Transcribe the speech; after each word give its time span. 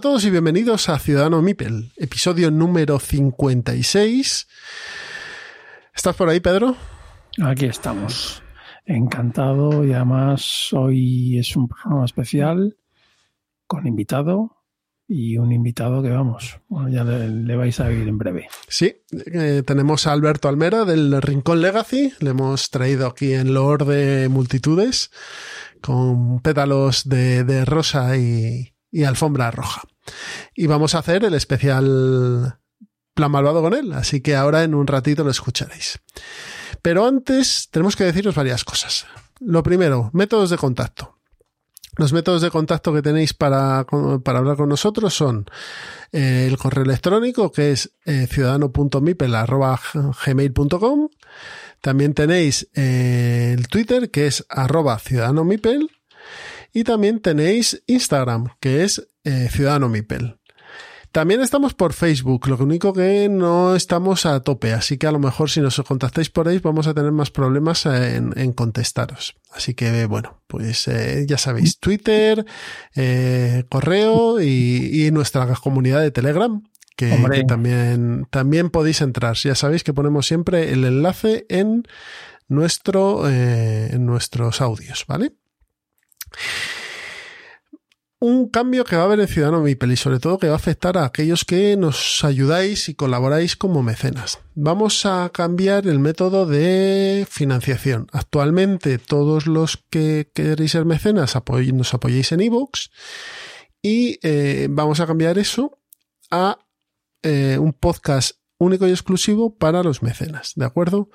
A 0.00 0.08
todos 0.08 0.24
y 0.24 0.30
bienvenidos 0.30 0.88
a 0.88 0.98
Ciudadano 0.98 1.42
Mipel, 1.42 1.92
episodio 1.98 2.50
número 2.50 2.98
56. 2.98 4.48
¿Estás 5.94 6.16
por 6.16 6.30
ahí, 6.30 6.40
Pedro? 6.40 6.74
Aquí 7.44 7.66
estamos. 7.66 8.42
Encantado 8.86 9.84
y 9.84 9.92
además 9.92 10.72
hoy 10.72 11.38
es 11.38 11.54
un 11.54 11.68
programa 11.68 12.06
especial 12.06 12.78
con 13.66 13.86
invitado 13.86 14.64
y 15.06 15.36
un 15.36 15.52
invitado 15.52 16.02
que 16.02 16.08
vamos, 16.08 16.58
bueno, 16.68 16.88
ya 16.88 17.04
le, 17.04 17.28
le 17.28 17.56
vais 17.56 17.78
a 17.78 17.88
oír 17.88 18.08
en 18.08 18.16
breve. 18.16 18.48
Sí, 18.68 19.02
eh, 19.12 19.62
tenemos 19.66 20.06
a 20.06 20.12
Alberto 20.12 20.48
Almera 20.48 20.86
del 20.86 21.20
Rincón 21.20 21.60
Legacy, 21.60 22.14
le 22.20 22.30
hemos 22.30 22.70
traído 22.70 23.06
aquí 23.06 23.34
en 23.34 23.52
Lord 23.52 23.84
de 23.84 24.30
multitudes 24.30 25.10
con 25.82 26.40
pétalos 26.40 27.06
de, 27.06 27.44
de 27.44 27.66
rosa 27.66 28.16
y, 28.16 28.72
y 28.90 29.04
alfombra 29.04 29.50
roja. 29.50 29.82
Y 30.54 30.66
vamos 30.66 30.94
a 30.94 30.98
hacer 30.98 31.24
el 31.24 31.34
especial 31.34 32.58
plan 33.14 33.30
malvado 33.30 33.62
con 33.62 33.74
él, 33.74 33.92
así 33.92 34.20
que 34.20 34.36
ahora 34.36 34.64
en 34.64 34.74
un 34.74 34.86
ratito 34.86 35.24
lo 35.24 35.30
escucharéis. 35.30 36.00
Pero 36.82 37.06
antes 37.06 37.68
tenemos 37.70 37.96
que 37.96 38.04
deciros 38.04 38.34
varias 38.34 38.64
cosas. 38.64 39.06
Lo 39.40 39.62
primero, 39.62 40.10
métodos 40.12 40.50
de 40.50 40.56
contacto. 40.56 41.16
Los 41.96 42.12
métodos 42.12 42.42
de 42.42 42.50
contacto 42.50 42.92
que 42.94 43.02
tenéis 43.02 43.34
para, 43.34 43.84
para 44.22 44.38
hablar 44.38 44.56
con 44.56 44.68
nosotros 44.68 45.12
son 45.12 45.46
eh, 46.12 46.46
el 46.48 46.56
correo 46.56 46.84
electrónico 46.84 47.50
que 47.50 47.72
es 47.72 47.90
eh, 48.04 48.28
ciudadano.mipel.gmail.com 48.30 51.08
También 51.80 52.14
tenéis 52.14 52.68
eh, 52.74 53.56
el 53.58 53.66
Twitter 53.68 54.08
que 54.10 54.28
es 54.28 54.46
arroba 54.48 55.00
ciudadanomipel 55.00 55.90
y 56.72 56.84
también 56.84 57.20
tenéis 57.20 57.82
Instagram, 57.86 58.48
que 58.60 58.84
es 58.84 59.08
eh, 59.24 59.48
Ciudadano 59.50 59.88
Mipel. 59.88 60.36
También 61.12 61.40
estamos 61.40 61.74
por 61.74 61.92
Facebook, 61.92 62.46
lo 62.46 62.56
único 62.56 62.92
que 62.92 63.28
no 63.28 63.74
estamos 63.74 64.26
a 64.26 64.38
tope, 64.40 64.72
así 64.72 64.96
que 64.96 65.08
a 65.08 65.12
lo 65.12 65.18
mejor 65.18 65.50
si 65.50 65.60
nos 65.60 65.76
contactáis 65.82 66.30
por 66.30 66.46
ahí 66.46 66.58
vamos 66.58 66.86
a 66.86 66.94
tener 66.94 67.10
más 67.10 67.32
problemas 67.32 67.84
en, 67.86 68.32
en 68.36 68.52
contestaros. 68.52 69.34
Así 69.52 69.74
que 69.74 70.06
bueno, 70.06 70.40
pues 70.46 70.86
eh, 70.86 71.24
ya 71.26 71.36
sabéis, 71.36 71.80
Twitter, 71.80 72.46
eh, 72.94 73.64
correo 73.68 74.40
y, 74.40 75.04
y, 75.04 75.10
nuestra 75.10 75.52
comunidad 75.56 76.00
de 76.00 76.12
Telegram, 76.12 76.62
que, 76.94 77.20
que, 77.32 77.44
también, 77.44 78.28
también 78.30 78.70
podéis 78.70 79.00
entrar. 79.00 79.34
Ya 79.34 79.56
sabéis 79.56 79.82
que 79.82 79.92
ponemos 79.92 80.26
siempre 80.26 80.72
el 80.72 80.84
enlace 80.84 81.44
en 81.48 81.88
nuestro, 82.46 83.28
eh, 83.28 83.88
en 83.92 84.06
nuestros 84.06 84.60
audios, 84.60 85.04
¿vale? 85.08 85.32
Un 88.20 88.48
cambio 88.48 88.84
que 88.84 88.96
va 88.96 89.02
a 89.02 89.04
haber 89.06 89.20
en 89.20 89.28
Ciudadano 89.28 89.62
Mipel 89.62 89.92
y 89.92 89.96
sobre 89.96 90.20
todo 90.20 90.38
que 90.38 90.48
va 90.48 90.52
a 90.52 90.56
afectar 90.56 90.98
a 90.98 91.06
aquellos 91.06 91.46
que 91.46 91.76
nos 91.78 92.22
ayudáis 92.22 92.90
y 92.90 92.94
colaboráis 92.94 93.56
como 93.56 93.82
mecenas. 93.82 94.40
Vamos 94.54 95.06
a 95.06 95.30
cambiar 95.32 95.86
el 95.86 95.98
método 95.98 96.44
de 96.44 97.26
financiación. 97.28 98.08
Actualmente 98.12 98.98
todos 98.98 99.46
los 99.46 99.78
que 99.88 100.30
queréis 100.34 100.72
ser 100.72 100.84
mecenas 100.84 101.34
nos 101.72 101.94
apoyéis 101.94 102.32
en 102.32 102.40
iVoox 102.40 102.90
y 103.80 104.18
eh, 104.22 104.68
vamos 104.70 105.00
a 105.00 105.06
cambiar 105.06 105.38
eso 105.38 105.78
a 106.30 106.58
eh, 107.22 107.56
un 107.58 107.72
podcast 107.72 108.36
único 108.58 108.86
y 108.86 108.90
exclusivo 108.90 109.56
para 109.56 109.82
los 109.82 110.02
mecenas, 110.02 110.52
¿de 110.56 110.66
acuerdo? 110.66 111.08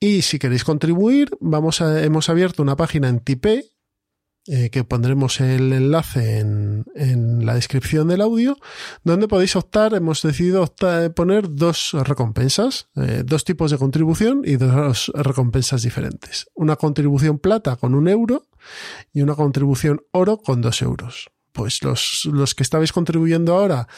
Y 0.00 0.22
si 0.22 0.38
queréis 0.38 0.64
contribuir, 0.64 1.30
hemos 1.42 2.30
abierto 2.30 2.62
una 2.62 2.76
página 2.76 3.10
en 3.10 3.20
Tipeee 3.20 3.75
eh, 4.48 4.70
que 4.70 4.84
pondremos 4.84 5.40
el 5.40 5.72
enlace 5.72 6.38
en, 6.38 6.84
en, 6.94 7.44
la 7.44 7.54
descripción 7.54 8.08
del 8.08 8.20
audio, 8.20 8.56
donde 9.04 9.28
podéis 9.28 9.56
optar, 9.56 9.94
hemos 9.94 10.22
decidido 10.22 10.62
optar, 10.62 11.12
poner 11.14 11.54
dos 11.54 11.92
recompensas, 11.92 12.88
eh, 12.96 13.22
dos 13.24 13.44
tipos 13.44 13.70
de 13.70 13.78
contribución 13.78 14.42
y 14.44 14.56
dos 14.56 15.10
recompensas 15.14 15.82
diferentes. 15.82 16.46
Una 16.54 16.76
contribución 16.76 17.38
plata 17.38 17.76
con 17.76 17.94
un 17.94 18.08
euro 18.08 18.46
y 19.12 19.22
una 19.22 19.34
contribución 19.34 20.02
oro 20.12 20.38
con 20.38 20.60
dos 20.60 20.82
euros 20.82 21.30
pues 21.56 21.82
los, 21.82 22.28
los 22.30 22.54
que 22.54 22.62
estabais 22.62 22.92
contribuyendo 22.92 23.54
ahora, 23.54 23.88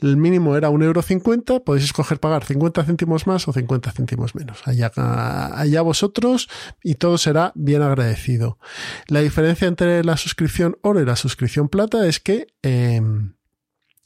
el 0.00 0.18
mínimo 0.18 0.54
era 0.54 0.68
un 0.68 0.82
euro 0.82 1.00
cincuenta, 1.00 1.60
podéis 1.60 1.86
escoger 1.86 2.20
pagar 2.20 2.44
50 2.44 2.84
céntimos 2.84 3.26
más 3.26 3.48
o 3.48 3.54
50 3.54 3.90
céntimos 3.92 4.34
menos. 4.34 4.60
Allá, 4.66 4.92
allá 4.94 5.80
vosotros 5.80 6.50
y 6.82 6.96
todo 6.96 7.16
será 7.16 7.52
bien 7.54 7.80
agradecido. 7.80 8.58
La 9.08 9.20
diferencia 9.20 9.66
entre 9.66 10.04
la 10.04 10.18
suscripción 10.18 10.76
oro 10.82 11.00
y 11.00 11.06
la 11.06 11.16
suscripción 11.16 11.70
plata 11.70 12.06
es 12.06 12.20
que 12.20 12.48
eh, 12.62 13.00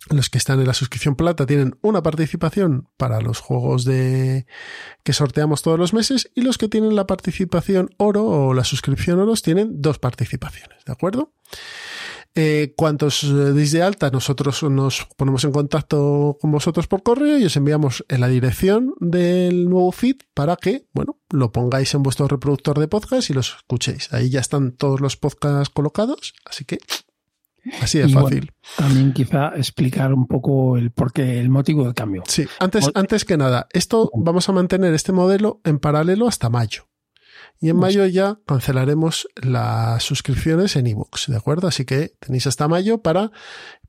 los 0.08 0.30
que 0.30 0.38
están 0.38 0.60
en 0.60 0.68
la 0.68 0.74
suscripción 0.74 1.16
plata 1.16 1.46
tienen 1.46 1.76
una 1.82 2.02
participación 2.02 2.88
para 2.96 3.20
los 3.20 3.40
juegos 3.40 3.84
de 3.84 4.46
que 5.02 5.12
sorteamos 5.12 5.62
todos 5.62 5.80
los 5.80 5.92
meses 5.92 6.30
y 6.36 6.42
los 6.42 6.58
que 6.58 6.68
tienen 6.68 6.94
la 6.94 7.08
participación 7.08 7.90
oro 7.98 8.24
o 8.24 8.54
la 8.54 8.64
suscripción 8.64 9.18
oro 9.18 9.34
tienen 9.34 9.82
dos 9.82 9.98
participaciones, 9.98 10.84
¿de 10.84 10.92
acuerdo? 10.92 11.32
Eh, 12.42 12.72
cuantos 12.74 13.20
deis 13.54 13.70
de 13.72 13.82
alta, 13.82 14.08
nosotros 14.08 14.62
nos 14.62 15.06
ponemos 15.18 15.44
en 15.44 15.52
contacto 15.52 16.38
con 16.40 16.50
vosotros 16.50 16.86
por 16.86 17.02
correo 17.02 17.36
y 17.36 17.44
os 17.44 17.54
enviamos 17.56 18.02
en 18.08 18.22
la 18.22 18.28
dirección 18.28 18.94
del 18.98 19.68
nuevo 19.68 19.92
feed 19.92 20.16
para 20.32 20.56
que, 20.56 20.86
bueno, 20.94 21.18
lo 21.28 21.52
pongáis 21.52 21.92
en 21.92 22.02
vuestro 22.02 22.28
reproductor 22.28 22.78
de 22.78 22.88
podcast 22.88 23.28
y 23.28 23.34
los 23.34 23.56
escuchéis. 23.56 24.10
Ahí 24.14 24.30
ya 24.30 24.40
están 24.40 24.72
todos 24.72 25.02
los 25.02 25.18
podcasts 25.18 25.68
colocados, 25.68 26.32
así 26.46 26.64
que 26.64 26.78
Así 27.82 27.98
de 27.98 28.08
y 28.08 28.12
fácil. 28.14 28.38
Bueno, 28.38 28.52
también 28.78 29.12
quizá 29.12 29.52
explicar 29.54 30.14
un 30.14 30.26
poco 30.26 30.78
el 30.78 30.92
porqué, 30.92 31.40
el 31.40 31.50
motivo 31.50 31.84
del 31.84 31.92
cambio. 31.92 32.22
Sí, 32.26 32.46
antes, 32.58 32.90
antes 32.94 33.26
que 33.26 33.36
nada, 33.36 33.68
esto 33.74 34.10
vamos 34.14 34.48
a 34.48 34.52
mantener 34.52 34.94
este 34.94 35.12
modelo 35.12 35.60
en 35.64 35.78
paralelo 35.78 36.26
hasta 36.26 36.48
mayo. 36.48 36.89
Y 37.60 37.68
en 37.68 37.76
mayo 37.76 38.06
ya 38.06 38.38
cancelaremos 38.46 39.28
las 39.36 40.02
suscripciones 40.02 40.76
en 40.76 40.86
iVoox, 40.86 41.26
¿de 41.28 41.36
acuerdo? 41.36 41.68
Así 41.68 41.84
que 41.84 42.12
tenéis 42.18 42.46
hasta 42.46 42.68
mayo 42.68 43.02
para 43.02 43.32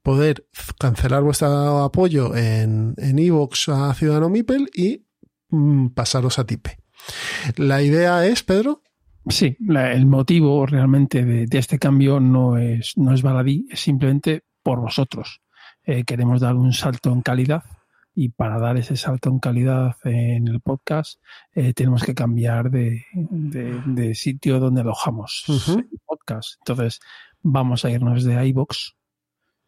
poder 0.04 0.46
cancelar 0.78 1.24
vuestro 1.24 1.80
apoyo 1.80 2.36
en 2.36 2.96
iVoox 2.98 3.70
en 3.70 3.74
a 3.74 3.94
Ciudadano 3.94 4.28
Mipel 4.28 4.70
y 4.76 5.06
mm, 5.50 5.88
pasaros 5.90 6.38
a 6.38 6.46
Tipe. 6.46 6.78
La 7.56 7.82
idea 7.82 8.26
es, 8.26 8.44
Pedro. 8.44 8.84
Sí, 9.28 9.56
la, 9.60 9.94
el 9.94 10.06
motivo 10.06 10.66
realmente 10.66 11.24
de, 11.24 11.46
de, 11.46 11.58
este 11.58 11.80
cambio 11.80 12.20
no 12.20 12.58
es, 12.58 12.98
no 12.98 13.14
es 13.14 13.22
baladí, 13.22 13.68
es 13.70 13.80
simplemente 13.80 14.44
por 14.64 14.82
vosotros. 14.82 15.42
Eh, 15.84 16.04
queremos 16.04 16.42
dar 16.42 16.56
un 16.56 16.74
salto 16.74 17.12
en 17.12 17.22
calidad 17.22 17.64
y 18.14 18.30
para 18.30 18.60
dar 18.60 18.78
ese 18.78 18.98
salto 18.98 19.30
en 19.30 19.40
calidad 19.40 19.96
en 20.04 20.48
el 20.48 20.60
podcast 20.62 21.22
eh, 21.54 21.74
tenemos 21.74 22.04
que 22.04 22.14
cambiar 22.14 22.70
de, 22.70 23.06
de, 23.14 23.82
de, 23.86 24.16
sitio 24.16 24.60
donde 24.60 24.82
alojamos 24.82 25.46
uh 25.48 25.54
-huh. 25.54 25.80
el 25.80 26.00
podcast. 26.06 26.56
Entonces 26.60 27.00
vamos 27.42 27.86
a 27.86 27.90
irnos 27.90 28.24
de 28.24 28.46
iBox 28.48 28.96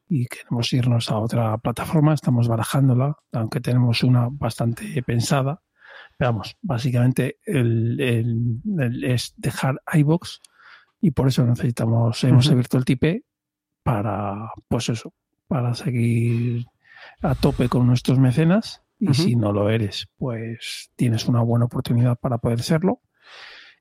y 0.09 0.25
queremos 0.25 0.71
irnos 0.73 1.09
a 1.09 1.17
otra 1.17 1.57
plataforma. 1.57 2.13
Estamos 2.13 2.47
barajándola, 2.47 3.15
aunque 3.31 3.61
tenemos 3.61 4.03
una 4.03 4.27
bastante 4.29 5.01
pensada. 5.03 5.61
Pero 6.17 6.31
vamos, 6.31 6.57
básicamente 6.61 7.37
el, 7.45 7.99
el, 7.99 8.61
el 8.79 9.03
es 9.03 9.33
dejar 9.37 9.81
iBox 9.93 10.41
y 11.01 11.11
por 11.11 11.27
eso 11.27 11.45
necesitamos, 11.45 12.23
uh 12.23 12.27
-huh. 12.27 12.29
hemos 12.29 12.49
abierto 12.49 12.77
el 12.77 12.85
tipe 12.85 13.23
para, 13.83 14.51
pues 14.67 14.89
eso, 14.89 15.13
para 15.47 15.73
seguir 15.75 16.65
a 17.21 17.35
tope 17.35 17.69
con 17.69 17.87
nuestros 17.87 18.19
mecenas 18.19 18.81
y 18.99 19.07
uh 19.07 19.11
-huh. 19.11 19.13
si 19.13 19.35
no 19.35 19.51
lo 19.51 19.69
eres, 19.69 20.07
pues 20.17 20.91
tienes 20.95 21.27
una 21.27 21.41
buena 21.41 21.65
oportunidad 21.65 22.17
para 22.17 22.37
poder 22.37 22.61
serlo 22.61 23.01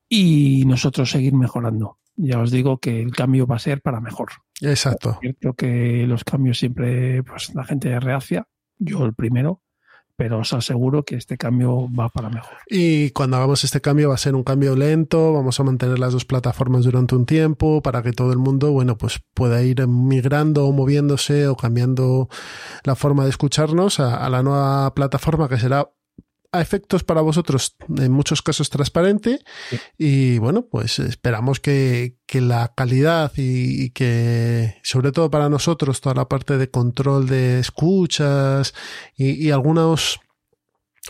y 0.08 0.64
nosotros 0.66 1.10
seguir 1.10 1.34
mejorando. 1.34 1.98
Ya 2.16 2.38
os 2.38 2.50
digo 2.50 2.78
que 2.78 3.00
el 3.00 3.12
cambio 3.12 3.46
va 3.46 3.56
a 3.56 3.60
ser 3.60 3.80
para 3.80 4.00
mejor. 4.00 4.32
Exacto. 4.60 5.12
Es 5.12 5.18
cierto 5.20 5.54
que 5.54 6.06
los 6.06 6.24
cambios 6.24 6.58
siempre, 6.58 7.22
pues 7.22 7.54
la 7.54 7.64
gente 7.64 7.98
reacia, 7.98 8.46
yo 8.78 9.04
el 9.06 9.14
primero, 9.14 9.62
pero 10.16 10.38
os 10.40 10.52
aseguro 10.52 11.04
que 11.04 11.16
este 11.16 11.36
cambio 11.36 11.88
va 11.92 12.08
para 12.08 12.28
mejor. 12.28 12.56
Y 12.68 13.10
cuando 13.10 13.36
hagamos 13.36 13.64
este 13.64 13.80
cambio 13.80 14.08
va 14.08 14.14
a 14.14 14.18
ser 14.18 14.34
un 14.34 14.44
cambio 14.44 14.76
lento, 14.76 15.32
vamos 15.32 15.58
a 15.58 15.64
mantener 15.64 15.98
las 15.98 16.12
dos 16.12 16.24
plataformas 16.24 16.84
durante 16.84 17.14
un 17.14 17.26
tiempo 17.26 17.82
para 17.82 18.02
que 18.02 18.12
todo 18.12 18.32
el 18.32 18.38
mundo, 18.38 18.72
bueno, 18.72 18.96
pues 18.96 19.20
pueda 19.34 19.62
ir 19.62 19.86
migrando 19.86 20.66
o 20.66 20.72
moviéndose 20.72 21.48
o 21.48 21.56
cambiando 21.56 22.28
la 22.84 22.94
forma 22.94 23.24
de 23.24 23.30
escucharnos 23.30 24.00
a, 24.00 24.24
a 24.24 24.28
la 24.30 24.42
nueva 24.42 24.94
plataforma 24.94 25.48
que 25.48 25.58
será 25.58 25.88
a 26.52 26.60
efectos 26.60 27.02
para 27.02 27.22
vosotros 27.22 27.76
en 27.96 28.12
muchos 28.12 28.42
casos 28.42 28.70
transparente. 28.70 29.40
Y 29.98 30.38
bueno 30.38 30.66
pues 30.70 30.98
esperamos 30.98 31.60
que, 31.60 32.18
que 32.26 32.40
la 32.40 32.72
calidad 32.76 33.32
y, 33.36 33.84
y, 33.84 33.90
que 33.90 34.76
sobre 34.82 35.12
todo 35.12 35.30
para 35.30 35.48
nosotros 35.48 36.00
toda 36.00 36.14
la 36.14 36.28
parte 36.28 36.58
de 36.58 36.70
control 36.70 37.26
de 37.26 37.58
escuchas 37.58 38.74
y, 39.16 39.32
y 39.32 39.50
algunos 39.50 40.20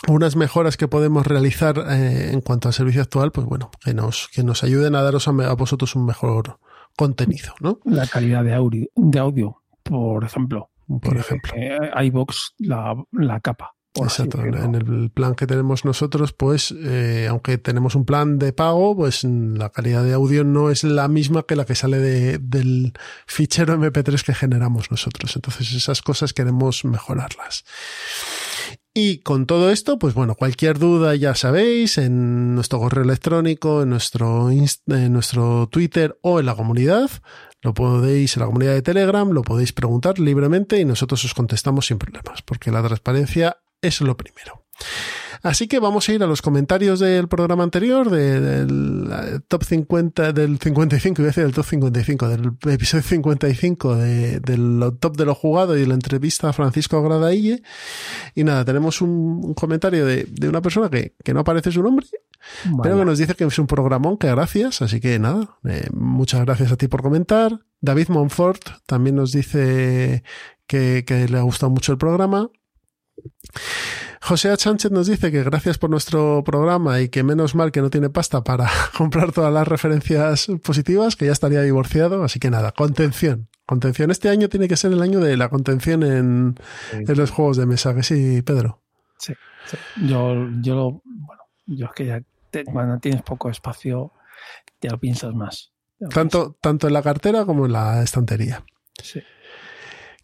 unas 0.08 0.36
mejoras 0.36 0.76
que 0.76 0.88
podemos 0.88 1.26
realizar 1.26 1.76
eh, 1.90 2.30
en 2.32 2.40
cuanto 2.40 2.68
al 2.68 2.74
servicio 2.74 3.02
actual 3.02 3.30
pues 3.30 3.46
bueno 3.46 3.70
que 3.84 3.92
nos 3.92 4.28
que 4.28 4.42
nos 4.42 4.64
ayuden 4.64 4.94
a 4.94 5.02
daros 5.02 5.28
a, 5.28 5.30
a 5.30 5.54
vosotros 5.54 5.94
un 5.96 6.06
mejor 6.06 6.58
contenido 6.96 7.52
no 7.60 7.78
la 7.84 8.06
calidad 8.06 8.42
de 8.42 8.54
audio 8.54 8.86
de 8.94 9.18
audio 9.18 9.62
por 9.82 10.24
ejemplo. 10.24 10.70
Por 10.86 11.16
ejemplo. 11.16 11.52
Eh, 11.56 11.90
iBox 12.04 12.54
la, 12.58 12.94
la 13.12 13.40
capa 13.40 13.74
Exacto. 13.94 14.42
En 14.42 14.74
el 14.74 15.10
plan 15.10 15.34
que 15.34 15.46
tenemos 15.46 15.84
nosotros, 15.84 16.32
pues, 16.32 16.74
eh, 16.76 17.26
aunque 17.28 17.58
tenemos 17.58 17.94
un 17.94 18.06
plan 18.06 18.38
de 18.38 18.52
pago, 18.52 18.96
pues 18.96 19.24
la 19.24 19.70
calidad 19.70 20.02
de 20.02 20.14
audio 20.14 20.44
no 20.44 20.70
es 20.70 20.82
la 20.82 21.08
misma 21.08 21.42
que 21.42 21.56
la 21.56 21.66
que 21.66 21.74
sale 21.74 21.98
de, 21.98 22.38
del 22.38 22.94
fichero 23.26 23.76
MP3 23.78 24.22
que 24.24 24.34
generamos 24.34 24.90
nosotros. 24.90 25.36
Entonces, 25.36 25.72
esas 25.72 26.00
cosas 26.00 26.32
queremos 26.32 26.84
mejorarlas. 26.84 27.64
Y 28.94 29.18
con 29.18 29.46
todo 29.46 29.70
esto, 29.70 29.98
pues 29.98 30.12
bueno, 30.12 30.34
cualquier 30.34 30.78
duda 30.78 31.14
ya 31.14 31.34
sabéis, 31.34 31.96
en 31.96 32.54
nuestro 32.54 32.78
correo 32.78 33.04
electrónico, 33.04 33.82
en 33.82 33.90
nuestro, 33.90 34.50
en 34.50 35.12
nuestro 35.12 35.66
Twitter 35.68 36.18
o 36.22 36.40
en 36.40 36.46
la 36.46 36.54
comunidad. 36.54 37.10
Lo 37.62 37.72
podéis 37.74 38.36
en 38.36 38.40
la 38.40 38.46
comunidad 38.46 38.72
de 38.72 38.82
Telegram, 38.82 39.30
lo 39.30 39.42
podéis 39.42 39.72
preguntar 39.72 40.18
libremente 40.18 40.78
y 40.78 40.84
nosotros 40.84 41.24
os 41.24 41.32
contestamos 41.32 41.86
sin 41.86 41.96
problemas, 41.96 42.42
porque 42.42 42.70
la 42.70 42.82
transparencia 42.82 43.61
eso 43.82 44.04
es 44.04 44.08
lo 44.08 44.16
primero. 44.16 44.64
Así 45.42 45.66
que 45.66 45.80
vamos 45.80 46.08
a 46.08 46.12
ir 46.12 46.22
a 46.22 46.28
los 46.28 46.40
comentarios 46.40 47.00
del 47.00 47.26
programa 47.26 47.64
anterior, 47.64 48.08
de, 48.10 48.40
del 48.40 49.42
top 49.48 49.64
50, 49.64 50.32
del 50.32 50.58
55, 50.58 51.20
iba 51.20 51.26
a 51.26 51.30
decir 51.30 51.42
del 51.42 51.52
top 51.52 51.64
55, 51.66 52.28
del 52.28 52.52
episodio 52.72 53.02
55 53.02 53.96
de, 53.96 54.38
del 54.38 54.80
top 55.00 55.16
de 55.16 55.24
lo 55.24 55.34
jugado 55.34 55.76
y 55.76 55.84
la 55.84 55.94
entrevista 55.94 56.48
a 56.48 56.52
Francisco 56.52 57.02
Gradaille. 57.02 57.60
Y 58.36 58.44
nada, 58.44 58.64
tenemos 58.64 59.00
un, 59.00 59.40
un 59.42 59.54
comentario 59.54 60.06
de, 60.06 60.28
de, 60.30 60.48
una 60.48 60.62
persona 60.62 60.88
que, 60.88 61.16
que 61.24 61.34
no 61.34 61.40
aparece 61.40 61.72
su 61.72 61.82
nombre, 61.82 62.06
vale. 62.66 62.78
pero 62.84 62.98
que 62.98 63.04
nos 63.04 63.18
dice 63.18 63.34
que 63.34 63.42
es 63.42 63.58
un 63.58 63.66
programón, 63.66 64.18
que 64.18 64.28
gracias. 64.28 64.80
Así 64.80 65.00
que 65.00 65.18
nada, 65.18 65.58
eh, 65.64 65.88
muchas 65.92 66.42
gracias 66.44 66.70
a 66.70 66.76
ti 66.76 66.86
por 66.86 67.02
comentar. 67.02 67.58
David 67.80 68.10
Monfort 68.10 68.62
también 68.86 69.16
nos 69.16 69.32
dice 69.32 70.22
que, 70.68 71.04
que 71.04 71.26
le 71.26 71.38
ha 71.38 71.42
gustado 71.42 71.70
mucho 71.70 71.90
el 71.90 71.98
programa. 71.98 72.48
José 74.20 74.56
Sánchez 74.56 74.92
nos 74.92 75.08
dice 75.08 75.32
que 75.32 75.42
gracias 75.42 75.78
por 75.78 75.90
nuestro 75.90 76.42
programa 76.44 77.00
y 77.00 77.08
que 77.08 77.22
menos 77.22 77.54
mal 77.54 77.72
que 77.72 77.82
no 77.82 77.90
tiene 77.90 78.08
pasta 78.08 78.44
para 78.44 78.70
comprar 78.96 79.32
todas 79.32 79.52
las 79.52 79.66
referencias 79.66 80.46
positivas, 80.62 81.16
que 81.16 81.26
ya 81.26 81.32
estaría 81.32 81.62
divorciado. 81.62 82.22
Así 82.24 82.38
que 82.38 82.50
nada, 82.50 82.72
contención. 82.72 83.48
Contención. 83.66 84.10
Este 84.10 84.28
año 84.28 84.48
tiene 84.48 84.68
que 84.68 84.76
ser 84.76 84.92
el 84.92 85.02
año 85.02 85.20
de 85.20 85.36
la 85.36 85.48
contención 85.48 86.02
en, 86.02 86.54
sí. 86.90 86.98
en 87.06 87.16
los 87.16 87.30
juegos 87.30 87.56
de 87.56 87.66
mesa, 87.66 87.94
que 87.94 88.02
sí, 88.02 88.42
Pedro. 88.42 88.80
Sí, 89.18 89.34
sí. 89.66 89.76
Yo, 90.06 90.48
yo 90.60 90.74
lo, 90.74 91.02
bueno, 91.04 91.42
yo 91.66 91.86
es 91.86 91.92
que 91.92 92.06
ya 92.06 92.22
te, 92.50 92.64
cuando 92.64 92.98
tienes 92.98 93.22
poco 93.22 93.50
espacio, 93.50 94.12
ya 94.80 94.90
lo 94.90 94.98
piensas 94.98 95.34
más. 95.34 95.72
Lo 95.98 96.08
tanto, 96.08 96.38
piensas. 96.38 96.60
tanto 96.60 96.86
en 96.88 96.92
la 96.92 97.02
cartera 97.02 97.44
como 97.44 97.66
en 97.66 97.72
la 97.72 98.02
estantería. 98.02 98.64
Sí. 99.02 99.20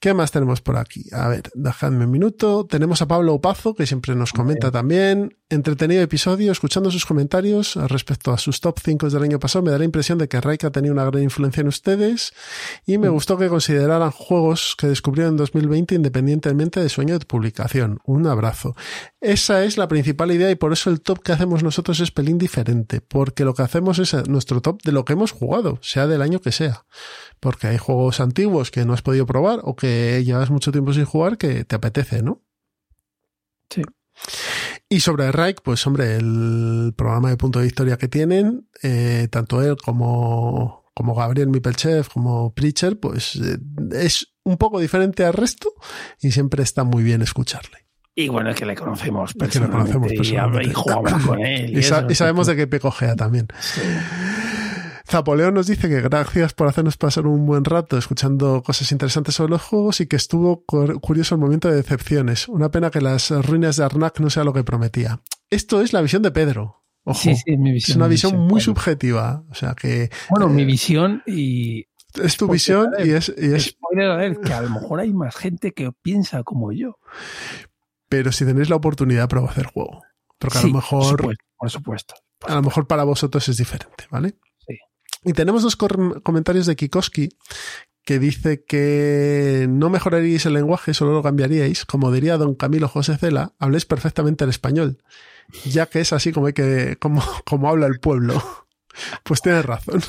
¿Qué 0.00 0.14
más 0.14 0.30
tenemos 0.30 0.60
por 0.60 0.76
aquí? 0.76 1.06
A 1.12 1.26
ver, 1.26 1.50
dejadme 1.54 2.04
un 2.04 2.12
minuto. 2.12 2.66
Tenemos 2.66 3.02
a 3.02 3.08
Pablo 3.08 3.34
Opazo, 3.34 3.74
que 3.74 3.84
siempre 3.84 4.14
nos 4.14 4.32
comenta 4.32 4.70
también. 4.70 5.36
Entretenido 5.50 6.02
episodio, 6.02 6.52
escuchando 6.52 6.90
sus 6.90 7.04
comentarios 7.04 7.74
respecto 7.88 8.32
a 8.32 8.38
sus 8.38 8.60
top 8.60 8.78
5 8.84 9.10
del 9.10 9.22
año 9.22 9.40
pasado, 9.40 9.64
me 9.64 9.70
da 9.72 9.78
la 9.78 9.84
impresión 9.84 10.18
de 10.18 10.28
que 10.28 10.40
Raika 10.40 10.68
ha 10.68 10.70
tenido 10.70 10.92
una 10.92 11.04
gran 11.04 11.22
influencia 11.22 11.62
en 11.62 11.68
ustedes 11.68 12.32
y 12.86 12.98
me 12.98 13.08
gustó 13.08 13.38
que 13.38 13.48
consideraran 13.48 14.10
juegos 14.12 14.76
que 14.78 14.86
descubrieron 14.86 15.32
en 15.32 15.38
2020 15.38 15.94
independientemente 15.96 16.80
de 16.80 16.88
su 16.88 17.00
año 17.00 17.18
de 17.18 17.24
publicación. 17.24 17.98
Un 18.04 18.26
abrazo. 18.26 18.76
Esa 19.20 19.64
es 19.64 19.78
la 19.78 19.88
principal 19.88 20.30
idea 20.30 20.50
y 20.50 20.54
por 20.54 20.72
eso 20.72 20.90
el 20.90 21.00
top 21.00 21.22
que 21.22 21.32
hacemos 21.32 21.64
nosotros 21.64 21.98
es 22.00 22.12
pelín 22.12 22.38
diferente, 22.38 23.00
porque 23.00 23.44
lo 23.44 23.54
que 23.54 23.62
hacemos 23.62 23.98
es 23.98 24.28
nuestro 24.28 24.60
top 24.60 24.82
de 24.82 24.92
lo 24.92 25.04
que 25.04 25.14
hemos 25.14 25.32
jugado, 25.32 25.78
sea 25.82 26.06
del 26.06 26.22
año 26.22 26.40
que 26.40 26.52
sea 26.52 26.84
porque 27.40 27.68
hay 27.68 27.78
juegos 27.78 28.20
antiguos 28.20 28.70
que 28.70 28.84
no 28.84 28.92
has 28.92 29.02
podido 29.02 29.26
probar 29.26 29.60
o 29.62 29.76
que 29.76 29.87
llevas 30.24 30.50
mucho 30.50 30.72
tiempo 30.72 30.92
sin 30.92 31.04
jugar 31.04 31.38
que 31.38 31.64
te 31.64 31.76
apetece, 31.76 32.22
¿no? 32.22 32.42
Sí. 33.70 33.82
Y 34.88 35.00
sobre 35.00 35.30
Reich, 35.32 35.58
pues 35.62 35.86
hombre, 35.86 36.16
el 36.16 36.94
programa 36.96 37.30
de 37.30 37.36
punto 37.36 37.60
de 37.60 37.66
historia 37.66 37.98
que 37.98 38.08
tienen, 38.08 38.68
eh, 38.82 39.28
tanto 39.30 39.62
él 39.62 39.76
como, 39.76 40.86
como 40.94 41.14
Gabriel 41.14 41.48
Mipelchev, 41.48 42.08
como 42.08 42.54
Preacher, 42.54 42.98
pues 42.98 43.36
eh, 43.36 43.58
es 43.92 44.34
un 44.44 44.56
poco 44.56 44.80
diferente 44.80 45.24
al 45.24 45.34
resto 45.34 45.70
y 46.20 46.32
siempre 46.32 46.62
está 46.62 46.84
muy 46.84 47.02
bien 47.02 47.20
escucharle. 47.20 47.86
Y 48.14 48.28
bueno, 48.28 48.50
es 48.50 48.56
que 48.56 48.66
le 48.66 48.74
conocemos 48.74 49.34
personalmente, 49.34 49.92
que 49.92 50.00
le 50.00 50.00
conocemos 50.00 50.12
personalmente. 50.12 50.68
y, 50.68 50.70
y 50.70 50.74
jugamos 50.74 51.24
con 51.24 51.40
él. 51.44 51.70
Y, 51.76 51.78
y, 51.78 51.82
sa 51.82 52.06
y 52.08 52.14
sabemos 52.14 52.46
de 52.46 52.56
qué 52.56 52.66
pecojea 52.66 53.14
también. 53.14 53.46
Sí. 53.60 53.82
Zapoleón 55.08 55.54
nos 55.54 55.66
dice 55.66 55.88
que 55.88 56.02
gracias 56.02 56.52
por 56.52 56.68
hacernos 56.68 56.98
pasar 56.98 57.26
un 57.26 57.46
buen 57.46 57.64
rato 57.64 57.96
escuchando 57.96 58.62
cosas 58.62 58.92
interesantes 58.92 59.34
sobre 59.34 59.52
los 59.52 59.62
juegos 59.62 60.00
y 60.02 60.06
que 60.06 60.16
estuvo 60.16 60.64
curioso 60.64 61.34
el 61.34 61.40
momento 61.40 61.68
de 61.68 61.76
decepciones. 61.76 62.46
Una 62.46 62.70
pena 62.70 62.90
que 62.90 63.00
las 63.00 63.30
ruinas 63.30 63.76
de 63.76 63.84
Arnak 63.84 64.20
no 64.20 64.28
sea 64.28 64.44
lo 64.44 64.52
que 64.52 64.64
prometía. 64.64 65.22
Esto 65.48 65.80
es 65.80 65.94
la 65.94 66.02
visión 66.02 66.22
de 66.22 66.30
Pedro. 66.30 66.84
Ojo, 67.04 67.18
sí, 67.18 67.34
sí, 67.36 67.56
mi 67.56 67.72
visión, 67.72 67.92
es 67.92 67.96
una 67.96 68.06
visión, 68.06 68.32
visión 68.32 68.48
muy 68.48 68.60
subjetiva. 68.60 69.44
O 69.50 69.54
sea 69.54 69.74
que. 69.74 70.10
Bueno, 70.28 70.46
eh, 70.46 70.50
mi 70.50 70.66
visión 70.66 71.22
y. 71.26 71.86
Es 72.22 72.36
tu 72.36 72.46
visión 72.46 72.92
y 73.02 73.10
es, 73.10 73.32
y 73.34 73.54
es. 73.54 73.64
Spoiler 73.64 74.38
que 74.40 74.52
a 74.52 74.60
lo 74.60 74.70
mejor 74.70 75.00
hay 75.00 75.12
más 75.14 75.34
gente 75.36 75.72
que 75.72 75.90
piensa 76.02 76.42
como 76.42 76.70
yo. 76.72 76.98
Pero 78.10 78.30
si 78.30 78.44
tenéis 78.44 78.68
la 78.68 78.76
oportunidad, 78.76 79.26
prueba 79.28 79.48
a 79.48 79.52
hacer 79.52 79.66
juego. 79.66 80.02
Porque 80.38 80.58
sí, 80.58 80.64
a 80.64 80.68
lo 80.68 80.74
mejor. 80.74 81.00
Por 81.00 81.18
supuesto. 81.18 81.44
Por 81.56 81.70
supuesto, 81.70 82.14
por 82.38 82.50
a 82.50 82.54
lo 82.56 82.62
mejor 82.62 82.86
para 82.86 83.04
vosotros 83.04 83.48
es 83.48 83.56
diferente, 83.56 84.04
¿vale? 84.10 84.34
Y 85.24 85.32
tenemos 85.32 85.62
dos 85.62 85.76
comentarios 85.76 86.66
de 86.66 86.76
Kikoski 86.76 87.30
que 88.08 88.18
dice 88.18 88.64
que 88.64 89.66
no 89.68 89.90
mejoraríais 89.90 90.46
el 90.46 90.54
lenguaje, 90.54 90.94
solo 90.94 91.12
lo 91.12 91.22
cambiaríais. 91.22 91.84
Como 91.84 92.10
diría 92.10 92.38
don 92.38 92.54
Camilo 92.54 92.88
José 92.88 93.18
Cela, 93.18 93.52
habléis 93.58 93.84
perfectamente 93.84 94.44
el 94.44 94.50
español, 94.50 95.02
ya 95.66 95.84
que 95.84 96.00
es 96.00 96.14
así 96.14 96.32
como, 96.32 96.46
hay 96.46 96.54
que, 96.54 96.96
como, 96.98 97.22
como 97.44 97.68
habla 97.68 97.86
el 97.86 98.00
pueblo. 98.00 98.42
Pues 99.22 99.42
tienes 99.42 99.64
razón. 99.64 100.00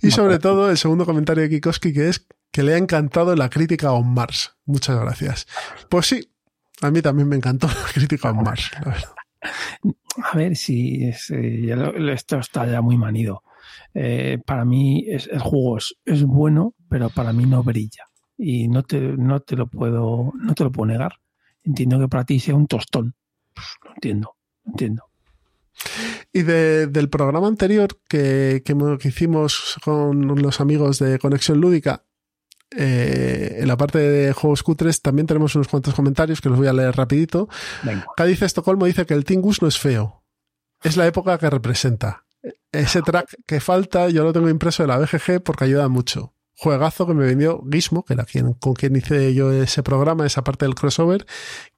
Y 0.00 0.12
sobre 0.12 0.38
todo 0.38 0.70
el 0.70 0.78
segundo 0.78 1.04
comentario 1.04 1.42
de 1.42 1.50
Kikoski 1.50 1.92
que 1.92 2.08
es 2.08 2.26
que 2.50 2.62
le 2.62 2.72
ha 2.72 2.78
encantado 2.78 3.36
la 3.36 3.50
crítica 3.50 3.88
a 3.88 3.92
On 3.92 4.14
Mars. 4.14 4.56
Muchas 4.64 4.98
gracias. 4.98 5.46
Pues 5.90 6.06
sí, 6.06 6.32
a 6.80 6.90
mí 6.90 7.02
también 7.02 7.28
me 7.28 7.36
encantó 7.36 7.66
la 7.66 7.92
crítica 7.92 8.28
a 8.28 8.30
On 8.30 8.44
Mars, 8.44 8.70
la 8.72 8.80
verdad. 8.80 9.14
A 10.32 10.36
ver 10.38 10.56
si 10.56 11.04
es, 11.04 11.28
eh, 11.30 11.76
esto 12.12 12.38
está 12.38 12.66
ya 12.66 12.80
muy 12.80 12.96
manido 12.96 13.42
eh, 13.94 14.38
para 14.44 14.64
mí 14.64 15.04
es, 15.08 15.28
el 15.28 15.40
juego 15.40 15.78
es, 15.78 15.94
es, 16.04 16.24
bueno, 16.24 16.74
pero 16.88 17.10
para 17.10 17.32
mí 17.32 17.46
no 17.46 17.62
brilla. 17.62 18.04
Y 18.36 18.68
no 18.68 18.82
te, 18.82 19.00
no 19.00 19.40
te 19.40 19.56
lo 19.56 19.66
puedo, 19.66 20.32
no 20.34 20.54
te 20.54 20.64
lo 20.64 20.70
puedo 20.70 20.86
negar. 20.86 21.14
Entiendo 21.64 21.98
que 21.98 22.08
para 22.08 22.24
ti 22.24 22.38
sea 22.38 22.54
un 22.54 22.66
tostón. 22.66 23.14
Lo 23.84 23.94
entiendo, 23.94 24.36
entiendo. 24.64 25.04
Y 26.32 26.42
de, 26.42 26.86
del 26.86 27.08
programa 27.08 27.48
anterior 27.48 27.88
que, 28.08 28.62
que, 28.64 28.76
que, 29.00 29.08
hicimos 29.08 29.76
con 29.82 30.40
los 30.40 30.60
amigos 30.60 30.98
de 30.98 31.18
Conexión 31.18 31.60
Lúdica, 31.60 32.04
eh, 32.76 33.58
en 33.60 33.68
la 33.68 33.76
parte 33.76 33.98
de 33.98 34.32
juegos 34.32 34.62
cutres 34.62 35.00
también 35.00 35.26
tenemos 35.26 35.54
unos 35.54 35.68
cuantos 35.68 35.94
comentarios 35.94 36.40
que 36.40 36.48
los 36.48 36.58
voy 36.58 36.68
a 36.68 36.72
leer 36.72 36.94
rapidito. 36.94 37.48
Venga. 37.82 38.06
Cádiz 38.16 38.42
Estocolmo 38.42 38.86
dice 38.86 39.06
que 39.06 39.14
el 39.14 39.24
Tingus 39.24 39.62
no 39.62 39.68
es 39.68 39.78
feo. 39.78 40.22
Es 40.82 40.96
la 40.96 41.06
época 41.06 41.38
que 41.38 41.50
representa 41.50 42.27
ese 42.72 43.02
track 43.02 43.34
que 43.46 43.60
falta, 43.60 44.08
yo 44.08 44.24
lo 44.24 44.32
tengo 44.32 44.48
impreso 44.48 44.82
de 44.82 44.86
la 44.88 44.98
BGG 44.98 45.42
porque 45.42 45.64
ayuda 45.64 45.88
mucho. 45.88 46.34
Juegazo 46.56 47.06
que 47.06 47.14
me 47.14 47.24
vendió 47.26 47.62
Gizmo, 47.70 48.04
que 48.04 48.14
era 48.14 48.24
quien, 48.24 48.52
con 48.54 48.74
quien 48.74 48.96
hice 48.96 49.32
yo 49.34 49.52
ese 49.52 49.82
programa, 49.82 50.26
esa 50.26 50.42
parte 50.42 50.64
del 50.64 50.74
crossover, 50.74 51.24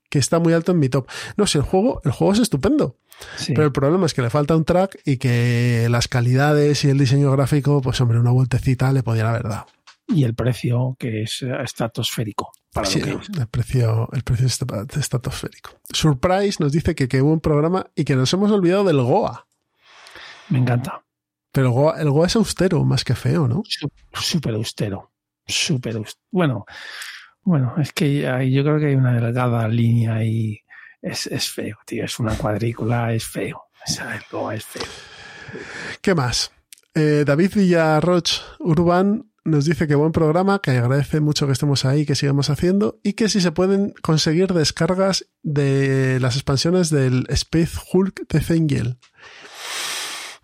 que 0.09 0.19
está 0.19 0.39
muy 0.39 0.53
alto 0.55 0.73
en 0.73 0.79
mi 0.79 0.89
top. 0.89 1.07
No 1.37 1.47
sé, 1.47 1.59
el 1.59 1.65
juego, 1.65 2.01
el 2.05 2.13
juego 2.13 2.33
es 2.33 2.39
estupendo. 2.41 2.97
Sí. 3.37 3.53
Pero 3.53 3.67
el 3.67 3.73
problema 3.73 4.07
es 4.07 4.15
que 4.15 4.23
le 4.23 4.31
falta 4.31 4.57
un 4.57 4.65
track 4.65 4.99
y 5.05 5.19
que 5.19 5.87
las 5.91 6.09
calidades 6.09 6.83
y 6.85 6.89
el 6.89 6.97
diseño 6.99 7.31
gráfico, 7.31 7.83
pues 7.83 8.01
hombre, 8.01 8.19
una 8.19 8.31
vueltecita 8.31 8.91
le 8.93 9.03
podían 9.03 9.27
haber 9.27 9.43
dado. 9.45 9.67
Y 10.09 10.25
el 10.25 10.35
precio, 10.35 10.97
que 10.99 11.23
es 11.23 11.43
estratosférico. 11.43 12.51
para 12.73 12.87
Sí, 12.87 13.01
lo 13.01 13.07
que 13.07 13.13
no, 13.15 13.21
es. 13.21 13.29
el 13.39 13.47
precio, 13.47 14.09
el 14.13 14.23
precio 14.23 14.47
est- 14.47 14.97
estratosférico. 14.97 15.71
Surprise 15.93 16.57
nos 16.61 16.73
dice 16.73 16.95
que 16.95 17.07
qué 17.07 17.21
buen 17.21 17.41
programa 17.41 17.87
y 17.95 18.05
que 18.05 18.17
nos 18.17 18.33
hemos 18.33 18.51
olvidado 18.51 18.85
del 18.85 19.01
Goa. 19.03 19.47
Me 20.51 20.59
encanta. 20.59 21.05
Pero 21.53 21.67
el 21.69 21.73
Goa, 21.73 22.01
el 22.01 22.11
Goa 22.11 22.27
es 22.27 22.37
austero, 22.37 22.85
más 22.85 23.05
que 23.05 23.15
feo, 23.15 23.49
¿no? 23.49 23.63
Sú- 23.67 23.91
Súper 24.13 24.55
austero. 24.55 25.13
Súper 25.47 25.97
austero. 25.97 26.23
Bueno, 26.31 26.65
bueno, 27.43 27.75
es 27.79 27.93
que 27.93 28.29
hay- 28.29 28.53
yo 28.53 28.63
creo 28.63 28.79
que 28.79 28.87
hay 28.87 28.95
una 28.95 29.15
delgada 29.21 29.67
línea 29.69 30.15
ahí. 30.15 30.59
Es, 31.03 31.27
es 31.27 31.49
feo, 31.51 31.77
tío. 31.87 32.05
Es 32.05 32.19
una 32.21 32.37
cuadrícula, 32.37 33.13
es 33.13 33.25
feo. 33.25 33.57
O 33.57 33.91
sea, 33.91 34.15
el 34.15 34.23
Goa 34.31 34.55
es 34.55 34.65
feo. 34.65 34.85
¿Qué 36.03 36.15
más? 36.15 36.53
Eh, 36.95 37.25
David 37.27 37.53
Villarroch 37.55 38.29
Urban 38.61 39.31
nos 39.45 39.65
dice 39.65 39.89
que 39.89 39.95
buen 39.95 40.13
programa, 40.13 40.61
que 40.63 40.73
agradece 40.73 41.21
mucho 41.21 41.47
que 41.47 41.53
estemos 41.53 41.85
ahí, 41.85 42.05
que 42.05 42.15
sigamos 42.15 42.51
haciendo 42.51 43.01
y 43.03 43.15
que 43.15 43.29
si 43.29 43.41
se 43.41 43.53
pueden 43.53 43.95
conseguir 44.03 44.53
descargas 44.53 45.27
de 45.43 46.19
las 46.21 46.37
expansiones 46.37 46.91
del 46.91 47.25
Space 47.31 47.79
Hulk 47.93 48.29
de 48.29 48.41
Zengel. 48.41 48.99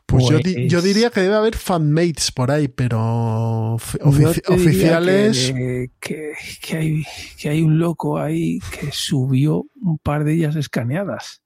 Pues, 0.06 0.28
yo, 0.30 0.38
di- 0.38 0.54
Pues- 0.54 0.70
yo 0.70 0.82
diría 0.82 1.10
que 1.10 1.20
debe 1.20 1.34
haber 1.34 1.56
fanmates 1.56 2.30
por 2.30 2.50
ahí, 2.52 2.68
pero 2.68 3.76
Yo 3.78 4.06
ofici- 4.06 4.42
oficiales. 4.48 5.52
Que, 5.52 5.90
que- 6.00 6.32
que 6.62 6.76
hay, 6.76 7.04
que 7.38 7.48
hay 7.48 7.62
un 7.62 7.78
loco 7.80 8.16
ahí 8.18 8.60
que 8.70 8.90
subió 8.92 9.66
un 9.82 9.98
par 9.98 10.22
de 10.24 10.34
ellas 10.34 10.54
escaneadas. 10.56 11.42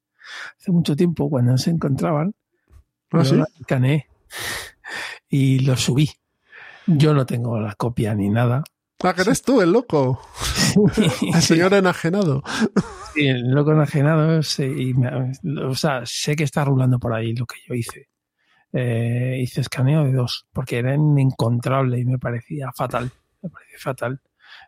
Hace 0.59 0.71
mucho 0.73 0.95
tiempo, 0.95 1.31
cuando 1.31 1.52
no 1.52 1.59
se 1.59 1.71
encontraban, 1.71 2.35
¿Ah, 3.12 3.23
yo 3.23 3.25
sí? 3.25 3.37
las 3.37 3.49
escaneé 3.59 4.07
y 5.29 5.61
lo 5.61 5.76
subí. 5.76 6.11
Yo 6.87 7.14
no 7.14 7.25
tengo 7.26 7.59
la 7.61 7.75
copia 7.75 8.14
ni 8.14 8.29
nada. 8.29 8.62
Ah, 9.02 9.14
que 9.14 9.23
eres 9.23 9.40
tú, 9.40 9.62
el 9.62 9.73
loco, 9.73 10.21
el 11.35 11.43
señor 11.43 11.73
enajenado. 11.73 12.43
Sí, 13.14 13.26
el 13.26 13.50
loco 13.50 13.73
enajenado, 13.73 14.43
sí, 14.43 14.64
y 14.64 14.93
me- 14.95 15.64
o 15.64 15.75
sea, 15.75 16.02
sé 16.05 16.37
que 16.37 16.45
está 16.45 16.64
rulando 16.67 16.99
por 16.99 17.14
ahí 17.14 17.35
lo 17.35 17.47
que 17.47 17.57
yo 17.67 17.75
hice. 17.75 18.10
Eh, 18.73 19.39
hice 19.41 19.61
escaneo 19.61 20.05
de 20.05 20.12
dos, 20.12 20.47
porque 20.53 20.79
era 20.79 20.95
inencontrable 20.95 21.99
y 21.99 22.05
me 22.05 22.19
parecía 22.19 22.71
fatal. 22.73 23.11
Me 23.43 23.79
fatal. 23.79 24.21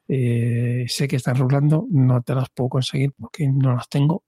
Eh, 0.08 0.84
sé 0.88 1.08
que 1.08 1.16
están 1.16 1.36
rulando, 1.36 1.86
no 1.90 2.22
te 2.22 2.34
las 2.34 2.48
puedo 2.50 2.68
conseguir 2.68 3.12
porque 3.18 3.48
no 3.48 3.74
las 3.74 3.88
tengo, 3.88 4.24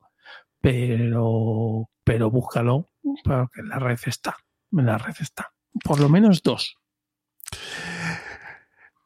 pero, 0.61 1.89
pero 2.05 2.31
búscalo, 2.31 2.91
porque 3.25 3.63
la 3.63 3.79
red 3.79 3.99
está. 4.07 4.37
La 4.71 4.99
red 4.99 5.15
está. 5.21 5.53
Por 5.83 6.01
lo 6.01 6.09
menos 6.09 6.43
dos. 6.43 6.77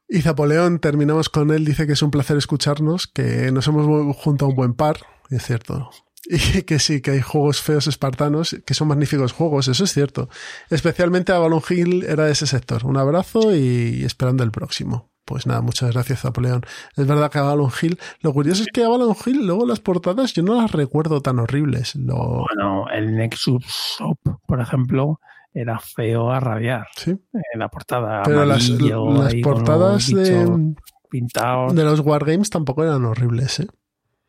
Y 0.08 0.22
Zapoleón, 0.22 0.78
terminamos 0.78 1.28
con 1.28 1.50
él, 1.50 1.64
dice 1.64 1.86
que 1.86 1.92
es 1.92 2.02
un 2.02 2.10
placer 2.10 2.38
escucharnos, 2.38 3.06
que 3.06 3.52
nos 3.52 3.66
hemos 3.68 4.16
junto 4.16 4.46
a 4.46 4.48
un 4.48 4.54
buen 4.54 4.74
par, 4.74 5.00
es 5.28 5.42
cierto. 5.42 5.90
Y 6.30 6.62
que 6.62 6.78
sí, 6.78 7.00
que 7.00 7.12
hay 7.12 7.20
juegos 7.20 7.60
feos 7.60 7.86
espartanos, 7.86 8.56
que 8.66 8.74
son 8.74 8.88
magníficos 8.88 9.32
juegos, 9.32 9.68
eso 9.68 9.84
es 9.84 9.92
cierto. 9.92 10.28
Especialmente 10.70 11.32
Avalon 11.32 11.62
Hill 11.68 12.04
era 12.04 12.24
de 12.24 12.32
ese 12.32 12.46
sector. 12.46 12.84
Un 12.84 12.96
abrazo 12.96 13.54
y 13.54 14.04
esperando 14.04 14.44
el 14.44 14.50
próximo. 14.50 15.10
Pues 15.24 15.46
nada, 15.46 15.60
muchas 15.60 15.92
gracias, 15.92 16.20
Zapoleón. 16.20 16.62
Es 16.96 17.06
verdad 17.06 17.30
que 17.30 17.38
Avalon 17.38 17.70
Hill, 17.80 17.98
lo 18.22 18.32
curioso 18.32 18.62
es 18.62 18.68
que 18.72 18.82
Avalon 18.82 19.14
Hill, 19.26 19.46
luego 19.46 19.66
las 19.66 19.80
portadas, 19.80 20.32
yo 20.32 20.42
no 20.42 20.60
las 20.60 20.72
recuerdo 20.72 21.20
tan 21.20 21.38
horribles. 21.38 21.96
Lo, 21.96 22.46
Bueno, 22.46 22.88
el 22.90 23.14
Nexus 23.14 23.64
Shop, 23.98 24.18
por 24.46 24.60
ejemplo, 24.60 25.20
era 25.52 25.78
feo 25.78 26.30
a 26.30 26.40
rabiar. 26.40 26.86
sí. 26.96 27.10
En 27.10 27.58
la 27.58 27.68
portada. 27.68 28.22
Pero 28.24 28.46
las, 28.46 28.68
las 28.70 29.34
portadas 29.42 30.08
de, 30.08 30.74
pintados. 31.10 31.74
de 31.74 31.84
los 31.84 32.00
Wargames 32.00 32.48
tampoco 32.48 32.84
eran 32.84 33.04
horribles, 33.04 33.60
¿eh? 33.60 33.66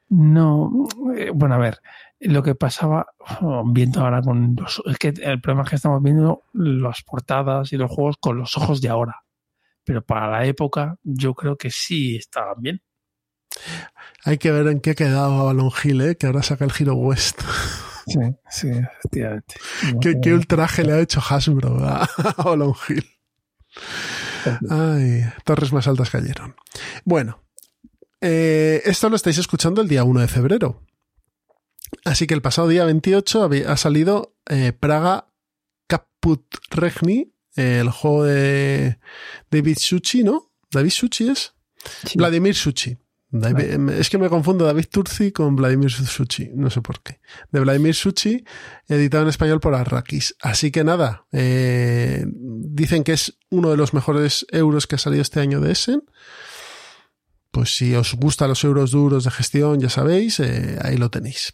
No, 0.09 0.87
eh, 1.15 1.31
bueno, 1.33 1.55
a 1.55 1.59
ver, 1.59 1.79
lo 2.19 2.41
que 2.41 2.55
pasaba, 2.55 3.07
viendo 3.65 4.01
ahora 4.01 4.21
con 4.21 4.55
los, 4.59 4.81
es 4.85 4.97
que 4.97 5.09
el 5.09 5.39
problema 5.39 5.63
es 5.63 5.69
que 5.69 5.75
estamos 5.75 6.01
viendo 6.01 6.43
las 6.53 7.03
portadas 7.03 7.71
y 7.73 7.77
los 7.77 7.91
juegos 7.91 8.17
con 8.19 8.37
los 8.37 8.57
ojos 8.57 8.81
de 8.81 8.89
ahora. 8.89 9.23
Pero 9.83 10.03
para 10.03 10.29
la 10.29 10.45
época, 10.45 10.97
yo 11.03 11.33
creo 11.33 11.57
que 11.57 11.69
sí 11.69 12.15
estaban 12.15 12.55
bien. 12.59 12.81
Hay 14.25 14.37
que 14.37 14.51
ver 14.51 14.67
en 14.67 14.79
qué 14.79 14.91
ha 14.91 14.95
quedado 14.95 15.41
Avalon 15.41 15.71
Hill, 15.83 16.01
¿eh? 16.01 16.15
que 16.17 16.27
ahora 16.27 16.43
saca 16.43 16.65
el 16.65 16.71
Hero 16.77 16.95
West. 16.95 17.41
Sí, 18.07 18.19
sí, 18.49 18.69
efectivamente. 18.69 19.55
¿Qué, 20.01 20.19
qué 20.21 20.33
ultraje 20.33 20.83
le 20.83 20.93
ha 20.93 20.99
hecho 20.99 21.21
Hasbro 21.21 21.85
a 21.85 22.03
a 22.03 22.33
Avalon 22.37 22.73
Hill? 22.87 23.05
Ay, 24.69 25.23
torres 25.43 25.71
más 25.71 25.87
altas 25.87 26.09
cayeron. 26.09 26.55
Bueno, 27.05 27.43
eh, 28.21 28.81
esto 28.85 29.09
lo 29.09 29.15
estáis 29.15 29.37
escuchando 29.37 29.81
el 29.81 29.87
día 29.87 30.03
1 30.03 30.19
de 30.21 30.27
febrero. 30.27 30.83
Así 32.05 32.27
que 32.27 32.33
el 32.33 32.41
pasado 32.41 32.67
día 32.67 32.85
28 32.85 33.43
había- 33.43 33.71
ha 33.71 33.77
salido 33.77 34.35
eh, 34.49 34.73
Praga 34.73 35.27
Caput 35.87 36.43
Regni, 36.71 37.33
eh, 37.55 37.79
el 37.81 37.89
juego 37.89 38.23
de 38.25 38.99
David 39.51 39.77
Suchi, 39.79 40.23
¿no? 40.23 40.51
David 40.71 40.91
Suchi 40.91 41.29
es. 41.29 41.53
Sí. 42.05 42.17
Vladimir 42.17 42.55
Suchi. 42.55 42.97
David- 43.31 43.91
Es 43.91 44.09
que 44.09 44.17
me 44.17 44.27
confundo 44.27 44.65
David 44.65 44.85
Turci 44.89 45.31
con 45.31 45.55
Vladimir 45.55 45.91
Suchi, 45.91 46.49
no 46.55 46.71
sé 46.71 46.81
por 46.81 47.01
qué. 47.03 47.19
De 47.51 47.59
Vladimir 47.59 47.93
Suchi, 47.93 48.43
editado 48.87 49.21
en 49.23 49.29
español 49.29 49.59
por 49.59 49.75
Arrakis. 49.75 50.35
Así 50.41 50.71
que 50.71 50.83
nada, 50.83 51.27
eh, 51.31 52.25
dicen 52.27 53.03
que 53.03 53.13
es 53.13 53.37
uno 53.51 53.69
de 53.69 53.77
los 53.77 53.93
mejores 53.93 54.47
euros 54.51 54.87
que 54.87 54.95
ha 54.95 54.97
salido 54.99 55.21
este 55.21 55.39
año 55.41 55.59
de 55.61 55.71
Essen. 55.73 56.03
Pues 57.51 57.75
si 57.75 57.95
os 57.95 58.13
gustan 58.15 58.49
los 58.49 58.63
euros 58.63 58.91
duros 58.91 59.23
de 59.23 59.31
gestión, 59.31 59.79
ya 59.79 59.89
sabéis, 59.89 60.39
eh, 60.39 60.77
ahí 60.81 60.97
lo 60.97 61.09
tenéis. 61.09 61.51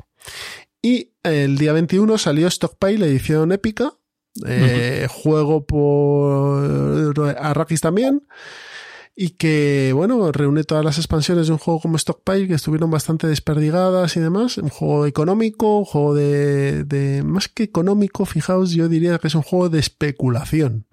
Y 0.81 1.13
el 1.23 1.57
día 1.57 1.73
21 1.73 2.17
salió 2.17 2.47
Stockpile, 2.49 3.05
edición 3.05 3.51
épica. 3.51 3.93
eh, 4.45 5.07
Juego 5.09 5.65
por 5.65 7.19
Arrakis 7.39 7.79
también 7.81 8.27
y 9.15 9.29
que, 9.31 9.93
bueno, 9.93 10.29
reúne 10.33 10.65
todas 10.65 10.83
las 10.83 10.97
expansiones 10.97 11.47
de 11.47 11.53
un 11.53 11.57
juego 11.59 11.79
como 11.79 11.97
Stockpile 11.97 12.49
que 12.49 12.55
estuvieron 12.55 12.91
bastante 12.91 13.27
desperdigadas 13.27 14.17
y 14.17 14.19
demás. 14.19 14.57
Un 14.57 14.67
juego 14.69 15.05
económico, 15.05 15.79
un 15.79 15.85
juego 15.85 16.13
de, 16.13 16.83
de 16.83 17.23
más 17.23 17.47
que 17.47 17.63
económico, 17.63 18.25
fijaos, 18.25 18.71
yo 18.71 18.89
diría 18.89 19.17
que 19.19 19.27
es 19.27 19.35
un 19.35 19.41
juego 19.41 19.69
de 19.69 19.79
especulación. 19.79 20.85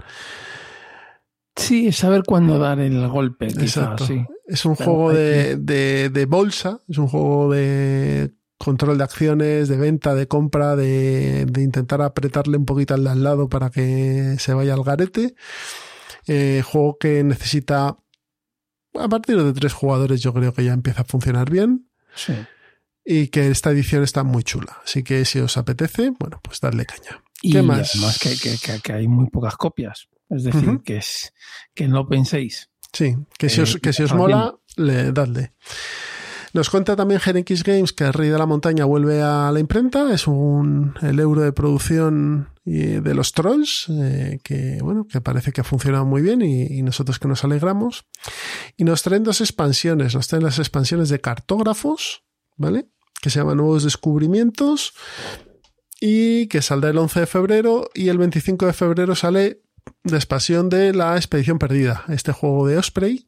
Sí, 1.57 1.93
saber 1.93 2.23
cuándo 2.27 2.59
dar 2.59 2.81
el 2.81 3.07
golpe, 3.09 3.49
quizás, 3.49 3.63
Exacto. 3.77 4.07
sí. 4.07 4.25
Es 4.47 4.65
un 4.65 4.75
Pero 4.77 4.91
juego 4.91 5.13
de, 5.13 5.57
de, 5.57 6.09
de 6.11 6.27
bolsa, 6.27 6.81
es 6.89 6.99
un 6.99 7.09
juego 7.09 7.53
de 7.53 8.33
control 8.59 8.97
de 8.99 9.05
acciones, 9.05 9.69
de 9.69 9.77
venta, 9.77 10.15
de 10.15 10.29
compra, 10.29 10.77
de, 10.77 11.47
de 11.47 11.63
intentar 11.63 12.01
apretarle 12.01 12.57
un 12.57 12.65
poquito 12.65 12.95
al 12.95 13.05
de 13.05 13.11
al 13.11 13.23
lado 13.25 13.49
para 13.49 13.71
que 13.71 14.37
se 14.39 14.55
vaya 14.55 14.75
al 14.75 14.83
garete. 14.85 15.35
Eh, 16.27 16.63
juego 16.65 16.97
que 16.99 17.25
necesita, 17.25 17.99
a 18.95 19.09
partir 19.09 19.43
de 19.43 19.53
tres 19.53 19.73
jugadores 19.73 20.21
yo 20.23 20.33
creo 20.33 20.53
que 20.55 20.65
ya 20.65 20.73
empieza 20.73 21.03
a 21.03 21.05
funcionar 21.05 21.51
bien 21.51 21.89
sí. 22.15 22.35
y 23.05 23.29
que 23.29 23.49
esta 23.51 23.71
edición 23.73 24.03
está 24.05 24.23
muy 24.23 24.43
chula. 24.45 24.79
Así 24.85 25.03
que 25.03 25.25
si 25.25 25.41
os 25.41 25.57
apetece, 25.57 26.13
bueno, 26.21 26.41
pues 26.43 26.61
darle 26.61 26.87
caña. 26.87 27.23
Y 27.43 27.53
¿Qué 27.53 27.63
más? 27.63 27.95
además 27.95 28.19
que- 28.21 28.81
que 28.81 28.93
hay 28.93 29.09
muy 29.09 29.29
pocas 29.29 29.57
copias. 29.57 30.09
Es 30.35 30.45
decir, 30.45 30.81
que, 30.85 30.97
es, 30.97 31.33
que 31.75 31.89
no 31.89 32.09
penséis. 32.09 32.71
Sí, 32.93 33.17
que 33.39 33.49
si 33.49 33.61
Eh, 33.61 33.63
os, 33.65 33.77
que 33.77 33.93
si 33.93 34.03
os 34.03 34.15
mola, 34.15 34.55
le, 34.77 35.13
dadle. 35.13 35.53
Nos 36.55 36.69
cuenta 36.69 36.97
también 36.97 37.21
Genex 37.21 37.63
Games 37.63 37.93
que 37.95 38.05
el 38.05 38.13
Rey 38.13 38.29
de 38.29 38.39
la 38.39 38.45
Montaña 38.45 38.85
vuelve 38.85 39.23
a 39.23 39.51
la 39.53 39.59
imprenta. 39.59 40.13
Es 40.13 40.27
un 40.27 40.95
el 41.01 41.19
euro 41.19 41.41
de 41.41 41.53
producción 41.53 42.51
de 42.65 43.15
los 43.15 43.33
trolls, 43.33 43.87
eh, 43.89 44.39
que 44.45 44.79
bueno, 44.83 45.07
que 45.11 45.21
parece 45.21 45.51
que 45.53 45.63
ha 45.63 45.65
funcionado 45.65 46.05
muy 46.05 46.21
bien 46.21 46.43
y, 46.43 46.65
y 46.65 46.83
nosotros 46.83 47.19
que 47.19 47.27
nos 47.27 47.43
alegramos. 47.45 48.05
Y 48.77 48.85
nos 48.85 49.03
traen 49.03 49.25
dos 49.25 49.41
expansiones. 49.41 50.15
Nos 50.15 50.29
traen 50.29 50.45
las 50.45 50.59
expansiones 50.59 51.09
de 51.09 51.21
cartógrafos, 51.21 52.23
¿vale? 52.57 52.89
Que 53.23 53.31
se 53.31 53.39
llaman 53.39 53.57
Nuevos 53.57 53.85
Descubrimientos 53.85 54.93
y 56.01 56.49
que 56.49 56.61
saldrá 56.61 56.91
el 56.91 56.99
11 56.99 57.21
de 57.21 57.27
febrero 57.27 57.89
y 57.95 58.09
el 58.09 58.19
25 58.19 58.67
de 58.67 58.73
febrero 58.73 59.15
sale 59.15 59.62
de 60.05 60.17
expansión 60.17 60.69
de 60.69 60.93
la 60.93 61.17
Expedición 61.17 61.59
Perdida, 61.59 62.05
este 62.09 62.33
juego 62.33 62.67
de 62.67 62.79
Osprey 62.79 63.27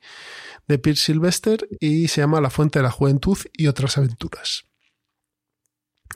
de 0.66 0.78
Pierce 0.78 1.04
Sylvester 1.04 1.68
y 1.80 2.08
se 2.08 2.20
llama 2.20 2.40
La 2.40 2.50
Fuente 2.50 2.78
de 2.78 2.84
la 2.84 2.90
Juventud 2.90 3.38
y 3.52 3.66
otras 3.66 3.98
aventuras. 3.98 4.64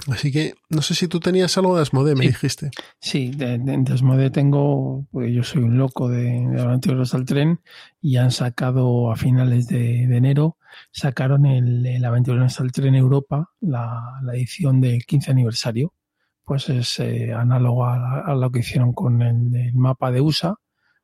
Así 0.07 0.31
que 0.31 0.55
no 0.71 0.81
sé 0.81 0.95
si 0.95 1.09
tú 1.09 1.19
tenías 1.19 1.59
algo 1.59 1.75
de 1.75 1.83
Asmodee, 1.83 2.15
me 2.15 2.27
dijiste. 2.27 2.71
Sí, 3.01 3.33
de, 3.33 3.59
de, 3.59 3.79
de 3.79 3.93
Asmodee 3.93 4.31
tengo, 4.31 5.07
porque 5.11 5.33
yo 5.33 5.43
soy 5.43 5.65
un 5.65 5.77
loco 5.77 6.09
de, 6.09 6.23
de 6.23 6.61
Aventureros 6.61 7.15
al 7.15 7.25
Tren 7.25 7.61
y 8.01 8.17
han 8.17 8.31
sacado 8.31 9.11
a 9.11 9.17
finales 9.17 9.67
de, 9.67 10.07
de 10.07 10.17
enero, 10.17 10.57
sacaron 10.93 11.47
el, 11.47 11.85
el 11.85 12.05
Aventureros 12.05 12.61
al 12.61 12.71
Tren 12.71 12.95
Europa, 12.95 13.51
la, 13.61 14.21
la 14.23 14.35
edición 14.35 14.81
del 14.81 15.05
15 15.05 15.33
aniversario. 15.33 15.93
Pues 16.49 16.71
es 16.71 16.99
eh, 17.01 17.31
análogo 17.35 17.85
a, 17.85 18.21
a 18.21 18.35
lo 18.35 18.51
que 18.51 18.61
hicieron 18.61 18.95
con 18.95 19.21
el, 19.21 19.75
mapa 19.75 20.11
de 20.11 20.23
USA, 20.23 20.55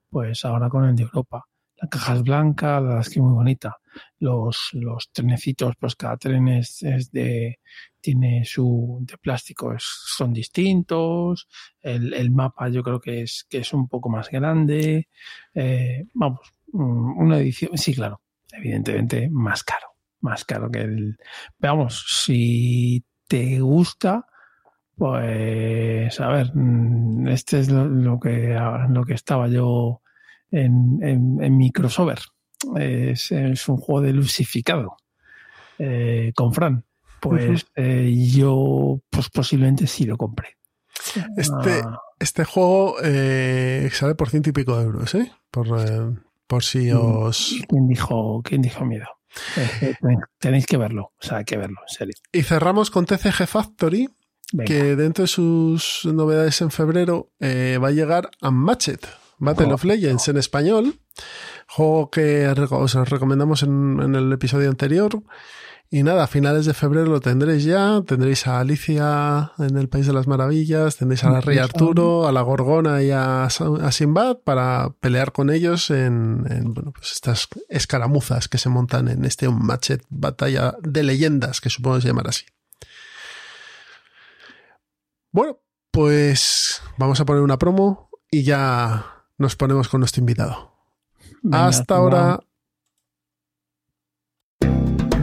pues 0.09 0.43
ahora 0.47 0.71
con 0.71 0.87
el 0.87 0.97
de 0.97 1.03
Europa. 1.03 1.45
La 1.77 1.87
caja 1.87 2.15
es 2.15 2.23
blanca, 2.23 2.81
la 2.81 2.81
verdad 2.81 3.01
es 3.01 3.11
que 3.11 3.21
muy 3.21 3.35
bonita. 3.35 3.77
los, 4.21 4.71
los 4.73 5.11
trenecitos, 5.13 5.75
pues 5.79 5.97
cada 5.97 6.17
tren 6.17 6.49
es, 6.49 6.81
de, 7.13 7.59
tiene 8.01 8.47
su 8.47 9.01
de 9.03 9.19
plástico 9.19 9.75
es, 9.75 9.85
son 9.85 10.33
distintos 10.33 11.47
el, 11.83 12.15
el, 12.15 12.31
mapa 12.31 12.71
yo 12.71 12.83
creo 12.83 12.99
que 12.99 13.23
es 13.23 13.45
que 13.49 13.59
es 13.59 13.73
un 13.75 13.87
poco 13.87 14.09
más 14.09 14.31
grande 14.31 15.09
eh, 15.55 16.07
vamos 16.15 16.41
mm, 16.73 17.19
una 17.19 17.39
edición 17.39 17.77
sí 17.79 17.95
claro 17.95 18.21
evidentemente 18.53 19.29
más 19.31 19.63
caro 19.63 19.89
más 20.21 20.45
caro 20.45 20.71
que 20.71 20.81
el 20.81 21.17
vamos 21.59 22.05
si 22.25 23.05
te 23.27 23.61
gusta 23.61 24.27
pues 24.97 26.21
a 26.21 26.29
ver 26.29 26.51
mm, 26.55 27.29
este 27.29 27.61
es 27.61 27.71
lo, 27.71 27.87
lo 27.87 28.21
que 28.21 28.59
lo 28.89 29.05
que 29.05 29.15
estaba 29.15 29.49
yo 29.49 30.01
en, 30.51 30.99
en, 31.03 31.43
en 31.43 31.57
Microsoft 31.57 32.27
es, 32.77 33.33
es, 33.33 33.69
un 33.69 33.77
juego 33.77 34.01
de 34.01 34.13
lucificado 34.13 34.97
eh, 35.79 36.33
con 36.35 36.53
Fran 36.53 36.85
pues 37.25 37.67
eh, 37.75 38.15
yo 38.33 39.01
pues 39.09 39.31
posiblemente 39.31 39.87
sí 39.87 40.05
lo 40.05 40.17
compré. 40.19 40.59
Este, 41.37 41.83
ah. 41.85 41.99
este 42.19 42.45
juego 42.45 42.97
eh, 43.03 43.89
sale 43.93 44.15
por 44.15 44.29
ciento 44.29 44.51
y 44.51 44.53
pico 44.53 44.77
de 44.77 44.85
euros, 44.85 45.15
¿eh? 45.15 45.33
Por, 45.51 45.69
eh, 45.81 46.15
por 46.47 46.63
si 46.63 46.93
mm, 46.93 46.99
os... 46.99 47.55
¿Quién 47.69 47.89
dijo, 47.89 48.43
quién 48.45 48.63
dijo 48.63 48.85
miedo? 48.85 49.07
Tenéis 50.39 50.67
que 50.67 50.77
verlo, 50.77 51.13
o 51.19 51.27
sea, 51.27 51.39
hay 51.39 51.45
que 51.45 51.57
verlo, 51.57 51.79
en 51.89 51.95
serio. 51.95 52.15
Y 52.33 52.43
cerramos 52.43 52.91
con 52.91 53.07
TCG 53.07 53.47
Factory, 53.47 54.09
Venga. 54.57 54.67
que 54.67 54.95
dentro 54.95 55.23
de 55.23 55.29
sus 55.29 56.03
novedades 56.05 56.61
en 56.61 56.71
febrero 56.71 57.33
va 57.41 57.89
a 57.89 57.91
llegar 57.91 58.31
a 58.41 58.53
Matchet, 58.53 59.05
Battle 59.39 59.67
oh, 59.67 59.75
of 59.75 59.85
Legends 59.85 60.29
oh. 60.29 60.31
en 60.31 60.37
español, 60.37 61.01
juego 61.67 62.11
que 62.11 62.47
os 62.47 62.95
recomendamos 63.11 63.65
en, 63.65 63.99
en 64.01 64.15
el 64.15 64.33
episodio 64.33 64.71
anterior. 64.71 65.23
Y 65.91 66.03
nada, 66.03 66.25
a 66.25 66.27
finales 66.27 66.67
de 66.67 66.75
febrero 66.75 67.07
lo 67.07 67.21
tendréis 67.21 67.63
ya. 67.63 68.03
Tendréis 68.05 68.49
a 68.49 68.59
Alicia 68.59 69.53
en 69.59 69.77
el 69.77 69.89
País 69.89 70.07
de 70.07 70.13
las 70.13 70.27
Maravillas, 70.27 70.97
tendréis 70.97 71.23
a 71.23 71.31
la 71.31 71.41
Rey 71.41 71.59
Arturo, 71.59 72.27
a 72.27 72.33
la 72.33 72.41
Gorgona 72.41 73.03
y 73.03 73.13
a, 73.13 73.45
a 73.45 73.93
Sinbad 73.93 74.39
para 74.43 74.91
pelear 75.01 75.31
con 75.31 75.51
ellos 75.51 75.91
en, 75.91 76.47
en 76.51 76.75
bueno, 76.75 76.93
pues 76.93 77.13
estas 77.13 77.49
escaramuzas 77.69 78.49
que 78.49 78.59
se 78.59 78.71
montan 78.71 79.09
en 79.09 79.25
este 79.25 79.49
matchet 79.49 80.03
batalla 80.09 80.75
de 80.83 81.05
leyendas, 81.05 81.61
que 81.61 81.71
supongo 81.71 81.97
que 81.97 82.03
se 82.03 82.09
llamará 82.09 82.31
así. 82.31 82.45
Bueno, 85.35 85.59
pues 85.91 86.81
vamos 86.97 87.21
a 87.21 87.25
poner 87.25 87.43
una 87.43 87.59
promo 87.59 88.09
y 88.31 88.45
ya 88.45 89.05
nos 89.37 89.57
ponemos 89.57 89.89
con 89.89 89.99
nuestro 89.99 90.21
invitado. 90.21 90.71
Venga, 91.43 91.67
Hasta 91.67 91.97
ahora. 91.97 92.39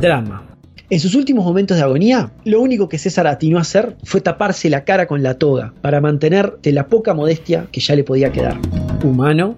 Drama 0.02 0.52
en 0.90 1.00
sus 1.00 1.16
últimos 1.16 1.46
momentos 1.46 1.78
de 1.78 1.84
agonía, 1.84 2.34
lo 2.44 2.60
único 2.60 2.90
que 2.90 2.98
César 2.98 3.26
atinó 3.26 3.58
a 3.58 3.62
hacer 3.62 3.96
fue 4.04 4.20
taparse 4.20 4.70
la 4.70 4.84
cara 4.84 5.08
con 5.08 5.24
la 5.24 5.36
toga 5.36 5.74
para 5.82 6.02
mantener 6.02 6.58
de 6.62 6.74
la 6.74 6.88
poca 6.88 7.14
modestia 7.14 7.68
que 7.72 7.80
ya 7.80 7.96
le 7.96 8.04
podía 8.04 8.34
quedar. 8.34 8.60
Humano. 9.02 9.56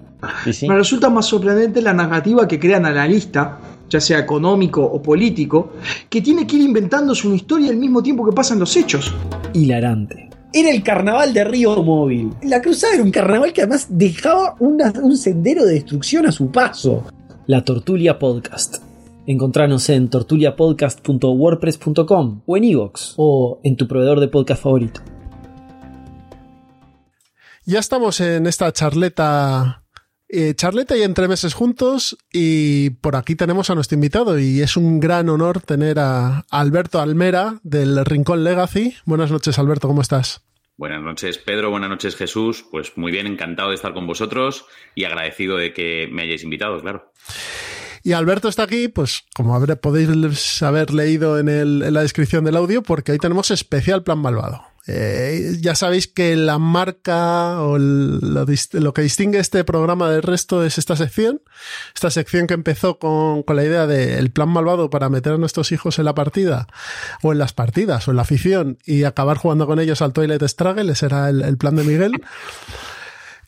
Me 0.62 0.76
resulta 0.76 1.10
más 1.10 1.26
sorprendente 1.26 1.82
la 1.82 1.92
narrativa 1.92 2.46
que 2.46 2.60
crea 2.60 2.76
el 2.76 2.84
analista, 2.84 3.58
ya 3.90 4.00
sea 4.00 4.20
económico 4.20 4.84
o 4.84 5.02
político, 5.02 5.72
que 6.08 6.22
tiene 6.22 6.46
que 6.46 6.54
ir 6.54 6.62
inventándose 6.62 7.26
una 7.26 7.34
historia 7.34 7.70
al 7.70 7.78
mismo 7.78 8.00
tiempo 8.00 8.24
que 8.24 8.32
pasan 8.32 8.60
los 8.60 8.76
hechos. 8.76 9.12
Hilarante. 9.52 10.30
Era 10.54 10.70
el 10.70 10.82
carnaval 10.82 11.34
de 11.34 11.44
Río 11.44 11.82
Móvil. 11.82 12.32
La 12.42 12.62
cruzada 12.62 12.94
era 12.94 13.02
un 13.02 13.10
carnaval 13.10 13.52
que 13.52 13.62
además 13.62 13.86
dejaba 13.90 14.56
una, 14.60 14.92
un 15.02 15.18
sendero 15.18 15.66
de 15.66 15.74
destrucción 15.74 16.26
a 16.26 16.32
su 16.32 16.50
paso. 16.50 17.04
La 17.46 17.64
Tortulia 17.64 18.18
Podcast 18.18 18.76
Encontranos 19.26 19.88
en 19.88 20.10
tortuliapodcast.wordpress.com 20.10 22.42
o 22.44 22.56
en 22.56 22.64
iVoox 22.64 23.14
o 23.16 23.60
en 23.62 23.76
tu 23.76 23.86
proveedor 23.88 24.20
de 24.20 24.28
podcast 24.28 24.62
favorito. 24.62 25.00
Ya 27.64 27.78
estamos 27.78 28.20
en 28.20 28.46
esta 28.46 28.70
charleta, 28.72 29.82
eh, 30.28 30.52
charleta 30.54 30.98
y 30.98 31.02
entre 31.02 31.26
meses 31.26 31.54
juntos 31.54 32.18
y 32.30 32.90
por 32.90 33.16
aquí 33.16 33.34
tenemos 33.34 33.70
a 33.70 33.74
nuestro 33.74 33.94
invitado 33.94 34.38
y 34.38 34.60
es 34.60 34.76
un 34.76 35.00
gran 35.00 35.30
honor 35.30 35.62
tener 35.62 35.98
a 35.98 36.44
Alberto 36.50 37.00
Almera 37.00 37.60
del 37.62 38.04
Rincón 38.04 38.44
Legacy. 38.44 38.94
Buenas 39.06 39.30
noches 39.30 39.58
Alberto, 39.58 39.88
¿cómo 39.88 40.02
estás? 40.02 40.42
Buenas 40.76 41.02
noches, 41.02 41.38
Pedro. 41.38 41.70
Buenas 41.70 41.90
noches, 41.90 42.16
Jesús. 42.16 42.64
Pues 42.70 42.96
muy 42.96 43.12
bien, 43.12 43.26
encantado 43.26 43.68
de 43.68 43.76
estar 43.76 43.94
con 43.94 44.06
vosotros 44.06 44.66
y 44.94 45.04
agradecido 45.04 45.56
de 45.56 45.72
que 45.72 46.08
me 46.10 46.22
hayáis 46.22 46.42
invitado, 46.42 46.80
claro. 46.80 47.12
Y 48.02 48.12
Alberto 48.12 48.48
está 48.48 48.64
aquí, 48.64 48.88
pues 48.88 49.24
como 49.34 49.58
podéis 49.80 50.62
haber 50.62 50.92
leído 50.92 51.38
en, 51.38 51.94
la 51.94 52.02
descripción 52.02 52.44
del 52.44 52.56
audio, 52.56 52.82
porque 52.82 53.12
hoy 53.12 53.18
tenemos 53.18 53.50
especial 53.50 54.02
plan 54.02 54.18
malvado. 54.18 54.73
Eh, 54.86 55.56
ya 55.60 55.74
sabéis 55.74 56.08
que 56.08 56.36
la 56.36 56.58
marca 56.58 57.62
o 57.62 57.76
el, 57.76 58.18
lo, 58.18 58.44
lo, 58.72 58.94
que 58.94 59.02
distingue 59.02 59.38
este 59.38 59.64
programa 59.64 60.10
del 60.10 60.22
resto 60.22 60.64
es 60.64 60.78
esta 60.78 60.96
sección. 60.96 61.40
Esta 61.94 62.10
sección 62.10 62.46
que 62.46 62.54
empezó 62.54 62.98
con, 62.98 63.42
con 63.42 63.56
la 63.56 63.64
idea 63.64 63.86
del 63.86 64.30
plan 64.30 64.48
malvado 64.48 64.90
para 64.90 65.08
meter 65.08 65.32
a 65.32 65.38
nuestros 65.38 65.72
hijos 65.72 65.98
en 65.98 66.04
la 66.04 66.14
partida 66.14 66.66
o 67.22 67.32
en 67.32 67.38
las 67.38 67.52
partidas 67.52 68.06
o 68.06 68.10
en 68.10 68.16
la 68.16 68.22
afición 68.22 68.78
y 68.84 69.04
acabar 69.04 69.38
jugando 69.38 69.66
con 69.66 69.80
ellos 69.80 70.02
al 70.02 70.12
Toilet 70.12 70.42
Struggle. 70.46 70.92
Ese 70.92 71.06
era 71.06 71.30
el 71.30 71.56
plan 71.56 71.76
de 71.76 71.84
Miguel. 71.84 72.12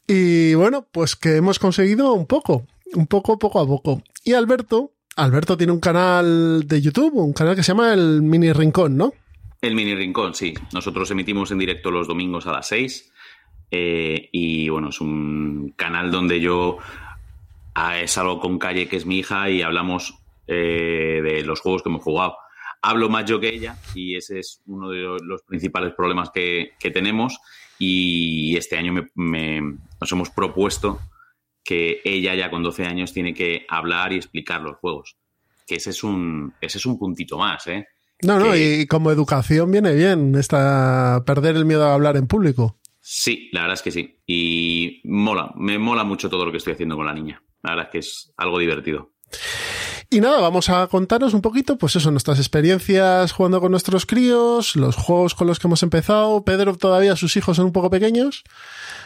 Y 0.07 0.55
bueno, 0.55 0.87
pues 0.91 1.17
que 1.17 1.37
hemos 1.37 1.59
conseguido 1.59 2.13
un 2.13 2.27
poco 2.27 2.65
un 2.95 3.07
poco, 3.07 3.39
poco 3.39 3.61
a 3.61 3.67
poco. 3.67 4.03
Y 4.25 4.33
Alberto, 4.35 4.93
Alberto 5.17 5.57
tiene 5.57 5.73
un 5.73 5.81
canal 5.81 6.67
de 6.67 6.81
YouTube, 6.81 7.15
un 7.15 7.33
canal 7.33 7.57
que 7.57 7.63
se 7.63 7.69
llama 7.69 7.93
el 7.93 8.23
Mini 8.23 8.53
Rincón, 8.53 8.97
¿no? 8.97 9.13
El 9.67 9.75
Mini 9.75 9.97
Rincón, 9.97 10.33
sí. 10.33 10.55
Nosotros 10.73 11.11
emitimos 11.11 11.51
en 11.51 11.59
directo 11.59 11.91
los 11.91 12.07
domingos 12.07 12.47
a 12.47 12.53
las 12.53 12.69
6. 12.69 13.13
Eh, 13.73 14.29
y 14.31 14.69
bueno, 14.69 14.91
es 14.91 15.01
un 15.01 15.75
canal 15.77 16.13
donde 16.13 16.41
yo 16.41 16.79
ah, 17.75 17.97
salgo 18.07 18.39
con 18.39 18.61
Calle, 18.61 18.89
que 18.89 18.97
es 18.97 19.07
mi 19.07 19.19
hija, 19.19 19.51
y 19.51 19.63
hablamos 19.63 20.19
eh, 20.47 21.21
de 21.21 21.43
los 21.43 21.61
juegos 21.61 21.83
que 21.83 21.89
hemos 21.89 22.05
jugado. 22.05 22.37
Hablo 22.81 23.09
más 23.09 23.25
yo 23.25 23.41
que 23.41 23.49
ella 23.49 23.77
y 23.97 24.15
ese 24.15 24.39
es 24.39 24.63
uno 24.67 24.91
de 24.91 25.19
los 25.21 25.43
principales 25.43 25.95
problemas 25.95 26.31
que, 26.31 26.75
que 26.79 26.93
tenemos. 26.93 27.37
Y 27.77 28.57
este 28.57 28.79
año 28.79 28.95
me, 29.17 29.61
nos 30.01 30.13
hemos 30.13 30.31
propuesto 30.31 31.01
que 31.65 32.01
ella 32.05 32.37
ya 32.37 32.51
con 32.51 32.63
12 32.63 32.87
años 32.87 33.13
tiene 33.13 33.35
que 33.35 33.67
hablar 33.69 34.13
y 34.13 34.17
explicar 34.17 34.61
los 34.61 34.77
juegos. 34.77 35.17
Que 35.67 35.75
ese 35.75 35.91
es 35.91 36.05
un, 36.05 36.55
ese 36.61 36.79
es 36.79 36.87
un 36.87 36.97
puntito 37.01 37.37
más, 37.37 37.67
¿eh? 37.67 37.89
No, 38.23 38.39
no, 38.39 38.57
y 38.57 38.87
como 38.87 39.11
educación 39.11 39.71
viene 39.71 39.95
bien 39.95 40.35
esta, 40.37 41.23
perder 41.27 41.57
el 41.57 41.67
miedo 41.67 41.87
a 41.87 41.95
hablar 41.95 42.17
en 42.17 42.27
público. 42.27 42.79
Sí, 43.01 43.51
la 43.53 43.63
verdad 43.63 43.75
es 43.75 43.83
que 43.83 43.91
sí. 43.93 44.21
Y 44.27 45.01
mola, 45.05 45.53
me 45.57 45.79
mola 45.79 46.03
mucho 46.03 46.29
todo 46.29 46.45
lo 46.45 46.51
que 46.51 46.59
estoy 46.59 46.73
haciendo 46.73 46.97
con 46.97 47.07
la 47.07 47.15
niña. 47.15 47.43
La 47.63 47.71
verdad 47.71 47.87
es 47.87 47.93
que 47.93 47.99
es 47.99 48.33
algo 48.37 48.59
divertido. 48.59 49.13
Y 50.09 50.21
nada, 50.21 50.41
vamos 50.41 50.71
a 50.71 50.87
contaros 50.87 51.35
un 51.35 51.41
poquito, 51.41 51.77
pues 51.79 51.97
eso, 51.97 52.11
nuestras 52.13 52.39
experiencias 52.39 53.33
jugando 53.33 53.61
con 53.61 53.73
nuestros 53.73 54.07
críos, 54.07 54.77
los 54.77 54.95
juegos 54.95 55.35
con 55.35 55.49
los 55.49 55.59
que 55.59 55.67
hemos 55.67 55.83
empezado. 55.83 56.45
Pedro, 56.45 56.77
todavía 56.77 57.17
sus 57.17 57.37
hijos 57.37 57.57
son 57.57 57.67
un 57.67 57.73
poco 57.73 57.91
pequeños. 57.91 58.45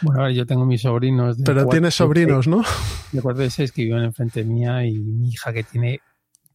Bueno, 0.01 0.29
yo 0.29 0.45
tengo 0.45 0.65
mis 0.65 0.81
sobrinos. 0.81 1.37
De 1.37 1.43
Pero 1.43 1.65
tienes 1.67 1.95
sobrinos, 1.95 2.47
¿no? 2.47 2.63
De 3.11 3.21
cuatro 3.21 3.41
de 3.41 3.49
seis 3.49 3.71
que 3.71 3.83
viven 3.83 4.03
enfrente 4.03 4.43
mía 4.43 4.85
y 4.85 4.99
mi 4.99 5.29
hija 5.29 5.51
que 5.51 5.63
tiene 5.63 6.01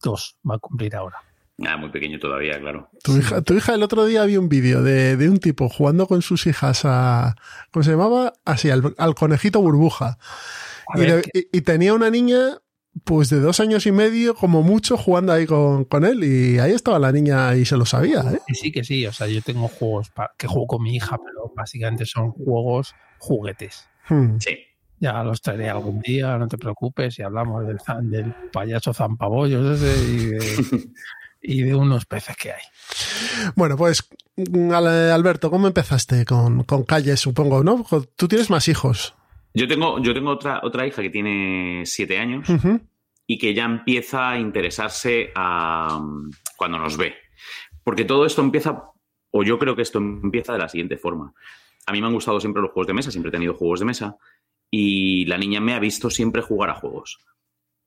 dos 0.01 0.37
va 0.49 0.55
a 0.55 0.59
cumplir 0.59 0.95
ahora. 0.95 1.17
Ah, 1.65 1.77
muy 1.77 1.89
pequeño 1.89 2.19
todavía, 2.19 2.59
claro. 2.59 2.89
Tu 3.03 3.17
hija, 3.17 3.41
tu 3.41 3.55
hija 3.55 3.73
el 3.73 3.81
otro 3.81 4.05
día 4.05 4.23
vi 4.25 4.37
un 4.37 4.47
vídeo 4.47 4.83
de, 4.83 5.17
de, 5.17 5.29
un 5.29 5.39
tipo 5.39 5.69
jugando 5.69 6.07
con 6.07 6.21
sus 6.21 6.45
hijas 6.45 6.81
a. 6.85 7.35
¿Cómo 7.71 7.83
se 7.83 7.91
llamaba? 7.91 8.33
Así, 8.45 8.69
al, 8.69 8.93
al 8.97 9.15
conejito 9.15 9.61
burbuja. 9.61 10.19
Y, 10.95 11.01
de, 11.01 11.23
y, 11.33 11.57
y, 11.57 11.61
tenía 11.61 11.93
una 11.95 12.11
niña 12.11 12.59
pues 13.03 13.29
de 13.29 13.39
dos 13.39 13.59
años 13.59 13.85
y 13.85 13.91
medio, 13.91 14.35
como 14.35 14.61
mucho, 14.61 14.97
jugando 14.97 15.33
ahí 15.33 15.45
con, 15.45 15.85
con, 15.85 16.05
él. 16.05 16.23
Y 16.23 16.59
ahí 16.59 16.73
estaba 16.73 16.99
la 16.99 17.11
niña 17.11 17.55
y 17.55 17.65
se 17.65 17.77
lo 17.77 17.85
sabía. 17.85 18.21
¿eh? 18.21 18.39
Sí, 18.53 18.71
que 18.71 18.83
sí. 18.83 19.05
O 19.07 19.11
sea, 19.11 19.27
yo 19.27 19.41
tengo 19.41 19.67
juegos 19.67 20.11
que 20.37 20.47
juego 20.47 20.67
con 20.67 20.83
mi 20.83 20.95
hija, 20.95 21.17
pero 21.17 21.51
básicamente 21.55 22.05
son 22.05 22.31
juegos 22.31 22.95
juguetes. 23.17 23.89
Hmm. 24.07 24.37
Sí. 24.39 24.57
Ya 24.99 25.23
los 25.23 25.41
traeré 25.41 25.69
algún 25.69 25.99
día, 25.99 26.37
no 26.37 26.47
te 26.47 26.57
preocupes, 26.57 27.19
y 27.19 27.21
hablamos 27.21 27.67
del, 27.67 27.77
del 28.09 28.33
payaso 28.51 28.95
zampabollos 28.95 29.79
ese 29.79 30.11
y 30.11 30.25
de, 30.25 30.39
y 31.47 31.63
de 31.63 31.73
unos 31.73 32.05
peces 32.05 32.35
que 32.35 32.51
hay. 32.51 32.61
Bueno, 33.55 33.77
pues 33.77 34.09
Alberto, 34.73 35.49
¿cómo 35.49 35.67
empezaste 35.67 36.25
con, 36.25 36.63
con 36.63 36.83
Calle, 36.83 37.15
supongo, 37.15 37.63
no? 37.63 37.85
Tú 38.15 38.27
tienes 38.27 38.49
más 38.49 38.67
hijos. 38.67 39.15
Yo 39.53 39.67
tengo, 39.67 39.99
yo 39.99 40.13
tengo 40.13 40.31
otra, 40.31 40.59
otra 40.61 40.85
hija 40.85 41.01
que 41.01 41.09
tiene 41.09 41.83
siete 41.85 42.19
años 42.19 42.49
uh 42.49 42.53
-huh. 42.53 42.81
y 43.25 43.37
que 43.37 43.53
ya 43.53 43.63
empieza 43.63 44.31
a 44.31 44.39
interesarse 44.39 45.31
a, 45.35 45.99
cuando 46.57 46.77
nos 46.77 46.97
ve. 46.97 47.15
Porque 47.83 48.03
todo 48.03 48.25
esto 48.25 48.41
empieza, 48.41 48.83
o 49.31 49.43
yo 49.43 49.57
creo 49.57 49.75
que 49.75 49.83
esto 49.83 49.99
empieza 49.99 50.51
de 50.51 50.59
la 50.59 50.67
siguiente 50.67 50.97
forma. 50.97 51.33
A 51.85 51.93
mí 51.93 52.01
me 52.01 52.07
han 52.07 52.13
gustado 52.13 52.41
siempre 52.41 52.61
los 52.61 52.71
juegos 52.71 52.87
de 52.87 52.93
mesa, 52.93 53.09
siempre 53.09 53.29
he 53.29 53.31
tenido 53.31 53.53
juegos 53.53 53.79
de 53.79 53.85
mesa 53.85 54.17
y 54.69 55.25
la 55.25 55.37
niña 55.37 55.61
me 55.61 55.73
ha 55.73 55.79
visto 55.79 56.09
siempre 56.09 56.41
jugar 56.41 56.71
a 56.71 56.75
juegos. 56.75 57.19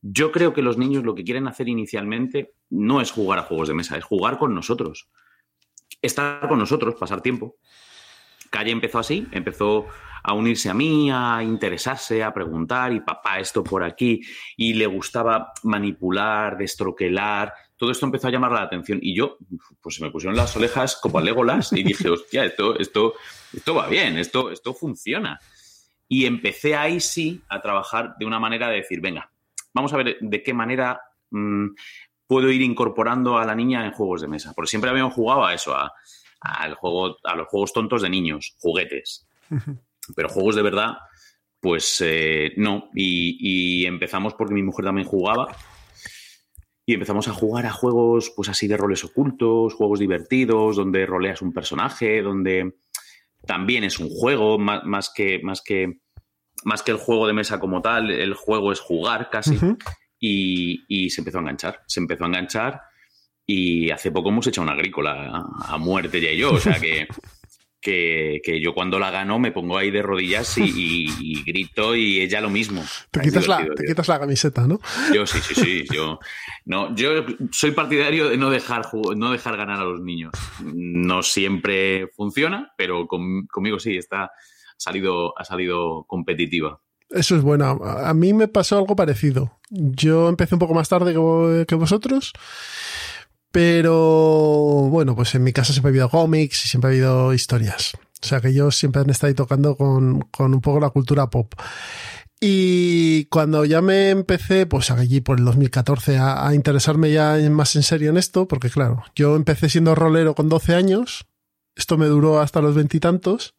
Yo 0.03 0.33
creo 0.33 0.53
que 0.53 0.63
los 0.63 0.79
niños 0.79 1.05
lo 1.05 1.15
que 1.15 1.25
quieren 1.25 1.47
hacer 1.47 1.69
inicialmente 1.69 2.55
no 2.71 3.01
es 3.01 3.11
jugar 3.11 3.39
a 3.39 3.43
juegos 3.43 3.69
de 3.69 3.75
mesa, 3.75 3.97
es 3.97 4.05
jugar 4.05 4.39
con 4.39 4.55
nosotros. 4.55 5.09
Estar 6.01 6.49
con 6.49 6.59
nosotros, 6.59 6.95
pasar 6.95 7.21
tiempo. 7.21 7.57
Calle 8.51 8.71
empezó 8.71 8.99
así, 8.99 9.27
empezó 9.33 9.87
a 10.23 10.33
unirse 10.35 10.69
a 10.69 10.75
mí, 10.75 11.11
a 11.11 11.43
interesarse, 11.43 12.23
a 12.23 12.33
preguntar, 12.33 12.93
y 12.93 13.01
papá, 13.01 13.39
esto 13.39 13.63
por 13.63 13.83
aquí, 13.83 14.21
y 14.57 14.75
le 14.75 14.87
gustaba 14.87 15.53
manipular, 15.63 16.57
destroquelar. 16.57 17.53
Todo 17.77 17.91
esto 17.91 18.07
empezó 18.07 18.29
a 18.29 18.31
llamar 18.31 18.53
la 18.53 18.63
atención. 18.63 18.99
Y 19.03 19.15
yo, 19.15 19.39
pues 19.81 19.97
se 19.97 20.03
me 20.03 20.11
pusieron 20.11 20.37
las 20.37 20.57
orejas 20.57 20.97
como 20.97 21.19
a 21.19 21.23
Legolas 21.23 21.73
y 21.73 21.83
dije, 21.83 22.09
hostia, 22.11 22.45
esto, 22.45 22.79
esto, 22.79 23.15
esto 23.53 23.75
va 23.75 23.89
bien, 23.89 24.19
esto, 24.19 24.51
esto 24.51 24.75
funciona. 24.75 25.39
Y 26.09 26.27
empecé 26.27 26.75
ahí 26.75 27.01
sí 27.01 27.43
a 27.49 27.61
trabajar 27.61 28.17
de 28.19 28.27
una 28.27 28.41
manera 28.41 28.69
de 28.69 28.77
decir, 28.77 29.01
venga, 29.01 29.31
vamos 29.75 29.93
a 29.93 29.97
ver 29.97 30.19
de 30.21 30.43
qué 30.43 30.55
manera 30.55 31.01
mm, 31.31 31.69
puedo 32.27 32.51
ir 32.51 32.63
incorporando 32.63 33.39
a 33.39 33.45
la 33.45 33.55
niña 33.55 33.85
en 33.85 33.93
juegos 33.93 34.21
de 34.21 34.29
mesa. 34.29 34.53
Porque 34.55 34.71
siempre 34.71 34.91
habíamos 34.91 35.15
jugado 35.15 35.45
a 35.45 35.55
eso, 35.55 35.75
a, 35.75 35.93
al 36.41 36.75
juego, 36.75 37.17
a 37.25 37.37
los 37.37 37.49
juegos 37.49 37.73
tontos 37.73 38.03
de 38.03 38.11
niños, 38.11 38.57
juguetes. 38.59 39.27
Pero 40.17 40.29
juegos 40.29 40.57
de 40.57 40.63
verdad, 40.63 40.95
pues 41.61 42.03
eh, 42.05 42.53
no. 42.57 42.89
Y, 42.95 43.85
empezamos 43.87 44.35
porque 44.35 44.55
mi 44.55 44.63
mujer 44.63 44.85
también 44.85 45.07
jugaba. 45.07 45.55
Y 46.87 46.95
empezamos 46.95 47.29
a 47.29 47.33
jugar 47.33 47.67
a 47.67 47.73
juegos, 47.73 48.33
pues 48.35 48.49
así 48.49 48.67
de 48.67 48.77
roles 48.77 49.05
ocultos, 49.05 49.75
juegos 49.75 50.01
divertidos, 50.01 50.77
donde 50.77 51.07
roleas 51.07 51.43
un 51.43 51.53
personaje, 51.53 52.23
donde 52.23 52.75
también 53.47 53.85
es 53.85 53.99
un 53.99 54.09
juego, 54.09 54.59
más, 54.59 55.13
que, 55.15 55.41
más 55.43 55.63
que 55.63 56.01
más 56.65 56.83
que 56.83 56.93
el 56.93 56.99
juego 56.99 57.27
de 57.27 57.33
mesa 57.33 57.59
como 57.59 57.83
tal, 57.83 58.11
el 58.11 58.35
juego 58.35 58.73
es 58.73 58.81
jugar 58.81 59.31
casi. 59.31 59.59
y, 60.19 61.11
se 61.11 61.21
empezó 61.21 61.39
a 61.39 61.41
enganchar. 61.41 61.83
Se 61.87 62.01
empezó 62.01 62.25
a 62.25 62.29
enganchar 62.29 62.83
y 63.47 63.91
hace 63.91 64.13
poco 64.13 64.29
hemos 64.29 64.47
hecho 64.47 64.63
una 64.63 64.73
agrícola 64.73 65.45
a, 65.67 65.79
muerte 65.79 66.21
ya 66.21 66.31
y 66.31 66.39
yo. 66.39 66.53
O 66.53 66.61
sea 66.61 66.79
que, 66.79 67.09
que, 67.81 68.61
yo 68.63 68.75
cuando 68.75 68.99
la 68.99 69.11
gano 69.11 69.39
me 69.39 69.51
pongo 69.51 69.79
ahí 69.79 69.91
de 69.91 70.03
rodillas 70.03 70.57
y, 70.59 71.43
grito 71.45 71.97
y 71.97 72.21
ella 72.21 72.41
lo 72.41 72.51
mismo. 72.51 72.85
Te 73.11 73.21
quitas, 73.21 73.49
la, 73.49 73.67
te 73.75 73.85
quitas 73.85 74.09
la 74.09 74.21
camiseta, 74.21 74.67
¿no? 74.67 74.79
Yo 75.15 75.27
sí, 75.27 75.39
sí, 75.41 75.55
sí. 75.55 75.85
Yo, 75.93 76.21
no, 76.67 76.95
yo 76.95 77.25
soy 77.51 77.73
partidario 77.73 78.29
de 78.29 78.37
no 78.37 78.51
dejar, 78.51 78.83
no 79.17 79.33
dejar 79.33 79.57
ganar 79.57 79.81
a 79.81 79.85
los 79.85 80.01
niños. 80.01 80.33
No 80.63 81.23
siempre 81.23 82.09
funciona, 82.15 82.73
pero 82.77 83.07
conmigo 83.09 83.79
sí, 83.79 83.97
está 83.97 84.31
salido, 84.81 85.39
ha 85.39 85.45
salido 85.45 86.05
competitiva. 86.07 86.81
Eso 87.11 87.37
es 87.37 87.43
bueno. 87.43 87.67
A 87.67 88.15
mí 88.15 88.33
me 88.33 88.49
pasó 88.49 88.79
algo 88.79 88.97
parecido. 88.97 89.59
Yo 89.69 90.29
empecé 90.29 90.55
un 90.55 90.61
poco 90.61 90.75
más 90.75 90.89
tarde 90.89 91.13
que, 91.67 91.75
vosotros, 91.75 92.33
pero 93.51 94.89
bueno, 94.91 95.15
pues 95.17 95.35
en 95.35 95.43
mi 95.43 95.53
casa 95.53 95.73
siempre 95.73 95.91
ha 95.91 95.93
habido 95.93 96.09
cómics 96.09 96.65
y 96.65 96.69
siempre 96.69 96.89
ha 96.89 96.93
habido 96.93 97.35
historias. 97.35 97.95
O 98.23 98.27
sea 98.27 98.41
que 98.41 98.49
ellos 98.49 98.77
siempre 98.77 99.03
han 99.03 99.11
estado 99.11 99.35
tocando 99.35 99.77
con, 99.77 100.25
un 100.39 100.61
poco 100.61 100.81
la 100.81 100.91
cultura 100.91 101.29
pop. 101.29 101.53
Y 102.41 103.27
cuando 103.27 103.65
ya 103.67 103.83
me 103.83 104.11
empecé, 104.11 104.65
pues 104.67 104.91
allí 104.91 105.21
por 105.21 105.39
el 105.39 105.45
2014, 105.45 106.17
a, 106.17 106.47
a 106.47 106.55
interesarme 106.55 107.13
ya 107.13 107.37
más 107.51 107.77
en 107.77 107.83
serio 107.83 108.11
en 108.11 108.17
esto, 108.17 108.49
porque 108.49 108.71
claro, 108.71 109.03
yo 109.15 109.37
empecé 109.37 109.69
siendo 109.69 109.95
rolero 109.95 110.35
con 110.35 110.49
12 110.49 110.75
años, 110.75 111.27
esto 111.75 111.99
me 111.99 112.07
duró 112.07 112.41
hasta 112.41 112.63
los 112.63 112.75
veintitantos, 112.75 113.57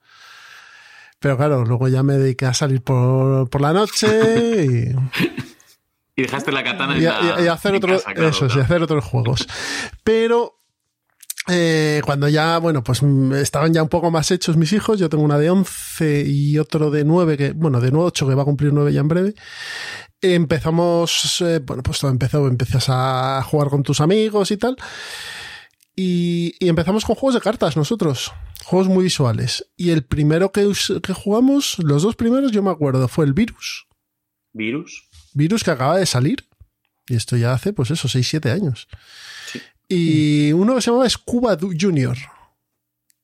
pero 1.22 1.38
claro, 1.38 1.64
luego 1.64 1.88
ya 1.88 2.02
me 2.02 2.18
dediqué 2.18 2.48
a 2.48 2.54
salir 2.54 2.82
por, 2.82 3.62
la 3.62 3.74
noche 3.74 4.66
y... 4.66 4.96
y 6.16 6.22
dejaste 6.24 6.52
la 6.52 6.64
katana 6.64 6.98
y, 6.98 7.04
y, 7.04 7.48
hacer 7.48 7.76
otro, 7.76 7.96
eso, 7.96 8.48
y 8.48 8.60
hacer 8.60 8.82
otros 8.82 9.06
juegos. 9.06 9.48
Pero 10.04 10.62
eh, 11.48 12.02
cuando 12.04 12.28
ya, 12.28 12.58
bueno, 12.58 12.84
pues 12.84 13.04
estaban 13.36 13.72
ya 13.72 13.84
un 13.84 13.90
poco 13.90 14.10
más 14.10 14.32
hechos 14.32 14.58
mis 14.58 14.74
hijos, 14.74 14.98
yo 15.00 15.10
tengo 15.10 15.24
una 15.24 15.38
de 15.38 15.52
11 15.52 16.24
y 16.26 16.58
otro 16.58 16.90
de 16.90 17.06
9, 17.06 17.38
que, 17.38 17.52
bueno, 17.52 17.80
de 17.80 17.92
8 17.96 18.28
que 18.28 18.34
va 18.34 18.42
a 18.42 18.46
cumplir 18.46 18.74
9 18.74 18.92
ya 18.92 19.02
en 19.02 19.08
breve. 19.08 19.36
Empezamos, 20.22 21.40
eh, 21.42 21.60
bueno, 21.64 21.84
pues 21.84 22.00
todo 22.00 22.10
empezó, 22.10 22.48
empiezas 22.48 22.86
a 22.90 23.44
jugar 23.46 23.70
con 23.70 23.84
tus 23.84 24.02
amigos 24.02 24.50
y 24.50 24.58
tal. 24.58 24.76
Y, 25.96 26.56
empezamos 26.60 27.06
con 27.06 27.16
juegos 27.16 27.36
de 27.36 27.42
cartas 27.42 27.76
nosotros, 27.76 28.32
juegos 28.64 28.88
muy 28.88 29.04
visuales. 29.04 29.68
Y 29.76 29.90
el 29.90 30.04
primero 30.04 30.52
que, 30.52 30.72
que 31.04 31.14
jugamos, 31.14 31.78
los 31.80 32.04
dos 32.04 32.16
primeros 32.16 32.52
yo 32.52 32.64
me 32.64 32.72
acuerdo, 32.72 33.08
fue 33.08 33.26
el 33.26 33.34
Virus. 33.34 33.88
¿Virus? 34.54 35.04
Virus 35.34 35.64
que 35.64 35.72
acaba 35.72 35.98
de 35.98 36.06
salir. 36.06 36.48
Y 37.08 37.16
esto 37.16 37.36
ya 37.36 37.54
hace, 37.54 37.74
pues 37.74 37.92
eso, 37.92 38.08
6-7 38.08 38.52
años. 38.52 38.88
Y 39.88 40.54
uno 40.54 40.76
que 40.76 40.82
se 40.82 40.90
llamaba 40.90 41.10
Scuba 41.10 41.58
Junior, 41.60 42.18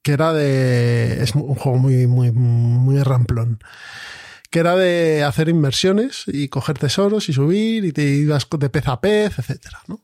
que 0.01 0.11
era 0.11 0.33
de... 0.33 1.23
Es 1.23 1.33
un 1.35 1.55
juego 1.55 1.77
muy, 1.77 2.07
muy, 2.07 2.31
muy 2.31 3.01
ramplón 3.01 3.59
que 4.49 4.59
era 4.59 4.75
de 4.75 5.23
hacer 5.23 5.49
inmersiones 5.49 6.23
y 6.27 6.47
coger 6.47 6.77
tesoros 6.77 7.29
y 7.29 7.33
subir 7.33 7.85
y 7.85 7.91
te 7.91 8.03
ibas 8.03 8.47
de 8.49 8.69
pez 8.69 8.87
a 8.87 9.01
pez, 9.01 9.39
etcétera, 9.39 9.81
¿no? 9.87 10.01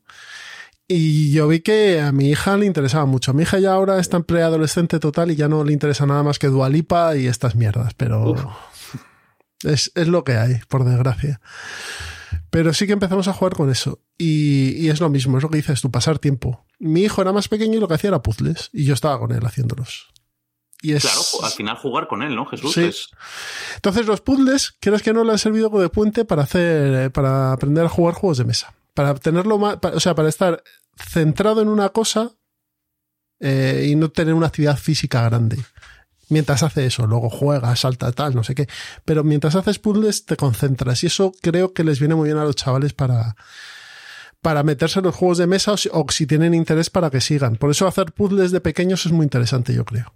Y 0.86 1.32
yo 1.32 1.48
vi 1.48 1.60
que 1.60 2.00
a 2.00 2.12
mi 2.12 2.28
hija 2.28 2.56
le 2.56 2.66
interesaba 2.66 3.06
mucho. 3.06 3.30
A 3.30 3.34
mi 3.34 3.44
hija 3.44 3.58
ya 3.58 3.72
ahora 3.72 3.98
está 3.98 4.18
en 4.18 4.24
preadolescente 4.24 5.00
total 5.00 5.30
y 5.30 5.36
ya 5.36 5.48
no 5.48 5.64
le 5.64 5.72
interesa 5.72 6.04
nada 6.04 6.22
más 6.22 6.38
que 6.38 6.48
Dualipa 6.48 7.16
y 7.16 7.26
estas 7.26 7.54
mierdas, 7.54 7.94
pero 7.94 8.34
es, 9.62 9.90
lo 9.94 10.24
que 10.24 10.36
hay, 10.36 10.60
por 10.68 10.84
desgracia. 10.84 11.40
Pero 12.50 12.74
sí 12.74 12.86
que 12.86 12.92
empezamos 12.92 13.28
a 13.28 13.32
jugar 13.32 13.54
con 13.54 13.70
eso. 13.70 14.00
Y, 14.18 14.88
es 14.88 15.00
lo 15.00 15.08
mismo, 15.08 15.38
es 15.38 15.42
lo 15.42 15.48
que 15.48 15.56
dices 15.56 15.80
tú, 15.80 15.90
pasar 15.90 16.18
tiempo. 16.18 16.66
Mi 16.78 17.02
hijo 17.02 17.22
era 17.22 17.32
más 17.32 17.48
pequeño 17.48 17.78
y 17.78 17.80
lo 17.80 17.88
que 17.88 17.94
hacía 17.94 18.08
era 18.08 18.22
puzzles. 18.22 18.68
Y 18.72 18.84
yo 18.84 18.92
estaba 18.92 19.18
con 19.18 19.32
él 19.32 19.44
haciéndolos. 19.44 20.12
Y 20.82 20.92
es, 20.92 21.02
claro, 21.02 21.22
al 21.44 21.50
final 21.50 21.76
jugar 21.78 22.08
con 22.08 22.22
él, 22.22 22.36
¿no, 22.36 22.44
Jesús? 22.44 22.74
Sí. 22.74 22.90
Entonces 23.76 24.04
los 24.04 24.20
puzzles, 24.20 24.76
crees 24.80 25.02
que 25.02 25.14
no 25.14 25.24
le 25.24 25.32
han 25.32 25.38
servido 25.38 25.70
de 25.70 25.88
puente 25.88 26.26
para 26.26 26.42
hacer, 26.42 27.10
para 27.10 27.52
aprender 27.52 27.86
a 27.86 27.88
jugar 27.88 28.12
juegos 28.12 28.36
de 28.36 28.44
mesa 28.44 28.74
para 28.94 29.14
tenerlo 29.14 29.58
más, 29.58 29.78
o 29.82 30.00
sea, 30.00 30.14
para 30.14 30.28
estar 30.28 30.62
centrado 30.96 31.60
en 31.60 31.68
una 31.68 31.90
cosa 31.90 32.32
eh, 33.40 33.88
y 33.90 33.96
no 33.96 34.10
tener 34.10 34.34
una 34.34 34.46
actividad 34.46 34.78
física 34.78 35.22
grande. 35.24 35.58
Mientras 36.28 36.62
hace 36.62 36.86
eso, 36.86 37.06
luego 37.06 37.28
juega, 37.28 37.74
salta, 37.76 38.10
tal, 38.12 38.34
no 38.34 38.44
sé 38.44 38.54
qué. 38.54 38.68
Pero 39.04 39.24
mientras 39.24 39.56
haces 39.56 39.78
puzzles 39.78 40.24
te 40.24 40.36
concentras 40.36 41.02
y 41.04 41.08
eso 41.08 41.32
creo 41.42 41.74
que 41.74 41.84
les 41.84 41.98
viene 41.98 42.14
muy 42.14 42.28
bien 42.28 42.38
a 42.38 42.44
los 42.44 42.56
chavales 42.56 42.94
para, 42.94 43.36
para 44.40 44.62
meterse 44.62 45.00
en 45.00 45.06
los 45.06 45.14
juegos 45.14 45.38
de 45.38 45.46
mesa 45.46 45.72
o 45.72 45.76
o 45.92 46.06
si 46.10 46.26
tienen 46.26 46.54
interés 46.54 46.88
para 46.88 47.10
que 47.10 47.20
sigan. 47.20 47.56
Por 47.56 47.70
eso 47.70 47.86
hacer 47.86 48.12
puzzles 48.12 48.52
de 48.52 48.60
pequeños 48.60 49.04
es 49.04 49.12
muy 49.12 49.24
interesante, 49.24 49.74
yo 49.74 49.84
creo. 49.84 50.14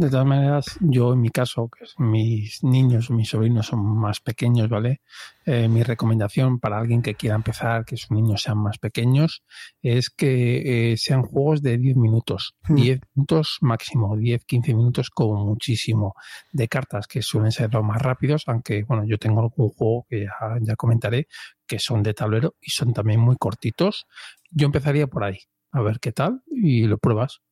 De 0.00 0.08
todas 0.08 0.24
maneras, 0.24 0.78
yo 0.80 1.12
en 1.12 1.20
mi 1.20 1.28
caso, 1.28 1.68
que 1.68 1.84
mis 2.02 2.64
niños, 2.64 3.10
mis 3.10 3.28
sobrinos 3.28 3.66
son 3.66 3.84
más 3.98 4.20
pequeños, 4.20 4.70
¿vale? 4.70 5.02
Eh, 5.44 5.68
mi 5.68 5.82
recomendación 5.82 6.58
para 6.58 6.78
alguien 6.78 7.02
que 7.02 7.16
quiera 7.16 7.36
empezar, 7.36 7.84
que 7.84 7.98
sus 7.98 8.10
niños 8.10 8.40
sean 8.40 8.56
más 8.56 8.78
pequeños, 8.78 9.42
es 9.82 10.08
que 10.08 10.92
eh, 10.92 10.96
sean 10.96 11.20
juegos 11.20 11.60
de 11.60 11.76
10 11.76 11.96
minutos, 11.96 12.54
10 12.70 12.96
hmm. 12.96 13.02
minutos 13.14 13.58
máximo, 13.60 14.16
10, 14.16 14.46
15 14.46 14.74
minutos 14.74 15.10
como 15.10 15.44
muchísimo 15.44 16.14
de 16.50 16.66
cartas, 16.66 17.06
que 17.06 17.20
suelen 17.20 17.52
ser 17.52 17.74
los 17.74 17.84
más 17.84 18.00
rápidos, 18.00 18.44
aunque, 18.46 18.84
bueno, 18.84 19.04
yo 19.04 19.18
tengo 19.18 19.42
algún 19.42 19.68
juego 19.68 20.06
que 20.08 20.20
ya, 20.22 20.32
ya 20.62 20.76
comentaré, 20.76 21.28
que 21.66 21.78
son 21.78 22.02
de 22.02 22.14
tablero 22.14 22.54
y 22.58 22.70
son 22.70 22.94
también 22.94 23.20
muy 23.20 23.36
cortitos. 23.36 24.06
Yo 24.50 24.64
empezaría 24.64 25.08
por 25.08 25.24
ahí, 25.24 25.40
a 25.72 25.82
ver 25.82 26.00
qué 26.00 26.12
tal 26.12 26.40
y 26.46 26.84
lo 26.86 26.96
pruebas 26.96 27.42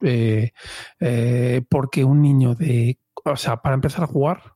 eh, 0.00 0.52
eh, 1.00 1.62
porque 1.68 2.04
un 2.04 2.22
niño 2.22 2.54
de, 2.54 2.98
o 3.24 3.36
sea, 3.36 3.56
para 3.56 3.74
empezar 3.74 4.04
a 4.04 4.08
jugar, 4.08 4.54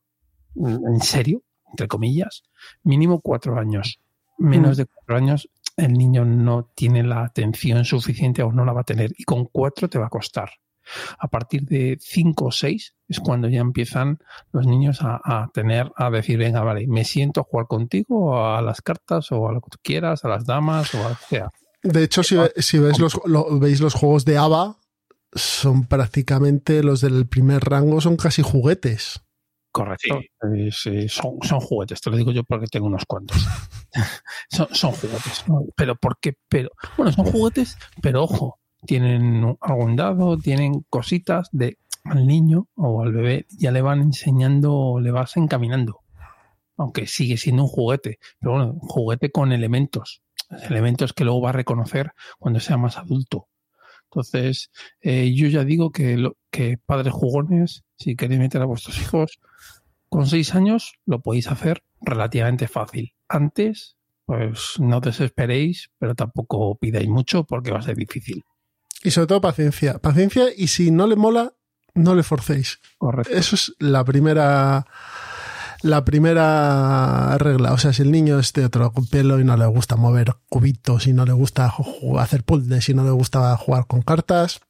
en 0.57 1.01
serio, 1.01 1.43
entre 1.71 1.89
comillas, 1.89 2.43
mínimo 2.83 3.21
cuatro 3.21 3.59
años. 3.59 4.01
Menos 4.39 4.77
mm. 4.77 4.81
de 4.81 4.87
cuatro 4.87 5.17
años, 5.17 5.49
el 5.77 5.93
niño 5.93 6.25
no 6.25 6.71
tiene 6.75 7.03
la 7.03 7.25
atención 7.25 7.85
suficiente 7.85 8.43
o 8.43 8.53
no 8.53 8.65
la 8.65 8.73
va 8.73 8.83
a 8.83 8.85
tener. 8.85 9.13
Y 9.17 9.25
con 9.25 9.47
cuatro 9.47 9.89
te 9.89 9.99
va 9.99 10.07
a 10.07 10.11
costar. 10.11 10.51
A 11.19 11.29
partir 11.29 11.63
de 11.67 11.99
cinco 12.01 12.47
o 12.47 12.51
seis 12.51 12.95
es 13.07 13.21
cuando 13.21 13.49
ya 13.49 13.61
empiezan 13.61 14.19
los 14.53 14.67
niños 14.67 15.01
a, 15.03 15.49
tener, 15.53 15.93
a 15.97 16.11
decir, 16.11 16.39
venga, 16.39 16.63
vale, 16.63 16.87
me 16.89 17.05
siento 17.05 17.41
a 17.41 17.45
jugar 17.45 17.67
contigo 17.67 18.45
a 18.45 18.61
las 18.61 18.83
cartas 18.83 19.31
o 19.31 19.49
a 19.49 19.53
lo 19.53 19.61
que 19.61 19.71
tú 19.71 19.79
quieras, 19.83 20.25
a 20.25 20.29
las 20.29 20.47
damas 20.47 20.93
o 20.95 21.07
a 21.07 21.11
lo 21.11 21.15
que 21.17 21.25
sea. 21.29 21.51
De 21.83 22.03
hecho, 22.03 22.23
si, 22.23 22.37
si 22.57 22.79
ves 22.79 22.99
los, 22.99 23.19
veis 23.61 23.81
los 23.81 23.95
juegos 23.95 24.25
de 24.25 24.37
ABA, 24.37 24.79
son 25.33 25.87
prácticamente 25.87 26.83
los 26.83 27.01
del 27.01 27.27
primer 27.27 27.63
rango, 27.65 28.01
son 28.01 28.17
casi 28.17 28.43
juguetes. 28.43 29.21
Correcto. 29.73 30.21
Sí. 30.73 31.09
son, 31.09 31.39
son, 31.43 31.61
juguetes, 31.61 32.01
te 32.01 32.11
lo 32.11 32.17
digo 32.17 32.33
yo 32.33 32.43
porque 32.43 32.67
tengo 32.67 32.87
unos 32.87 33.05
cuantos. 33.07 33.37
son, 34.51 34.67
son, 34.73 34.93
juguetes. 34.93 35.45
Pero 35.77 35.95
¿por 35.95 36.19
qué? 36.19 36.35
Pero, 36.49 36.71
bueno, 36.97 37.13
son 37.13 37.27
juguetes, 37.27 37.79
pero 38.03 38.25
ojo, 38.25 38.59
tienen 38.85 39.57
algún 39.61 39.95
dado, 39.95 40.37
tienen 40.39 40.85
cositas 40.89 41.49
de 41.53 41.79
al 42.05 42.27
niño 42.27 42.69
o 42.75 43.03
al 43.03 43.13
bebé, 43.13 43.47
ya 43.51 43.71
le 43.71 43.83
van 43.83 44.01
enseñando, 44.01 44.99
le 45.01 45.11
vas 45.11 45.37
encaminando. 45.37 46.01
aunque 46.77 47.07
sigue 47.07 47.37
siendo 47.37 47.65
un 47.65 47.69
juguete, 47.69 48.19
pero 48.41 48.53
bueno, 48.53 48.73
un 48.73 48.89
juguete 48.89 49.31
con 49.31 49.53
elementos, 49.53 50.23
elementos 50.69 51.13
que 51.13 51.25
luego 51.25 51.43
va 51.43 51.51
a 51.51 51.53
reconocer 51.53 52.13
cuando 52.39 52.59
sea 52.59 52.79
más 52.79 52.97
adulto. 52.97 53.50
Entonces, 54.11 54.71
eh, 55.01 55.33
yo 55.35 55.47
ya 55.47 55.65
digo 55.65 55.93
que, 55.93 56.17
lo, 56.17 56.37
que 56.51 56.79
padres 56.85 57.13
jugones, 57.13 57.85
si 57.97 58.17
queréis 58.17 58.41
meter 58.41 58.61
a 58.61 58.67
vuestros 58.67 58.99
hijos, 59.01 59.39
con 60.09 60.27
seis 60.27 60.55
años 60.57 60.95
lo 61.07 61.21
podéis 61.21 61.47
hacer 61.47 61.85
relativamente 62.01 62.67
fácil. 62.67 63.15
Antes, 63.29 63.97
pues 64.27 64.75
no 64.81 65.01
desesperéis, 65.01 65.91
pero 65.99 66.17
tampoco 66.17 66.77
pidáis 66.77 67.09
mucho 67.09 67.45
porque 67.45 67.71
va 67.71 67.79
a 67.79 67.83
ser 67.83 67.97
difícil. 67.97 68.45
Y 69.05 69.13
sobre 69.13 69.29
todo 69.29 69.41
paciencia. 69.41 69.99
Paciencia 69.99 70.47
y 70.55 70.67
si 70.67 70.91
no 70.91 71.07
le 71.07 71.15
mola, 71.15 71.55
no 71.95 72.17
le 72.17 72.25
forcéis. 72.25 72.81
Correcto. 72.99 73.33
Eso 73.33 73.55
es 73.55 73.75
la 73.79 74.05
primera 74.05 74.87
la 75.83 76.05
primera 76.05 77.37
regla. 77.39 77.73
O 77.73 77.79
sea, 77.79 77.93
si 77.93 78.03
el 78.03 78.11
niño 78.11 78.39
es 78.39 78.53
de 78.53 78.65
otro 78.65 78.93
pelo 79.11 79.41
y 79.41 79.45
no 79.45 79.57
le 79.57 79.67
gusta 79.67 79.97
mover 79.97 80.35
cubitos, 80.49 81.07
y 81.07 81.13
no 81.13 81.25
le 81.25 81.33
gusta 81.33 81.73
hacer 82.19 82.45
puzzles, 82.45 82.89
y 82.89 82.95
no 82.95 83.05
le 83.05 83.11
gusta 83.11 83.57
jugar 83.57 83.87
con 83.87 84.03
cartas. 84.03 84.61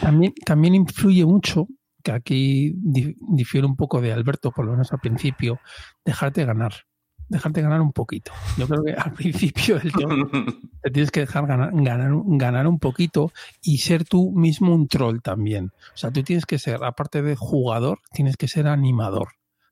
También, 0.00 0.32
también 0.44 0.74
influye 0.74 1.24
mucho, 1.24 1.66
que 2.02 2.12
aquí 2.12 2.74
difiere 2.76 3.66
un 3.66 3.76
poco 3.76 4.00
de 4.00 4.12
Alberto, 4.12 4.50
por 4.52 4.64
lo 4.64 4.72
menos 4.72 4.92
al 4.92 5.00
principio, 5.00 5.60
dejarte 6.04 6.44
ganar 6.44 6.72
dejarte 7.30 7.62
ganar 7.62 7.80
un 7.80 7.92
poquito. 7.92 8.32
Yo 8.58 8.66
creo 8.68 8.84
que 8.84 8.92
al 8.92 9.12
principio 9.14 9.78
del 9.78 9.92
tema 9.92 10.28
te 10.82 10.90
tienes 10.90 11.10
que 11.10 11.20
dejar 11.20 11.46
ganar, 11.46 11.70
ganar, 11.72 12.12
ganar, 12.26 12.66
un 12.66 12.78
poquito 12.78 13.32
y 13.62 13.78
ser 13.78 14.04
tú 14.04 14.32
mismo 14.32 14.74
un 14.74 14.88
troll 14.88 15.20
también. 15.22 15.72
O 15.94 15.96
sea, 15.96 16.10
tú 16.10 16.22
tienes 16.22 16.44
que 16.44 16.58
ser, 16.58 16.84
aparte 16.84 17.22
de 17.22 17.36
jugador, 17.36 18.00
tienes 18.12 18.36
que 18.36 18.48
ser 18.48 18.66
animador 18.66 19.28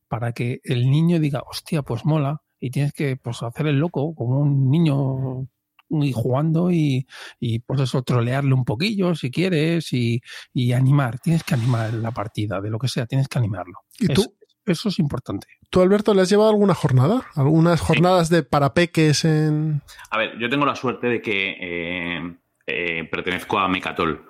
para 0.09 0.33
que 0.33 0.61
el 0.65 0.91
niño 0.91 1.19
diga, 1.19 1.43
hostia, 1.47 1.83
pues 1.83 2.07
mola, 2.07 2.41
y 2.61 2.71
tienes 2.71 2.93
que 2.93 3.17
pues, 3.17 3.43
hacer 3.43 3.67
el 3.67 3.79
loco 3.79 4.15
como 4.15 4.41
un 4.41 4.71
niño 4.71 5.49
y 5.91 6.13
jugando 6.13 6.71
y, 6.71 7.07
y 7.41 7.61
pues 7.61 7.81
eso, 7.81 8.03
trolearle 8.03 8.53
un 8.55 8.65
poquillo 8.65 9.15
si 9.15 9.31
quieres 9.31 9.93
y, 9.93 10.21
y, 10.53 10.73
animar. 10.73 11.19
Tienes 11.19 11.45
que 11.45 11.55
animar 11.55 11.93
la 11.95 12.11
partida, 12.11 12.61
de 12.61 12.71
lo 12.71 12.79
que 12.79 12.89
sea, 12.89 13.07
tienes 13.07 13.29
que 13.29 13.39
animarlo. 13.39 13.81
¿Y 13.99 14.09
tú? 14.09 14.38
Eso 14.69 14.91
es 14.91 14.99
importante. 14.99 15.47
¿Tú, 15.71 15.81
Alberto, 15.81 16.13
le 16.15 16.23
has 16.23 16.29
llevado 16.29 16.51
alguna 16.51 16.75
jornada? 16.75 17.27
¿Algunas 17.35 17.81
jornadas 17.81 18.29
de 18.29 18.43
parapeques 18.43 19.25
en...? 19.25 19.83
A 20.11 20.19
ver, 20.19 20.39
yo 20.39 20.49
tengo 20.49 20.67
la 20.67 20.77
suerte 20.77 21.07
de 21.07 21.23
que 21.23 21.57
eh, 21.61 22.37
eh, 22.67 23.05
pertenezco 23.11 23.59
a 23.59 23.69
Mecatol. 23.69 24.27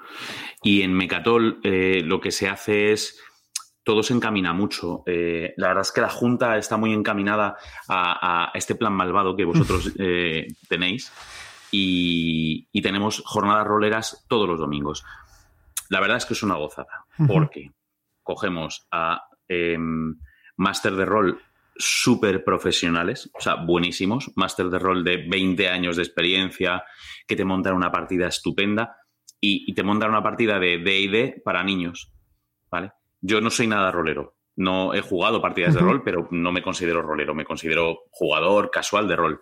Y 0.63 0.83
en 0.83 0.95
Mecatol 0.95 1.61
eh, 1.65 2.03
lo 2.05 2.21
que 2.21 2.31
se 2.31 2.49
hace 2.49 2.93
es... 2.93 3.21
Todo 3.83 4.03
se 4.03 4.13
encamina 4.13 4.53
mucho. 4.53 5.03
la 5.07 5.69
verdad 5.69 5.81
es 5.81 5.93
que 5.93 6.03
la 6.03 6.11
Junta 6.11 6.59
está 6.59 6.77
muy 6.77 6.93
encaminada 6.93 7.57
a, 7.89 8.51
a 8.51 8.51
este 8.53 8.75
plan 8.75 8.93
malvado 8.93 9.35
que 9.35 9.47
vosotros 9.47 9.95
tenéis. 10.69 11.11
Y, 11.71 12.69
y, 12.71 12.83
tenemos 12.83 13.23
jornadas 13.25 13.67
roleras 13.67 14.27
todos 14.29 14.47
los 14.47 14.61
domingos. 14.61 15.07
La 15.89 16.01
verdad 16.01 16.19
es 16.19 16.27
que 16.27 16.35
es 16.35 16.43
una 16.43 16.57
gozada. 16.57 17.07
Porque 17.27 17.73
cogemos 18.23 18.87
a 18.91 19.23
em, 19.49 20.19
máster 20.59 20.95
de 20.95 21.05
rol 21.05 21.41
súper 21.77 22.45
profesionales, 22.45 23.31
o 23.33 23.41
sea, 23.41 23.55
buenísimos, 23.55 24.33
máster 24.35 24.69
de 24.69 24.79
rol 24.79 25.05
de 25.05 25.29
20 25.29 25.69
años 25.69 25.97
de 25.97 26.03
experiencia, 26.03 26.85
que 27.27 27.37
te 27.37 27.45
montan 27.45 27.75
una 27.75 27.93
partida 27.93 28.27
estupenda 28.27 28.97
y, 29.41 29.73
te 29.73 29.85
montan 29.85 30.11
una 30.11 30.23
partida 30.23 30.59
de 30.59 30.79
D&D 30.79 31.41
para 31.45 31.63
niños, 31.63 32.13
¿vale? 32.69 32.93
Yo 33.21 33.41
no 33.41 33.51
soy 33.51 33.69
nada 33.69 33.93
rolero, 33.93 34.37
no 34.57 34.93
he 34.93 35.01
jugado 35.01 35.41
partidas 35.41 35.75
de 35.75 35.81
rol, 35.81 36.03
pero 36.03 36.27
no 36.33 36.51
me 36.51 36.63
considero 36.63 37.01
rolero, 37.01 37.35
me 37.35 37.45
considero 37.45 38.01
jugador 38.11 38.71
casual 38.71 39.07
de 39.07 39.17
rol, 39.17 39.41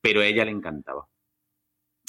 pero 0.00 0.22
a 0.22 0.26
ella 0.26 0.46
le 0.46 0.52
encantaba. 0.52 1.06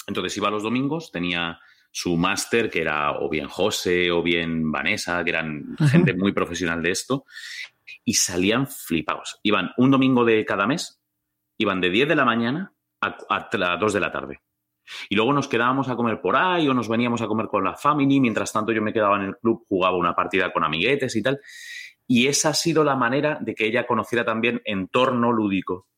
Entonces 0.06 0.34
iba 0.38 0.50
los 0.50 0.62
domingos, 0.62 1.12
tenía 1.12 1.58
su 1.90 2.16
máster, 2.16 2.70
que 2.70 2.80
era 2.80 3.12
o 3.12 3.28
bien 3.28 3.48
José 3.48 4.10
o 4.10 4.22
bien 4.22 4.70
Vanessa, 4.70 5.22
que 5.24 5.30
eran 5.30 5.76
gente 5.90 6.14
muy 6.14 6.32
profesional 6.32 6.82
de 6.82 6.90
esto, 6.90 7.24
y 8.06 8.14
salían 8.14 8.68
flipados. 8.68 9.40
Iban 9.42 9.72
un 9.76 9.90
domingo 9.90 10.24
de 10.24 10.44
cada 10.46 10.66
mes, 10.66 11.02
iban 11.58 11.80
de 11.80 11.90
10 11.90 12.08
de 12.08 12.16
la 12.16 12.24
mañana 12.24 12.72
a, 13.00 13.18
a, 13.28 13.76
2 13.76 13.92
de 13.92 14.00
la 14.00 14.12
tarde. 14.12 14.40
Y 15.10 15.16
luego 15.16 15.32
nos 15.32 15.48
quedábamos 15.48 15.88
a 15.88 15.96
comer 15.96 16.20
por 16.20 16.36
ahí 16.36 16.68
o 16.68 16.74
nos 16.74 16.88
veníamos 16.88 17.20
a 17.20 17.26
comer 17.26 17.48
con 17.48 17.64
la 17.64 17.74
family. 17.74 18.20
Mientras 18.20 18.52
tanto 18.52 18.70
yo 18.70 18.80
me 18.80 18.92
quedaba 18.92 19.16
en 19.16 19.24
el 19.24 19.36
club, 19.36 19.64
jugaba 19.68 19.96
una 19.96 20.14
partida 20.14 20.52
con 20.52 20.62
amiguetes 20.62 21.16
y 21.16 21.22
tal. 21.22 21.40
Y 22.06 22.28
esa 22.28 22.50
ha 22.50 22.54
sido 22.54 22.84
la 22.84 22.94
manera 22.94 23.38
de 23.40 23.56
que 23.56 23.66
ella 23.66 23.88
conociera 23.88 24.24
también 24.24 24.62
entorno 24.64 25.32
lúdico. 25.32 25.88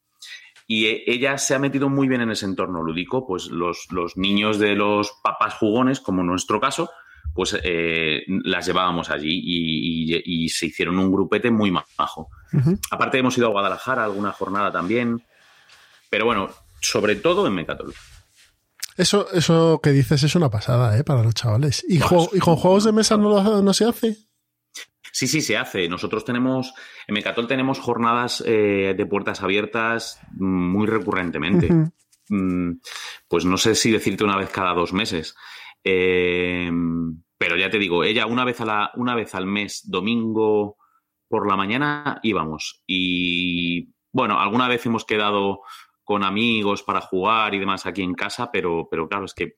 Y 0.66 0.86
e, 0.86 1.04
ella 1.06 1.36
se 1.36 1.54
ha 1.54 1.58
metido 1.58 1.90
muy 1.90 2.08
bien 2.08 2.22
en 2.22 2.30
ese 2.30 2.46
entorno 2.46 2.82
lúdico. 2.82 3.26
Pues 3.26 3.48
los, 3.48 3.88
los 3.90 4.16
niños 4.16 4.58
de 4.58 4.74
los 4.74 5.12
papás 5.22 5.56
jugones, 5.56 6.00
como 6.00 6.22
en 6.22 6.28
nuestro 6.28 6.58
caso, 6.58 6.88
pues 7.38 7.56
eh, 7.62 8.24
las 8.26 8.66
llevábamos 8.66 9.10
allí 9.10 9.30
y, 9.30 10.48
se 10.48 10.66
hicieron 10.66 10.98
un 10.98 11.12
grupete 11.12 11.52
muy 11.52 11.70
majo. 11.70 12.30
Aparte 12.90 13.18
hemos 13.18 13.38
ido 13.38 13.46
a 13.46 13.50
Guadalajara 13.50 14.02
alguna 14.02 14.32
jornada 14.32 14.72
también, 14.72 15.22
pero 16.10 16.24
bueno, 16.24 16.50
sobre 16.80 17.14
todo 17.14 17.46
en 17.46 17.54
Mecatol. 17.54 17.94
Eso, 18.96 19.28
eso 19.32 19.78
que 19.80 19.92
dices 19.92 20.24
es 20.24 20.34
una 20.34 20.50
pasada, 20.50 20.98
¿eh? 20.98 21.04
Para 21.04 21.22
los 21.22 21.32
chavales. 21.32 21.86
¿Y, 21.88 21.98
¿y 21.98 22.40
con 22.40 22.56
juegos 22.56 22.82
de 22.82 22.90
mesa 22.90 23.16
no, 23.16 23.62
no 23.62 23.72
se 23.72 23.84
hace? 23.84 24.16
Sí, 25.12 25.28
sí, 25.28 25.40
se 25.40 25.56
hace. 25.56 25.88
Nosotros 25.88 26.24
tenemos, 26.24 26.74
en 27.06 27.14
Mecatol 27.14 27.46
tenemos 27.46 27.78
jornadas 27.78 28.42
eh, 28.44 28.94
de 28.98 29.06
puertas 29.06 29.44
abiertas 29.44 30.18
muy 30.32 30.88
recurrentemente. 30.88 31.72
Mm, 32.30 32.72
pues 33.28 33.44
no 33.44 33.58
sé 33.58 33.76
si 33.76 33.92
decirte 33.92 34.24
una 34.24 34.36
vez 34.36 34.50
cada 34.50 34.74
dos 34.74 34.92
meses. 34.92 35.36
Eh, 35.84 36.68
pero 37.38 37.56
ya 37.56 37.70
te 37.70 37.78
digo, 37.78 38.04
ella 38.04 38.26
una 38.26 38.44
vez, 38.44 38.60
a 38.60 38.64
la, 38.64 38.90
una 38.96 39.14
vez 39.14 39.34
al 39.34 39.46
mes, 39.46 39.82
domingo 39.88 40.76
por 41.28 41.48
la 41.48 41.56
mañana, 41.56 42.20
íbamos. 42.22 42.82
Y 42.86 43.88
bueno, 44.12 44.40
alguna 44.40 44.68
vez 44.68 44.84
hemos 44.86 45.04
quedado 45.04 45.60
con 46.02 46.24
amigos 46.24 46.82
para 46.82 47.00
jugar 47.00 47.54
y 47.54 47.58
demás 47.58 47.86
aquí 47.86 48.02
en 48.02 48.14
casa, 48.14 48.50
pero, 48.50 48.88
pero 48.90 49.08
claro, 49.08 49.24
es 49.26 49.34
que 49.34 49.56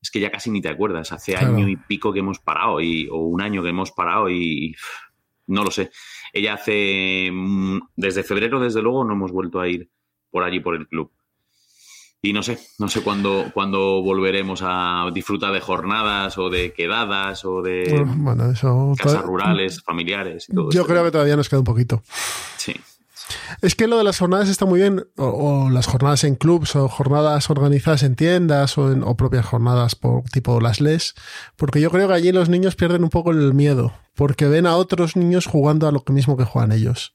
es 0.00 0.12
que 0.12 0.20
ya 0.20 0.30
casi 0.30 0.50
ni 0.50 0.60
te 0.60 0.68
acuerdas. 0.68 1.10
Hace 1.10 1.36
año 1.36 1.68
y 1.68 1.76
pico 1.76 2.12
que 2.12 2.20
hemos 2.20 2.38
parado, 2.38 2.80
y, 2.80 3.08
o 3.10 3.16
un 3.16 3.42
año 3.42 3.62
que 3.64 3.70
hemos 3.70 3.90
parado, 3.90 4.30
y 4.30 4.76
no 5.48 5.64
lo 5.64 5.72
sé. 5.72 5.90
Ella 6.32 6.54
hace. 6.54 7.30
Mm, 7.32 7.80
desde 7.96 8.22
febrero, 8.22 8.60
desde 8.60 8.80
luego, 8.80 9.04
no 9.04 9.14
hemos 9.14 9.32
vuelto 9.32 9.60
a 9.60 9.66
ir 9.66 9.90
por 10.30 10.44
allí 10.44 10.60
por 10.60 10.76
el 10.76 10.86
club 10.86 11.12
y 12.20 12.32
no 12.32 12.42
sé, 12.42 12.58
no 12.78 12.88
sé 12.88 13.02
cuándo, 13.02 13.50
cuándo 13.54 14.02
volveremos 14.02 14.60
a 14.62 15.08
disfrutar 15.14 15.52
de 15.52 15.60
jornadas 15.60 16.36
o 16.36 16.50
de 16.50 16.72
quedadas 16.72 17.44
o 17.44 17.62
de 17.62 18.04
bueno, 18.16 18.50
eso 18.50 18.94
casas 18.98 19.22
rurales, 19.22 19.82
familiares. 19.82 20.46
Y 20.48 20.54
todo 20.54 20.70
Yo 20.70 20.84
creo 20.84 21.04
que 21.04 21.12
todavía 21.12 21.36
nos 21.36 21.48
queda 21.48 21.60
un 21.60 21.64
poquito. 21.64 22.02
Sí. 22.56 22.74
Es 23.62 23.74
que 23.74 23.86
lo 23.86 23.98
de 23.98 24.04
las 24.04 24.18
jornadas 24.18 24.48
está 24.48 24.64
muy 24.64 24.80
bien, 24.80 25.06
o, 25.16 25.68
las 25.70 25.86
jornadas 25.86 26.24
en 26.24 26.34
clubs, 26.34 26.74
o 26.76 26.88
jornadas 26.88 27.50
organizadas 27.50 28.02
en 28.02 28.16
tiendas, 28.16 28.78
o, 28.78 28.90
en, 28.90 29.02
o 29.02 29.16
propias 29.16 29.46
jornadas 29.46 29.94
por 29.94 30.22
tipo 30.24 30.60
las 30.60 30.80
LES, 30.80 31.14
porque 31.56 31.80
yo 31.80 31.90
creo 31.90 32.08
que 32.08 32.14
allí 32.14 32.32
los 32.32 32.48
niños 32.48 32.74
pierden 32.74 33.04
un 33.04 33.10
poco 33.10 33.30
el 33.30 33.54
miedo, 33.54 33.92
porque 34.14 34.46
ven 34.46 34.66
a 34.66 34.76
otros 34.76 35.14
niños 35.14 35.46
jugando 35.46 35.86
a 35.86 35.92
lo 35.92 36.02
mismo 36.08 36.36
que 36.36 36.44
juegan 36.44 36.72
ellos. 36.72 37.14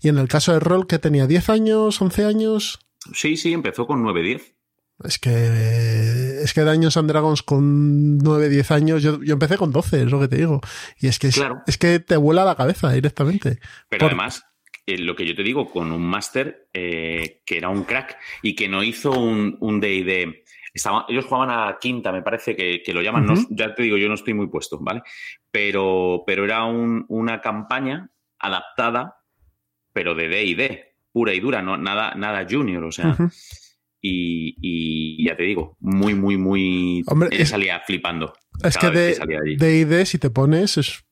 Y 0.00 0.08
en 0.08 0.18
el 0.18 0.28
caso 0.28 0.52
de 0.52 0.60
rol, 0.60 0.86
que 0.86 0.98
tenía 0.98 1.26
10 1.26 1.48
años, 1.50 2.02
11 2.02 2.24
años, 2.24 2.80
Sí, 3.12 3.36
sí, 3.36 3.52
empezó 3.52 3.86
con 3.86 4.02
9-10. 4.02 4.54
Es 5.02 5.18
que 5.18 6.42
es 6.42 6.54
que 6.54 6.60
Daños 6.62 6.96
and 6.96 7.08
Dragons 7.08 7.42
con 7.42 8.18
9, 8.18 8.48
10 8.48 8.70
años, 8.70 9.02
yo, 9.02 9.20
yo, 9.22 9.32
empecé 9.32 9.56
con 9.56 9.72
12, 9.72 10.02
es 10.02 10.10
lo 10.10 10.20
que 10.20 10.28
te 10.28 10.36
digo. 10.36 10.60
Y 11.00 11.08
es 11.08 11.18
que 11.18 11.28
es, 11.28 11.42
es 11.66 11.78
que 11.78 11.98
te 11.98 12.16
vuela 12.16 12.44
la 12.44 12.54
cabeza 12.54 12.92
directamente. 12.92 13.58
Pero 13.88 14.06
además, 14.06 14.44
eh, 14.86 14.98
lo 14.98 15.16
que 15.16 15.26
yo 15.26 15.34
te 15.34 15.42
digo, 15.42 15.68
con 15.70 15.90
un 15.90 16.02
máster 16.02 16.68
eh, 16.72 17.42
que 17.44 17.58
era 17.58 17.70
un 17.70 17.84
crack 17.84 18.16
y 18.42 18.54
que 18.54 18.68
no 18.68 18.82
hizo 18.82 19.10
un, 19.10 19.56
un 19.60 19.80
DD. 19.80 20.44
ellos 21.08 21.24
jugaban 21.24 21.50
a 21.50 21.78
quinta, 21.80 22.12
me 22.12 22.22
parece 22.22 22.54
que, 22.54 22.82
que 22.82 22.94
lo 22.94 23.02
llaman. 23.02 23.26
no, 23.26 23.34
ya 23.50 23.74
te 23.74 23.82
digo, 23.82 23.96
yo 23.96 24.08
no 24.08 24.14
estoy 24.14 24.34
muy 24.34 24.46
puesto, 24.46 24.78
¿vale? 24.80 25.02
Pero, 25.50 26.22
pero 26.24 26.44
era 26.44 26.64
un, 26.64 27.04
una 27.08 27.40
campaña 27.40 28.10
adaptada, 28.38 29.16
pero 29.92 30.14
de 30.14 30.28
D&D 30.28 30.93
pura 31.14 31.32
y 31.32 31.38
dura, 31.38 31.62
no, 31.62 31.76
nada, 31.76 32.14
nada 32.16 32.44
junior, 32.50 32.82
o 32.82 32.90
sea. 32.90 33.16
y, 34.02 35.24
ya 35.24 35.36
te 35.36 35.44
digo, 35.44 35.76
muy, 35.80 36.14
muy, 36.14 36.36
muy. 36.36 37.02
Hombre, 37.06 37.46
salía 37.46 37.80
flipando. 37.86 38.34
Es 38.62 38.76
que 38.76 38.90
de, 38.90 39.56
de 39.56 39.76
ID, 39.78 40.04
si 40.06 40.18
te 40.18 40.30
pones, 40.30 40.76
es, 40.76 41.04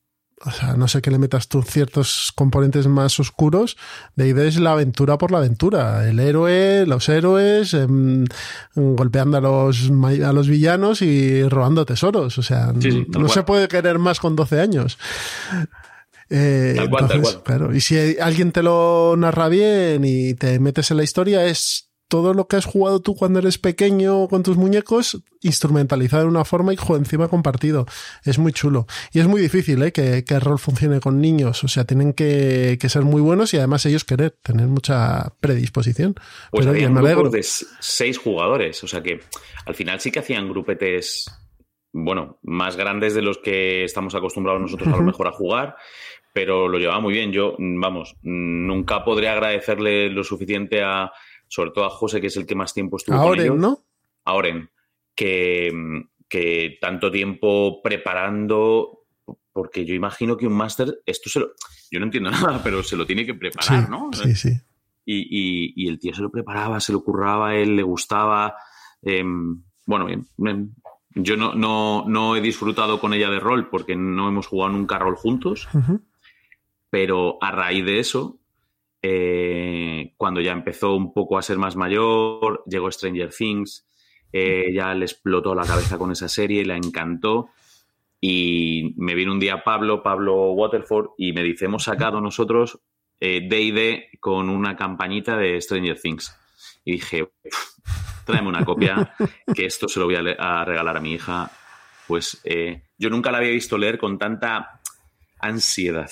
o 0.45 0.51
sea, 0.51 0.75
no 0.75 0.89
sé 0.89 1.01
que 1.01 1.09
le 1.09 1.17
metas 1.17 1.47
tú 1.47 1.61
ciertos 1.63 2.33
componentes 2.35 2.87
más 2.87 3.17
oscuros. 3.17 3.77
De 4.17 4.27
ID 4.27 4.39
es 4.39 4.59
la 4.59 4.73
aventura 4.73 5.17
por 5.17 5.31
la 5.31 5.37
aventura. 5.37 6.07
El 6.07 6.19
héroe, 6.19 6.85
los 6.85 7.07
héroes, 7.07 7.73
em, 7.73 8.25
golpeando 8.75 9.37
a 9.37 9.41
los, 9.41 9.89
a 9.89 10.33
los 10.33 10.49
villanos 10.49 11.01
y 11.01 11.47
robando 11.47 11.85
tesoros. 11.85 12.37
O 12.37 12.43
sea, 12.43 12.73
no 12.73 13.29
se 13.29 13.43
puede 13.43 13.69
querer 13.69 13.99
más 13.99 14.19
con 14.19 14.35
12 14.35 14.59
años. 14.59 14.97
Eh, 16.29 16.73
Tal 16.75 16.89
cual, 16.89 17.07
tal 17.07 17.17
entonces, 17.17 17.35
cual. 17.41 17.43
claro, 17.43 17.75
y 17.75 17.81
si 17.81 18.17
alguien 18.19 18.51
te 18.51 18.63
lo 18.63 19.15
narra 19.17 19.49
bien 19.49 20.03
y 20.05 20.33
te 20.33 20.59
metes 20.59 20.91
en 20.91 20.97
la 20.97 21.03
historia, 21.03 21.45
es 21.45 21.89
todo 22.09 22.35
lo 22.35 22.47
que 22.47 22.57
has 22.57 22.65
jugado 22.65 23.01
tú 23.01 23.15
cuando 23.15 23.39
eres 23.39 23.57
pequeño 23.57 24.27
con 24.27 24.43
tus 24.43 24.55
muñecos, 24.55 25.23
instrumentalizado 25.41 26.23
de 26.23 26.29
una 26.29 26.45
forma 26.45 26.71
y 26.71 26.77
encima 26.95 27.27
compartido. 27.27 27.87
Es 28.23 28.37
muy 28.37 28.51
chulo. 28.53 28.85
Y 29.13 29.19
es 29.19 29.25
muy 29.27 29.41
difícil 29.41 29.81
¿eh? 29.81 29.91
que, 29.91 30.23
que 30.23 30.35
el 30.35 30.41
rol 30.41 30.59
funcione 30.59 30.99
con 30.99 31.19
niños. 31.21 31.63
O 31.63 31.67
sea, 31.67 31.85
tienen 31.85 32.13
que, 32.13 32.77
que 32.79 32.87
ser 32.89 33.01
muy 33.01 33.19
buenos 33.19 33.53
y 33.55 33.57
además 33.57 33.85
ellos 33.87 34.03
querer 34.03 34.37
tener 34.43 34.67
mucha 34.67 35.33
predisposición. 35.39 36.13
Pues 36.51 36.65
Pero 36.65 36.69
había 36.71 36.85
oye, 36.85 36.93
me 36.93 36.99
alegro. 36.99 37.21
grupos 37.23 37.33
de 37.61 37.65
seis 37.79 38.19
jugadores, 38.19 38.83
o 38.83 38.87
sea 38.87 39.01
que 39.01 39.19
al 39.65 39.73
final 39.73 39.99
sí 39.99 40.11
que 40.11 40.19
hacían 40.19 40.47
grupetes, 40.47 41.25
bueno, 41.93 42.37
más 42.43 42.75
grandes 42.75 43.15
de 43.15 43.23
los 43.23 43.39
que 43.39 43.85
estamos 43.85 44.13
acostumbrados 44.13 44.61
nosotros 44.61 44.93
a 44.93 44.97
lo 44.97 45.03
mejor 45.03 45.27
a 45.27 45.31
jugar, 45.31 45.75
pero 46.33 46.67
lo 46.67 46.79
llevaba 46.79 46.99
muy 46.99 47.13
bien. 47.13 47.31
Yo, 47.31 47.55
mm, 47.57 47.79
vamos, 47.79 48.15
mm, 48.23 48.65
nunca 48.67 49.05
podré 49.05 49.29
agradecerle 49.29 50.09
lo 50.09 50.23
suficiente 50.23 50.81
a, 50.83 51.11
sobre 51.47 51.71
todo 51.71 51.85
a 51.85 51.89
José, 51.89 52.19
que 52.19 52.27
es 52.27 52.37
el 52.37 52.45
que 52.45 52.55
más 52.55 52.73
tiempo 52.73 52.97
estuvo 52.97 53.15
con 53.15 53.23
Ahora, 53.25 53.43
ellos, 53.43 53.57
¿no? 53.59 53.77
a 54.25 54.33
Oren, 54.33 54.69
que, 55.15 55.71
mm, 55.73 56.01
que 56.27 56.77
tanto 56.81 57.11
tiempo 57.11 57.81
preparando, 57.83 59.05
porque 59.51 59.85
yo 59.85 59.93
imagino 59.93 60.35
que 60.35 60.47
un 60.47 60.53
máster, 60.53 61.01
esto 61.05 61.29
se 61.29 61.39
lo, 61.39 61.51
yo 61.91 61.99
no 61.99 62.05
entiendo 62.05 62.31
nada, 62.57 62.61
pero 62.63 62.81
se 62.83 62.95
lo 62.95 63.05
tiene 63.05 63.25
que 63.25 63.33
Sí, 63.33 63.39
preparar, 63.39 63.89
¿no? 63.89 64.09
sí, 64.13 64.35
sí. 64.35 64.49
Y, 65.05 65.17
y- 65.29 65.73
y 65.75 65.87
el 65.89 65.99
tío 65.99 66.13
se 66.15 66.21
lo 66.21 66.31
preparaba, 66.31 66.79
se 66.79 66.93
lo 66.93 67.03
curraba, 67.03 67.49
a 67.49 67.55
él 67.57 67.75
le 67.75 67.83
gustaba. 67.83 68.55
em, 69.01 69.61
bueno, 69.85 70.05
bien. 70.05 70.25
em, 70.39 70.73
yo 71.15 71.35
no, 71.37 71.53
no, 71.53 72.05
no 72.07 72.35
he 72.37 72.41
disfrutado 72.41 72.99
con 72.99 73.13
ella 73.13 73.29
de 73.29 73.39
rol 73.39 73.69
porque 73.69 73.95
no 73.95 74.27
hemos 74.29 74.47
jugado 74.47 74.71
nunca 74.71 74.97
rol 74.97 75.15
juntos. 75.15 75.67
Pero 76.93 77.39
a 77.41 77.49
raíz 77.49 77.83
de 77.83 77.97
eso, 77.97 78.37
eh, 79.01 80.13
cuando 80.15 80.41
ya 80.41 80.51
empezó 80.51 80.93
un 80.93 81.11
poco 81.11 81.39
a 81.39 81.41
ser 81.41 81.57
más 81.57 81.75
mayor, 81.75 82.63
llegó 82.67 82.91
Stranger 82.91 83.33
Things, 83.35 83.87
eh, 84.31 84.71
ya 84.71 84.93
le 84.93 85.05
explotó 85.05 85.55
la 85.55 85.65
cabeza 85.65 85.97
con 85.97 86.11
esa 86.11 86.29
serie, 86.29 86.63
le 86.63 86.75
encantó. 86.75 87.49
Y 88.21 88.93
me 88.97 89.15
vino 89.15 89.31
un 89.31 89.39
día 89.39 89.63
Pablo, 89.63 90.03
Pablo 90.03 90.51
Waterford, 90.51 91.13
y 91.17 91.33
me 91.33 91.41
dice, 91.41 91.65
hemos 91.65 91.85
sacado 91.85 92.21
nosotros 92.21 92.79
eh, 93.19 93.41
D&D 93.49 94.19
con 94.19 94.47
una 94.47 94.75
campañita 94.75 95.35
de 95.35 95.59
Stranger 95.59 95.99
Things. 95.99 96.37
Y 96.85 96.91
dije, 96.91 97.23
"Uf, 97.23 98.23
tráeme 98.23 98.49
una 98.49 98.63
copia, 98.63 99.15
que 99.55 99.65
esto 99.65 99.87
se 99.87 99.99
lo 99.99 100.05
voy 100.05 100.15
a 100.15 100.63
regalar 100.63 100.97
a 100.97 101.01
mi 101.01 101.13
hija. 101.13 101.49
Pues 102.07 102.39
eh, 102.43 102.83
yo 102.99 103.09
nunca 103.09 103.31
la 103.31 103.39
había 103.39 103.49
visto 103.49 103.79
leer 103.79 103.97
con 103.97 104.19
tanta 104.19 104.79
ansiedad. 105.39 106.11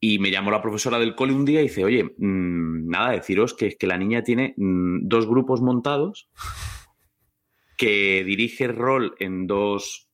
Y 0.00 0.18
me 0.18 0.30
llamó 0.30 0.50
la 0.50 0.62
profesora 0.62 0.98
del 0.98 1.14
cole 1.14 1.32
un 1.32 1.44
día 1.44 1.60
y 1.60 1.64
dice, 1.64 1.84
oye, 1.84 2.04
mm, 2.04 2.88
nada, 2.88 3.10
deciros 3.10 3.54
que, 3.54 3.76
que 3.76 3.86
la 3.86 3.98
niña 3.98 4.22
tiene 4.22 4.54
mm, 4.56 5.08
dos 5.08 5.26
grupos 5.26 5.60
montados, 5.60 6.28
que 7.76 8.24
dirige 8.24 8.68
rol 8.68 9.14
en 9.18 9.46
dos... 9.46 10.06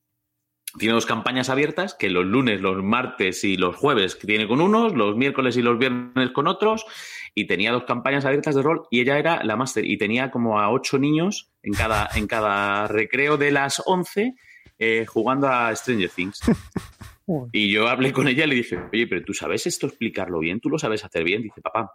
Tiene 0.77 0.95
dos 0.95 1.07
campañas 1.07 1.51
abiertas, 1.51 1.95
que 1.95 2.11
los 2.11 2.27
lunes, 2.27 2.61
los 2.61 2.83
martes 2.83 3.45
y 3.45 3.57
los 3.57 3.77
jueves 3.77 4.19
tiene 4.19 4.49
con 4.49 4.61
unos, 4.61 4.93
los 4.93 5.17
miércoles 5.17 5.57
y 5.57 5.63
los 5.63 5.79
viernes 5.79 6.33
con 6.33 6.49
otros, 6.49 6.85
y 7.33 7.47
tenía 7.47 7.71
dos 7.71 7.85
campañas 7.85 8.25
abiertas 8.25 8.57
de 8.57 8.63
rol, 8.63 8.83
y 8.91 9.01
ella 9.01 9.19
era 9.21 9.45
la 9.45 9.55
máster, 9.55 9.85
y 9.85 9.99
tenía 9.99 10.33
como 10.33 10.59
a 10.59 10.71
ocho 10.71 10.99
niños 10.99 11.53
en 11.63 11.75
cada, 11.75 12.09
en 12.17 12.27
cada 12.27 12.89
recreo 12.89 13.37
de 13.37 13.53
las 13.53 13.83
once 13.87 14.35
eh, 14.79 15.07
jugando 15.07 15.49
a 15.49 15.75
Stranger 15.77 16.11
Things. 16.11 16.41
Y 17.53 17.71
yo 17.73 17.89
hablé 17.89 18.13
con 18.13 18.29
ella 18.29 18.45
y 18.45 18.49
le 18.49 18.55
dije, 18.57 18.79
oye, 18.93 19.07
pero 19.07 19.25
tú 19.25 19.33
sabes 19.33 19.67
esto 19.67 19.87
explicarlo 19.87 20.41
bien, 20.41 20.61
tú 20.61 20.69
lo 20.69 20.79
sabes 20.79 21.05
hacer 21.05 21.25
bien. 21.25 21.43
Dice, 21.43 21.61
papá, 21.63 21.91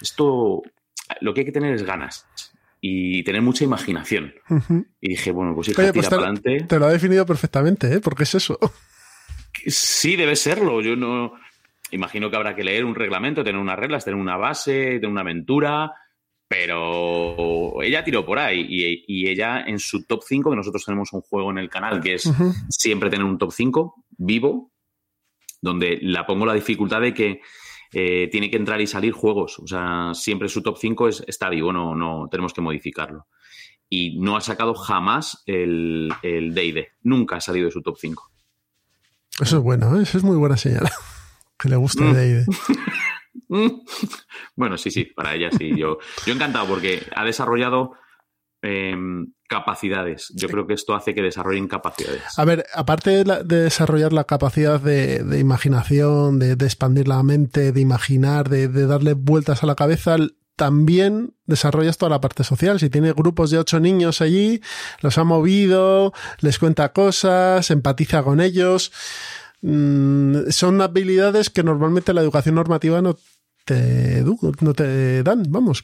esto 0.00 0.62
lo 1.20 1.34
que 1.34 1.40
hay 1.40 1.46
que 1.46 1.52
tener 1.52 1.74
es 1.74 1.84
ganas 1.84 2.26
y 2.80 3.22
tener 3.22 3.42
mucha 3.42 3.64
imaginación. 3.64 4.34
Y 5.00 5.08
dije, 5.10 5.30
bueno, 5.30 5.54
pues 5.54 5.68
hija, 5.68 5.82
Oye, 5.82 5.92
tira 5.92 6.02
pues 6.02 6.08
te, 6.08 6.14
adelante. 6.14 6.60
te 6.68 6.78
lo 6.78 6.86
ha 6.86 6.90
definido 6.90 7.24
perfectamente, 7.26 7.92
¿eh? 7.92 8.00
Porque 8.00 8.24
es 8.24 8.34
eso. 8.34 8.58
Sí, 9.66 10.16
debe 10.16 10.36
serlo. 10.36 10.80
Yo 10.80 10.96
no. 10.96 11.32
Imagino 11.90 12.28
que 12.30 12.36
habrá 12.36 12.54
que 12.54 12.64
leer 12.64 12.84
un 12.84 12.94
reglamento, 12.94 13.42
tener 13.44 13.60
unas 13.60 13.78
reglas, 13.78 14.04
tener 14.04 14.20
una 14.20 14.36
base, 14.36 14.94
tener 15.00 15.08
una 15.08 15.22
aventura. 15.22 15.92
Pero 16.48 17.82
ella 17.82 18.04
tiró 18.04 18.24
por 18.24 18.38
ahí 18.38 18.64
y, 18.68 19.04
y 19.08 19.28
ella 19.28 19.62
en 19.66 19.80
su 19.80 20.04
top 20.04 20.22
5, 20.24 20.50
que 20.50 20.56
nosotros 20.56 20.84
tenemos 20.84 21.12
un 21.12 21.20
juego 21.22 21.50
en 21.50 21.58
el 21.58 21.68
canal 21.68 22.00
que 22.00 22.14
es 22.14 22.30
siempre 22.68 23.10
tener 23.10 23.24
un 23.24 23.36
top 23.36 23.50
5 23.52 24.04
vivo, 24.18 24.72
donde 25.60 25.98
la 26.02 26.26
pongo 26.26 26.46
la 26.46 26.54
dificultad 26.54 27.00
de 27.00 27.14
que 27.14 27.40
eh, 27.92 28.28
tiene 28.30 28.50
que 28.50 28.56
entrar 28.56 28.80
y 28.80 28.86
salir 28.86 29.12
juegos. 29.12 29.58
O 29.58 29.66
sea, 29.66 30.12
siempre 30.14 30.48
su 30.48 30.62
top 30.62 30.76
5 30.78 31.08
es, 31.08 31.24
está 31.26 31.48
vivo, 31.48 31.72
no, 31.72 31.94
no 31.94 32.28
tenemos 32.30 32.52
que 32.52 32.60
modificarlo. 32.60 33.26
Y 33.88 34.18
no 34.18 34.36
ha 34.36 34.40
sacado 34.40 34.74
jamás 34.74 35.42
el 35.46 36.12
el 36.22 36.54
D&D. 36.54 36.88
Nunca 37.02 37.36
ha 37.36 37.40
salido 37.40 37.66
de 37.66 37.72
su 37.72 37.82
top 37.82 37.96
5. 37.98 38.30
Eso 39.40 39.58
es 39.58 39.62
bueno, 39.62 39.96
¿eh? 39.96 40.02
Eso 40.02 40.18
es 40.18 40.24
muy 40.24 40.36
buena 40.36 40.56
señal. 40.56 40.88
Que 41.58 41.70
le 41.70 41.78
Mm. 41.78 42.12
de 42.12 42.44
Mm. 43.48 43.80
Bueno, 44.56 44.76
sí, 44.76 44.90
sí, 44.90 45.04
para 45.04 45.34
ella 45.34 45.50
sí. 45.56 45.70
Yo, 45.76 45.98
yo 46.26 46.34
encantado 46.34 46.66
porque 46.66 47.02
ha 47.14 47.24
desarrollado 47.24 47.92
em, 48.66 49.32
capacidades. 49.48 50.32
Yo 50.34 50.48
creo 50.48 50.66
que 50.66 50.74
esto 50.74 50.94
hace 50.94 51.14
que 51.14 51.22
desarrollen 51.22 51.68
capacidades. 51.68 52.22
A 52.36 52.44
ver, 52.44 52.64
aparte 52.74 53.10
de, 53.10 53.24
la- 53.24 53.42
de 53.42 53.60
desarrollar 53.62 54.12
la 54.12 54.24
capacidad 54.24 54.80
de, 54.80 55.22
de 55.22 55.38
imaginación, 55.38 56.38
de, 56.38 56.56
de 56.56 56.64
expandir 56.66 57.06
la 57.06 57.22
mente, 57.22 57.70
de 57.72 57.80
imaginar, 57.80 58.48
de, 58.48 58.68
darle 58.68 59.14
vueltas 59.14 59.62
a 59.62 59.66
la 59.66 59.74
cabeza, 59.76 60.16
también 60.56 61.34
desarrollas 61.46 61.98
toda 61.98 62.10
la 62.10 62.20
parte 62.20 62.42
social. 62.42 62.80
Si 62.80 62.90
tiene 62.90 63.12
grupos 63.12 63.50
de 63.50 63.58
ocho 63.58 63.78
niños 63.78 64.20
allí, 64.20 64.60
los 65.00 65.16
ha 65.18 65.24
movido, 65.24 66.12
les 66.40 66.58
cuenta 66.58 66.92
cosas, 66.92 67.70
empatiza 67.70 68.22
con 68.22 68.40
ellos. 68.40 68.90
Mm, 69.62 70.48
son 70.50 70.80
habilidades 70.80 71.50
que 71.50 71.62
normalmente 71.62 72.12
la 72.14 72.20
educación 72.22 72.54
normativa 72.56 73.00
no 73.02 73.16
te, 73.64 74.24
no 74.60 74.74
te 74.74 75.22
dan, 75.22 75.44
vamos, 75.48 75.82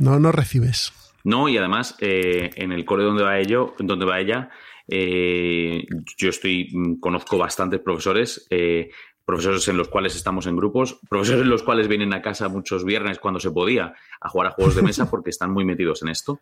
no, 0.00 0.18
no 0.18 0.32
recibes. 0.32 0.92
No, 1.24 1.48
y 1.48 1.56
además, 1.56 1.96
eh, 2.00 2.50
en 2.54 2.72
el 2.72 2.84
cole 2.84 3.04
donde 3.04 3.24
va 3.24 3.38
ello, 3.38 3.74
donde 3.78 4.04
va 4.04 4.20
ella, 4.20 4.50
eh, 4.88 5.84
yo 6.18 6.28
estoy, 6.28 6.68
mm, 6.72 7.00
conozco 7.00 7.38
bastantes 7.38 7.80
profesores, 7.80 8.46
eh, 8.50 8.90
profesores 9.24 9.66
en 9.68 9.78
los 9.78 9.88
cuales 9.88 10.14
estamos 10.16 10.46
en 10.46 10.56
grupos, 10.56 11.00
profesores 11.08 11.42
en 11.42 11.48
los 11.48 11.62
cuales 11.62 11.88
vienen 11.88 12.12
a 12.12 12.20
casa 12.20 12.48
muchos 12.50 12.84
viernes 12.84 13.18
cuando 13.18 13.40
se 13.40 13.50
podía 13.50 13.94
a 14.20 14.28
jugar 14.28 14.48
a 14.48 14.50
juegos 14.50 14.76
de 14.76 14.82
mesa 14.82 15.08
porque 15.10 15.30
están 15.30 15.50
muy 15.50 15.64
metidos 15.64 16.02
en 16.02 16.08
esto. 16.10 16.40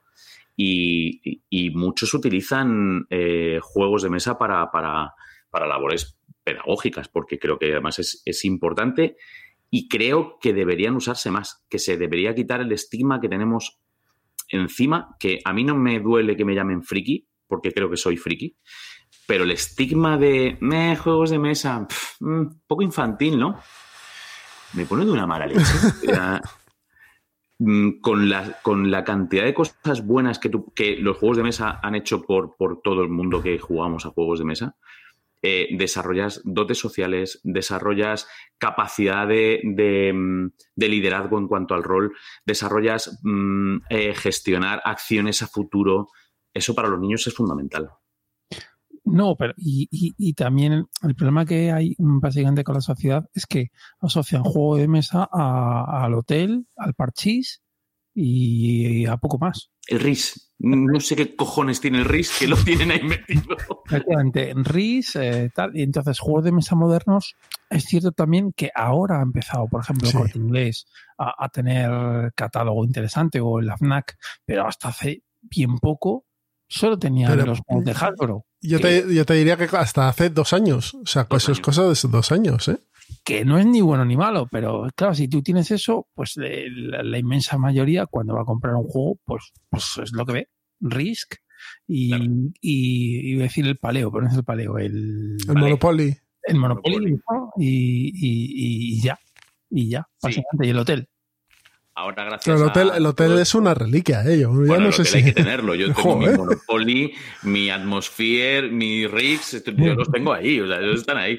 Y, 0.57 1.43
y- 1.49 1.71
muchos 1.71 2.13
utilizan 2.13 3.07
eh, 3.09 3.59
juegos 3.63 4.03
de 4.03 4.11
mesa 4.11 4.37
para, 4.37 4.71
para, 4.71 5.15
para 5.49 5.67
labores 5.67 6.19
pedagógicas, 6.45 7.09
porque 7.09 7.39
creo 7.39 7.59
que 7.59 7.71
además 7.71 8.01
es, 8.01 8.21
es 8.27 8.45
importante 8.45 9.17
y 9.71 9.89
creo 9.89 10.39
que 10.41 10.53
deberían 10.53 10.97
usarse 10.97 11.31
más, 11.31 11.65
que 11.71 11.79
se 11.79 11.97
debería 11.97 12.35
quitar 12.35 12.61
el 12.61 12.73
estigma 12.73 13.21
que 13.21 13.29
tenemos 13.29 13.79
encima, 14.53 15.17
que 15.19 15.41
a 15.45 15.53
mí 15.53 15.65
no 15.65 15.75
me 15.77 15.99
duele 16.01 16.37
que 16.37 16.45
me 16.45 16.55
llamen 16.55 16.83
friki, 16.83 17.27
porque 17.47 17.73
creo 17.73 17.91
que 17.91 17.97
soy 17.97 18.17
friki, 18.17 18.57
pero 19.27 19.45
el 19.45 19.51
estigma 19.51 20.17
de 20.17 20.57
"Meh, 20.61 20.97
juegos 20.97 21.31
de 21.31 21.39
mesa, 21.39 21.87
pf, 21.89 22.17
mm, 22.21 22.61
poco 22.67 22.83
infantil, 22.83 23.39
¿no? 23.39 23.59
Me 24.75 24.87
pone 24.87 25.05
de 25.05 25.11
una 25.13 25.27
mala 25.27 25.47
leche. 25.47 25.61
Mm, 27.59 28.01
con, 28.01 28.29
la, 28.29 28.59
con 28.63 28.91
la 28.91 29.05
cantidad 29.05 29.45
de 29.45 29.55
cosas 29.55 30.05
buenas 30.05 30.39
que, 30.41 30.49
tú- 30.49 30.73
que 30.75 30.97
los 30.97 31.17
juegos 31.19 31.37
de 31.37 31.45
mesa 31.45 31.79
han 31.83 31.95
hecho 31.95 32.23
por, 32.23 32.57
por 32.57 32.81
todo 32.83 33.03
el 33.03 33.09
mundo 33.09 33.41
que 33.43 33.59
jugamos 33.59 34.05
a 34.05 34.11
juegos 34.11 34.41
de 34.41 34.45
mesa, 34.45 34.75
eh, 35.43 35.69
desarrollas 35.77 36.41
dotes 36.45 36.79
sociales, 36.79 37.41
desarrollas 37.43 38.29
capacidad 38.59 39.27
de, 39.27 39.61
de, 39.65 40.13
mm, 40.13 40.53
de 40.77 40.89
liderazgo 40.89 41.39
en 41.39 41.49
cuanto 41.49 41.75
al 41.75 41.83
rol, 41.83 42.13
desarrollas 42.47 43.19
mm, 43.23 43.79
eh, 43.91 44.15
gestionar 44.15 44.81
acciones 44.85 45.43
a 45.43 45.49
futuro. 45.49 46.09
Eso 46.55 46.75
para 46.75 46.89
los 46.89 47.01
niños 47.01 47.27
es 47.27 47.35
fundamental. 47.35 47.91
No, 49.05 49.35
pero 49.37 49.53
y, 49.57 49.89
y- 49.91 50.33
también 50.35 50.87
el, 51.03 51.15
problema 51.17 51.45
que 51.45 51.73
hay 51.73 51.95
mm, 51.99 52.21
básicamente 52.21 52.63
con 52.63 52.77
la 52.77 52.81
sociedad 52.81 53.25
es 53.35 53.47
que 53.47 53.71
asocian 54.01 54.45
juego 54.45 54.77
de 54.77 54.87
mesa 54.87 55.29
al 55.33 56.15
hotel, 56.15 56.67
al 56.77 56.95
parchís 56.95 57.63
y 58.15 59.07
a 59.07 59.17
poco 59.17 59.39
más. 59.39 59.71
El 59.87 60.01
RIS. 60.01 60.53
No 60.59 61.01
sé 61.01 61.17
qué 61.17 61.35
cojones 61.35 61.81
tiene 61.81 61.99
el 61.99 62.05
RIS 62.05 62.39
que 62.39 62.47
lo 62.47 62.57
tienen 62.57 62.93
ahí 62.93 63.03
metido. 63.03 63.57
Efectivamente, 63.87 64.51
en 64.51 64.65
RIS, 64.65 65.17
eh, 65.17 65.51
tal. 65.55 65.77
Y 65.77 65.83
entonces, 65.83 66.21
juegos 66.21 66.45
de 66.45 66.53
mesa 66.53 66.77
modernos, 66.77 67.35
es 67.69 67.85
cierto 67.85 68.13
también 68.13 68.53
que 68.53 68.71
ahora 68.75 69.19
ha 69.19 69.23
empezado, 69.23 69.67
por 69.67 69.83
ejemplo, 69.83 70.07
el 70.07 70.13
Sí. 70.13 70.19
corte 70.19 70.39
inglés 70.39 70.87
a, 71.19 71.35
a 71.45 71.49
tener 71.49 72.33
catálogo 72.37 72.85
interesante 72.85 73.41
o 73.41 73.59
el 73.59 73.71
FNAC, 73.73 74.17
pero 74.45 74.67
hasta 74.69 74.89
hace 74.89 75.25
bien 75.41 75.79
poco 75.79 76.27
solo 76.69 76.99
tenían 76.99 77.33
Pero- 77.33 77.47
los 77.47 77.61
juegos 77.67 77.85
de 77.85 77.93
Hasbro. 77.93 78.47
Yo 78.65 78.79
que- 78.79 79.03
te, 79.03 79.15
yo 79.15 79.27
te 79.27 79.35
diría 79.35 79.57
que 79.57 79.65
hasta 79.77 80.09
hace 80.09 80.31
dos 80.31 80.53
años. 80.53 80.95
O 80.95 81.05
sea, 81.07 81.27
eso 81.31 81.51
es 81.51 81.59
cosa 81.61 81.83
de 81.83 81.99
dos 82.09 82.31
años, 82.31 82.69
¿eh? 82.69 82.79
Que 83.25 83.45
no 83.45 83.59
es 83.59 83.67
ni 83.67 83.81
bueno 83.81 84.05
ni 84.05 84.17
malo, 84.17 84.47
pero 84.51 84.87
claro, 84.95 85.15
si 85.15 85.29
tú 85.29 85.43
tienes 85.43 85.71
eso, 85.71 86.09
pues 86.15 86.37
la, 86.37 87.03
la 87.03 87.19
inmensa 87.19 87.59
mayoría 87.59 88.07
cuando 88.07 88.35
va 88.35 88.43
a 88.43 88.47
comprar 88.47 88.75
un 88.75 88.85
juego, 88.85 89.19
pues, 89.25 89.53
pues 89.71 89.99
es 90.03 90.13
lo 90.13 90.25
que 90.27 90.33
ve, 90.33 90.49
Risk 90.81 91.35
y, 91.87 92.09
Claro. 92.11 92.25
y, 92.61 93.35
decir 93.37 93.67
el 93.67 93.79
paleo, 93.79 94.11
pero 94.11 94.25
no 94.25 94.31
es 94.31 94.37
el 94.37 94.45
paleo, 94.45 94.79
el, 94.79 95.37
El 95.49 95.55
Monopoly. 95.55 96.17
el 96.45 96.57
Monopoly 96.57 97.13
¿no? 97.31 97.51
y, 97.57 98.09
y, 98.15 98.97
y 98.97 99.01
ya, 99.03 99.19
y 99.71 99.89
ya, 99.89 100.01
Sí. 100.19 100.27
básicamente, 100.27 100.67
y 100.67 100.71
el 100.71 100.79
hotel. 100.79 101.09
Ahora, 101.95 102.25
gracias 102.25 102.45
Pero 102.47 102.57
el 102.65 102.71
hotel, 102.71 102.91
a 102.91 102.97
el 102.97 103.05
hotel 103.07 103.39
es 103.39 103.55
una 103.55 103.75
reliquia, 103.75 104.23
¿eh? 104.25 104.39
Yo 104.41 104.51
ya 104.51 104.57
Bueno, 104.67 104.79
no 104.85 104.87
el 104.87 104.93
sé 104.95 105.03
hotel 105.03 105.13
si. 105.13 105.19
hay 105.19 105.25
que 105.25 105.33
tenerlo. 105.43 105.75
Yo 105.75 105.93
tengo 105.93 106.17
mi. 106.19 106.27
Monopoly, 106.27 107.15
mi 107.43 107.69
Atmosphere, 107.71 108.71
mi 108.71 109.07
Riggs, 109.07 109.55
esto- 109.55 109.73
yo 109.73 109.95
los 109.95 110.11
tengo 110.11 110.33
ahí, 110.33 110.59
o 110.61 110.67
sea, 110.67 110.79
ellos 110.81 111.01
están 111.01 111.19
ahí. 111.19 111.39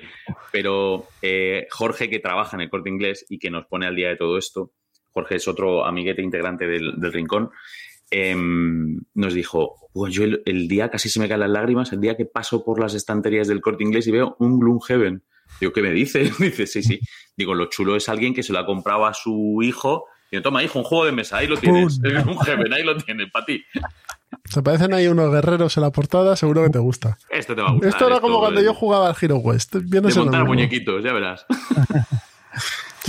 Pero 0.51 1.07
eh, 1.23 1.65
Jorge, 1.71 2.07
que 2.09 2.19
trabaja 2.19 2.55
en 2.55 2.61
el 2.61 2.69
corte 2.69 2.89
inglés 2.89 3.25
y 3.29 3.39
que 3.39 3.49
nos 3.49 3.65
pone 3.65 3.87
al 3.87 3.95
día 3.95 4.09
de 4.09 4.15
todo 4.15 4.37
esto, 4.37 4.71
Jorge 5.11 5.35
es 5.37 5.47
otro 5.47 5.85
amiguete 5.85 6.21
integrante 6.21 6.67
del, 6.67 6.99
del 6.99 7.11
rincón, 7.13 7.49
em, 8.11 8.99
nos 9.15 9.33
dijo: 9.33 9.75
"Pues 9.93 10.13
yo 10.13 10.23
el, 10.23 10.43
el 10.45 10.67
día 10.67 10.89
casi 10.89 11.09
se 11.09 11.19
me 11.19 11.27
caen 11.27 11.39
las 11.41 11.49
lágrimas, 11.49 11.91
el 11.93 12.01
día 12.01 12.15
que 12.15 12.25
paso 12.25 12.63
por 12.63 12.79
las 12.79 12.93
estanterías 12.93 13.47
del 13.47 13.61
corte 13.61 13.83
inglés 13.83 14.05
y 14.07 14.11
veo 14.11 14.35
un 14.39 14.59
Gloomhaven. 14.59 15.23
Digo, 15.59 15.73
¿qué 15.73 15.81
me 15.81 15.91
dices? 15.91 16.37
Dice, 16.39 16.67
sí, 16.67 16.83
sí. 16.83 16.99
Digo, 17.35 17.53
lo 17.55 17.65
chulo 17.69 17.95
es 17.95 18.07
alguien 18.09 18.33
que 18.33 18.43
se 18.43 18.53
lo 18.53 18.59
ha 18.59 18.65
comprado 18.65 19.05
a 19.05 19.13
su 19.13 19.59
hijo. 19.63 20.05
Y 20.37 20.41
toma, 20.41 20.63
hijo, 20.63 20.79
un 20.79 20.85
juego 20.85 21.05
de 21.05 21.11
mesa, 21.11 21.37
ahí 21.37 21.47
lo 21.47 21.57
tienes. 21.57 21.99
Pum. 21.99 22.29
Un 22.29 22.37
Heaven, 22.45 22.73
ahí 22.73 22.83
lo 22.83 22.97
tienes, 22.97 23.29
para 23.31 23.45
ti. 23.45 23.63
Se 24.45 24.61
parecen 24.61 24.93
ahí 24.93 25.07
unos 25.07 25.31
guerreros 25.31 25.77
en 25.77 25.83
la 25.83 25.91
portada, 25.91 26.35
seguro 26.35 26.63
que 26.63 26.69
te 26.71 26.79
gusta. 26.79 27.17
Esto 27.29 27.55
te 27.55 27.61
va 27.61 27.69
a 27.69 27.71
gustar. 27.73 27.89
Esto 27.89 28.07
era 28.07 28.19
como 28.19 28.39
cuando 28.39 28.59
de- 28.59 28.65
yo 28.65 28.73
jugaba 28.73 29.07
al 29.09 29.15
Hero 29.21 29.37
West. 29.37 29.75
De 29.75 30.01
montar 30.01 30.45
muñequitos, 30.45 31.03
ya 31.03 31.13
verás. 31.13 31.45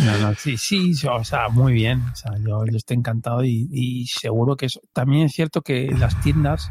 No, 0.04 0.18
no, 0.18 0.34
sí, 0.34 0.56
sí, 0.56 0.92
o 1.08 1.22
sea, 1.22 1.48
muy 1.50 1.72
bien. 1.72 2.00
O 2.12 2.16
sea, 2.16 2.32
yo, 2.38 2.64
yo 2.66 2.76
estoy 2.76 2.96
encantado 2.96 3.44
y, 3.44 3.68
y 3.70 4.06
seguro 4.08 4.56
que 4.56 4.66
eso. 4.66 4.80
También 4.92 5.26
es 5.26 5.32
cierto 5.34 5.62
que 5.62 5.86
las 5.96 6.20
tiendas 6.20 6.68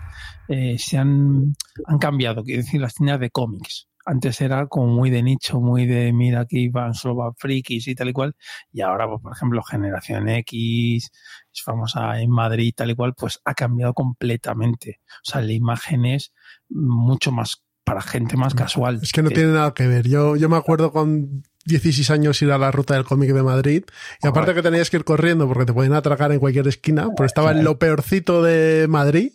eh, 0.50 0.76
se 0.78 0.98
han, 0.98 1.56
han 1.86 2.00
cambiado, 2.00 2.44
quiero 2.44 2.64
decir, 2.64 2.82
las 2.82 2.94
tiendas 2.96 3.22
de 3.22 3.30
cómics. 3.30 3.88
Antes 4.06 4.42
era 4.42 4.68
como 4.68 4.88
muy 4.88 5.10
de 5.10 5.24
nicho, 5.24 5.60
muy 5.60 5.86
de 5.86 6.12
mira 6.12 6.42
aquí 6.42 6.70
van 6.70 6.94
solo 6.94 7.16
van 7.16 7.36
frikis 7.36 7.88
y 7.88 7.96
tal 7.96 8.10
y 8.10 8.14
cual. 8.14 8.36
Y 8.72 8.82
ahora, 8.82 9.08
pues, 9.08 9.22
por 9.22 9.34
ejemplo, 9.34 9.64
Generación 9.64 10.30
X, 10.30 11.12
es 11.54 11.64
famosa 11.64 12.20
en 12.20 12.30
Madrid 12.30 12.74
tal 12.76 12.92
y 12.92 12.96
cual, 12.96 13.14
pues 13.14 13.40
ha 13.46 13.54
cambiado 13.54 13.94
completamente. 13.94 15.00
O 15.08 15.30
sea, 15.32 15.42
la 15.42 15.54
imagen 15.54 16.06
es 16.06 16.34
mucho 16.70 17.32
más 17.32 17.64
para 17.84 18.02
gente 18.02 18.38
más 18.38 18.56
casual. 18.56 19.00
Es 19.02 19.12
que 19.12 19.22
no 19.22 19.30
tiene 19.30 19.54
nada 19.54 19.74
que 19.74 19.88
ver. 19.88 20.08
Yo, 20.08 20.36
yo 20.36 20.50
me 20.50 20.56
acuerdo 20.56 20.92
con 20.92 21.44
16 21.66 22.10
años 22.12 22.42
ir 22.42 22.52
a 22.52 22.58
la 22.58 22.72
ruta 22.72 22.94
del 22.94 23.04
cómic 23.04 23.32
de 23.32 23.44
Madrid 23.44 23.84
y 24.22 24.28
aparte 24.28 24.54
que 24.54 24.62
tenías 24.62 24.90
que 24.90 24.98
ir 24.98 25.04
corriendo 25.04 25.48
porque 25.48 25.66
te 25.66 25.74
podían 25.74 25.94
atracar 25.94 26.32
en 26.32 26.40
cualquier 26.40 26.68
esquina, 26.68 27.10
pero 27.16 27.26
estaba 27.26 27.52
en 27.52 27.64
lo 27.64 27.80
peorcito 27.80 28.44
de 28.44 28.88
Madrid. 28.90 29.32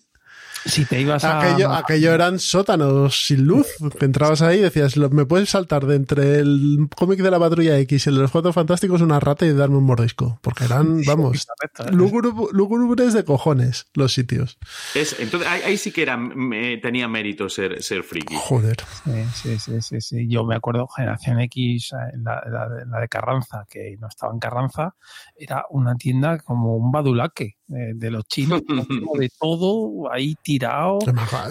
Si 0.64 0.84
te 0.84 1.00
ibas 1.00 1.24
a... 1.24 1.40
Aquello, 1.40 1.72
aquello 1.72 2.12
eran 2.12 2.38
sótanos 2.38 3.26
sin 3.26 3.44
luz, 3.44 3.66
que 3.98 4.04
entrabas 4.04 4.42
ahí 4.42 4.58
y 4.58 4.62
decías, 4.62 4.96
"Lo- 4.96 5.10
me 5.10 5.24
puedes 5.26 5.50
saltar 5.50 5.86
de 5.86 5.96
entre 5.96 6.38
el 6.38 6.88
cómic 6.96 7.20
de 7.20 7.30
la 7.30 7.38
patrulla 7.38 7.78
X 7.80 8.06
y 8.06 8.08
el 8.10 8.16
de 8.16 8.22
los 8.22 8.30
cuatro 8.30 8.52
fantásticos 8.52 9.00
una 9.00 9.20
rata 9.20 9.46
y 9.46 9.52
darme 9.52 9.76
un 9.76 9.84
mordisco, 9.84 10.38
porque 10.42 10.64
eran, 10.64 11.02
vamos, 11.04 11.46
lúgubre- 11.92 12.32
lúgubres 12.52 13.12
de 13.14 13.24
cojones 13.24 13.86
los 13.94 14.12
sitios. 14.12 14.58
Es, 14.94 15.16
entonces, 15.18 15.48
ahí, 15.48 15.62
ahí 15.62 15.76
sí 15.78 15.92
que 15.92 16.02
era, 16.02 16.16
me- 16.16 16.76
tenía 16.78 17.08
mérito 17.08 17.48
ser, 17.48 17.82
ser 17.82 18.02
friki. 18.02 18.34
Joder. 18.36 18.76
Sí, 19.04 19.24
sí, 19.34 19.58
sí, 19.58 19.82
sí, 19.82 20.00
sí. 20.00 20.28
Yo 20.28 20.44
me 20.44 20.54
acuerdo, 20.56 20.86
Generación 20.88 21.40
X, 21.40 21.92
eh, 21.92 22.16
la, 22.22 22.42
la 22.50 22.68
de- 22.68 22.86
la 22.86 23.00
de 23.00 23.08
Carranza, 23.08 23.66
que 23.70 23.96
no 24.00 24.08
estaba 24.08 24.32
en 24.32 24.38
Carranza, 24.38 24.94
era 25.36 25.64
una 25.70 25.94
tienda 25.96 26.38
como 26.38 26.76
un 26.76 26.90
badulaque 26.90 27.57
eh, 27.70 27.92
de 27.94 28.10
los 28.10 28.24
chinos, 28.24 28.62
de 29.18 29.30
todo 29.38 30.10
ahí 30.12 30.34
tirado. 30.42 30.98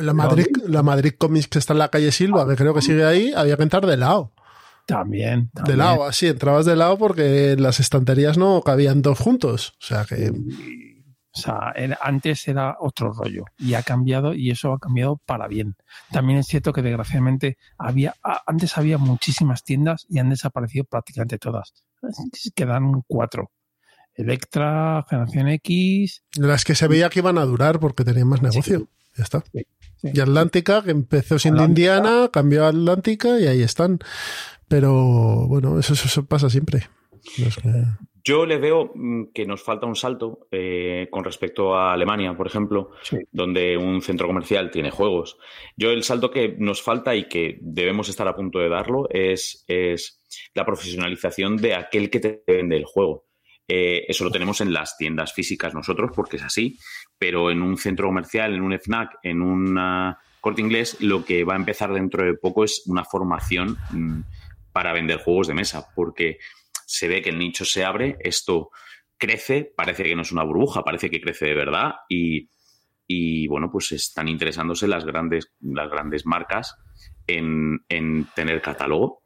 La, 0.01 0.13
Madrid, 0.13 0.47
la 0.68 0.84
Madrid 0.84 1.13
Comics 1.18 1.47
que 1.47 1.59
está 1.59 1.74
en 1.74 1.80
la 1.80 1.89
calle 1.89 2.11
Silva, 2.11 2.47
que 2.47 2.55
creo 2.55 2.74
que 2.74 2.82
sigue 2.82 3.05
ahí, 3.05 3.34
había 3.36 3.57
que 3.57 3.63
entrar 3.63 3.86
de 3.86 3.97
lado. 3.97 4.32
También, 4.86 5.51
De 5.65 5.76
lado, 5.76 6.05
así, 6.05 6.28
entrabas 6.28 6.65
de 6.65 6.78
lado 6.78 6.97
porque 6.97 7.51
en 7.51 7.61
las 7.61 7.82
estanterías 7.82 8.38
no 8.38 8.61
cabían 8.61 9.01
dos 9.01 9.20
juntos. 9.20 9.74
O 9.82 9.86
sea 9.86 10.05
que. 10.05 10.32
O 10.32 11.39
sea, 11.39 11.74
era- 11.76 11.99
antes 12.01 12.47
era 12.47 12.78
otro 12.80 13.11
rollo 13.11 13.43
y 13.59 13.74
ha 13.74 13.84
cambiado 13.84 14.34
y 14.34 14.49
eso 14.49 14.72
ha 14.72 14.80
cambiado 14.80 15.22
para 15.26 15.47
bien. 15.47 15.76
También 16.09 16.39
es 16.39 16.47
cierto 16.47 16.72
que 16.74 16.82
desgraciadamente 16.82 17.57
había 17.78 18.15
antes 18.47 18.78
había 18.78 18.97
muchísimas 18.97 19.63
tiendas 19.63 20.05
y 20.09 20.20
han 20.20 20.30
desaparecido 20.30 20.86
prácticamente 20.86 21.38
todas. 21.38 21.74
Quedan 22.55 23.03
cuatro. 23.07 23.51
Electra, 24.18 25.05
Generación 25.09 25.47
X, 25.49 26.24
Las 26.38 26.65
que 26.65 26.76
se 26.76 26.88
veía 26.88 27.09
que 27.09 27.20
iban 27.20 27.38
a 27.38 27.45
durar 27.45 27.80
porque 27.80 28.03
tenían 28.03 28.28
más 28.28 28.41
negocio. 28.41 28.89
Ya 29.15 29.24
está. 29.24 29.43
Sí, 29.53 29.61
sí. 29.97 30.09
Y 30.13 30.20
Atlántica, 30.20 30.84
que 30.84 30.91
empezó 30.91 31.39
siendo 31.39 31.61
Atlántica. 31.63 31.97
Indiana, 31.97 32.30
cambió 32.32 32.65
a 32.65 32.70
Atlántica 32.70 33.39
y 33.39 33.47
ahí 33.47 33.61
están. 33.63 33.99
Pero 34.68 35.47
bueno, 35.47 35.80
eso, 35.80 35.93
eso, 35.93 36.07
eso 36.07 36.26
pasa 36.26 36.49
siempre. 36.49 36.88
No 37.38 37.47
es 37.47 37.55
que- 37.57 37.70
Yo 38.24 38.45
le 38.45 38.57
veo 38.57 38.91
mm, 38.93 39.28
que 39.34 39.45
nos 39.45 39.63
falta 39.63 39.88
un 39.88 39.95
salto 39.95 40.47
eh, 40.51 41.07
con 41.09 41.24
respecto 41.24 41.76
a 41.76 41.93
Alemania, 41.93 42.36
por 42.36 42.45
ejemplo, 42.47 42.91
Sí. 43.01 43.18
donde 43.32 43.78
un 43.78 44.01
centro 44.01 44.28
comercial 44.28 44.70
tiene 44.70 44.91
juegos. 44.91 45.38
Yo 45.78 45.91
el 45.91 46.03
salto 46.03 46.30
que 46.30 46.55
nos 46.59 46.82
falta 46.82 47.15
y 47.15 47.30
que 47.30 47.57
debemos 47.61 48.09
estar 48.09 48.28
a 48.28 48.36
punto 48.36 48.59
de 48.59 48.68
darlo 48.70 49.07
es, 49.09 49.63
es 49.68 50.22
la 50.53 50.65
profesionalización 50.65 51.55
de 51.57 51.76
aquel 51.76 52.09
que 52.09 52.20
te 52.20 52.43
vende 52.45 52.76
el 52.76 52.84
juego. 52.86 53.27
Eh, 53.68 54.05
eso 54.07 54.24
lo 54.24 54.32
tenemos 54.32 54.61
en 54.61 54.72
las 54.72 54.97
tiendas 54.97 55.34
físicas 55.34 55.74
nosotros, 55.74 56.11
porque 56.15 56.38
es 56.38 56.43
así, 56.43 56.80
pero 57.18 57.51
en 57.51 57.61
un 57.61 57.78
centro 57.78 58.07
comercial, 58.07 58.53
en 58.53 58.61
un 58.61 58.74
FNAC, 58.74 59.20
en 59.24 59.41
una 59.41 60.20
corte 60.39 60.61
inglés, 60.61 60.97
lo 61.01 61.26
que 61.26 61.43
va 61.43 61.53
a 61.53 61.57
empezar 61.57 61.91
dentro 61.91 62.24
de 62.24 62.36
poco 62.36 62.63
es 62.63 62.84
una 62.86 63.03
formación 63.03 63.78
mm, 63.91 64.22
para 64.72 64.93
vender 64.93 65.20
juegos 65.20 65.47
de 65.47 65.53
mesa, 65.53 65.88
porque 65.95 66.38
se 66.86 67.07
ve 67.07 67.22
que 67.22 67.32
el 67.32 67.39
nicho 67.39 67.65
se 67.65 67.84
abre, 67.84 68.18
esto 68.22 68.70
crece, 69.18 69.74
parece 69.76 70.03
que 70.03 70.15
no 70.15 70.22
es 70.22 70.32
una 70.32 70.43
burbuja, 70.43 70.84
parece 70.84 71.09
que 71.09 71.20
crece 71.20 71.47
de 71.47 71.55
verdad 71.55 71.95
y, 72.07 72.49
y, 73.05 73.47
bueno, 73.47 73.70
pues 73.72 73.91
están 73.91 74.28
interesándose 74.28 74.88
las 74.88 75.05
grandes, 75.05 75.51
las 75.59 75.89
grandes 75.89 76.26
marcas 76.26 76.78
en, 77.26 77.84
en 77.89 78.26
tener 78.36 78.61
catálogo. 78.61 79.24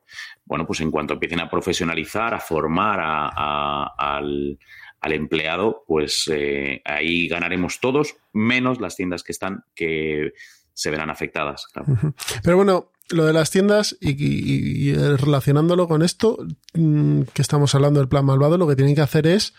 Bueno, 0.52 0.68
pues 0.68 0.82
en 0.82 0.92
cuanto 0.92 1.14
empiecen 1.14 1.40
a 1.40 1.50
profesionalizar, 1.50 2.34
a 2.34 2.40
formar 2.42 3.00
a- 3.00 3.30
a- 3.34 3.94
al, 3.98 4.60
al 5.00 5.12
empleado, 5.14 5.86
pues 5.88 6.30
eh, 6.30 6.82
ahí 6.84 7.30
ganaremos 7.30 7.80
todos, 7.80 8.18
menos 8.34 8.82
las 8.82 8.98
tiendas 8.98 9.24
que 9.24 9.32
están, 9.32 9.64
que 9.74 10.34
se 10.74 10.92
verán 10.92 11.10
afectadas. 11.10 11.68
claro. 11.72 12.14
Pero 12.44 12.58
bueno, 12.58 12.92
lo 13.12 13.24
de 13.24 13.32
las 13.32 13.50
tiendas 13.50 13.96
y, 14.02 14.10
y- 14.12 14.90
y 14.90 14.94
relacionándolo 14.94 15.88
con 15.88 16.02
esto, 16.02 16.38
mm, 16.74 17.22
que 17.34 17.42
estamos 17.42 17.74
hablando 17.74 18.02
del 18.02 18.10
plan 18.10 18.26
malvado, 18.26 18.58
lo 18.58 18.68
que 18.68 18.76
tienen 18.76 18.94
que 18.96 19.02
hacer 19.02 19.28
es 19.28 19.54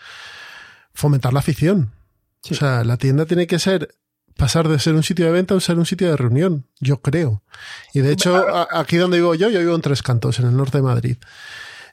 fomentar 0.93 1.33
la 1.33 1.39
afición. 1.39 1.91
Sí. 2.43 2.53
O 2.53 2.57
sea, 2.57 2.83
la 2.83 2.97
tienda 2.97 3.25
tiene 3.25 3.47
que 3.47 3.57
ser 3.57 3.95
pasar 4.37 4.67
de 4.67 4.79
ser 4.79 4.93
un 4.95 5.03
sitio 5.03 5.25
de 5.25 5.31
venta 5.31 5.55
a 5.55 5.59
ser 5.59 5.77
un 5.77 5.85
sitio 5.85 6.09
de 6.09 6.17
reunión, 6.17 6.67
yo 6.79 7.01
creo. 7.01 7.43
Y 7.93 7.99
de 8.01 8.11
hecho, 8.11 8.35
a- 8.35 8.67
aquí 8.71 8.97
donde 8.97 9.17
vivo 9.17 9.35
yo, 9.35 9.49
yo 9.49 9.59
vivo 9.59 9.75
en 9.75 9.81
Tres 9.81 10.01
Cantos, 10.03 10.39
en 10.39 10.47
el 10.47 10.55
norte 10.57 10.77
de 10.79 10.83
Madrid. 10.83 11.17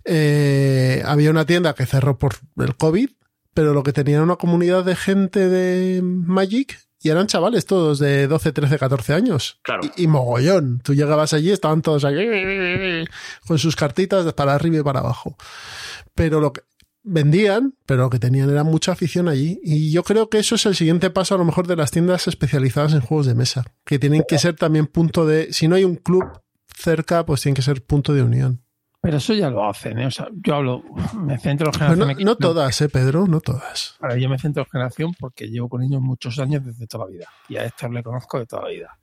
Eh, 0.04 1.02
había 1.06 1.30
una 1.30 1.44
tienda 1.44 1.74
que 1.74 1.86
cerró 1.86 2.18
por 2.18 2.36
el 2.58 2.74
COVID, 2.76 3.10
pero 3.54 3.74
lo 3.74 3.82
que 3.82 3.92
tenía 3.92 4.16
era 4.16 4.24
una 4.24 4.36
comunidad 4.36 4.84
de 4.84 4.96
gente 4.96 5.48
de 5.48 6.00
Magic 6.02 6.78
y 7.02 7.10
eran 7.10 7.26
chavales 7.26 7.66
todos 7.66 7.98
de 7.98 8.26
12, 8.26 8.52
13, 8.52 8.78
14 8.78 9.12
años. 9.14 9.58
Claro. 9.62 9.82
Y, 9.96 10.04
y 10.04 10.06
mogollón. 10.06 10.80
Tú 10.82 10.94
llegabas 10.94 11.32
allí, 11.32 11.50
estaban 11.50 11.82
todos 11.82 12.04
ahí 12.04 13.04
con 13.46 13.58
sus 13.58 13.76
cartitas 13.76 14.30
para 14.34 14.54
arriba 14.54 14.78
y 14.78 14.82
para 14.82 15.00
abajo. 15.00 15.36
Pero 16.14 16.40
lo 16.40 16.52
que 16.52 16.62
vendían, 17.10 17.74
pero 17.86 18.02
lo 18.04 18.10
que 18.10 18.18
tenían 18.18 18.50
era 18.50 18.64
mucha 18.64 18.92
afición 18.92 19.28
allí. 19.28 19.60
Y 19.62 19.92
yo 19.92 20.02
creo 20.02 20.30
que 20.30 20.38
eso 20.38 20.54
es 20.54 20.66
el 20.66 20.74
siguiente 20.74 21.10
paso 21.10 21.34
a 21.34 21.38
lo 21.38 21.44
mejor 21.44 21.66
de 21.66 21.76
las 21.76 21.90
tiendas 21.90 22.28
especializadas 22.28 22.94
en 22.94 23.00
juegos 23.00 23.26
de 23.26 23.34
mesa, 23.34 23.64
que 23.84 23.98
tienen 23.98 24.24
que 24.26 24.38
ser 24.38 24.54
también 24.56 24.86
punto 24.86 25.26
de, 25.26 25.52
si 25.52 25.68
no 25.68 25.76
hay 25.76 25.84
un 25.84 25.96
club 25.96 26.24
cerca, 26.74 27.26
pues 27.26 27.42
tienen 27.42 27.56
que 27.56 27.62
ser 27.62 27.84
punto 27.84 28.14
de 28.14 28.22
unión. 28.22 28.62
Pero 29.02 29.16
eso 29.16 29.32
ya 29.32 29.48
lo 29.48 29.66
hacen, 29.66 29.98
¿eh? 29.98 30.06
O 30.06 30.10
sea, 30.10 30.28
yo 30.44 30.56
hablo, 30.56 30.82
me 31.14 31.38
centro 31.38 31.68
en 31.68 31.72
generación 31.72 32.18
no, 32.18 32.24
no 32.24 32.36
todas, 32.36 32.80
eh, 32.82 32.88
Pedro, 32.90 33.26
no 33.26 33.40
todas. 33.40 33.96
Ahora, 33.98 34.16
yo 34.18 34.28
me 34.28 34.38
centro 34.38 34.62
en 34.62 34.68
generación 34.70 35.14
porque 35.18 35.48
llevo 35.48 35.70
con 35.70 35.82
ellos 35.82 36.02
muchos 36.02 36.38
años 36.38 36.64
desde 36.64 36.86
toda 36.86 37.06
la 37.06 37.10
vida. 37.10 37.28
Y 37.48 37.56
a 37.56 37.64
Héctor 37.64 37.94
le 37.94 38.02
conozco 38.02 38.38
de 38.38 38.46
toda 38.46 38.64
la 38.64 38.68
vida. 38.68 38.98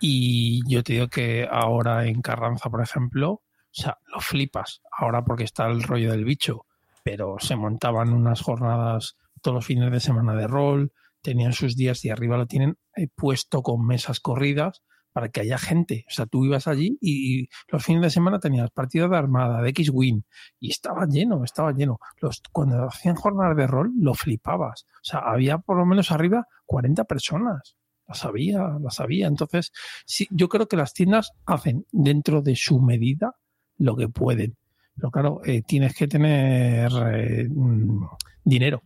Y 0.00 0.68
yo 0.68 0.82
te 0.82 0.94
digo 0.94 1.08
que 1.08 1.48
ahora 1.50 2.06
en 2.06 2.22
Carranza, 2.22 2.68
por 2.70 2.82
ejemplo, 2.82 3.30
o 3.30 3.42
sea, 3.70 3.98
lo 4.12 4.20
flipas. 4.20 4.82
Ahora 4.90 5.24
porque 5.24 5.44
está 5.44 5.66
el 5.66 5.82
rollo 5.82 6.10
del 6.10 6.24
bicho. 6.24 6.66
Pero 7.06 7.36
se 7.38 7.54
montaban 7.54 8.12
unas 8.12 8.40
jornadas 8.40 9.16
todos 9.40 9.54
los 9.54 9.64
fines 9.64 9.92
de 9.92 10.00
semana 10.00 10.34
de 10.34 10.48
rol, 10.48 10.90
tenían 11.22 11.52
sus 11.52 11.76
días 11.76 12.04
y 12.04 12.10
arriba 12.10 12.36
lo 12.36 12.46
tienen 12.46 12.78
eh, 12.96 13.06
puesto 13.14 13.62
con 13.62 13.86
mesas 13.86 14.18
corridas 14.18 14.82
para 15.12 15.28
que 15.28 15.42
haya 15.42 15.56
gente. 15.56 16.04
O 16.08 16.10
sea, 16.12 16.26
tú 16.26 16.44
ibas 16.44 16.66
allí 16.66 16.98
y 17.00 17.46
los 17.68 17.84
fines 17.84 18.02
de 18.02 18.10
semana 18.10 18.40
tenías 18.40 18.72
partidas 18.72 19.08
de 19.08 19.18
armada, 19.18 19.62
de 19.62 19.70
X-Wing, 19.70 20.22
y 20.58 20.70
estaba 20.70 21.06
lleno, 21.06 21.44
estaba 21.44 21.70
lleno. 21.70 22.00
Los, 22.20 22.42
cuando 22.50 22.88
hacían 22.88 23.14
jornadas 23.14 23.56
de 23.56 23.68
rol, 23.68 23.92
lo 23.96 24.14
flipabas. 24.14 24.84
O 24.96 25.04
sea, 25.04 25.20
había 25.20 25.58
por 25.58 25.76
lo 25.76 25.86
menos 25.86 26.10
arriba 26.10 26.48
40 26.64 27.04
personas. 27.04 27.76
Las 28.08 28.24
había, 28.24 28.78
las 28.80 28.98
había. 28.98 29.28
Entonces, 29.28 29.70
sí, 30.06 30.26
yo 30.32 30.48
creo 30.48 30.66
que 30.66 30.76
las 30.76 30.92
tiendas 30.92 31.30
hacen 31.44 31.86
dentro 31.92 32.42
de 32.42 32.56
su 32.56 32.80
medida 32.80 33.36
lo 33.78 33.94
que 33.94 34.08
pueden. 34.08 34.56
Pero 34.96 35.10
claro, 35.10 35.40
eh, 35.44 35.62
tienes 35.62 35.94
que 35.94 36.08
tener 36.08 36.90
eh, 37.12 37.48
mm, 37.48 38.06
dinero. 38.44 38.82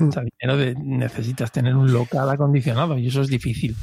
O 0.00 0.10
sea, 0.10 0.22
dinero 0.22 0.58
de, 0.58 0.74
necesitas 0.74 1.52
tener 1.52 1.74
un 1.74 1.92
local 1.92 2.28
acondicionado 2.28 2.98
y 2.98 3.08
eso 3.08 3.22
es 3.22 3.28
difícil. 3.28 3.74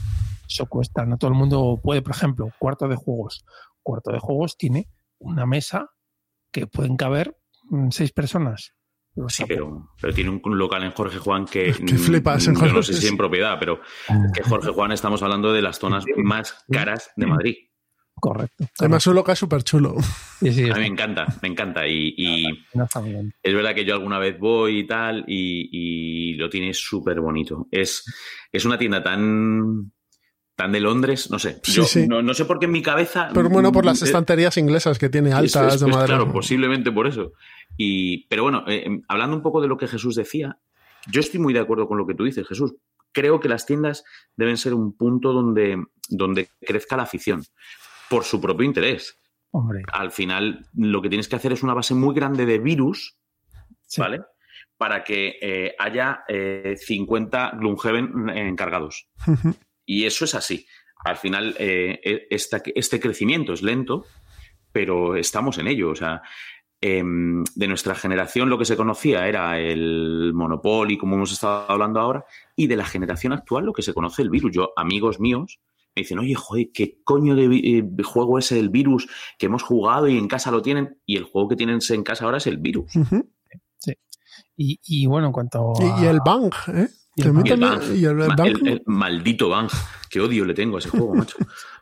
Eso 0.47 0.65
cuesta. 0.65 1.05
No 1.05 1.17
todo 1.17 1.31
el 1.31 1.37
mundo 1.37 1.79
puede, 1.81 2.01
por 2.01 2.11
ejemplo, 2.13 2.49
cuarto 2.59 2.87
de 2.87 2.95
juegos. 2.95 3.45
Cuarto 3.81 4.11
de 4.11 4.19
juegos 4.19 4.57
tiene 4.57 4.89
una 5.19 5.45
mesa 5.45 5.89
que 6.51 6.67
pueden 6.67 6.97
caber 6.97 7.37
mm, 7.69 7.89
seis 7.89 8.11
personas. 8.11 8.73
O 9.15 9.27
Sí, 9.27 9.43
pero, 9.45 9.89
pero 9.99 10.13
tiene 10.13 10.29
un 10.29 10.57
local 10.57 10.83
en 10.83 10.91
Jorge 10.91 11.17
Juan 11.17 11.45
que. 11.45 11.73
Que 11.73 11.97
flipas 11.97 12.47
en 12.47 12.53
yo 12.53 12.59
Jorge 12.61 12.75
no 12.75 12.83
sé 12.83 12.93
si 12.93 13.07
en 13.07 13.17
propiedad, 13.17 13.57
pero 13.59 13.81
que 14.33 14.41
Jorge 14.43 14.69
Juan 14.71 14.91
estamos 14.91 15.21
hablando 15.21 15.51
de 15.51 15.61
las 15.61 15.79
zonas 15.79 16.05
más 16.15 16.63
caras 16.71 17.11
de 17.17 17.25
Madrid. 17.25 17.55
Correcto. 18.21 18.65
Además, 18.79 19.05
un 19.07 19.15
local 19.15 19.35
súper 19.35 19.63
chulo. 19.63 19.95
Sí, 20.39 20.53
sí, 20.53 20.69
A 20.69 20.75
mí 20.75 20.81
me 20.81 20.87
encanta, 20.87 21.27
me 21.41 21.49
encanta. 21.49 21.87
Y, 21.87 22.13
y 22.15 22.45
no 22.73 22.85
está 22.85 23.01
muy 23.01 23.09
bien. 23.09 23.33
es 23.43 23.53
verdad 23.53 23.75
que 23.75 23.83
yo 23.83 23.95
alguna 23.95 24.19
vez 24.19 24.39
voy 24.39 24.79
y 24.79 24.87
tal, 24.87 25.25
y, 25.27 25.69
y 25.71 26.33
lo 26.35 26.49
tiene 26.49 26.73
súper 26.73 27.19
bonito. 27.19 27.67
Es, 27.71 28.03
es 28.51 28.63
una 28.63 28.77
tienda 28.77 29.03
tan. 29.03 29.91
tan 30.55 30.71
de 30.71 30.79
Londres, 30.79 31.29
no 31.31 31.39
sé. 31.39 31.59
Sí, 31.63 31.73
Yo 31.73 31.83
sí. 31.83 32.07
No, 32.07 32.21
no 32.21 32.33
sé 32.33 32.45
por 32.45 32.59
qué 32.59 32.65
en 32.65 32.71
mi 32.71 32.81
cabeza. 32.81 33.29
Pero 33.33 33.49
bueno, 33.49 33.71
por 33.71 33.83
las 33.85 34.01
eh, 34.01 34.05
estanterías 34.05 34.55
inglesas 34.57 34.97
que 34.99 35.09
tiene 35.09 35.33
altas 35.33 35.75
es, 35.75 35.79
de 35.79 35.87
pues, 35.87 35.95
madera. 35.95 36.17
Claro, 36.17 36.31
posiblemente 36.31 36.91
por 36.91 37.07
eso. 37.07 37.33
Y, 37.75 38.27
pero 38.27 38.43
bueno, 38.43 38.63
eh, 38.67 38.83
em, 38.85 39.01
hablando 39.07 39.35
un 39.35 39.41
poco 39.41 39.61
de 39.61 39.67
lo 39.67 39.77
que 39.77 39.87
Jesús 39.87 40.15
decía, 40.15 40.59
yo 41.11 41.19
estoy 41.19 41.39
muy 41.39 41.53
de 41.53 41.59
acuerdo 41.59 41.87
con 41.87 41.97
lo 41.97 42.05
que 42.05 42.13
tú 42.13 42.23
dices, 42.23 42.47
Jesús. 42.47 42.75
Creo 43.13 43.39
que 43.39 43.49
las 43.49 43.65
tiendas 43.65 44.03
deben 44.37 44.57
ser 44.57 44.73
un 44.73 44.95
punto 44.95 45.33
donde, 45.33 45.83
donde 46.09 46.49
crezca 46.61 46.95
la 46.95 47.03
afición, 47.03 47.43
por 48.11 48.23
su 48.25 48.39
propio 48.39 48.65
interés. 48.65 49.17
Hombre, 49.51 49.83
Al 49.91 50.11
final, 50.11 50.65
lo 50.75 51.01
que 51.01 51.09
tienes 51.09 51.27
que 51.27 51.35
hacer 51.37 51.51
es 51.53 51.63
una 51.63 51.73
base 51.73 51.95
muy 51.95 52.13
grande 52.13 52.45
de 52.45 52.59
virus, 52.59 53.17
sí. 53.87 53.99
¿vale? 54.01 54.21
Para 54.77 55.03
que 55.03 55.37
eh, 55.41 55.75
haya 55.79 56.23
eh, 56.27 56.75
50 56.77 57.51
Gloomhaven 57.59 58.29
encargados. 58.29 59.07
Y 59.85 60.05
eso 60.05 60.25
es 60.25 60.35
así. 60.35 60.65
Al 61.03 61.17
final, 61.17 61.55
eh, 61.57 61.99
e- 62.03 62.27
esta- 62.29 62.61
este 62.75 62.99
crecimiento 62.99 63.53
es 63.53 63.61
lento, 63.61 64.05
pero 64.71 65.15
estamos 65.15 65.57
en 65.57 65.67
ello. 65.67 65.89
O 65.91 65.95
sea, 65.95 66.21
em, 66.79 67.43
de 67.55 67.67
nuestra 67.67 67.93
generación 67.95 68.49
lo 68.49 68.57
que 68.57 68.65
se 68.65 68.75
conocía 68.77 69.27
era 69.27 69.59
el 69.59 70.31
Monopoly, 70.33 70.97
como 70.97 71.15
hemos 71.15 71.31
estado 71.31 71.69
hablando 71.69 71.99
ahora, 71.99 72.25
y 72.55 72.67
de 72.67 72.75
la 72.77 72.85
generación 72.85 73.33
actual 73.33 73.65
lo 73.65 73.73
que 73.73 73.83
se 73.83 73.93
conoce 73.93 74.21
el 74.21 74.29
virus. 74.29 74.51
Yo, 74.53 74.73
amigos 74.75 75.19
míos, 75.19 75.59
me 75.95 76.01
dicen, 76.03 76.19
oye, 76.19 76.35
joder, 76.35 76.67
¿qué 76.73 76.99
coño 77.03 77.35
de 77.35 77.45
eh, 77.45 78.03
juego 78.03 78.39
es 78.39 78.51
el 78.51 78.69
virus 78.69 79.07
que 79.37 79.47
hemos 79.47 79.61
jugado 79.63 80.07
y 80.07 80.17
en 80.17 80.27
casa 80.27 80.49
lo 80.51 80.61
tienen? 80.61 80.97
Y 81.05 81.17
el 81.17 81.23
juego 81.25 81.49
que 81.49 81.55
tienen 81.55 81.79
en 81.89 82.03
casa 82.03 82.25
ahora 82.25 82.37
es 82.37 82.47
el 82.47 82.57
virus. 82.57 82.95
Ujú. 82.95 83.29
Y, 84.57 84.79
y 84.85 85.05
bueno, 85.07 85.27
en 85.27 85.33
cuanto 85.33 85.73
a... 85.75 85.83
Y, 86.01 86.03
y 86.03 86.07
el 86.07 86.19
Bang, 86.23 86.51
¿eh? 86.73 86.87
Y 87.15 87.23
Que 87.23 87.27
el 87.29 87.33
Bang. 87.33 87.45
Y 87.45 87.51
el 87.51 87.59
también- 87.59 87.79
Bang, 87.79 87.95
y 87.97 88.05
el 88.05 88.15
ma- 88.15 88.35
Bang- 88.35 88.47
el- 88.61 88.67
el 88.67 88.81
maldito 88.85 89.49
Bang. 89.49 89.69
Qué 90.09 90.19
odio 90.21 90.45
le 90.45 90.53
tengo 90.53 90.75
a 90.75 90.79
ese 90.79 90.89
juego, 90.89 91.15
macho. 91.15 91.37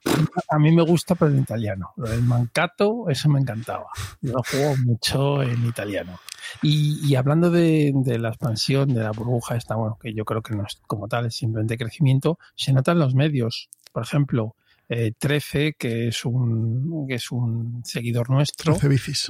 A 0.49 0.57
mí 0.59 0.71
me 0.71 0.81
gusta, 0.83 1.13
pero 1.15 1.31
en 1.31 1.39
italiano. 1.39 1.89
Lo 1.97 2.09
del 2.09 2.23
mancato, 2.23 3.09
eso 3.09 3.27
me 3.29 3.39
encantaba. 3.39 3.85
Yo 4.21 4.33
lo 4.33 4.43
juego 4.43 4.75
mucho 4.85 5.43
en 5.43 5.65
italiano. 5.67 6.19
Y, 6.63 6.99
y 7.05 7.15
hablando 7.15 7.51
de, 7.51 7.91
de 7.93 8.17
la 8.17 8.29
expansión, 8.29 8.93
de 8.93 9.03
la 9.03 9.11
burbuja 9.11 9.55
esta, 9.55 9.75
bueno, 9.75 9.97
que 10.01 10.13
yo 10.13 10.23
creo 10.25 10.41
que 10.41 10.55
no 10.55 10.63
es 10.65 10.79
como 10.87 11.07
tal, 11.07 11.25
es 11.25 11.35
simplemente 11.35 11.77
crecimiento, 11.77 12.39
se 12.55 12.71
nota 12.71 12.93
en 12.93 12.99
los 12.99 13.13
medios. 13.13 13.69
Por 13.91 14.03
ejemplo, 14.03 14.55
eh, 14.87 15.11
Trece, 15.17 15.73
que 15.77 16.07
es 16.07 16.25
un, 16.25 17.05
que 17.07 17.15
es 17.15 17.31
un 17.31 17.81
seguidor 17.85 18.29
nuestro, 18.29 18.73
Trece 18.73 18.87
bicis. 18.87 19.27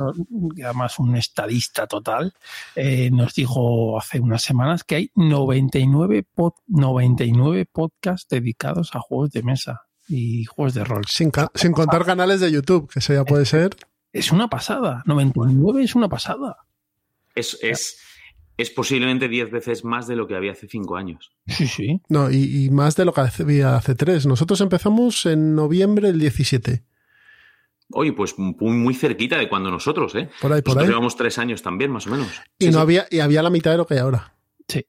y 0.56 0.62
además 0.62 1.00
un 1.00 1.16
estadista 1.18 1.86
total, 1.86 2.34
eh, 2.76 3.10
nos 3.12 3.34
dijo 3.36 3.98
hace 4.00 4.20
unas 4.22 4.42
semanas 4.42 4.84
que 4.86 4.96
hay 4.96 5.12
99, 5.16 6.26
pod- 6.36 6.56
99 6.68 7.66
podcasts 7.66 8.28
dedicados 8.30 8.96
a 8.96 9.00
juegos 9.00 9.32
de 9.32 9.44
mesa 9.44 9.82
y 10.08 10.46
juegos 10.46 10.74
de 10.74 10.84
rol. 10.86 11.04
Sin, 11.08 11.30
ca- 11.30 11.52
sin 11.56 11.72
contar 11.74 12.06
canales 12.06 12.40
de 12.40 12.52
YouTube, 12.52 12.90
que 12.92 13.00
eso 13.00 13.14
ya 13.14 13.26
puede 13.26 13.46
ser. 13.46 13.76
Es 14.14 14.32
una 14.32 14.48
pasada. 14.50 15.04
99 15.06 15.84
es 15.84 15.94
una 15.94 16.08
pasada. 16.10 16.58
Es, 17.36 17.58
es, 17.62 18.00
es 18.62 18.70
posiblemente 18.70 19.28
10 19.28 19.52
veces 19.52 19.84
más 19.84 20.08
de 20.08 20.16
lo 20.16 20.28
que 20.28 20.36
había 20.36 20.52
hace 20.52 20.68
5 20.68 20.96
años. 20.98 21.32
Sí, 21.48 21.68
sí. 21.68 22.02
No, 22.10 22.30
y, 22.30 22.66
y 22.66 22.70
más 22.70 22.96
de 22.96 23.06
lo 23.06 23.14
que 23.14 23.22
había 23.22 23.76
hace 23.76 23.96
tres. 23.96 24.26
Nosotros 24.26 24.60
empezamos 24.62 25.26
en 25.26 25.56
noviembre 25.56 26.08
del 26.08 26.20
17. 26.20 26.84
Oye, 27.92 28.14
pues 28.14 28.38
muy, 28.38 28.72
muy 28.72 28.94
cerquita 28.94 29.38
de 29.38 29.50
cuando 29.50 29.72
nosotros, 29.72 30.14
¿eh? 30.16 30.30
Por 30.42 30.54
ahí, 30.54 30.62
por 30.62 30.76
Nosotros 30.76 30.84
ahí. 30.84 30.88
llevamos 30.90 31.16
3 31.18 31.38
años 31.40 31.62
también, 31.64 31.90
más 31.92 32.06
o 32.08 32.12
menos. 32.12 32.28
Y, 32.60 32.66
Sí, 32.66 32.72
no 32.72 32.78
sí. 32.78 32.82
Había, 32.82 33.08
y 33.10 33.20
había 33.20 33.42
la 33.42 33.50
mitad 33.50 33.72
de 33.72 33.78
lo 33.78 33.88
que 33.88 33.96
hay 33.96 34.00
ahora. 34.02 34.36
Sí. 34.68 34.86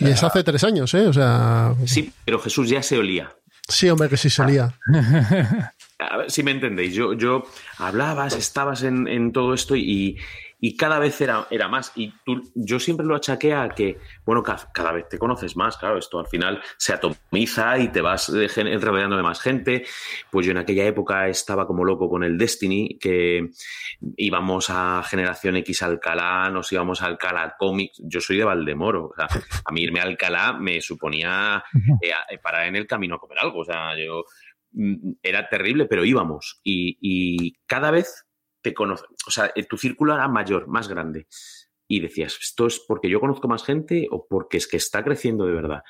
Y 0.00 0.06
es 0.08 0.22
hace 0.24 0.42
tres 0.42 0.64
años, 0.64 0.92
¿eh? 0.94 1.06
O 1.06 1.12
sea, 1.12 1.74
Sí, 1.84 2.10
pero 2.24 2.38
Jesús 2.40 2.68
ya 2.68 2.82
se 2.82 2.98
olía. 2.98 3.32
sí, 3.68 3.88
hombre, 3.90 4.08
que 4.08 4.16
sí 4.16 4.28
solía. 4.30 4.78
A 5.98 6.16
ver 6.16 6.30
si 6.30 6.42
me 6.42 6.50
entendéis. 6.50 6.94
Yo, 6.94 7.12
yo 7.12 7.44
hablabas, 7.78 8.34
estabas 8.36 8.82
en, 8.82 9.06
en 9.06 9.32
todo 9.32 9.54
esto 9.54 9.76
y, 9.76 10.18
y 10.66 10.76
cada 10.78 10.98
vez 10.98 11.20
era, 11.20 11.46
era 11.50 11.68
más. 11.68 11.92
Y 11.94 12.14
tú, 12.24 12.40
yo 12.54 12.80
siempre 12.80 13.04
lo 13.04 13.14
achaqué 13.14 13.52
a 13.52 13.68
que, 13.68 13.98
bueno, 14.24 14.42
ca- 14.42 14.70
cada, 14.72 14.92
vez 14.92 15.06
te 15.10 15.18
conoces 15.18 15.56
más, 15.56 15.76
claro, 15.76 15.98
esto 15.98 16.18
al 16.18 16.26
final 16.26 16.62
se 16.78 16.94
atomiza 16.94 17.78
y 17.78 17.88
te 17.88 18.00
vas 18.00 18.30
eh, 18.30 18.78
rodeando 18.80 19.14
de 19.14 19.22
más 19.22 19.42
gente. 19.42 19.84
Pues 20.30 20.46
yo 20.46 20.52
en 20.52 20.58
aquella 20.58 20.86
época 20.86 21.28
estaba 21.28 21.66
como 21.66 21.84
loco 21.84 22.08
con 22.08 22.24
el 22.24 22.38
Destiny, 22.38 22.98
que 22.98 23.50
íbamos 24.16 24.70
a 24.70 25.02
Generación 25.02 25.56
X 25.56 25.82
Alcalá, 25.82 26.48
nos 26.48 26.72
íbamos 26.72 27.02
a 27.02 27.06
Alcalá 27.06 27.56
Comics. 27.58 28.00
Yo 28.02 28.22
soy 28.22 28.38
de 28.38 28.44
Valdemoro, 28.44 29.08
o 29.08 29.14
sea, 29.14 29.28
a 29.66 29.70
mí 29.70 29.82
irme 29.82 30.00
a 30.00 30.04
Alcalá 30.04 30.54
me 30.54 30.80
suponía 30.80 31.62
eh, 32.00 32.38
parar 32.42 32.68
en 32.68 32.76
el 32.76 32.86
camino 32.86 33.16
a 33.16 33.18
comer 33.18 33.38
algo. 33.40 33.58
O 33.60 33.64
sea, 33.66 33.90
yo 34.02 34.24
mm, 34.72 35.12
era 35.22 35.46
terrible, 35.46 35.84
pero 35.84 36.06
íbamos. 36.06 36.60
Y, 36.64 36.96
y 37.02 37.52
cada 37.66 37.90
vez 37.90 38.24
te 38.64 38.72
conoces, 38.72 39.06
o 39.26 39.30
sea, 39.30 39.52
eh, 39.54 39.64
tu 39.64 39.76
círculo 39.76 40.14
era 40.14 40.26
mayor, 40.26 40.66
más 40.66 40.88
grande. 40.88 41.28
Y 41.86 42.00
decías, 42.00 42.38
¿esto 42.40 42.66
es 42.66 42.80
porque 42.88 43.10
yo 43.10 43.20
conozco 43.20 43.46
más 43.46 43.62
gente 43.62 44.08
o 44.10 44.26
porque 44.26 44.56
es 44.56 44.66
que 44.66 44.78
está 44.78 45.04
creciendo 45.04 45.44
de 45.44 45.52
verdad? 45.52 45.82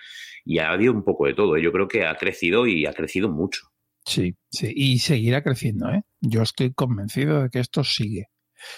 Y 0.45 0.59
ha 0.59 0.73
habido 0.73 0.93
un 0.93 1.05
poco 1.05 1.27
de 1.27 1.35
todo. 1.35 1.57
¿eh? 1.57 1.63
Yo 1.63 1.71
creo 1.71 1.87
que 1.87 2.05
ha 2.05 2.17
crecido 2.17 2.67
y 2.67 2.85
ha 2.85 2.93
crecido 2.93 3.31
mucho. 3.31 3.69
Sí, 4.05 4.35
sí. 4.51 4.73
Y 4.75 4.99
seguirá 4.99 5.43
creciendo, 5.45 5.89
¿eh? 5.91 6.03
Yo 6.21 6.43
estoy 6.43 6.75
convencido 6.75 7.43
de 7.43 7.49
que 7.49 7.61
esto 7.61 7.85
sigue. 7.85 8.27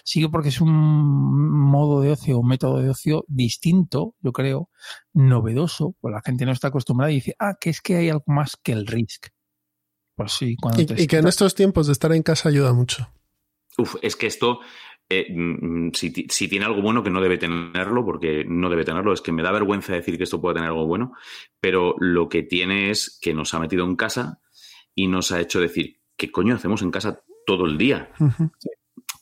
Sigue 0.05 0.28
porque 0.28 0.51
es 0.51 0.61
un 0.61 0.70
modo 0.70 2.03
de 2.03 2.11
ocio, 2.11 2.38
un 2.38 2.49
método 2.49 2.82
de 2.82 2.90
ocio 2.90 3.24
distinto, 3.28 4.14
yo 4.20 4.32
creo, 4.32 4.68
novedoso, 5.14 5.97
pues 6.01 6.12
la 6.12 6.20
gente 6.22 6.44
no 6.44 6.53
está 6.53 6.68
acostumbrada 6.68 7.12
y 7.12 7.16
dice, 7.16 7.34
ah, 7.38 7.55
que 7.59 7.70
es 7.70 7.80
que 7.80 7.97
hay 7.97 8.11
algo 8.11 8.24
más 8.26 8.57
que 8.62 8.72
el 8.72 8.86
Risk. 8.86 9.28
Pues 10.16 10.32
sí, 10.32 10.57
cuando 10.61 10.82
Y, 10.82 10.86
te 10.86 11.03
y 11.03 11.07
que 11.07 11.18
en 11.18 11.28
estos 11.28 11.55
tiempos 11.55 11.86
de 11.86 11.92
estar 11.92 12.12
en 12.12 12.22
casa 12.22 12.49
ayuda 12.51 12.72
mucho. 12.74 13.09
Uf, 13.79 13.97
es 14.03 14.16
que 14.16 14.27
esto, 14.27 14.61
eh, 15.09 15.27
mm, 15.31 15.91
si, 15.93 16.11
ti- 16.12 16.27
si 16.31 16.49
tiene 16.49 16.64
algo 16.64 16.83
bueno, 16.83 17.03
que 17.03 17.11
no 17.11 17.20
debe 17.20 17.39
tenerlo, 17.39 18.05
porque 18.05 18.45
no 18.47 18.68
debe 18.70 18.85
tenerlo, 18.85 19.12
es 19.12 19.20
que 19.20 19.33
me 19.33 19.43
da 19.43 19.53
vergüenza 19.53 19.93
decir 19.93 20.16
que 20.16 20.24
esto 20.24 20.41
puede 20.41 20.55
tener 20.57 20.68
algo 20.70 20.87
bueno, 20.87 21.12
pero 21.61 21.95
lo 21.99 22.29
que 22.29 22.43
tiene 22.43 22.91
es 22.91 23.18
que 23.20 23.35
nos 23.35 23.53
ha 23.55 23.59
metido 23.61 23.85
en 23.85 23.97
casa 23.97 24.41
y 24.95 25.07
nos 25.09 25.31
ha 25.33 25.41
hecho 25.41 25.61
decir, 25.61 26.01
¿qué 26.16 26.31
coño 26.33 26.55
hacemos 26.55 26.83
en 26.83 26.91
casa 26.91 27.20
todo 27.47 27.66
el 27.66 27.77
día? 27.79 28.11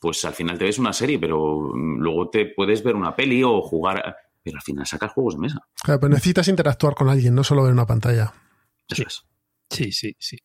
Pues 0.01 0.25
al 0.25 0.35
final 0.35 0.59
te 0.59 0.65
ves 0.65 0.79
una 0.79 0.93
serie, 0.93 1.19
pero 1.19 1.71
mm, 1.75 1.99
luego 2.01 2.29
te 2.31 2.47
puedes 2.47 2.83
ver 2.85 2.95
una 2.95 3.15
peli 3.17 3.43
o 3.43 3.61
jugar, 3.63 4.17
pero 4.43 4.57
al 4.59 4.63
final 4.63 4.87
sacas 4.87 5.13
juegos 5.13 5.35
de 5.35 5.41
mesa. 5.41 5.61
Claro, 5.83 6.01
pero 6.01 6.11
necesitas 6.11 6.49
interactuar 6.49 6.95
con 6.95 7.09
alguien, 7.09 7.35
no 7.35 7.43
solo 7.43 7.63
ver 7.65 7.73
una 7.73 7.87
pantalla. 7.87 8.33
Eso 8.89 8.97
Sí. 8.97 9.05
es. 9.07 9.23
Sí, 9.71 9.93
sí, 9.93 10.17
sí. 10.19 10.37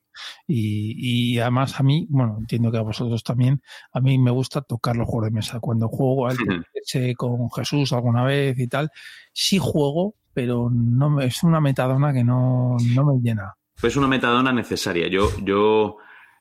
Y, 0.47 1.34
y 1.34 1.39
además 1.39 1.80
a 1.80 1.84
mí, 1.84 2.07
bueno, 2.09 2.38
entiendo 2.39 2.72
que 2.72 2.78
a 2.78 2.82
vosotros 2.82 3.24
también, 3.24 3.61
a 3.93 3.99
mí 3.99 4.17
me 4.17 4.32
gusta 4.32 4.61
tocar 4.61 4.95
los 4.97 5.07
juegos 5.07 5.30
de 5.30 5.36
mesa. 5.36 5.59
Cuando 5.59 5.88
juego 5.88 6.28
al. 6.28 6.38
TPS 6.38 7.15
con 7.15 7.49
Jesús 7.51 7.93
alguna 7.93 8.24
vez 8.24 8.57
y 8.59 8.67
tal, 8.67 8.89
sí 9.34 9.57
juego, 9.59 10.15
pero 10.34 10.70
no 10.72 11.09
me, 11.09 11.26
es 11.26 11.43
una 11.43 11.59
metadona 11.59 12.13
que 12.13 12.24
no, 12.24 12.78
no 12.95 13.05
me 13.05 13.22
llena. 13.22 13.55
Pues 13.80 13.95
una 13.95 14.07
metadona 14.07 14.51
necesaria. 14.51 15.07
Yo, 15.07 15.30
yo 15.43 15.97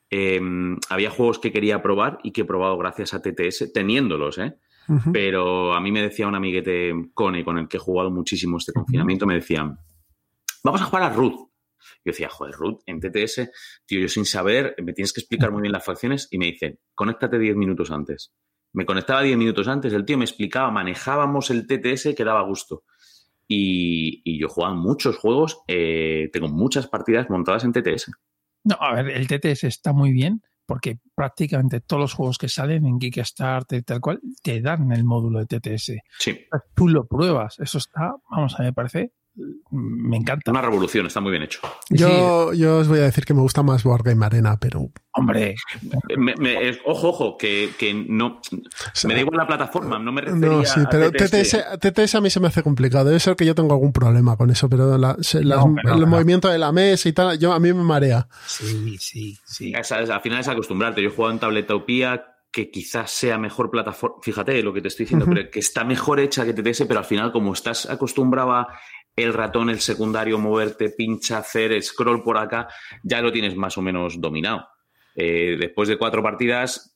eh, 0.09 0.41
había 0.89 1.11
juegos 1.11 1.39
que 1.39 1.51
quería 1.51 1.81
probar 1.81 2.19
y 2.23 2.31
que 2.31 2.41
he 2.41 2.45
probado 2.45 2.77
gracias 2.77 3.13
a 3.13 3.21
TTS, 3.21 3.71
teniéndolos, 3.73 4.37
¿eh? 4.37 4.55
Pero 5.13 5.75
a 5.75 5.81
mí 5.81 5.91
me 5.91 6.01
decía 6.01 6.27
un 6.27 6.33
amiguete 6.33 6.91
Cone, 7.13 7.45
con 7.45 7.59
el 7.59 7.67
que 7.67 7.77
he 7.77 7.79
jugado 7.79 8.09
muchísimo 8.09 8.57
este 8.57 8.73
confinamiento, 8.73 9.27
me 9.27 9.35
decían, 9.35 9.77
vamos 10.63 10.81
a 10.81 10.85
jugar 10.85 11.03
a 11.03 11.13
Ruth. 11.13 11.48
Yo 12.03 12.11
decía, 12.11 12.29
joder, 12.29 12.55
Ruth, 12.55 12.81
en 12.85 12.99
TTS, 12.99 13.49
tío, 13.85 13.99
yo 13.99 14.07
sin 14.07 14.25
saber, 14.25 14.75
me 14.83 14.93
tienes 14.93 15.13
que 15.13 15.21
explicar 15.21 15.51
muy 15.51 15.61
bien 15.61 15.71
las 15.71 15.85
facciones 15.85 16.27
y 16.31 16.37
me 16.37 16.45
dicen, 16.47 16.79
conéctate 16.95 17.39
10 17.39 17.55
minutos 17.55 17.91
antes. 17.91 18.33
Me 18.73 18.85
conectaba 18.85 19.21
10 19.21 19.37
minutos 19.37 19.67
antes, 19.67 19.93
el 19.93 20.05
tío 20.05 20.17
me 20.17 20.25
explicaba, 20.25 20.71
manejábamos 20.71 21.49
el 21.49 21.65
TTS 21.65 22.15
que 22.15 22.23
daba 22.23 22.43
gusto. 22.43 22.83
Y, 23.47 24.39
yo 24.39 24.47
jugaba 24.47 24.75
muchos 24.75 25.17
juegos, 25.17 25.59
eh, 25.67 26.29
tengo 26.31 26.47
muchas 26.47 26.87
partidas 26.87 27.29
montadas 27.29 27.63
en 27.63 27.73
TTS. 27.73 28.11
No, 28.63 28.77
a 28.79 28.93
ver, 28.93 29.09
el 29.09 29.27
TTS 29.27 29.63
está 29.63 29.91
muy 29.91 30.11
bien 30.11 30.41
porque 30.69 30.99
prácticamente 31.15 31.81
todos 31.81 31.99
los 31.99 32.13
juegos 32.13 32.37
que 32.37 32.47
salen 32.47 32.85
en 32.85 32.99
Kickstarter 32.99 33.79
y 33.79 33.81
tal 33.81 33.99
cual 33.99 34.19
te 34.43 34.61
dan 34.61 34.91
el 34.91 35.03
módulo 35.03 35.43
de 35.43 35.47
TTS. 35.47 35.93
Sí. 36.19 36.45
Tú 36.75 36.87
lo 36.87 37.07
pruebas, 37.07 37.59
eso 37.59 37.79
está, 37.79 38.13
vamos 38.29 38.53
a 38.53 38.57
ver, 38.59 38.67
me 38.67 38.73
parece 38.73 39.13
me 39.71 40.17
encanta. 40.17 40.51
Una 40.51 40.61
revolución, 40.61 41.05
está 41.05 41.21
muy 41.21 41.31
bien 41.31 41.43
hecho. 41.43 41.59
Yo, 41.89 42.53
yo 42.53 42.77
os 42.79 42.87
voy 42.87 42.99
a 42.99 43.03
decir 43.03 43.25
que 43.25 43.33
me 43.33 43.41
gusta 43.41 43.63
más 43.63 43.85
Wargame 43.85 44.25
Arena, 44.25 44.57
pero. 44.59 44.89
Hombre. 45.13 45.55
ojo, 46.85 47.09
ojo, 47.09 47.37
que, 47.37 47.69
no. 48.07 48.41
me 49.05 49.13
da 49.13 49.19
igual 49.19 49.37
la 49.37 49.47
plataforma, 49.47 49.99
no 49.99 50.11
me 50.11 50.21
refería 50.21 50.49
No, 50.49 50.65
sí, 50.65 50.81
pero 50.89 51.11
TTS. 51.11 52.15
a 52.15 52.21
mí 52.21 52.29
se 52.29 52.39
me 52.39 52.47
hace 52.47 52.63
complicado. 52.63 53.05
Debe 53.05 53.19
ser 53.19 53.35
que 53.35 53.45
yo 53.45 53.55
tengo 53.55 53.73
algún 53.73 53.93
problema 53.93 54.37
con 54.37 54.49
eso, 54.49 54.69
pero, 54.69 54.95
el 54.95 56.07
movimiento 56.07 56.49
de 56.49 56.57
la 56.57 56.71
mesa 56.71 57.09
y 57.09 57.13
tal, 57.13 57.37
yo, 57.39 57.53
a 57.53 57.59
mí 57.59 57.73
me 57.73 57.83
marea. 57.83 58.27
Sí, 58.45 58.97
sí, 58.99 59.37
sí. 59.45 59.73
al 59.73 60.21
final 60.21 60.39
es 60.39 60.47
acostumbrarte. 60.47 61.01
Yo 61.01 61.09
he 61.09 61.11
jugado 61.11 61.33
en 61.33 61.39
Tabletopía 61.39 62.25
que 62.51 62.71
quizás 62.71 63.11
sea 63.11 63.37
mejor 63.37 63.69
plataforma, 63.69 64.17
fíjate 64.21 64.63
lo 64.63 64.73
que 64.73 64.81
te 64.81 64.87
estoy 64.87 65.05
diciendo, 65.05 65.25
pero 65.29 65.49
que 65.51 65.59
está 65.59 65.83
mejor 65.83 66.19
hecha 66.19 66.45
que 66.45 66.53
TTS, 66.53 66.85
pero 66.87 66.99
al 66.99 67.05
final 67.05 67.31
como 67.31 67.53
estás 67.53 67.87
acostumbrado 67.87 68.53
a 68.53 68.67
el 69.23 69.33
ratón, 69.33 69.69
el 69.69 69.79
secundario, 69.79 70.37
moverte, 70.37 70.89
pincha, 70.89 71.39
hacer 71.39 71.81
scroll 71.81 72.23
por 72.23 72.37
acá, 72.37 72.67
ya 73.03 73.21
lo 73.21 73.31
tienes 73.31 73.55
más 73.55 73.77
o 73.77 73.81
menos 73.81 74.19
dominado. 74.19 74.67
Eh, 75.15 75.57
después 75.59 75.89
de 75.89 75.97
cuatro 75.97 76.23
partidas, 76.23 76.95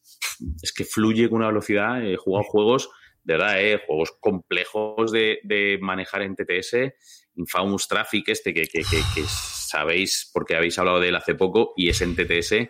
es 0.62 0.72
que 0.72 0.86
fluye 0.86 1.30
con 1.30 1.40
una 1.40 1.48
velocidad. 1.48 2.06
He 2.06 2.16
jugado 2.16 2.44
juegos, 2.44 2.90
de 3.24 3.34
verdad, 3.34 3.62
eh, 3.62 3.82
juegos 3.86 4.14
complejos 4.20 5.12
de, 5.12 5.78
manejar 5.82 6.22
en 6.22 6.36
TTS. 6.36 6.94
Infamous 7.36 7.88
Traffic, 7.88 8.30
este 8.30 8.54
que, 8.54 8.68
que, 8.68 8.82
que 8.82 9.24
sabéis 9.28 10.30
porque 10.32 10.56
habéis 10.56 10.78
hablado 10.78 11.00
de 11.00 11.10
él 11.10 11.16
hace 11.16 11.34
poco, 11.34 11.74
y 11.76 11.90
es 11.90 12.02
en 12.02 12.16
TTS 12.16 12.70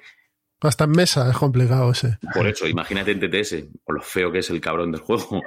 hasta 0.67 0.85
en 0.85 0.91
mesa 0.91 1.29
es 1.29 1.37
complicado 1.37 1.91
ese. 1.91 2.17
Por 2.33 2.47
eso, 2.47 2.67
imagínate 2.67 3.11
en 3.11 3.19
TTS, 3.19 3.55
con 3.83 3.95
lo 3.95 4.01
feo 4.01 4.31
que 4.31 4.39
es 4.39 4.49
el 4.49 4.61
cabrón 4.61 4.91
del 4.91 5.01
juego. 5.01 5.41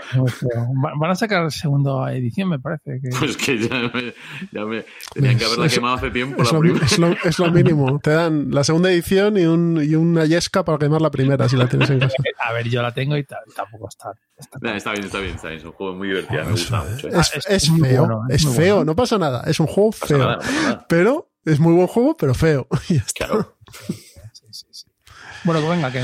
Van 0.99 1.11
a 1.11 1.15
sacar 1.15 1.51
segunda 1.53 2.13
edición, 2.15 2.49
me 2.51 2.59
parece. 2.59 3.01
Que... 3.01 3.11
Pues 3.19 3.37
que 3.37 3.59
ya 3.59 3.91
me, 3.93 4.15
ya 4.53 4.65
me 4.65 4.85
tenían 5.13 5.39
que 5.39 5.45
haberla 5.45 5.69
quemado 5.69 5.95
hace 5.97 6.11
tiempo. 6.11 6.43
Es, 6.43 6.53
la 6.53 6.59
lo, 6.59 6.77
es, 6.77 6.99
lo, 6.99 7.09
es, 7.25 7.39
lo, 7.39 7.51
mínimo. 7.51 7.99
Te 8.01 8.11
dan 8.11 8.51
la 8.51 8.65
segunda 8.65 8.91
edición 8.91 9.37
y, 9.37 9.45
un, 9.45 9.83
y 9.83 9.95
una 9.95 10.25
yesca 10.25 10.65
para 10.65 10.79
quemar 10.79 11.01
la 11.01 11.11
primera, 11.11 11.49
si 11.49 11.57
la 11.57 11.69
tienes 11.69 11.91
en 11.91 12.01
casa. 12.01 12.15
A 12.45 12.53
ver, 12.53 12.69
yo 12.69 12.83
la 12.83 12.93
tengo 12.93 13.17
y 13.17 13.25
tampoco 13.25 13.89
está. 13.89 14.13
Está, 14.37 14.59
está, 14.77 14.93
bien, 14.93 15.05
está 15.05 15.21
bien, 15.21 15.35
está 15.35 15.49
bien. 15.49 15.61
Es 15.61 15.65
un 15.65 15.73
juego 15.73 15.95
muy 15.95 16.09
divertido, 16.09 16.45
me 16.45 16.51
gusta 16.51 16.85
mucho. 16.85 17.09
Es, 17.09 17.47
es 17.49 17.71
feo, 17.71 18.23
es 18.29 18.47
feo, 18.47 18.85
no 18.85 18.95
pasa 18.95 19.19
nada. 19.19 19.43
Es 19.47 19.61
un 19.61 19.67
juego 19.67 19.93
feo. 19.93 20.39
pero 20.89 21.31
es 21.47 21.61
muy 21.61 21.73
buen 21.73 21.87
juego, 21.87 22.17
pero 22.17 22.35
feo. 22.35 22.67
Claro. 23.15 23.57
Bueno, 25.47 25.61
que 25.61 25.69
venga, 25.69 25.93
que, 25.93 26.03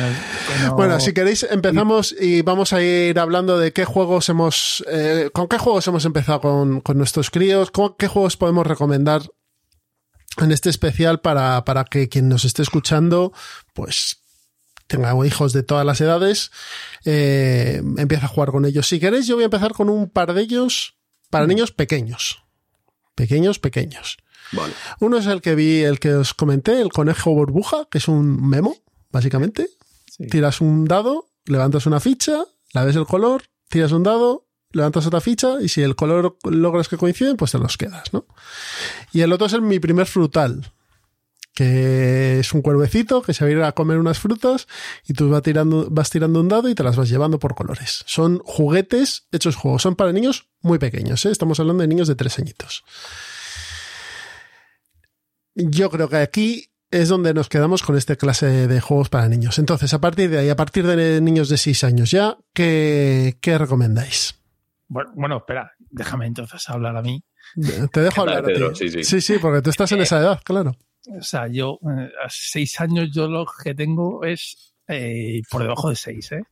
Bueno, 0.76 1.00
si 1.00 1.12
queréis 1.12 1.42
empezamos 1.50 2.14
y 2.18 2.42
vamos 2.42 2.72
a 2.72 2.80
ir 2.80 3.18
hablando 3.18 3.58
de 3.58 3.72
qué 3.72 3.84
juegos 3.84 4.28
hemos... 4.28 4.84
Eh, 4.88 5.30
¿Con 5.32 5.48
qué 5.48 5.58
juegos 5.58 5.84
hemos 5.88 6.04
empezado 6.04 6.40
con, 6.40 6.80
con 6.80 6.96
nuestros 6.96 7.28
críos? 7.28 7.72
¿Qué 7.98 8.06
juegos 8.06 8.36
podemos 8.36 8.64
recomendar 8.64 9.22
en 10.38 10.52
este 10.52 10.70
especial 10.70 11.20
para, 11.20 11.64
para 11.64 11.84
que 11.84 12.08
quien 12.08 12.28
nos 12.28 12.44
esté 12.44 12.62
escuchando, 12.62 13.32
pues 13.74 14.22
tenga 14.86 15.12
hijos 15.26 15.52
de 15.52 15.64
todas 15.64 15.84
las 15.84 16.00
edades, 16.00 16.52
eh, 17.04 17.82
empiece 17.96 18.24
a 18.24 18.28
jugar 18.28 18.52
con 18.52 18.64
ellos. 18.64 18.86
Si 18.86 19.00
queréis, 19.00 19.26
yo 19.26 19.34
voy 19.34 19.42
a 19.42 19.46
empezar 19.46 19.72
con 19.72 19.88
un 19.88 20.08
par 20.08 20.34
de 20.34 20.42
ellos 20.42 20.94
para 21.30 21.48
niños 21.48 21.72
pequeños. 21.72 22.44
Pequeños, 23.16 23.58
pequeños. 23.58 24.18
Vale. 24.52 24.72
Uno 25.00 25.18
es 25.18 25.26
el 25.26 25.40
que 25.40 25.56
vi, 25.56 25.82
el 25.82 25.98
que 25.98 26.14
os 26.14 26.32
comenté, 26.32 26.80
el 26.80 26.90
conejo 26.90 27.32
burbuja, 27.32 27.88
que 27.90 27.98
es 27.98 28.06
un 28.06 28.48
memo 28.48 28.76
básicamente. 29.12 29.68
Tiras 30.30 30.60
un 30.60 30.84
dado, 30.84 31.28
levantas 31.44 31.86
una 31.86 32.00
ficha, 32.00 32.44
la 32.72 32.84
ves 32.84 32.96
el 32.96 33.06
color, 33.06 33.44
tiras 33.68 33.92
un 33.92 34.02
dado, 34.02 34.46
levantas 34.72 35.06
otra 35.06 35.20
ficha 35.20 35.60
y 35.60 35.68
si 35.68 35.82
el 35.82 35.94
color 35.94 36.36
logras 36.44 36.88
que 36.88 36.96
coinciden, 36.96 37.36
pues 37.36 37.52
te 37.52 37.58
los 37.58 37.76
quedas, 37.76 38.12
¿no? 38.12 38.26
Y 39.12 39.20
el 39.20 39.32
otro 39.32 39.46
es 39.46 39.52
el 39.52 39.62
mi 39.62 39.78
primer 39.78 40.06
frutal, 40.06 40.72
que 41.54 42.40
es 42.40 42.52
un 42.52 42.62
cuervecito 42.62 43.22
que 43.22 43.34
se 43.34 43.44
va 43.44 43.48
a 43.48 43.52
ir 43.52 43.62
a 43.62 43.72
comer 43.72 43.98
unas 43.98 44.18
frutas 44.18 44.66
y 45.06 45.12
tú 45.14 45.28
vas 45.28 45.42
tirando, 45.42 45.88
vas 45.90 46.10
tirando 46.10 46.40
un 46.40 46.48
dado 46.48 46.68
y 46.68 46.74
te 46.74 46.82
las 46.82 46.96
vas 46.96 47.10
llevando 47.10 47.38
por 47.38 47.54
colores. 47.54 48.02
Son 48.06 48.40
juguetes 48.44 49.28
hechos 49.32 49.56
juegos, 49.56 49.82
son 49.82 49.96
para 49.96 50.12
niños 50.12 50.48
muy 50.60 50.78
pequeños, 50.78 51.24
¿eh? 51.26 51.30
estamos 51.30 51.60
hablando 51.60 51.82
de 51.82 51.88
niños 51.88 52.08
de 52.08 52.14
tres 52.14 52.38
añitos. 52.38 52.84
Yo 55.54 55.90
creo 55.90 56.08
que 56.08 56.16
aquí 56.16 56.71
es 56.92 57.08
donde 57.08 57.32
nos 57.34 57.48
quedamos 57.48 57.82
con 57.82 57.96
esta 57.96 58.16
clase 58.16 58.68
de 58.68 58.80
juegos 58.80 59.08
para 59.08 59.26
niños. 59.26 59.58
Entonces, 59.58 59.92
a 59.94 60.00
partir 60.00 60.30
de 60.30 60.38
ahí, 60.38 60.50
a 60.50 60.56
partir 60.56 60.86
de 60.86 61.20
niños 61.20 61.48
de 61.48 61.56
6 61.56 61.84
años 61.84 62.10
ya, 62.10 62.36
¿qué, 62.52 63.34
recomendáis? 63.42 64.38
Bueno, 64.88 65.10
bueno, 65.14 65.36
espera, 65.38 65.72
déjame 65.90 66.26
entonces 66.26 66.68
hablar 66.68 66.96
a 66.96 67.02
mí. 67.02 67.24
Te 67.92 68.00
dejo 68.00 68.20
hablar 68.20 68.44
a 68.44 68.74
ti. 68.74 69.04
Sí 69.04 69.20
sí. 69.20 69.38
porque 69.40 69.62
tú 69.62 69.70
estás 69.70 69.90
en 69.92 70.02
esa 70.02 70.20
edad, 70.20 70.40
claro. 70.44 70.76
O 71.18 71.22
sea, 71.22 71.48
yo 71.48 71.80
eh, 71.82 72.10
a 72.24 72.28
6 72.28 72.80
años 72.80 73.08
yo 73.12 73.26
lo 73.26 73.46
que 73.64 73.74
tengo 73.74 74.22
es 74.22 74.74
eh, 74.86 75.40
por 75.50 75.62
debajo 75.62 75.88
de 75.88 75.96
6, 75.96 76.32
¿eh? 76.32 76.42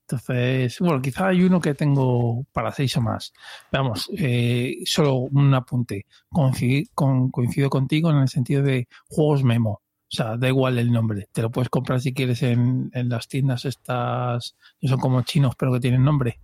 Entonces, 0.00 0.78
bueno, 0.80 1.00
quizá 1.00 1.28
hay 1.28 1.42
uno 1.42 1.60
que 1.60 1.74
tengo 1.74 2.44
para 2.52 2.72
seis 2.72 2.96
o 2.96 3.00
más. 3.00 3.32
Vamos, 3.72 4.10
eh, 4.16 4.76
solo 4.84 5.16
un 5.16 5.52
apunte. 5.54 6.06
coincido 6.30 7.70
contigo 7.70 8.10
en 8.10 8.16
el 8.16 8.28
sentido 8.28 8.62
de 8.62 8.88
juegos 9.08 9.44
memo. 9.44 9.83
O 10.06 10.16
sea, 10.16 10.36
da 10.36 10.48
igual 10.48 10.78
el 10.78 10.92
nombre. 10.92 11.28
Te 11.32 11.42
lo 11.42 11.50
puedes 11.50 11.68
comprar 11.68 12.00
si 12.00 12.14
quieres 12.14 12.42
en, 12.42 12.90
las 12.92 13.26
tiendas 13.28 13.64
estas, 13.64 14.56
que 14.80 14.88
son 14.88 15.00
como 15.00 15.22
chinos, 15.22 15.54
pero 15.56 15.72
que 15.72 15.80
tienen 15.80 16.04
nombre. 16.04 16.40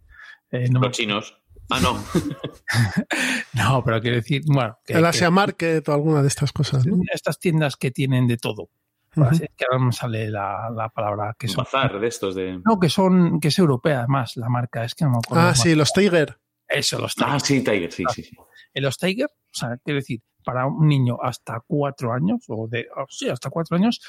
Eh, 0.51 0.69
Los 0.71 0.91
chinos. 0.91 1.37
Ah, 1.71 1.79
no. 1.81 2.03
no, 3.55 3.85
pero 3.85 4.01
quiero 4.01 4.17
decir, 4.17 4.43
bueno. 4.47 4.79
Que, 4.85 4.95
el 4.95 5.05
Asia 5.05 5.31
Market 5.31 5.89
o 5.89 5.93
alguna 5.93 6.21
de 6.21 6.29
estas 6.29 6.53
cosas. 6.53 6.85
Estas 7.13 7.39
tiendas 7.39 7.77
que 7.77 7.93
tienen 7.93 8.27
de 8.27 8.37
todo. 8.37 8.71
que 9.15 9.65
ahora 9.71 9.85
me 9.85 9.93
sale 9.93 10.31
la, 10.31 10.91
palabra 10.93 11.37
que 11.39 11.47
son. 11.47 11.65
Bazar 11.65 12.01
de 12.01 12.09
estos 12.09 12.35
de. 12.35 12.61
No, 12.65 12.81
que 12.81 12.89
son, 12.89 13.39
que 13.39 13.49
es 13.49 13.59
europea 13.59 14.01
además 14.01 14.37
la 14.37 14.49
marca, 14.49 14.85
es 14.85 14.95
que 14.97 15.05
no 15.05 15.13
me 15.13 15.19
acuerdo. 15.19 15.45
Ah, 15.45 15.55
sí, 15.55 15.77
los 15.77 15.93
Tiger. 15.93 16.39
Eso, 16.67 16.99
los 16.99 17.15
Tiger. 17.15 17.33
Ah, 17.33 17.41
sí, 17.41 17.63
Tiger, 17.63 17.93
sí, 17.93 18.05
sí, 18.15 18.23
sí. 18.25 18.37
En 18.75 18.83
los 18.83 18.99
Tiger, 18.99 19.29
o 19.29 19.53
sea, 19.53 19.77
quiero 19.85 19.99
decir, 20.01 20.23
para 20.45 20.67
un 20.67 20.89
niño 20.89 21.19
hasta 21.23 21.63
cuatro 21.67 22.13
años, 22.13 22.45
o 22.49 22.69
de, 22.69 22.87
sí, 23.09 23.29
hasta 23.29 23.51
cuatro 23.51 23.77
años, 23.77 24.01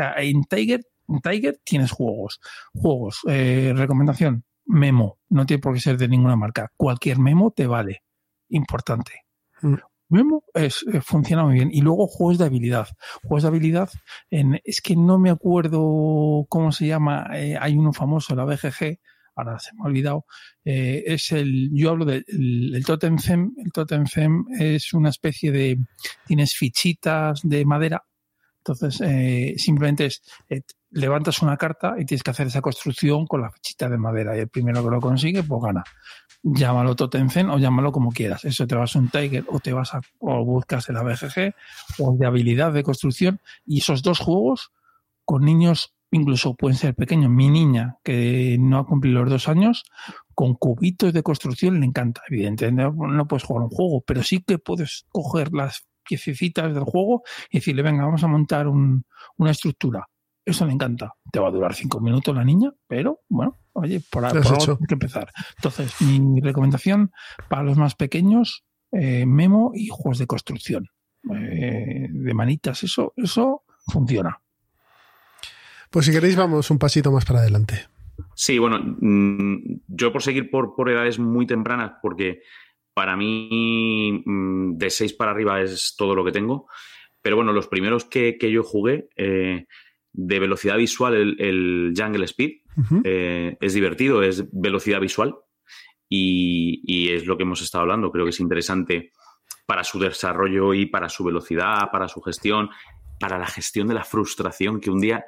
eh, 0.00 0.28
en 0.28 0.44
Tiger, 0.44 0.82
Tiger 1.22 1.60
tienes 1.64 1.90
juegos. 1.90 2.40
Juegos, 2.74 3.20
eh, 3.28 3.72
recomendación, 3.74 4.44
memo, 4.66 5.18
no 5.28 5.46
tiene 5.46 5.60
por 5.60 5.74
qué 5.74 5.80
ser 5.80 5.96
de 5.96 6.08
ninguna 6.08 6.36
marca. 6.36 6.70
Cualquier 6.76 7.18
memo 7.18 7.50
te 7.50 7.66
vale. 7.66 8.02
Importante. 8.48 9.24
Mm. 9.62 9.74
Memo 10.10 10.44
es, 10.54 10.84
eh, 10.92 11.00
funciona 11.02 11.44
muy 11.44 11.54
bien. 11.54 11.70
Y 11.72 11.82
luego 11.82 12.06
juegos 12.06 12.38
de 12.38 12.46
habilidad. 12.46 12.88
Juegos 13.22 13.42
de 13.42 13.48
habilidad, 13.48 13.90
en, 14.30 14.58
es 14.64 14.80
que 14.80 14.96
no 14.96 15.18
me 15.18 15.30
acuerdo 15.30 16.46
cómo 16.48 16.72
se 16.72 16.86
llama, 16.86 17.26
hay 17.30 17.76
uno 17.76 17.92
famoso, 17.92 18.34
la 18.34 18.44
BGG, 18.44 19.00
ahora 19.38 19.58
se 19.58 19.74
me 19.74 19.82
ha 19.82 19.86
olvidado, 19.86 20.26
eh, 20.64 21.04
es 21.06 21.32
el, 21.32 21.70
yo 21.72 21.90
hablo 21.90 22.04
del 22.04 22.24
el 22.28 22.84
Totem 22.84 23.18
Fem, 23.18 23.52
el 23.64 23.72
Totem 23.72 24.06
Fem 24.06 24.44
es 24.58 24.92
una 24.92 25.10
especie 25.10 25.52
de, 25.52 25.78
tienes 26.26 26.56
fichitas 26.56 27.40
de 27.42 27.64
madera, 27.64 28.04
entonces 28.58 29.00
eh, 29.00 29.54
simplemente 29.56 30.06
es, 30.06 30.22
eh, 30.48 30.62
levantas 30.90 31.42
una 31.42 31.56
carta 31.56 31.94
y 31.98 32.04
tienes 32.04 32.22
que 32.22 32.30
hacer 32.30 32.46
esa 32.46 32.60
construcción 32.60 33.26
con 33.26 33.42
la 33.42 33.50
fichita 33.50 33.88
de 33.88 33.98
madera 33.98 34.36
y 34.36 34.40
el 34.40 34.48
primero 34.48 34.82
que 34.82 34.90
lo 34.90 35.00
consigue, 35.00 35.42
pues 35.42 35.62
gana. 35.62 35.84
Llámalo 36.42 36.94
Totem 36.94 37.28
Fem 37.30 37.50
o 37.50 37.58
llámalo 37.58 37.92
como 37.92 38.10
quieras. 38.10 38.44
Eso 38.44 38.66
te 38.66 38.74
vas 38.74 38.94
a 38.94 38.98
un 38.98 39.08
Tiger 39.08 39.44
o 39.48 39.60
te 39.60 39.72
vas 39.72 39.94
a, 39.94 40.00
o 40.18 40.44
buscas 40.44 40.88
el 40.88 40.96
ABGG 40.96 41.54
o 41.98 42.16
de 42.16 42.26
habilidad 42.26 42.72
de 42.72 42.82
construcción 42.82 43.40
y 43.66 43.78
esos 43.78 44.02
dos 44.02 44.18
juegos 44.18 44.72
con 45.24 45.44
niños 45.44 45.94
incluso 46.10 46.54
pueden 46.54 46.76
ser 46.76 46.94
pequeños. 46.94 47.30
Mi 47.30 47.48
niña, 47.48 47.98
que 48.02 48.56
no 48.58 48.78
ha 48.78 48.86
cumplido 48.86 49.20
los 49.20 49.30
dos 49.30 49.48
años, 49.48 49.84
con 50.34 50.54
cubitos 50.54 51.12
de 51.12 51.22
construcción 51.22 51.80
le 51.80 51.86
encanta. 51.86 52.22
Evidentemente 52.28 52.90
no 52.96 53.26
puedes 53.26 53.44
jugar 53.44 53.64
un 53.64 53.70
juego, 53.70 54.02
pero 54.06 54.22
sí 54.22 54.42
que 54.42 54.58
puedes 54.58 55.06
coger 55.10 55.52
las 55.52 55.86
piececitas 56.08 56.74
del 56.74 56.84
juego 56.84 57.22
y 57.50 57.58
decirle, 57.58 57.82
venga, 57.82 58.04
vamos 58.04 58.24
a 58.24 58.28
montar 58.28 58.66
una 58.68 59.50
estructura. 59.50 60.06
Eso 60.44 60.64
le 60.64 60.72
encanta. 60.72 61.12
Te 61.30 61.40
va 61.40 61.48
a 61.48 61.50
durar 61.50 61.74
cinco 61.74 62.00
minutos 62.00 62.34
la 62.34 62.44
niña, 62.44 62.72
pero 62.86 63.20
bueno, 63.28 63.58
oye, 63.74 64.00
por, 64.10 64.24
ahora 64.24 64.40
hay 64.40 64.86
que 64.86 64.94
empezar. 64.94 65.30
Entonces, 65.56 66.00
mi 66.00 66.40
recomendación 66.40 67.10
para 67.50 67.62
los 67.62 67.76
más 67.76 67.94
pequeños, 67.94 68.64
eh, 68.92 69.26
memo 69.26 69.72
y 69.74 69.88
juegos 69.88 70.18
de 70.18 70.26
construcción. 70.26 70.88
eh, 71.34 72.06
de 72.10 72.34
manitas, 72.34 72.82
eso, 72.84 73.12
eso 73.16 73.64
funciona. 73.86 74.40
Pues 75.90 76.06
si 76.06 76.12
queréis, 76.12 76.36
vamos 76.36 76.70
un 76.70 76.78
pasito 76.78 77.10
más 77.10 77.24
para 77.24 77.40
adelante. 77.40 77.86
Sí, 78.34 78.58
bueno, 78.58 78.78
mm, 79.00 79.80
yo 79.88 80.12
por 80.12 80.22
seguir 80.22 80.50
por, 80.50 80.74
por 80.74 80.90
edades 80.90 81.18
muy 81.18 81.46
tempranas, 81.46 81.92
porque 82.02 82.42
para 82.94 83.16
mí 83.16 84.22
mm, 84.24 84.76
de 84.76 84.90
6 84.90 85.14
para 85.14 85.30
arriba 85.30 85.60
es 85.60 85.94
todo 85.96 86.14
lo 86.14 86.24
que 86.24 86.32
tengo. 86.32 86.66
Pero 87.22 87.36
bueno, 87.36 87.52
los 87.52 87.68
primeros 87.68 88.04
que, 88.04 88.36
que 88.38 88.50
yo 88.50 88.62
jugué, 88.62 89.08
eh, 89.16 89.66
de 90.12 90.38
velocidad 90.38 90.76
visual, 90.76 91.14
el, 91.14 91.40
el 91.40 91.94
Jungle 91.96 92.24
Speed, 92.24 92.60
eh, 93.04 93.56
es 93.60 93.74
divertido, 93.74 94.22
es 94.22 94.44
velocidad 94.52 95.00
visual 95.00 95.34
y, 96.08 96.80
y 96.84 97.10
es 97.10 97.26
lo 97.26 97.36
que 97.36 97.42
hemos 97.42 97.60
estado 97.60 97.82
hablando. 97.82 98.12
Creo 98.12 98.24
que 98.24 98.30
es 98.30 98.40
interesante 98.40 99.12
para 99.66 99.84
su 99.84 99.98
desarrollo 99.98 100.74
y 100.74 100.86
para 100.86 101.08
su 101.08 101.24
velocidad, 101.24 101.90
para 101.90 102.08
su 102.08 102.20
gestión, 102.20 102.70
para 103.18 103.38
la 103.38 103.46
gestión 103.46 103.88
de 103.88 103.94
la 103.94 104.04
frustración 104.04 104.80
que 104.80 104.90
un 104.90 105.00
día... 105.00 105.24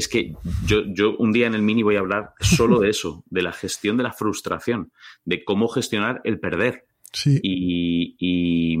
Es 0.00 0.08
que 0.08 0.32
yo, 0.66 0.82
yo 0.86 1.14
un 1.18 1.30
día 1.30 1.46
en 1.46 1.54
el 1.54 1.60
mini 1.62 1.82
voy 1.82 1.96
a 1.96 2.00
hablar 2.00 2.32
solo 2.40 2.80
de 2.80 2.88
eso, 2.88 3.22
de 3.30 3.42
la 3.42 3.52
gestión 3.52 3.96
de 3.98 4.02
la 4.02 4.12
frustración, 4.14 4.90
de 5.24 5.44
cómo 5.44 5.68
gestionar 5.68 6.22
el 6.24 6.40
perder. 6.40 6.86
Sí. 7.12 7.38
Y, 7.42 8.16
y- 8.18 8.78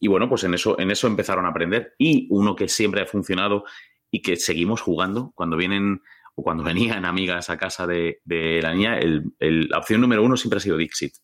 y 0.00 0.08
bueno, 0.08 0.28
pues 0.28 0.44
en 0.44 0.54
eso, 0.54 0.78
en 0.78 0.90
eso 0.90 1.06
empezaron 1.08 1.46
a 1.46 1.48
aprender. 1.48 1.94
Y 1.98 2.26
uno 2.30 2.54
que 2.54 2.68
siempre 2.68 3.00
ha 3.02 3.06
funcionado 3.06 3.64
y 4.10 4.22
que 4.22 4.36
seguimos 4.36 4.80
jugando 4.80 5.32
cuando 5.34 5.56
vienen 5.56 6.00
o 6.34 6.42
cuando 6.42 6.62
venían 6.64 7.04
amigas 7.04 7.50
a 7.50 7.56
casa 7.58 7.86
de, 7.86 8.20
de 8.24 8.60
la 8.62 8.72
niña, 8.74 8.98
el- 8.98 9.24
el- 9.40 9.68
la 9.68 9.78
opción 9.78 10.00
número 10.00 10.22
uno 10.22 10.36
siempre 10.36 10.58
ha 10.58 10.60
sido 10.60 10.76
Dixit. 10.76 11.14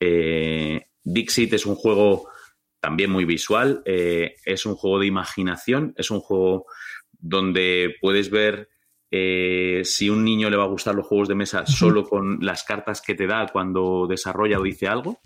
Eh, 0.00 0.86
Dixit 1.02 1.52
es 1.54 1.66
un 1.66 1.74
juego 1.74 2.28
también 2.80 3.10
muy 3.10 3.24
visual, 3.24 3.82
eh, 3.86 4.36
es 4.44 4.66
un 4.66 4.74
juego 4.74 4.98
de 5.00 5.06
imaginación, 5.06 5.94
es 5.96 6.10
un 6.10 6.20
juego 6.20 6.66
donde 7.24 7.96
puedes 8.00 8.30
ver 8.30 8.68
eh, 9.10 9.82
si 9.84 10.10
un 10.10 10.24
niño 10.24 10.50
le 10.50 10.56
va 10.56 10.64
a 10.64 10.68
gustar 10.68 10.94
los 10.94 11.06
juegos 11.06 11.28
de 11.28 11.34
mesa 11.34 11.66
solo 11.66 12.04
con 12.04 12.38
las 12.44 12.64
cartas 12.64 13.00
que 13.00 13.14
te 13.14 13.26
da 13.26 13.46
cuando 13.52 14.06
desarrolla 14.08 14.58
o 14.58 14.62
dice 14.62 14.86
algo. 14.86 15.20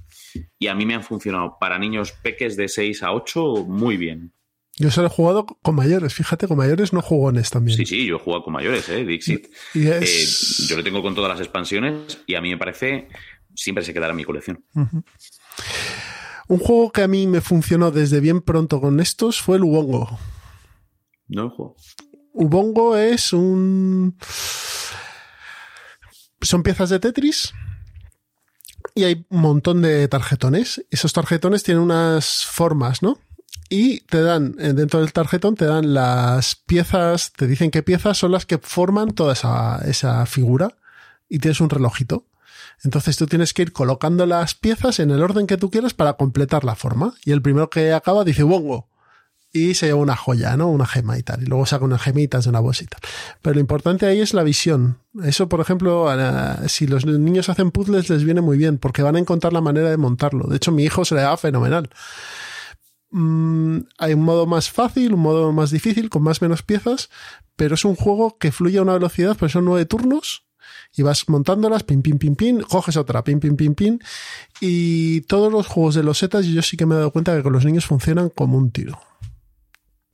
Y 0.59 0.69
a 0.69 0.75
mí 0.75 0.87
me 0.87 0.95
han 0.95 1.03
funcionado 1.03 1.57
para 1.59 1.79
niños 1.79 2.13
peques 2.13 2.57
de 2.57 2.69
6 2.69 3.03
a 3.03 3.13
8 3.13 3.65
muy 3.67 3.97
bien. 3.97 4.33
Yo 4.77 4.93
solo 4.93 5.09
he 5.09 5.11
jugado 5.11 5.45
con 5.45 5.75
mayores, 5.75 6.15
fíjate, 6.15 6.47
con 6.47 6.57
mayores 6.57 6.93
no 6.93 7.03
jugones 7.03 7.51
también. 7.51 7.77
Sí, 7.77 7.85
sí, 7.85 8.07
yo 8.07 8.17
he 8.17 8.21
jugado 8.21 8.45
con 8.45 8.53
mayores, 8.53 8.89
¿eh? 8.91 9.05
Dixit. 9.05 9.49
Eh, 9.75 10.27
yo 10.69 10.77
lo 10.77 10.85
tengo 10.85 11.03
con 11.03 11.17
todas 11.17 11.31
las 11.31 11.41
expansiones 11.41 12.23
y 12.27 12.37
a 12.37 12.41
mí 12.41 12.51
me 12.51 12.59
parece 12.59 13.09
siempre 13.57 13.83
se 13.83 13.93
quedará 13.93 14.11
en 14.11 14.19
mi 14.19 14.25
colección. 14.25 14.65
Un 16.47 16.59
juego 16.59 16.93
que 16.93 17.03
a 17.03 17.09
mí 17.09 17.27
me 17.27 17.41
funcionó 17.41 17.91
desde 17.91 18.21
bien 18.21 18.41
pronto 18.41 18.81
con 18.81 19.01
estos 19.01 19.41
fue 19.41 19.57
el 19.57 19.65
Ubongo. 19.65 20.19
No 21.29 21.51
juego. 21.51 21.77
Ubongo 22.33 22.97
es 22.97 23.33
un... 23.33 24.17
Son 26.41 26.63
piezas 26.63 26.89
de 26.91 27.01
Tetris 27.01 27.53
y 28.95 29.05
hay 29.05 29.27
un 29.29 29.41
montón 29.41 29.83
de 29.83 30.07
tarjetones. 30.09 30.85
Esos 30.91 31.13
tarjetones 31.13 31.63
tienen 31.63 31.83
unas 31.83 32.47
formas, 32.47 33.03
¿no? 33.03 33.19
Y 33.69 34.01
te 34.03 34.23
dan, 34.23 34.55
eh, 34.59 34.73
dentro 34.73 35.01
del 35.01 35.13
tarjetón, 35.13 35.57
te 35.57 35.67
dan 35.67 35.95
las 35.95 36.55
piezas, 36.55 37.33
te 37.33 37.47
dicen 37.47 37.71
qué 37.71 37.83
piezas 37.83 38.17
son 38.17 38.33
las 38.33 38.47
que 38.47 38.59
forman 38.59 39.11
toda 39.11 39.33
esa, 39.35 39.79
esa 39.85 40.25
figura 40.27 40.77
y 41.29 41.41
tienes 41.41 41.61
un 41.61 41.71
relojito. 41.71 42.25
Entonces 42.85 43.17
tú 43.17 43.27
tienes 43.27 43.53
que 43.53 43.63
ir 43.63 43.73
colocando 43.73 44.25
las 44.27 44.55
piezas 44.55 45.01
en 45.01 45.11
el 45.11 45.23
orden 45.23 45.47
que 45.47 45.57
tú 45.57 45.71
quieras 45.71 45.93
para 45.93 46.15
completar 46.15 46.65
la 46.65 46.77
forma. 46.77 47.15
Y 47.25 47.33
el 47.33 47.43
primero 47.43 47.69
que 47.69 47.93
acaba 47.93 48.25
dice 48.25 48.45
Ubongo 48.45 48.89
y 49.59 49.75
se 49.75 49.87
lleva 49.87 49.99
una 49.99 50.17
joya, 50.17 50.57
¿no? 50.57 50.69
Una 50.69 50.87
gema 50.87 51.19
y 51.19 51.23
tal. 51.23 51.43
Y 51.43 51.47
luego 51.47 51.67
saca 51.67 51.85
unas 51.85 52.03
gemitas 52.03 52.45
de 52.45 52.51
una 52.51 52.61
tal. 52.61 53.01
Pero 53.43 53.55
lo 53.55 53.61
importante 53.61 54.07
ahí 54.07 54.21
es 54.21 54.35
la 54.35 54.43
visión. 54.43 54.99
Eso, 55.25 55.49
por 55.49 55.61
ejemplo, 55.61 56.09
si 56.69 56.87
los 56.87 57.07
niños 57.07 57.49
hacen 57.49 57.71
puzzles 57.71 58.09
les 58.11 58.25
viene 58.25 58.41
muy 58.41 58.59
bien 58.59 58.79
porque 58.79 59.03
van 59.03 59.17
a 59.17 59.19
encontrar 59.19 59.53
la 59.53 59.61
manera 59.61 59.91
de 59.91 59.97
montarlo. 59.97 60.47
De 60.49 60.57
hecho, 60.57 60.73
mi 60.73 60.85
hijo 60.85 61.05
se 61.05 61.15
le 61.15 61.23
da 61.23 61.37
fenomenal. 61.37 61.91
Mm, 63.11 63.79
hay 63.99 64.15
un 64.15 64.23
modo 64.23 64.47
más 64.47 64.71
fácil, 64.71 65.15
un 65.15 65.21
modo 65.21 65.53
más 65.53 65.71
difícil, 65.71 66.11
con 66.11 66.23
más 66.23 66.43
menos 66.43 66.63
piezas, 66.63 67.09
pero 67.57 67.75
es 67.75 67.85
un 67.85 67.97
juego 67.97 68.39
que 68.39 68.53
fluye 68.53 68.79
a 68.79 68.83
una 68.83 68.93
velocidad, 68.95 69.37
pues 69.37 69.53
son 69.53 69.65
nueve 69.65 69.87
turnos 69.87 70.49
y 70.97 71.03
vas 71.03 71.29
montándolas, 71.29 71.85
pim, 71.85 72.03
pim, 72.03 72.19
pim, 72.19 72.35
pim, 72.35 72.61
coges 72.61 72.97
otra, 72.97 73.23
pim, 73.25 73.41
pim, 73.41 73.57
pim, 73.57 73.75
pim. 73.75 73.99
Y 74.61 75.23
todos 75.23 75.53
los 75.53 75.67
juegos 75.67 75.95
de 75.95 76.03
los 76.03 76.19
setas, 76.19 76.47
yo 76.47 76.63
sí 76.63 76.77
que 76.77 76.87
me 76.87 76.95
he 76.95 76.99
dado 76.99 77.13
cuenta 77.13 77.37
que 77.37 77.43
con 77.43 77.53
los 77.53 77.65
niños 77.65 77.87
funcionan 77.87 78.31
como 78.31 78.59
un 78.59 78.71
tiro. 78.71 78.99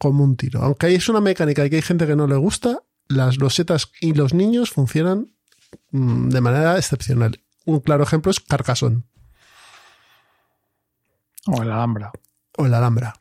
Como 0.04 0.22
un 0.22 0.36
tiro. 0.36 0.60
Aunque 0.62 0.84
hay- 0.86 0.96
es 0.96 1.08
una 1.08 1.20
mecánica 1.22 1.64
y 1.64 1.70
que 1.70 1.76
hay 1.76 1.82
gente 1.82 2.06
que 2.06 2.14
no 2.14 2.26
le 2.26 2.36
gusta, 2.36 2.82
las 3.08 3.38
losetas 3.38 3.90
y 4.02 4.12
los 4.12 4.34
niños 4.34 4.68
funcionan 4.70 5.30
mm, 5.92 6.28
de 6.28 6.40
manera 6.42 6.76
excepcional. 6.76 7.40
Un 7.64 7.80
claro 7.80 8.02
ejemplo 8.04 8.30
es 8.30 8.38
Carcassonne 8.40 9.02
O 11.46 11.62
el 11.62 11.70
Alhambra. 11.70 12.12
o 12.58 12.66
el 12.66 12.74
Alhambra. 12.74 13.14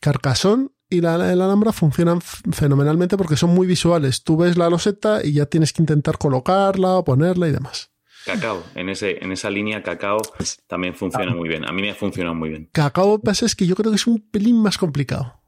Carcassonne 0.00 0.68
y 0.88 1.00
la, 1.00 1.14
el 1.32 1.40
Alhambra 1.40 1.72
funcionan 1.72 2.20
fenomenalmente 2.20 3.16
porque 3.16 3.36
son 3.36 3.50
muy 3.54 3.66
visuales. 3.66 4.22
Tú 4.22 4.36
ves 4.36 4.56
la 4.56 4.70
loseta 4.70 5.20
y 5.24 5.32
ya 5.32 5.46
tienes 5.46 5.72
que 5.72 5.82
intentar 5.82 6.18
colocarla 6.18 6.96
o 6.98 7.04
ponerla 7.04 7.48
y 7.48 7.52
demás. 7.52 7.90
Cacao, 8.24 8.62
en, 8.76 8.88
ese, 8.88 9.22
en 9.22 9.32
esa 9.32 9.50
línea 9.50 9.82
Cacao 9.82 10.22
también 10.68 10.94
funciona 10.94 11.34
muy 11.34 11.48
bien. 11.48 11.68
A 11.68 11.72
mí 11.72 11.82
me 11.82 11.90
ha 11.90 11.94
funcionado 11.94 12.34
muy 12.34 12.50
bien. 12.50 12.68
Cacao 12.72 13.08
lo 13.12 13.18
que 13.18 13.24
pasa 13.26 13.46
es 13.46 13.54
que 13.56 13.66
yo 13.66 13.74
creo 13.74 13.90
que 13.90 13.96
es 13.96 14.06
un 14.06 14.20
pelín 14.30 14.62
más 14.62 14.78
complicado. 14.78 15.40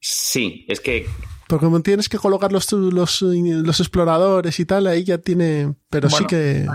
Sí, 0.00 0.64
es 0.68 0.80
que 0.80 1.08
Porque 1.48 1.66
como 1.66 1.80
tienes 1.80 2.08
que 2.08 2.18
colocar 2.18 2.52
los, 2.52 2.70
los, 2.72 3.22
los 3.22 3.80
exploradores 3.80 4.58
y 4.60 4.66
tal, 4.66 4.86
ahí 4.86 5.04
ya 5.04 5.18
tiene... 5.18 5.74
Pero 5.90 6.08
sí 6.10 6.24
que... 6.26 6.66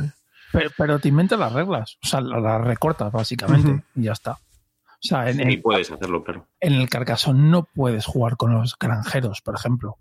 Pero, 0.52 0.72
pero 0.78 1.00
te 1.00 1.10
inventas 1.10 1.38
las 1.38 1.54
reglas, 1.54 1.98
o 2.04 2.08
sea, 2.08 2.22
las 2.22 2.62
recortas 2.62 3.12
básicamente 3.12 3.84
y 3.96 4.04
ya 4.04 4.14
está. 4.14 4.32
O 4.32 5.02
sea, 5.02 5.30
en, 5.30 5.38
sí 5.38 5.44
en- 5.44 5.62
puedes 5.62 5.92
hacerlo, 5.92 6.24
claro. 6.24 6.48
en 6.60 6.74
el 6.74 6.90
Carcassonne 6.90 7.50
no 7.50 7.64
puedes 7.74 8.06
jugar 8.06 8.36
con 8.36 8.54
los 8.54 8.76
granjeros, 8.78 9.42
por 9.42 9.56
ejemplo. 9.56 9.98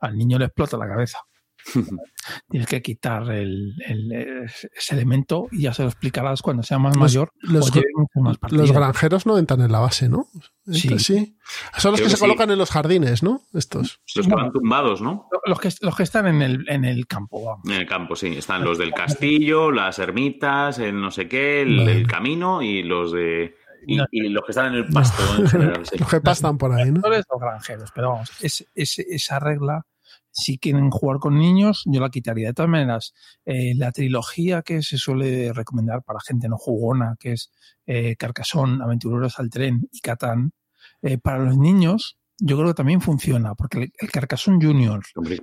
Al 0.00 0.16
niño 0.16 0.38
le 0.38 0.46
explota 0.46 0.78
la 0.78 0.88
cabeza. 0.88 1.18
Tienes 2.48 2.68
que 2.68 2.82
quitar 2.82 3.30
el, 3.30 3.74
el- 3.86 4.12
ese 4.12 4.94
elemento 4.94 5.48
y 5.52 5.62
ya 5.62 5.72
se 5.72 5.82
lo 5.82 5.88
explicarás 5.88 6.42
cuando 6.42 6.62
sea 6.62 6.78
más 6.78 6.94
Los- 6.96 7.00
mayor 7.02 7.32
los- 7.42 7.70
más. 8.16 8.38
Los 8.50 8.72
granjeros 8.72 9.26
no 9.26 9.38
entran 9.38 9.60
en 9.62 9.72
la 9.72 9.78
base, 9.80 10.08
¿no? 10.08 10.26
Sí. 10.66 10.98
Sí. 10.98 11.36
Son 11.78 11.92
los 11.92 12.00
Creo 12.00 12.08
que 12.08 12.12
que 12.12 12.16
se 12.16 12.18
colocan 12.18 12.50
en 12.50 12.58
los 12.58 12.70
jardines, 12.70 13.22
¿no? 13.22 13.42
Estos. 13.54 14.00
Los 14.14 14.26
que 14.28 14.34
van 14.34 14.52
tumbados, 14.52 15.00
¿no? 15.00 15.28
Los 15.46 15.58
que, 15.60 15.70
los 15.80 15.96
que 15.96 16.02
están 16.04 16.26
en 16.26 16.42
el, 16.42 16.64
en 16.68 16.84
el 16.84 17.06
campo, 17.06 17.44
vamos. 17.44 17.64
En 17.66 17.72
el 17.80 17.86
campo, 17.86 18.14
sí. 18.14 18.28
Están 18.36 18.62
los 18.64 18.78
del 18.78 18.92
castillo, 18.92 19.70
las 19.72 19.98
ermitas, 19.98 20.78
el 20.78 21.00
no 21.00 21.10
sé 21.10 21.28
qué, 21.28 21.62
el, 21.62 21.78
Vale. 21.78 21.92
el 21.92 22.06
camino 22.06 22.62
y 22.62 22.82
los 22.82 23.12
de. 23.12 23.56
Y, 23.86 23.98
y 24.12 24.28
los 24.28 24.44
que 24.44 24.52
están 24.52 24.66
en 24.66 24.74
el 24.74 24.86
pasto 24.88 25.22
en 25.38 25.48
general, 25.48 25.86
sí. 25.86 25.96
Los 25.98 26.08
que 26.10 26.20
pastan 26.20 26.58
por 26.58 26.70
ahí, 26.72 26.90
¿no? 26.92 27.00
O 27.30 27.38
granjeros, 27.38 27.90
pero 27.94 28.10
vamos, 28.10 28.30
es, 28.42 28.66
es- 28.74 28.98
esa 28.98 29.38
regla, 29.38 29.86
si 30.32 30.58
quieren 30.58 30.90
jugar 30.90 31.18
con 31.18 31.38
niños, 31.38 31.82
yo 31.86 32.00
la 32.00 32.10
quitaría. 32.10 32.48
De 32.48 32.54
todas 32.54 32.70
maneras, 32.70 33.14
eh, 33.44 33.74
la 33.76 33.92
trilogía 33.92 34.62
que 34.62 34.82
se 34.82 34.96
suele 34.96 35.52
recomendar 35.52 36.02
para 36.02 36.20
gente 36.20 36.48
no 36.48 36.56
jugona, 36.56 37.16
que 37.18 37.32
es 37.32 37.50
eh, 37.86 38.16
Carcassonne, 38.16 38.82
Aventureros 38.82 39.38
al 39.38 39.50
Tren 39.50 39.88
y 39.90 40.00
Catán, 40.00 40.52
eh, 41.02 41.18
para 41.18 41.38
los 41.38 41.56
niños, 41.56 42.18
yo 42.38 42.56
creo 42.56 42.68
que 42.68 42.74
también 42.74 43.00
funciona, 43.00 43.54
porque 43.54 43.78
el, 43.78 43.92
el 43.98 44.10
Carcassonne 44.10 44.64
Junior, 44.64 45.02
el, 45.16 45.42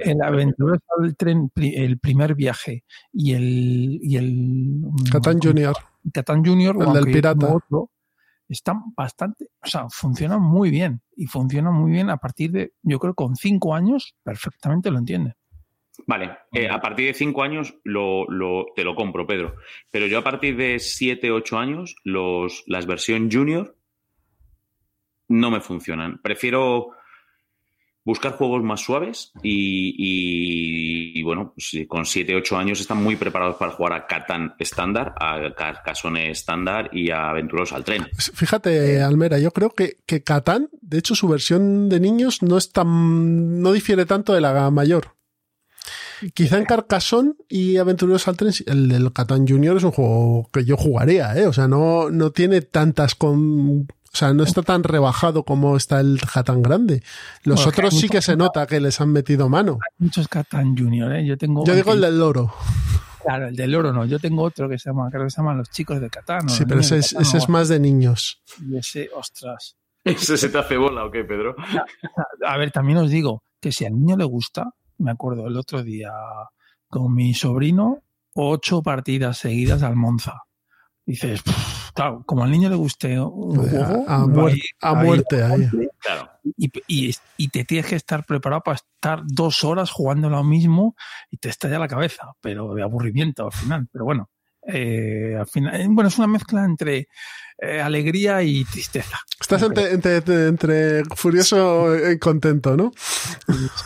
el 0.00 0.22
Aventureros 0.22 0.80
al 0.98 1.16
Tren, 1.16 1.50
el 1.56 1.98
primer 1.98 2.34
viaje 2.34 2.84
y 3.12 3.32
el. 3.34 3.98
Y 4.02 4.16
el 4.16 4.82
Catán 5.10 5.38
Junior. 5.40 5.76
Catán 6.12 6.44
Junior, 6.44 6.76
El 6.80 6.92
del 6.92 7.04
pirata. 7.04 7.54
otro, 7.54 7.90
están 8.48 8.82
bastante, 8.96 9.46
o 9.62 9.66
sea, 9.66 9.86
funcionan 9.90 10.42
muy 10.42 10.70
bien 10.70 11.00
y 11.16 11.26
funcionan 11.26 11.74
muy 11.74 11.90
bien 11.92 12.10
a 12.10 12.16
partir 12.18 12.50
de, 12.52 12.72
yo 12.82 12.98
creo, 12.98 13.14
con 13.14 13.36
cinco 13.36 13.74
años 13.74 14.14
perfectamente 14.22 14.90
lo 14.90 14.98
entienden. 14.98 15.34
Vale, 16.06 16.36
eh, 16.52 16.68
a 16.68 16.80
partir 16.80 17.06
de 17.06 17.14
5 17.14 17.44
años 17.44 17.76
lo, 17.84 18.26
lo- 18.28 18.66
te 18.74 18.82
lo 18.82 18.96
compro, 18.96 19.26
Pedro. 19.28 19.54
Pero 19.92 20.06
yo 20.08 20.18
a 20.18 20.24
partir 20.24 20.56
de 20.56 20.80
7, 20.80 21.30
8 21.30 21.56
años, 21.56 21.94
los, 22.02 22.64
las 22.66 22.84
versión 22.86 23.30
junior 23.30 23.76
no 25.28 25.50
me 25.52 25.60
funcionan. 25.60 26.20
Prefiero 26.20 26.90
buscar 28.04 28.32
juegos 28.32 28.62
más 28.62 28.80
suaves 28.80 29.32
y, 29.42 31.22
bueno, 31.22 31.54
pues, 31.54 31.86
con 31.88 32.04
7, 32.04 32.36
8 32.36 32.56
años 32.56 32.80
están 32.80 33.02
muy 33.02 33.16
preparados 33.16 33.56
para 33.56 33.72
jugar 33.72 33.94
a 33.94 34.06
Catán 34.06 34.54
estándar, 34.58 35.14
a 35.18 35.40
Carcassonne 35.56 36.30
estándar 36.30 36.90
y 36.92 37.10
a 37.10 37.30
Aventuros 37.30 37.72
al 37.72 37.84
tren. 37.84 38.06
Fíjate, 38.16 39.02
Almera, 39.02 39.38
yo 39.38 39.52
creo 39.52 39.70
que, 39.70 39.98
que 40.06 40.22
Catán, 40.22 40.68
de 40.80 40.98
hecho, 40.98 41.14
su 41.14 41.28
versión 41.28 41.88
de 41.88 42.00
niños 42.00 42.42
no 42.42 42.58
es 42.58 42.72
tan, 42.72 43.62
no 43.62 43.72
difiere 43.72 44.04
tanto 44.04 44.34
de 44.34 44.40
la 44.40 44.70
mayor. 44.70 45.14
Quizá 46.32 46.58
en 46.58 46.64
Carcassonne 46.64 47.34
y 47.48 47.76
Aventureros 47.76 48.28
al 48.28 48.36
Tren, 48.36 48.52
el 48.66 48.88
del 48.88 49.12
Catán 49.12 49.46
Junior 49.46 49.76
es 49.76 49.84
un 49.84 49.90
juego 49.90 50.48
que 50.52 50.64
yo 50.64 50.76
jugaría, 50.76 51.36
¿eh? 51.36 51.46
O 51.46 51.52
sea, 51.52 51.68
no, 51.68 52.08
no 52.10 52.30
tiene 52.30 52.62
tantas. 52.62 53.16
O 54.14 54.16
sea, 54.16 54.32
no 54.32 54.44
está 54.44 54.62
tan 54.62 54.84
rebajado 54.84 55.44
como 55.44 55.76
está 55.76 55.98
el 55.98 56.20
Catán 56.32 56.62
grande. 56.62 57.02
Los 57.42 57.56
Bueno, 57.64 57.70
otros 57.70 57.94
hay 57.94 58.00
sí 58.00 58.08
que 58.08 58.22
se 58.22 58.36
nota 58.36 58.64
que 58.68 58.78
les 58.80 59.00
han 59.00 59.10
metido 59.10 59.48
mano. 59.48 59.78
Muchos 59.98 60.28
Catán 60.28 60.76
Junior, 60.76 61.12
¿eh? 61.16 61.26
Yo 61.26 61.36
tengo. 61.36 61.64
Yo 61.66 61.74
digo 61.74 61.92
el 61.92 62.00
del 62.00 62.18
loro. 62.18 62.52
Claro, 63.24 63.48
el 63.48 63.56
del 63.56 63.74
oro 63.74 63.92
no. 63.92 64.04
Yo 64.04 64.18
tengo 64.20 64.42
otro 64.42 64.68
que 64.68 64.78
se 64.78 64.90
llama, 64.90 65.08
creo 65.10 65.24
que 65.24 65.30
se 65.30 65.38
llaman 65.38 65.56
los 65.58 65.68
chicos 65.70 66.00
de 66.00 66.10
Catán. 66.10 66.48
Sí, 66.48 66.64
pero 66.64 66.80
ese 66.80 66.98
es, 66.98 67.08
Catán, 67.12 67.22
ese 67.22 67.36
o- 67.36 67.40
es 67.40 67.48
más 67.48 67.68
de 67.68 67.80
niños. 67.80 68.40
Y 68.60 68.76
ese, 68.76 69.10
ostras. 69.16 69.76
¿Ese 70.04 70.36
se 70.36 70.48
te 70.50 70.58
hace 70.58 70.76
bola 70.76 71.06
o 71.06 71.10
qué, 71.10 71.24
Pedro? 71.24 71.56
A 72.46 72.56
ver, 72.56 72.70
también 72.70 72.98
os 72.98 73.10
digo 73.10 73.42
que 73.60 73.72
si 73.72 73.84
al 73.86 73.94
niño 73.94 74.16
le 74.16 74.24
gusta, 74.24 74.70
me 74.98 75.10
acuerdo 75.10 75.46
el 75.48 75.56
otro 75.56 75.82
día 75.82 76.12
con 76.88 77.14
mi 77.14 77.34
sobrino, 77.34 78.02
ocho 78.34 78.80
partidas 78.82 79.38
seguidas 79.38 79.82
al 79.82 79.96
Monza. 79.96 80.42
Dices, 81.06 81.42
"Pff, 81.42 81.90
claro, 81.92 82.22
como 82.24 82.44
al 82.44 82.50
niño 82.50 82.68
le 82.70 82.76
guste 82.76 83.20
un 83.20 83.56
Joder, 83.56 83.70
juego, 83.70 84.04
a, 84.08 84.14
a 84.14 84.22
a 84.22 84.24
ir 84.24 84.30
muerte 84.30 85.42
ahí. 85.42 85.58
muerte 85.58 85.88
Claro. 85.98 86.30
y, 86.56 86.70
y- 86.86 87.14
y 87.36 87.48
te 87.48 87.64
tienes 87.64 87.86
que 87.86 87.96
estar 87.96 88.24
preparado 88.24 88.62
para 88.62 88.76
estar 88.76 89.22
dos 89.26 89.64
horas 89.64 89.90
jugando 89.90 90.28
lo 90.30 90.42
mismo 90.44 90.94
y 91.30 91.36
te 91.38 91.48
estalla 91.48 91.78
la 91.78 91.88
cabeza, 91.88 92.32
pero 92.40 92.74
de 92.74 92.82
aburrimiento 92.82 93.44
al 93.46 93.52
final. 93.52 93.88
Pero 93.92 94.04
bueno, 94.04 94.28
eh, 94.66 95.36
al 95.38 95.46
final, 95.46 95.80
eh, 95.80 95.86
bueno, 95.88 96.08
es 96.08 96.18
una 96.18 96.26
mezcla 96.26 96.64
entre 96.64 97.08
eh, 97.58 97.80
alegría 97.80 98.42
y 98.42 98.64
tristeza. 98.64 99.18
Estás 99.40 99.62
entre, 99.62 99.92
entre, 99.92 100.16
entre- 100.16 100.46
entre 100.48 101.02
furioso 101.14 101.94
y 102.10 102.18
contento, 102.18 102.76
¿no? 102.76 102.92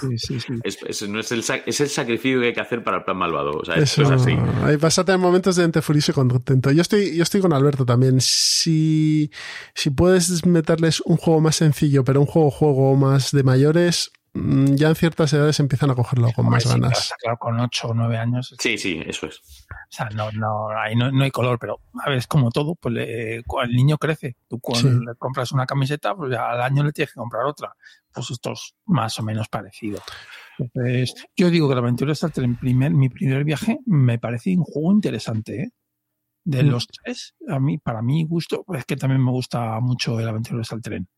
Sí, 0.00 0.16
sí, 0.18 0.40
sí. 0.40 0.52
Es, 0.62 0.78
es- 0.86 1.08
no 1.08 1.20
es, 1.20 1.30
el, 1.32 1.44
es 1.66 1.80
el 1.80 1.88
sacrificio 1.88 2.40
que 2.40 2.46
hay 2.46 2.52
que 2.54 2.60
hacer 2.60 2.82
para 2.82 2.98
el 2.98 3.04
plan 3.04 3.16
malvado. 3.18 3.52
O 3.60 3.64
sea, 3.64 3.74
Eso, 3.76 4.02
es 4.02 4.10
así. 4.10 4.36
ahí 4.62 4.76
vas 4.76 4.98
a 4.98 5.04
tener 5.04 5.18
momentos 5.20 5.56
de 5.56 5.64
entre 5.64 5.82
furioso 5.82 6.12
y 6.12 6.14
contento. 6.14 6.70
Yo 6.70 6.80
estoy, 6.82 7.14
yo 7.16 7.22
estoy 7.22 7.40
con 7.40 7.52
Alberto 7.52 7.84
también. 7.84 8.20
Si, 8.20 9.30
si 9.74 9.90
puedes 9.90 10.46
meterles 10.46 11.00
un 11.02 11.16
juego 11.16 11.40
más 11.40 11.56
sencillo, 11.56 12.04
pero 12.04 12.20
un 12.20 12.26
juego, 12.26 12.50
juego 12.50 12.96
más 12.96 13.32
de 13.32 13.42
mayores, 13.42 14.12
ya 14.34 14.88
en 14.88 14.94
ciertas 14.94 15.32
edades 15.32 15.58
empiezan 15.60 15.90
a 15.90 15.94
cogerlo 15.94 16.30
con 16.32 16.48
más 16.48 16.62
sí, 16.62 16.68
ganas. 16.68 16.98
está 16.98 17.16
claro, 17.16 17.38
con 17.38 17.58
8 17.58 17.88
o 17.88 17.94
9 17.94 18.16
años. 18.18 18.54
Sí, 18.58 18.78
sí, 18.78 19.02
eso 19.06 19.26
es. 19.26 19.38
O 19.38 19.74
sea, 19.90 20.08
no, 20.10 20.30
no, 20.32 20.68
ahí 20.70 20.94
no, 20.94 21.10
no 21.10 21.24
hay 21.24 21.30
color, 21.30 21.58
pero 21.58 21.80
a 22.04 22.08
ver, 22.10 22.18
es 22.18 22.26
como 22.26 22.50
todo, 22.50 22.74
pues 22.76 22.94
le- 22.94 23.36
el 23.36 23.44
niño 23.74 23.98
crece. 23.98 24.36
Tú 24.48 24.60
cuando 24.60 24.88
Sí. 24.90 25.04
le 25.06 25.14
compras 25.16 25.52
una 25.52 25.66
camiseta, 25.66 26.14
pues 26.14 26.30
ya 26.32 26.50
al 26.50 26.60
año 26.62 26.84
le 26.84 26.92
tienes 26.92 27.12
que 27.12 27.18
comprar 27.18 27.44
otra. 27.46 27.74
Pues 28.12 28.30
esto 28.30 28.52
es 28.52 28.74
más 28.86 29.18
o 29.18 29.22
menos 29.22 29.48
parecido. 29.48 30.00
Entonces, 30.58 31.14
yo 31.36 31.50
digo 31.50 31.68
que 31.68 31.74
la 31.74 31.80
aventura 31.80 32.14
Starter 32.14 32.44
en 32.44 32.56
primer, 32.56 32.90
mi 32.92 33.08
primer 33.08 33.44
viaje 33.44 33.78
me 33.86 34.18
parece 34.18 34.56
un 34.56 34.64
juego 34.64 34.92
interesante, 34.92 35.62
¿eh? 35.62 35.70
De 36.44 36.62
Mm. 36.64 36.68
los 36.68 36.86
tres, 36.86 37.34
a 37.48 37.58
mí, 37.60 37.78
para 37.78 38.00
mi 38.02 38.24
gusto, 38.24 38.64
es 38.74 38.84
que 38.86 38.96
también 38.96 39.22
me 39.24 39.30
gusta 39.30 39.78
mucho 39.80 40.18
el 40.18 40.28
aventura 40.28 40.62
al 40.70 40.82
tren. 40.82 41.08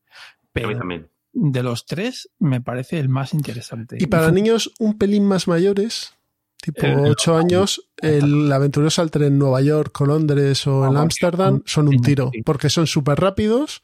A 0.54 0.66
mí 0.66 0.74
también. 0.76 1.08
De 1.32 1.62
los 1.62 1.86
tres, 1.86 2.28
me 2.38 2.60
parece 2.60 2.98
el 2.98 3.08
más 3.08 3.34
interesante. 3.34 3.96
Y 4.00 4.06
para 4.06 4.30
niños 4.30 4.72
un 4.78 4.98
pelín 4.98 5.24
más 5.26 5.48
mayores, 5.48 6.14
tipo 6.60 6.86
El- 6.86 7.06
8 7.06 7.36
años, 7.36 7.88
el 7.96 8.50
aventuroso 8.52 9.00
al 9.02 9.10
tren 9.10 9.28
en 9.28 9.38
Nueva 9.38 9.60
York 9.62 9.98
o 10.00 10.06
Londres 10.06 10.66
o 10.66 10.86
en 10.86 10.96
Ámsterdam 10.96 11.62
son 11.64 11.88
un 11.88 12.00
tiro, 12.02 12.30
porque 12.44 12.68
son 12.68 12.86
súper 12.86 13.18
rápidos 13.20 13.82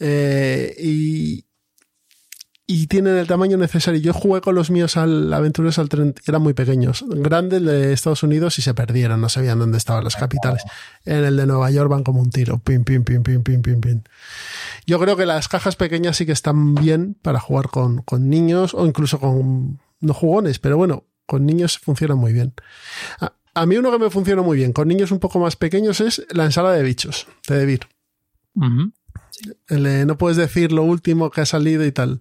eh, 0.00 0.74
y, 0.78 1.45
y 2.66 2.88
tienen 2.88 3.16
el 3.16 3.26
tamaño 3.26 3.56
necesario. 3.56 4.00
Yo 4.00 4.12
jugué 4.12 4.40
con 4.40 4.54
los 4.56 4.70
míos 4.70 4.96
al 4.96 5.32
aventuroso 5.32 5.80
al 5.80 5.88
tren, 5.88 6.14
eran 6.26 6.42
muy 6.42 6.52
pequeños, 6.52 7.04
grandes 7.08 7.62
de 7.62 7.92
Estados 7.92 8.22
Unidos 8.24 8.58
y 8.58 8.62
se 8.62 8.74
perdieron, 8.74 9.20
no 9.20 9.28
sabían 9.28 9.58
dónde 9.58 9.78
estaban 9.78 10.02
las 10.02 10.16
capitales. 10.16 10.62
En 11.04 11.24
el 11.24 11.36
de 11.36 11.46
Nueva 11.46 11.70
York 11.70 11.88
van 11.88 12.02
como 12.02 12.20
un 12.20 12.30
tiro, 12.30 12.58
pim, 12.58 12.84
pim, 12.84 13.04
pim, 13.04 13.22
pim, 13.22 13.42
pim, 13.42 13.62
pim, 13.62 13.80
pim. 13.80 14.02
Yo 14.84 14.98
creo 14.98 15.16
que 15.16 15.26
las 15.26 15.48
cajas 15.48 15.76
pequeñas 15.76 16.16
sí 16.16 16.26
que 16.26 16.32
están 16.32 16.74
bien 16.74 17.16
para 17.22 17.38
jugar 17.38 17.68
con, 17.68 18.02
con 18.02 18.28
niños 18.28 18.74
o 18.74 18.84
incluso 18.84 19.20
con 19.20 19.78
no 20.00 20.14
jugones, 20.14 20.58
pero 20.58 20.76
bueno, 20.76 21.04
con 21.26 21.46
niños 21.46 21.78
funciona 21.78 22.16
muy 22.16 22.32
bien. 22.32 22.54
A, 23.54 23.66
mí 23.66 23.76
uno 23.76 23.90
que 23.92 23.98
me 23.98 24.10
funciona 24.10 24.42
muy 24.42 24.58
bien 24.58 24.72
con 24.72 24.88
niños 24.88 25.12
un 25.12 25.18
poco 25.18 25.38
más 25.38 25.56
pequeños 25.56 26.00
es 26.00 26.26
la 26.30 26.44
ensalada 26.44 26.74
de 26.74 26.82
bichos 26.82 27.26
de 27.48 27.58
Debir. 27.58 27.80
No 29.68 30.18
puedes 30.18 30.36
decir 30.36 30.72
lo 30.72 30.82
último 30.82 31.30
que 31.30 31.40
ha 31.42 31.46
salido 31.46 31.84
y 31.84 31.92
tal. 31.92 32.20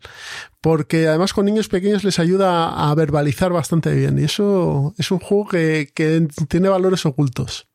Porque 0.61 1.07
además 1.07 1.33
con 1.33 1.45
niños 1.45 1.67
pequeños 1.67 2.03
les 2.03 2.19
ayuda 2.19 2.89
a, 2.89 2.93
verbalizar 2.95 3.51
bastante 3.51 3.93
bien. 3.93 4.19
Y 4.19 4.23
eso 4.23 4.93
es 4.97 5.11
un 5.11 5.19
juego 5.19 5.47
que, 5.47 5.91
que 5.93 6.27
tiene 6.47 6.69
valores 6.69 7.05
ocultos. 7.05 7.67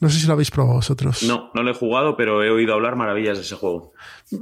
No 0.00 0.08
sé 0.10 0.20
si 0.20 0.26
lo 0.28 0.34
habéis 0.34 0.50
probado 0.52 0.76
vosotros. 0.76 1.24
No, 1.24 1.50
no 1.54 1.62
lo 1.64 1.70
he 1.72 1.74
jugado, 1.74 2.16
pero 2.16 2.44
he 2.44 2.50
oído 2.50 2.72
hablar 2.74 2.94
maravillas 2.94 3.36
de 3.36 3.42
ese 3.42 3.56
juego. 3.56 3.94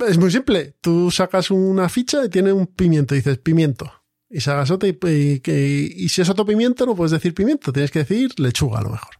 Es 0.06 0.18
muy 0.18 0.30
simple. 0.30 0.74
Tú 0.82 1.10
sacas 1.10 1.50
una 1.50 1.88
ficha 1.88 2.24
y 2.24 2.28
tiene 2.28 2.52
un 2.52 2.66
pimiento 2.66 3.14
y 3.14 3.18
dices 3.18 3.38
pimiento. 3.38 3.90
Y 4.28 4.40
sacas 4.40 4.70
otro 4.70 4.86
y, 4.88 4.98
y- 5.08 5.42
y- 5.50 6.04
y 6.04 6.08
si 6.10 6.20
es 6.20 6.28
otro 6.28 6.44
pimiento 6.44 6.84
no 6.84 6.94
puedes 6.94 7.12
decir 7.12 7.32
pimiento, 7.32 7.72
tienes 7.72 7.90
que 7.90 8.00
decir 8.00 8.38
lechuga 8.38 8.80
a 8.80 8.82
lo 8.82 8.90
mejor. 8.90 9.10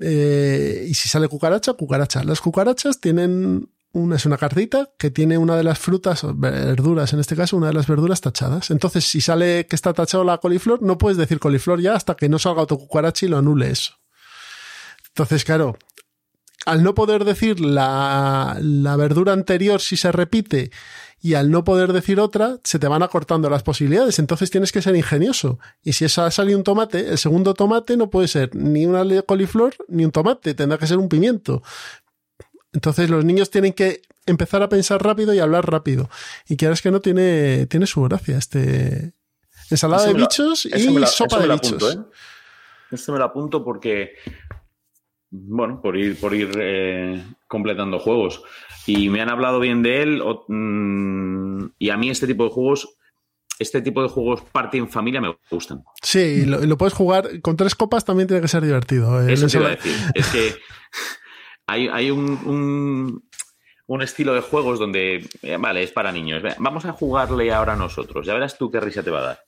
Eh, 0.00 0.86
y 0.88 0.94
si 0.94 1.08
sale 1.08 1.28
cucaracha, 1.28 1.72
cucaracha. 1.74 2.24
Las 2.24 2.40
cucarachas 2.40 3.00
tienen 3.00 3.68
una, 3.92 4.16
es 4.16 4.26
una 4.26 4.38
cartita 4.38 4.90
que 4.98 5.10
tiene 5.10 5.38
una 5.38 5.56
de 5.56 5.64
las 5.64 5.78
frutas, 5.78 6.22
verduras 6.34 7.12
en 7.12 7.20
este 7.20 7.36
caso, 7.36 7.56
una 7.56 7.68
de 7.68 7.74
las 7.74 7.86
verduras 7.86 8.20
tachadas. 8.20 8.70
Entonces, 8.70 9.04
si 9.04 9.20
sale 9.20 9.66
que 9.66 9.76
está 9.76 9.92
tachado 9.92 10.24
la 10.24 10.38
coliflor, 10.38 10.82
no 10.82 10.98
puedes 10.98 11.18
decir 11.18 11.38
coliflor 11.38 11.80
ya 11.80 11.94
hasta 11.94 12.14
que 12.14 12.28
no 12.28 12.38
salga 12.38 12.62
otro 12.62 12.78
cucaracha 12.78 13.26
y 13.26 13.28
lo 13.28 13.38
anule 13.38 13.70
eso. 13.70 13.94
Entonces, 15.08 15.44
claro, 15.44 15.76
al 16.64 16.82
no 16.82 16.94
poder 16.94 17.24
decir 17.24 17.60
la, 17.60 18.56
la 18.60 18.96
verdura 18.96 19.32
anterior 19.32 19.80
si 19.80 19.96
se 19.96 20.12
repite 20.12 20.70
y 21.24 21.34
al 21.34 21.50
no 21.52 21.62
poder 21.62 21.92
decir 21.92 22.18
otra, 22.18 22.58
se 22.64 22.78
te 22.80 22.88
van 22.88 23.02
acortando 23.04 23.48
las 23.48 23.62
posibilidades. 23.62 24.18
Entonces 24.18 24.50
tienes 24.50 24.72
que 24.72 24.82
ser 24.82 24.96
ingenioso. 24.96 25.58
Y 25.84 25.92
si 25.92 26.04
ha 26.04 26.08
salido 26.30 26.58
un 26.58 26.64
tomate, 26.64 27.10
el 27.10 27.18
segundo 27.18 27.54
tomate 27.54 27.96
no 27.96 28.10
puede 28.10 28.26
ser 28.26 28.54
ni 28.56 28.86
una 28.86 29.04
coliflor 29.22 29.74
ni 29.86 30.04
un 30.04 30.10
tomate, 30.10 30.52
tendrá 30.54 30.78
que 30.78 30.86
ser 30.88 30.98
un 30.98 31.08
pimiento. 31.08 31.62
Entonces 32.72 33.08
los 33.08 33.24
niños 33.24 33.50
tienen 33.50 33.72
que 33.72 34.02
empezar 34.26 34.62
a 34.62 34.68
pensar 34.68 35.02
rápido 35.02 35.32
y 35.32 35.38
hablar 35.38 35.70
rápido. 35.70 36.10
Y 36.48 36.56
quieras 36.56 36.82
que 36.82 36.90
no 36.90 37.00
tiene, 37.00 37.66
tiene 37.66 37.86
su 37.86 38.02
gracia 38.02 38.36
este 38.38 39.12
ensalada 39.70 40.02
Eso 40.04 40.12
de 40.14 40.20
bichos 40.20 40.64
y 40.66 40.98
la- 40.98 41.06
sopa 41.06 41.38
de 41.40 41.48
bichos. 41.48 41.72
apunto, 41.72 41.92
¿eh? 41.92 41.98
Esto 42.90 43.12
me 43.12 43.18
lo 43.18 43.24
apunto 43.24 43.64
porque, 43.64 44.14
bueno, 45.30 45.80
por 45.80 45.96
ir, 45.96 46.18
por 46.18 46.34
ir 46.34 46.50
eh, 46.60 47.24
completando 47.48 47.98
juegos. 47.98 48.42
Y 48.86 49.08
me 49.10 49.20
han 49.20 49.28
hablado 49.30 49.60
bien 49.60 49.82
de 49.82 50.02
él. 50.02 50.20
o- 50.22 50.44
mm, 50.48 51.72
y 51.78 51.90
a 51.90 51.96
mí 51.96 52.10
este 52.10 52.26
tipo 52.26 52.44
de 52.44 52.50
juegos, 52.50 52.96
este 53.58 53.80
tipo 53.82 54.02
de 54.02 54.08
juegos 54.08 54.42
party 54.52 54.78
en 54.78 54.88
familia 54.88 55.20
me 55.20 55.36
gustan. 55.50 55.82
Sí, 56.02 56.18
y 56.18 56.44
lo, 56.46 56.76
puedes 56.76 56.94
jugar 56.94 57.40
con 57.42 57.56
tres 57.56 57.74
copas 57.74 58.04
también 58.04 58.26
tiene 58.28 58.40
que 58.42 58.48
ser 58.48 58.62
divertido. 58.64 59.20
El 59.20 59.30
Eso 59.30 59.46
te 59.46 59.56
iba 59.58 59.66
a 59.66 59.70
decir. 59.70 59.94
Es 60.14 60.26
que 60.28 60.54
hay, 61.66 61.88
hay 61.88 62.10
un, 62.10 62.30
un, 62.44 63.28
un 63.86 64.02
estilo 64.02 64.34
de 64.34 64.40
juegos 64.40 64.78
donde, 64.78 65.28
eh, 65.42 65.56
vale, 65.60 65.82
es 65.82 65.92
para 65.92 66.10
niños. 66.12 66.42
Vamos 66.58 66.84
a 66.84 66.92
jugarle 66.92 67.52
ahora 67.52 67.76
nosotros. 67.76 68.26
Ya 68.26 68.34
verás 68.34 68.58
tú 68.58 68.70
qué 68.70 68.80
risa 68.80 69.02
te 69.02 69.10
va 69.10 69.20
a 69.20 69.22
dar. 69.22 69.38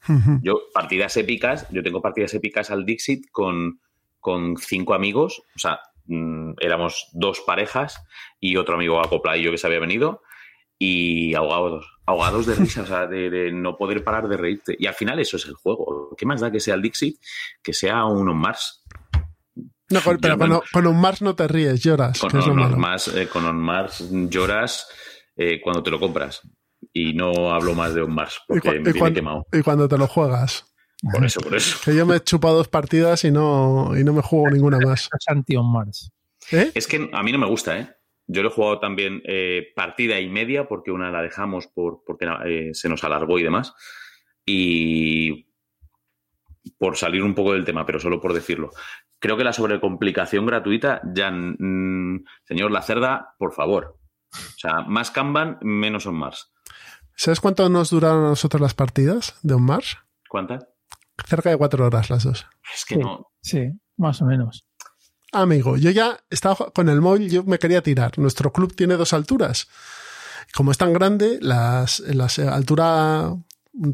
Yo, 0.43 0.61
partidas 0.73 1.17
épicas, 1.17 1.67
yo 1.71 1.83
tengo 1.83 2.01
partidas 2.01 2.35
épicas 2.35 2.71
al 2.71 2.85
Dixit 2.85 3.31
con, 3.33 3.81
con 4.21 4.57
cinco 4.59 4.95
amigos, 4.95 5.43
o 5.57 5.59
sea, 5.59 5.81
mm, 6.07 6.53
éramos 6.61 7.09
dos 7.13 7.41
parejas 7.47 8.03
y 8.41 8.57
otro 8.57 8.75
amigo 8.75 9.01
acopladillo 9.01 9.51
que 9.51 9.59
se 9.59 9.67
había 9.67 9.81
venido 9.81 10.23
y 10.79 11.35
ahogados, 11.35 11.87
ahogados 12.07 12.47
de 12.47 12.55
risa, 12.57 12.83
o 12.83 12.87
sea, 12.87 13.07
de, 13.07 13.31
de 13.31 13.53
no 13.53 13.77
poder 13.77 14.03
parar 14.05 14.29
de 14.29 14.37
reírte. 14.37 14.77
Y 14.79 14.87
al 14.87 14.95
final 14.95 15.19
eso 15.21 15.37
es 15.37 15.47
el 15.47 15.55
juego. 15.55 16.15
¿Qué 16.19 16.27
más 16.27 16.41
da 16.41 16.51
que 16.51 16.61
sea 16.61 16.75
el 16.75 16.83
Dixit 16.83 17.17
que 17.63 17.73
sea 17.73 18.05
un 18.05 18.29
On 18.29 18.37
Mars? 18.37 18.85
No, 19.91 20.01
pero 20.05 20.19
Yo 20.19 20.63
con, 20.73 20.87
un 20.87 21.01
Mars 21.01 21.23
no 21.23 21.35
te 21.37 21.47
ríes, 21.47 21.83
lloras. 21.83 22.19
Con 22.19 22.31
que 22.31 22.39
es 22.39 22.47
lo 22.47 22.53
On 22.53 22.59
malo. 22.59 22.77
Mars, 22.77 23.09
eh, 23.09 23.29
con 23.29 23.45
On 23.45 23.57
Mars 23.61 24.05
lloras 24.11 24.89
eh, 25.37 25.61
cuando 25.61 25.83
te 25.83 25.91
lo 25.91 26.01
compras. 26.01 26.41
Y 26.93 27.13
no 27.15 27.53
hablo 27.53 27.75
más 27.75 27.95
de 27.95 28.03
On 28.03 28.15
Mars 28.15 28.41
Y, 28.49 28.55
porque 28.55 28.69
cua- 28.71 28.81
me 28.83 28.91
y 28.91 28.93
tiene 28.93 29.13
quemado. 29.15 29.47
y 29.53 29.63
cuando 29.63 29.89
te 29.89 29.97
lo 29.99 30.07
juegas. 30.07 30.74
Por 31.13 31.25
eso, 31.25 31.41
por 31.41 31.55
eso. 31.55 31.79
Que 31.85 31.95
yo 31.95 32.07
me 32.07 32.17
he 32.17 32.21
chupado 32.21 32.57
dos 32.57 32.69
partidas 32.69 33.25
y 33.25 33.31
no, 33.31 33.93
y 33.97 34.05
no 34.05 34.13
me 34.13 34.23
juego 34.23 34.51
ninguna 34.51 34.79
más. 34.79 35.09
Es 35.19 35.29
anti-on 35.29 35.71
Mars. 35.71 36.11
¿Eh? 36.51 36.71
Es 36.75 36.87
que 36.87 37.11
a 37.13 37.23
mí 37.23 37.33
no 37.33 37.39
me 37.39 37.47
gusta, 37.47 37.79
¿eh? 37.79 37.95
Yo 38.27 38.43
lo 38.43 38.49
he 38.49 38.53
jugado 38.53 38.81
también 38.81 39.23
eh, 39.27 39.73
partida 39.77 40.19
y 40.19 40.29
media 40.29 40.67
porque 40.67 40.91
una 40.91 41.11
la 41.11 41.21
dejamos 41.21 41.67
por, 41.67 42.03
porque 42.07 42.27
eh, 42.47 42.71
se 42.73 42.89
nos 42.89 43.05
alargó 43.05 43.39
y 43.39 43.43
demás. 43.43 43.75
Y 44.47 45.47
por 46.79 46.97
salir 46.97 47.23
un 47.23 47.35
poco 47.35 47.53
del 47.53 47.65
tema, 47.65 47.85
pero 47.85 48.01
solo 48.01 48.21
por 48.21 48.33
decirlo. 48.33 48.71
Creo 49.19 49.37
que 49.37 49.45
la 49.45 49.53
sobrecomplicación 49.53 50.47
gratuita, 50.47 51.03
ya, 51.15 51.31
mm, 51.31 52.25
señor 52.45 52.71
La 52.71 52.83
Cerda, 52.83 53.35
por 53.39 53.53
favor. 53.53 53.99
O 54.33 54.59
sea, 54.59 54.81
más 54.83 55.11
Kanban, 55.11 55.59
menos 55.63 56.07
On 56.07 56.17
Mars. 56.17 56.53
¿Sabes 57.15 57.41
cuánto 57.41 57.69
nos 57.69 57.91
duraron 57.91 58.25
a 58.25 58.29
nosotros 58.31 58.61
las 58.61 58.75
partidas 58.75 59.39
de 59.43 59.55
On 59.55 59.63
Mars? 59.63 59.99
¿Cuántas? 60.29 60.67
Cerca 61.27 61.51
de 61.51 61.57
cuatro 61.57 61.87
horas 61.87 62.11
las 62.11 62.25
dos. 62.25 62.47
Es 62.75 62.85
que 62.85 62.95
Sí. 62.97 63.01
no. 63.01 63.27
Sí, 63.41 63.71
más 63.97 64.21
o 64.23 64.27
menos. 64.27 64.67
amigo. 65.33 65.77
Yo 65.77 65.91
ya 65.91 66.17
estaba 66.31 66.71
con 66.73 66.89
el 66.89 67.01
móvil, 67.01 67.29
yo 67.29 67.43
me 67.43 67.59
quería 67.59 67.83
tirar. 67.83 68.17
Nuestro 68.21 68.53
club 68.53 68.75
tiene 68.77 68.95
dos 68.97 69.13
alturas. 69.13 69.67
Como 70.55 70.71
es 70.71 70.79
tan 70.79 70.93
grande, 70.93 71.39
las, 71.41 71.99
las 72.01 72.39
altura 72.39 73.35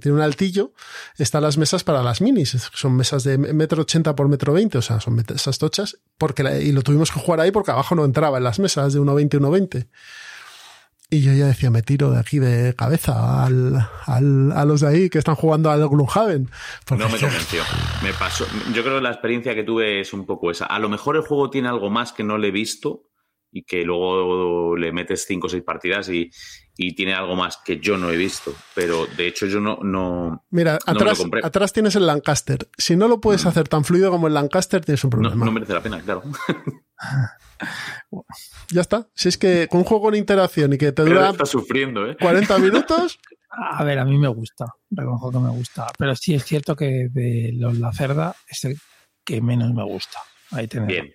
tiene 0.03 0.19
un 0.19 0.23
altillo, 0.23 0.75
están 1.17 1.43
las 1.43 1.57
mesas 1.57 1.83
para 1.83 2.03
las 2.03 2.21
minis. 2.21 2.69
Son 2.75 2.95
mesas 2.95 3.25
de 3.25 3.39
metro 3.39 3.81
ochenta 3.83 4.15
por 4.15 4.29
metro 4.29 4.53
veinte, 4.53 4.77
o 4.77 4.83
sea, 4.83 5.01
son 5.01 5.15
mesas 5.15 5.57
tochas, 5.59 5.97
porque 6.19 6.43
la- 6.43 6.59
y 6.59 6.73
lo 6.73 6.83
tuvimos 6.83 7.11
que 7.11 7.19
jugar 7.21 7.41
ahí 7.41 7.51
porque 7.51 7.71
abajo 7.71 7.95
no 7.95 8.05
entraba 8.05 8.37
en 8.37 8.45
las 8.45 8.59
mesas 8.59 8.93
de 8.93 9.01
1.20 9.01 9.39
1.20. 9.41 9.89
Y 11.13 11.23
yo 11.23 11.33
ya 11.33 11.47
decía, 11.47 11.71
me 11.71 11.83
tiro 11.83 12.13
de 12.13 12.21
aquí 12.21 12.39
de 12.39 12.73
cabeza 12.77 13.45
al, 13.45 13.85
al- 14.07 14.53
a 14.53 14.65
los 14.65 14.81
de 14.81 14.89
ahí 14.89 15.11
que 15.11 15.19
están 15.19 15.35
jugando 15.35 15.69
al 15.71 15.89
Gloomhaven. 15.89 16.49
Porque 16.87 17.03
No 17.03 17.11
me 17.11 17.19
convenció. 17.19 17.63
Me 18.03 18.13
pasó. 18.13 18.47
Yo 18.73 18.83
creo 18.85 18.97
que 18.97 19.03
la 19.03 19.11
experiencia 19.11 19.55
que 19.55 19.65
tuve 19.65 20.01
es 20.01 20.13
un 20.13 20.25
poco 20.25 20.51
esa. 20.53 20.67
A 20.67 20.79
lo 20.79 20.89
mejor 20.89 21.17
el 21.17 21.23
juego 21.23 21.51
tiene 21.51 21.69
algo 21.69 21.91
más 21.91 22.13
que 22.13 22.23
no 22.23 22.39
le 22.39 22.49
he 22.49 22.53
visto 22.53 23.09
y 23.53 23.65
que 23.65 23.83
luego 23.83 24.77
le 24.77 24.93
metes 24.93 25.25
cinco 25.27 25.49
o 25.49 25.51
seis 25.51 25.65
partidas 25.65 26.09
y, 26.09 26.31
y 26.77 26.95
tiene 26.95 27.15
algo 27.15 27.35
más 27.35 27.59
que 27.65 27.81
yo 27.81 27.99
no 27.99 28.11
he 28.13 28.17
visto. 28.17 28.55
Pero 28.77 29.07
de 29.17 29.27
hecho 29.27 29.47
yo 29.47 29.59
no, 29.59 29.81
no, 29.83 30.45
Mira, 30.51 30.79
No 30.87 30.93
me 30.93 30.95
lo 30.95 31.01
atrás, 31.01 31.19
compré. 31.19 31.41
atrás 31.45 31.73
tienes 31.73 31.97
el 31.97 32.07
Lancaster. 32.07 32.69
Si 32.79 32.95
no 32.95 33.09
lo 33.09 33.21
puedes 33.21 33.47
hacer 33.47 33.67
tan 33.69 33.85
fluido 33.85 34.13
como 34.13 34.29
el 34.29 34.35
Lancaster, 34.35 34.85
tienes 34.85 35.03
un 35.03 35.11
no, 35.11 35.17
problema. 35.19 35.45
no 35.45 35.51
merece 35.51 35.73
la 35.75 35.83
pena, 35.83 36.01
claro. 36.01 36.23
Ya 38.71 38.81
está. 38.81 39.09
Si 39.15 39.29
es 39.29 39.39
que 39.39 39.69
con 39.69 39.79
un 39.81 39.85
juego 39.85 40.05
con 40.05 40.15
interacción 40.15 40.73
y 40.73 40.79
que 40.79 40.93
te 40.93 41.03
dura 41.03 41.31
está 41.31 41.47
sufriendo, 41.47 42.07
¿eh? 42.09 42.17
40 42.21 42.59
minutos, 42.59 43.19
A 43.51 43.83
ver, 43.83 43.99
a 43.99 44.05
mí 44.05 44.17
me 44.17 44.29
gusta, 44.29 44.67
reconozco 44.91 45.33
que 45.33 45.39
me 45.39 45.51
gusta, 45.51 45.89
pero 45.99 46.15
sí 46.15 46.35
es 46.35 46.45
cierto 46.45 46.77
que 46.77 47.09
de 47.11 47.51
los 47.55 47.77
La 47.79 47.93
Cerda 47.93 48.35
es 48.49 48.65
el 48.65 48.79
que 49.25 49.41
menos 49.41 49.73
me 49.75 49.83
gusta. 49.85 50.19
Ahí 50.53 50.69
tenéis. 50.69 50.89
Bien. 51.03 51.13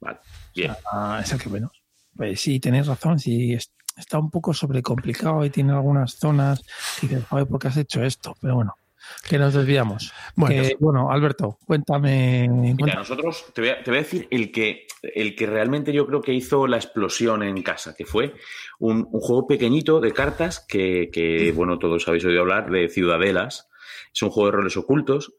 Vale. 0.00 0.18
Bien. 0.54 0.72
Ah, 0.92 1.20
es 1.22 1.32
el 1.32 1.40
que 1.40 1.48
menos. 1.48 1.72
Pues 2.16 2.40
sí, 2.40 2.60
tenéis 2.60 2.86
razón, 2.86 3.18
sí, 3.18 3.52
es- 3.54 3.72
está 3.96 4.18
un 4.18 4.30
poco 4.30 4.54
sobrecomplicado 4.54 5.44
y 5.44 5.50
tiene 5.50 5.72
algunas 5.72 6.12
zonas 6.14 6.62
que 7.00 7.08
dices, 7.08 7.24
joder, 7.28 7.46
¿por 7.46 7.58
qué 7.60 7.68
has 7.68 7.76
hecho 7.76 8.02
esto? 8.04 8.36
Pero 8.40 8.54
bueno, 8.54 8.74
que 9.28 9.38
nos 9.38 9.54
desviamos. 9.54 10.12
Bueno. 10.34 10.62
Que, 10.62 10.76
bueno 10.80 11.10
Alberto, 11.10 11.58
cuéntame. 11.64 12.48
Mira, 12.48 12.76
cuéntame. 12.76 12.94
nosotros, 12.94 13.46
te 13.54 13.60
voy, 13.60 13.70
a, 13.70 13.82
te 13.82 13.90
voy 13.90 13.98
a 13.98 14.02
decir 14.02 14.26
el 14.30 14.50
que, 14.50 14.86
el 15.02 15.36
que 15.36 15.46
realmente 15.46 15.92
yo 15.92 16.06
creo 16.06 16.20
que 16.20 16.32
hizo 16.32 16.66
la 16.66 16.76
explosión 16.76 17.42
en 17.42 17.62
casa, 17.62 17.94
que 17.94 18.04
fue 18.04 18.34
un, 18.78 19.08
un 19.10 19.20
juego 19.20 19.46
pequeñito 19.46 20.00
de 20.00 20.12
cartas 20.12 20.64
que, 20.68 21.10
que, 21.12 21.52
bueno, 21.52 21.78
todos 21.78 22.06
habéis 22.08 22.24
oído 22.24 22.40
hablar 22.40 22.70
de 22.70 22.88
Ciudadelas. 22.88 23.68
Es 24.12 24.22
un 24.22 24.30
juego 24.30 24.50
de 24.50 24.56
roles 24.56 24.76
ocultos 24.76 25.34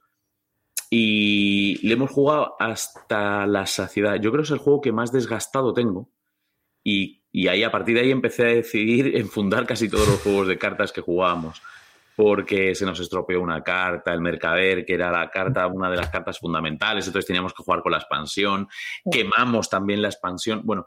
y 0.90 1.86
le 1.86 1.94
hemos 1.94 2.12
jugado 2.12 2.56
hasta 2.60 3.46
la 3.48 3.66
saciedad. 3.66 4.16
Yo 4.16 4.32
creo 4.32 4.44
que 4.44 4.48
es 4.48 4.52
el 4.52 4.60
juego 4.60 4.82
que 4.82 4.92
más 4.92 5.12
desgastado 5.12 5.74
tengo 5.74 6.10
y, 6.84 7.24
y 7.32 7.48
ahí 7.48 7.64
a 7.64 7.72
partir 7.72 7.96
de 7.96 8.02
ahí 8.02 8.12
empecé 8.12 8.44
a 8.44 8.54
decidir 8.54 9.16
enfundar 9.18 9.66
casi 9.66 9.90
todos 9.90 10.08
los 10.08 10.22
juegos 10.22 10.48
de 10.48 10.58
cartas 10.58 10.92
que 10.92 11.02
jugábamos 11.02 11.62
porque 12.16 12.76
se 12.76 12.86
nos 12.86 13.00
estropeó 13.00 13.42
una 13.42 13.62
carta, 13.64 14.14
el 14.14 14.22
mercader, 14.22 14.86
que 14.86 14.94
era 14.94 15.12
la 15.12 15.30
carta, 15.30 15.68
una 15.68 15.90
de 15.90 15.98
las 15.98 16.10
cartas 16.10 16.40
fundamentales, 16.40 17.06
entonces 17.08 17.28
teníamos 17.28 17.54
que 17.54 17.64
jugar 17.64 17.82
con 17.82 17.92
la 17.92 17.98
expansión, 18.00 18.68
quemamos 19.12 19.70
también 19.70 20.02
la 20.02 20.10
expansión. 20.10 20.62
Bueno, 20.64 20.86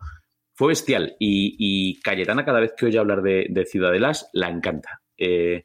fue 0.55 0.69
bestial. 0.69 1.17
Y, 1.19 1.57
y 1.59 2.01
Cayetana, 2.01 2.45
cada 2.45 2.61
vez 2.61 2.73
que 2.77 2.87
oye 2.87 2.99
hablar 2.99 3.23
de, 3.23 3.47
de 3.51 3.67
Ciudadelas, 3.67 4.29
la 4.33 4.49
encanta. 4.49 5.03
Eh, 5.19 5.65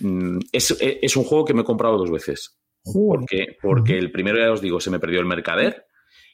mm, 0.00 0.38
es, 0.52 0.76
es 0.80 1.16
un 1.16 1.24
juego 1.24 1.44
que 1.44 1.54
me 1.54 1.62
he 1.62 1.64
comprado 1.64 1.98
dos 1.98 2.10
veces. 2.10 2.58
Porque, 2.84 3.56
porque 3.60 3.98
el 3.98 4.10
primero, 4.10 4.38
ya 4.38 4.50
os 4.50 4.60
digo, 4.60 4.80
se 4.80 4.90
me 4.90 4.98
perdió 4.98 5.20
el 5.20 5.26
mercader. 5.26 5.86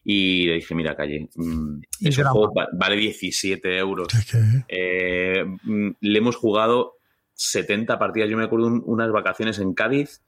Y 0.05 0.47
le 0.47 0.55
dije, 0.55 0.75
mira, 0.75 0.95
Calle, 0.97 1.29
mm, 1.35 1.81
es 2.07 2.17
un 2.19 2.25
juego, 2.25 2.55
va- 2.55 2.69
vale 2.73 2.97
17 2.97 3.77
euros. 3.77 4.07
Eh, 4.69 5.45
mm, 5.65 5.91
le 6.01 6.19
hemos 6.19 6.37
jugado 6.37 6.98
70 7.39 7.99
partidas. 7.99 8.29
Yo 8.29 8.37
me 8.37 8.45
acuerdo 8.45 8.67
un- 8.67 8.83
unas 8.85 9.11
vacaciones 9.13 9.59
en 9.61 9.73
Cádiz, 9.73 10.23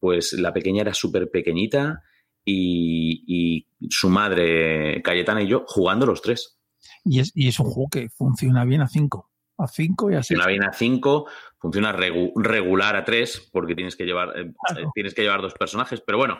pues 0.00 0.32
la 0.32 0.52
pequeña 0.52 0.80
era 0.82 0.94
súper 0.94 1.30
pequeñita 1.30 2.02
y, 2.44 3.24
y 3.26 3.88
su 3.90 4.08
madre, 4.08 5.02
Cayetana 5.02 5.42
y 5.42 5.48
yo, 5.48 5.64
jugando 5.66 6.06
los 6.06 6.22
tres. 6.22 6.58
Y, 7.04 7.20
es, 7.20 7.32
y 7.34 7.48
es 7.48 7.58
un 7.60 7.66
juego 7.66 7.88
que 7.90 8.08
funciona 8.08 8.64
bien 8.64 8.80
a 8.80 8.88
5. 8.88 9.30
A 9.58 9.66
5 9.68 10.10
y 10.10 10.14
a 10.14 10.22
6. 10.22 10.28
Funciona 10.38 10.46
bien 10.46 10.64
a 10.64 10.72
5, 10.72 11.26
funciona 11.58 11.94
regu- 11.96 12.32
regular 12.36 12.96
a 12.96 13.04
3, 13.04 13.48
porque 13.52 13.74
tienes 13.74 13.96
que, 13.96 14.04
llevar, 14.04 14.38
eh, 14.38 14.52
Claro. 14.68 14.90
tienes 14.94 15.14
que 15.14 15.22
llevar 15.22 15.42
dos 15.42 15.54
personajes, 15.54 16.00
pero 16.00 16.18
bueno, 16.18 16.38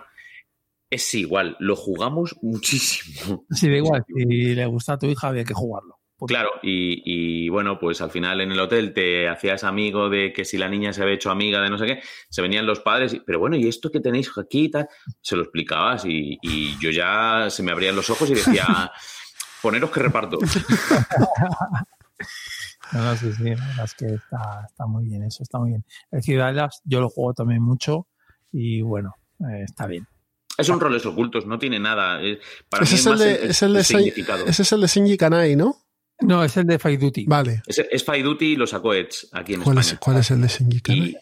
es 0.90 1.12
igual, 1.14 1.56
lo 1.58 1.76
jugamos 1.76 2.36
muchísimo. 2.42 3.44
Sí, 3.50 3.68
da 3.68 3.76
igual. 3.76 4.04
Si 4.06 4.54
le 4.54 4.66
gusta 4.66 4.92
a 4.94 4.98
tu 4.98 5.06
hija, 5.06 5.28
había 5.28 5.44
que 5.44 5.54
jugarlo. 5.54 5.95
Porque- 6.18 6.32
Claro, 6.34 6.48
y, 6.62 7.02
y, 7.04 7.48
bueno, 7.50 7.78
pues 7.78 8.00
al 8.00 8.10
final 8.10 8.40
en 8.40 8.50
el 8.52 8.58
hotel 8.60 8.94
te 8.94 9.28
hacías 9.28 9.64
amigo 9.64 10.08
de 10.08 10.32
que 10.32 10.44
si 10.46 10.56
la 10.56 10.68
niña 10.68 10.92
se 10.94 11.02
había 11.02 11.14
hecho 11.14 11.30
amiga 11.30 11.60
de 11.60 11.68
no 11.68 11.76
sé 11.78 11.86
qué, 11.86 12.00
se 12.30 12.40
venían 12.42 12.64
los 12.66 12.80
padres, 12.80 13.12
y, 13.14 13.20
pero 13.20 13.38
bueno, 13.38 13.56
¿y 13.56 13.68
esto 13.68 13.90
que 13.90 14.00
tenéis 14.00 14.30
aquí 14.38 14.64
y 14.64 14.70
tal? 14.70 14.88
Se 15.20 15.36
lo 15.36 15.42
explicabas 15.42 16.04
y, 16.06 16.38
y 16.40 16.78
yo 16.78 16.90
ya 16.90 17.48
se 17.50 17.62
me 17.62 17.72
abrían 17.72 17.94
los 17.96 18.08
ojos 18.08 18.30
y 18.30 18.34
decía, 18.34 18.90
poneros 19.62 19.90
que 19.90 20.00
reparto. 20.00 20.38
No, 22.92 23.02
no, 23.02 23.16
sí, 23.16 23.32
sí, 23.32 23.42
la 23.42 23.66
verdad 23.66 23.84
es 23.84 23.94
que 23.94 24.06
está, 24.06 24.64
está 24.68 24.86
muy 24.86 25.04
bien, 25.06 25.24
eso 25.24 25.42
está 25.42 25.58
muy 25.58 25.70
bien. 25.70 25.84
El 26.12 26.22
Ciudadelas 26.22 26.80
yo 26.84 27.00
lo 27.00 27.08
juego 27.08 27.34
también 27.34 27.60
mucho 27.60 28.06
y 28.52 28.80
bueno, 28.80 29.14
eh, 29.40 29.64
está 29.64 29.86
bien. 29.86 30.06
Es 30.56 30.68
un 30.68 30.78
roles 30.80 31.04
ocultos, 31.04 31.46
no 31.46 31.58
tiene 31.58 31.80
nada. 31.80 32.20
Para 32.70 32.84
Ese 32.84 32.94
mí 32.94 32.98
es 33.00 33.06
el 33.06 33.10
más 33.12 33.20
de, 33.20 33.46
es 33.48 33.62
el 33.62 33.72
de, 33.74 33.80
Sen- 33.80 33.84
significado. 33.98 34.46
ese 34.46 34.62
es 34.62 34.72
el 34.72 34.80
de 34.80 34.86
Shinji 34.86 35.16
Kanai, 35.16 35.56
¿no? 35.56 35.76
No, 36.20 36.42
es 36.42 36.56
el 36.56 36.66
de 36.66 36.78
Fight 36.78 37.00
Duty. 37.00 37.24
Vale. 37.26 37.62
Es, 37.66 37.78
es 37.78 38.04
Fight 38.04 38.24
Duty 38.24 38.52
y 38.52 38.56
lo 38.56 38.66
sacó 38.66 38.94
Edge 38.94 39.26
aquí 39.32 39.54
en 39.54 39.62
¿Cuál 39.62 39.78
es, 39.78 39.86
España. 39.86 40.00
cuál 40.00 40.16
es 40.18 40.30
el 40.30 40.40
de 40.42 40.48
Shinji? 40.48 41.16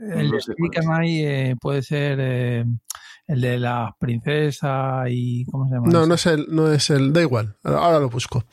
El 0.00 0.30
de 0.30 0.36
es. 0.36 0.46
Kanai 0.72 1.24
eh, 1.24 1.56
puede 1.60 1.82
ser 1.82 2.18
eh, 2.20 2.64
el 3.28 3.40
de 3.40 3.58
la 3.58 3.96
princesa 3.98 5.04
y 5.08 5.44
¿cómo 5.46 5.66
se 5.68 5.74
llama? 5.74 5.88
No, 5.90 6.06
no 6.06 6.14
es 6.14 6.26
el, 6.26 6.46
no 6.50 6.70
es 6.70 6.90
el, 6.90 7.12
da 7.12 7.22
igual, 7.22 7.56
ahora 7.64 7.98
lo 7.98 8.08
busco. 8.10 8.44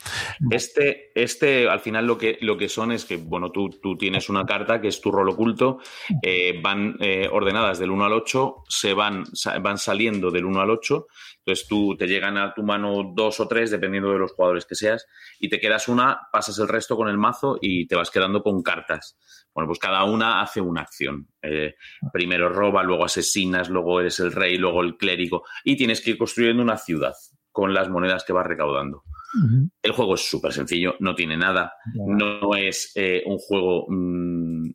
Este, 0.50 1.12
este, 1.14 1.68
al 1.68 1.80
final 1.80 2.06
lo 2.06 2.18
que, 2.18 2.38
lo 2.40 2.56
que 2.56 2.68
son 2.68 2.90
es 2.92 3.04
que, 3.04 3.18
bueno, 3.18 3.52
tú, 3.52 3.70
tú 3.82 3.96
tienes 3.96 4.28
una 4.28 4.44
carta 4.46 4.80
que 4.80 4.88
es 4.88 5.00
tu 5.00 5.12
rol 5.12 5.28
oculto, 5.28 5.78
eh, 6.22 6.60
van 6.62 6.96
eh, 7.00 7.28
ordenadas 7.30 7.78
del 7.78 7.90
1 7.90 8.04
al 8.06 8.12
8, 8.14 8.64
se 8.68 8.94
van, 8.94 9.24
sa- 9.34 9.58
van 9.60 9.78
saliendo 9.78 10.30
del 10.30 10.46
1 10.46 10.60
al 10.60 10.70
8, 10.70 11.06
entonces 11.44 11.68
tú 11.68 11.94
te 11.94 12.06
llegan 12.06 12.38
a 12.38 12.54
tu 12.54 12.62
mano 12.62 13.12
dos 13.14 13.38
o 13.38 13.46
tres, 13.46 13.70
dependiendo 13.70 14.10
de 14.10 14.18
los 14.18 14.32
jugadores 14.32 14.64
que 14.64 14.74
seas, 14.74 15.06
y 15.38 15.50
te 15.50 15.60
quedas 15.60 15.88
una, 15.88 16.20
pasas 16.32 16.58
el 16.58 16.68
resto 16.68 16.96
con 16.96 17.08
el 17.08 17.18
mazo 17.18 17.58
y 17.60 17.86
te 17.86 17.96
vas 17.96 18.10
quedando 18.10 18.42
con 18.42 18.62
cartas. 18.62 19.18
Bueno, 19.52 19.68
pues 19.68 19.78
cada 19.78 20.04
una 20.04 20.40
hace 20.40 20.62
una 20.62 20.80
acción. 20.80 21.28
Eh, 21.42 21.74
primero 22.14 22.48
roba, 22.48 22.82
luego 22.82 23.04
asesinas, 23.04 23.68
luego 23.68 24.00
eres 24.00 24.20
el 24.20 24.32
rey, 24.32 24.56
luego 24.56 24.80
el 24.80 24.96
clérigo, 24.96 25.44
y 25.64 25.76
tienes 25.76 26.00
que 26.00 26.12
ir 26.12 26.18
construyendo 26.18 26.62
una 26.62 26.78
ciudad 26.78 27.12
con 27.52 27.74
las 27.74 27.90
monedas 27.90 28.24
que 28.24 28.32
vas 28.32 28.46
recaudando. 28.46 29.04
El 29.82 29.92
juego 29.92 30.14
es 30.14 30.28
súper 30.28 30.52
sencillo, 30.52 30.94
no 31.00 31.14
tiene 31.14 31.36
nada. 31.36 31.74
No 31.94 32.54
es 32.56 32.92
eh, 32.94 33.22
un 33.26 33.38
juego 33.38 33.86
mm, 33.88 34.70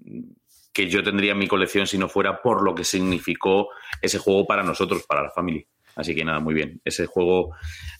que 0.71 0.87
yo 0.87 1.01
tendría 1.01 1.31
en 1.31 1.39
mi 1.39 1.47
colección 1.47 1.87
si 1.87 1.97
no 1.97 2.09
fuera 2.09 2.41
por 2.41 2.61
lo 2.61 2.75
que 2.75 2.83
significó 2.83 3.69
ese 4.01 4.19
juego 4.19 4.45
para 4.45 4.63
nosotros, 4.63 5.03
para 5.07 5.23
la 5.23 5.31
familia. 5.31 5.65
Así 5.99 6.15
que 6.15 6.23
nada, 6.23 6.39
muy 6.39 6.53
bien. 6.53 6.81
Ese 6.85 7.05
juego, 7.05 7.53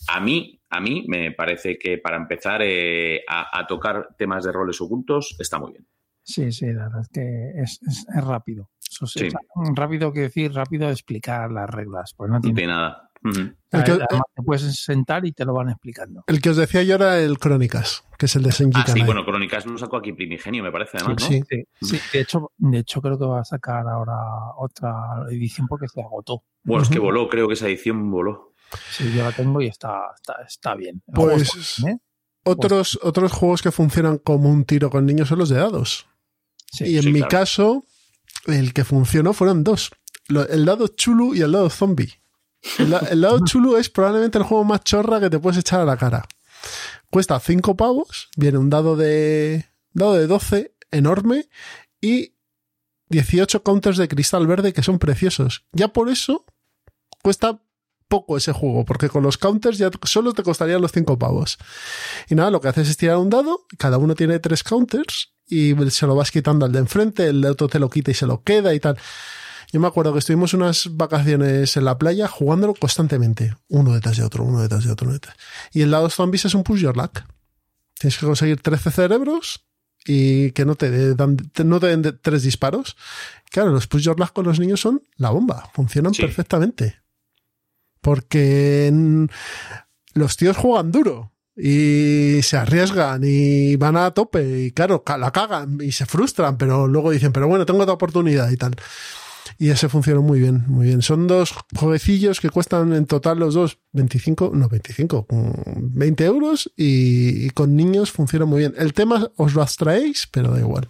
a 0.08 0.20
mí, 0.20 0.60
a 0.70 0.80
mí 0.80 1.06
me 1.08 1.32
parece 1.32 1.78
que 1.78 1.97
para 1.97 2.18
empezar 2.18 2.62
eh, 2.64 3.22
a, 3.28 3.60
a 3.60 3.68
tocar 3.68 4.16
temas 4.18 4.43
de 4.45 4.52
roles 4.52 4.80
ocultos 4.82 5.36
está 5.39 5.60
muy 5.60 5.74
bien. 5.74 5.88
Sí, 6.24 6.52
sí, 6.52 6.68
la 6.68 6.84
verdad 6.84 7.02
es 7.02 7.10
que 7.10 7.50
es, 7.62 7.80
es- 7.88 8.06
es 8.16 8.24
rápido. 8.24 8.70
Eso 8.89 9.06
sí, 9.08 9.28
rápido 9.76 10.12
que 10.14 10.22
decir, 10.22 10.54
rápido 10.54 10.89
explicar 10.89 11.52
las 11.52 11.70
reglas. 11.70 12.14
Pues 12.16 12.30
no 12.30 12.36
No 12.36 12.41
tiene. 12.41 12.56
tiene 12.58 12.74
El 13.24 13.84
que- 13.84 13.91
Además, 13.91 14.07
te 14.36 14.43
puedes 14.43 14.76
sentar 14.84 15.26
y 15.26 15.32
te 15.34 15.45
lo 15.45 15.53
van 15.53 15.70
explicando. 15.70 16.24
El 16.28 16.41
que 16.41 16.49
os 16.51 16.57
decía 16.57 16.84
yo 16.84 16.95
era 16.95 17.20
el 17.20 17.38
Crónicas, 17.38 18.03
que 18.17 18.26
es 18.28 18.36
el 18.36 18.43
de 18.43 18.51
Shinji 18.51 18.80
Ah, 18.82 18.86
sí, 18.88 19.01
bueno, 19.03 19.26
Crónicas 19.26 19.65
lo 19.65 19.78
sacó 19.78 19.97
aquí 19.97 20.13
Primigenio, 20.13 20.63
me 20.63 20.72
parece, 20.72 20.97
además, 20.97 21.22
¿no? 21.24 21.28
Sí. 21.28 21.43
Sí, 21.49 21.63
sí, 21.82 21.99
de 22.13 22.22
hecho, 22.22 22.51
de 22.57 22.80
hecho 22.80 23.01
creo 23.01 23.20
que 23.20 23.26
va 23.26 23.41
a 23.41 23.45
sacar 23.45 23.88
ahora 23.88 24.15
otra 24.57 25.26
edición 25.30 25.67
porque 25.67 25.88
se 25.88 26.01
agotó. 26.01 26.43
Bueno, 26.63 26.84
es 26.84 26.89
que 26.89 26.99
voló, 26.99 27.28
creo 27.30 27.47
que 27.47 27.53
esa 27.55 27.67
edición 27.67 28.09
voló. 28.09 28.53
Sí, 28.91 29.11
yo 29.13 29.24
la 29.24 29.32
tengo 29.32 29.61
y 29.61 29.67
está, 29.67 30.01
está, 30.15 30.41
está 30.47 30.76
bien. 30.76 31.01
Pues 31.13 31.53
está 31.55 31.86
bien, 31.88 31.95
¿eh? 31.97 31.99
otros, 32.43 32.99
otros 33.03 33.32
juegos 33.32 33.61
que 33.61 33.72
funcionan 33.72 34.17
como 34.20 34.49
un 34.49 34.63
tiro 34.65 34.89
con 34.89 35.05
niños 35.05 35.28
son 35.28 35.39
los 35.39 35.49
de 35.49 35.57
dados. 35.57 36.07
Sí, 36.72 36.86
y 36.86 36.97
en 36.97 37.03
sí, 37.03 37.11
mi 37.11 37.20
claro. 37.20 37.30
caso, 37.30 37.86
el 38.45 38.74
que 38.74 38.84
funcionó 38.84 39.34
fueron 39.34 39.63
dos. 39.63 39.91
El 40.49 40.65
dado 40.65 40.88
chulu 40.88 41.34
y 41.34 41.41
el 41.41 41.51
dado 41.51 41.70
zombie. 41.72 42.13
El, 42.78 42.93
el 43.10 43.22
dado 43.22 43.39
chulu 43.45 43.78
es 43.78 43.89
probablemente 43.89 44.38
el 44.38 44.43
juego 44.43 44.64
más 44.64 44.84
chorra 44.84 45.20
que 45.20 45.30
te 45.30 45.39
puedes 45.39 45.60
echar 45.60 45.82
a 45.82 45.86
la 45.86 45.97
cara. 45.97 46.28
Cuesta 47.10 47.39
5 47.39 47.76
pavos, 47.76 48.30
viene 48.38 48.57
un 48.57 48.70
dado 48.70 48.95
de, 48.95 49.66
dado 49.93 50.14
de 50.14 50.28
12 50.28 50.76
enorme 50.91 51.49
y 52.01 52.36
18 53.10 53.64
counters 53.64 53.97
de 53.97 54.07
cristal 54.07 54.45
verde 54.47 54.74
que 54.74 54.84
son 54.84 54.99
preciosos. 54.99 55.66
Ya 55.72 55.88
por 55.88 56.10
eso 56.10 56.45
cuesta 57.22 57.62
poco 58.07 58.38
ese 58.38 58.51
juego, 58.51 58.86
porque 58.86 59.10
con 59.10 59.24
los 59.24 59.38
counters 59.38 59.78
ya 59.78 59.89
solo 60.03 60.34
te 60.34 60.43
costarían 60.43 60.82
los 60.82 60.91
5 60.91 61.18
pavos. 61.18 61.57
Y 62.28 62.36
nada, 62.36 62.51
lo 62.51 62.60
que 62.60 62.68
haces 62.68 62.89
es 62.89 62.97
tirar 62.97 63.18
un 63.18 63.30
dado, 63.30 63.66
cada 63.78 63.97
uno 63.97 64.16
tiene 64.16 64.39
tres 64.39 64.64
counters 64.64 65.34
y 65.47 65.76
se 65.89 66.07
lo 66.07 66.16
vas 66.16 66.32
quitando 66.32 66.66
al 66.66 66.72
de 66.72 66.80
enfrente, 66.80 67.28
el 67.28 67.45
otro 67.45 67.68
te 67.68 67.80
lo 67.80 67.89
quita 67.89 68.12
y 68.12 68.16
se 68.16 68.28
lo 68.28 68.43
queda 68.43 68.74
y 68.74 68.80
tal. 68.80 68.97
Yo 69.72 69.80
me 69.80 69.88
acuerdo 69.88 70.13
que 70.13 70.20
estuvimos 70.20 70.53
unas 70.53 70.95
vacaciones 70.97 71.78
en 71.78 71.86
la 71.86 71.97
playa 71.97 72.28
jugándolo 72.28 72.74
constantemente, 72.74 73.55
uno 73.67 73.93
detrás 73.93 74.17
de 74.17 74.24
otro, 74.24 74.43
uno 74.43 74.61
detrás 74.61 74.84
de 74.84 74.91
otro. 74.91 75.05
Uno 75.05 75.13
detrás. 75.13 75.36
Y 75.72 75.82
el 75.82 75.91
lado 75.91 76.09
zombies 76.09 76.45
es 76.45 76.55
un 76.55 76.63
push 76.63 76.80
your 76.82 76.97
luck. 76.97 77.22
Tienes 77.99 78.17
que 78.17 78.26
conseguir 78.26 78.61
13 78.61 78.89
cerebros 78.91 79.65
y 80.05 80.51
que 80.53 80.65
no 80.65 80.76
te 80.76 81.13
dan, 81.13 81.38
no 81.65 81.80
te 81.80 81.88
den 81.95 82.20
tres 82.22 82.43
disparos. 82.43 82.95
Claro, 83.51 83.70
los 83.72 83.86
push 83.88 84.03
your 84.03 84.20
luck 84.20 84.34
con 84.34 84.45
los 84.45 84.59
niños 84.59 84.80
son 84.82 85.03
la 85.17 85.30
bomba, 85.30 85.70
funcionan 85.74 86.13
Sí. 86.13 86.22
perfectamente. 86.24 87.01
Porque 88.01 88.91
los 90.13 90.38
tíos 90.38 90.57
juegan 90.57 90.91
duro 90.91 91.34
y 91.55 92.39
se 92.41 92.55
arriesgan 92.57 93.22
y 93.26 93.76
van 93.76 93.97
a 93.97 94.11
tope 94.11 94.61
y 94.67 94.72
claro, 94.72 95.03
la 95.17 95.32
cagan 95.32 95.78
y 95.82 95.91
se 95.91 96.05
frustran, 96.05 96.57
pero 96.57 96.88
luego 96.88 97.11
dicen, 97.11 97.34
pero 97.34 97.47
bueno, 97.47 97.65
tengo 97.65 97.82
otra 97.82 97.93
oportunidad 97.93 98.49
y 98.49 98.57
tal. 98.57 98.76
Y 99.58 99.70
ese 99.70 99.89
funcionó 99.89 100.22
muy 100.22 100.39
bien, 100.39 100.66
muy 100.68 100.88
bien. 100.88 101.02
Son 101.02 101.28
dos 101.28 101.54
jueguecillos 101.76 102.39
que 102.39 102.50
cuestan 102.50 102.93
en 102.93 103.06
total 103.06 103.39
los 103.39 103.54
dos 103.54 103.80
25, 103.93 104.52
no 104.54 104.70
25, 104.70 105.28
mm, 105.30 105.97
20 105.97 106.26
euros 106.26 106.72
y, 106.78 107.50
con 107.52 107.76
niños 107.76 108.12
funciona 108.12 108.45
muy 108.45 108.60
bien. 108.60 108.74
El 108.78 108.93
tema 108.93 109.30
os 109.36 109.54
lo 109.54 109.62
abstraéis, 109.62 110.28
pero 110.32 110.52
da 110.52 110.60
igual. 110.60 110.88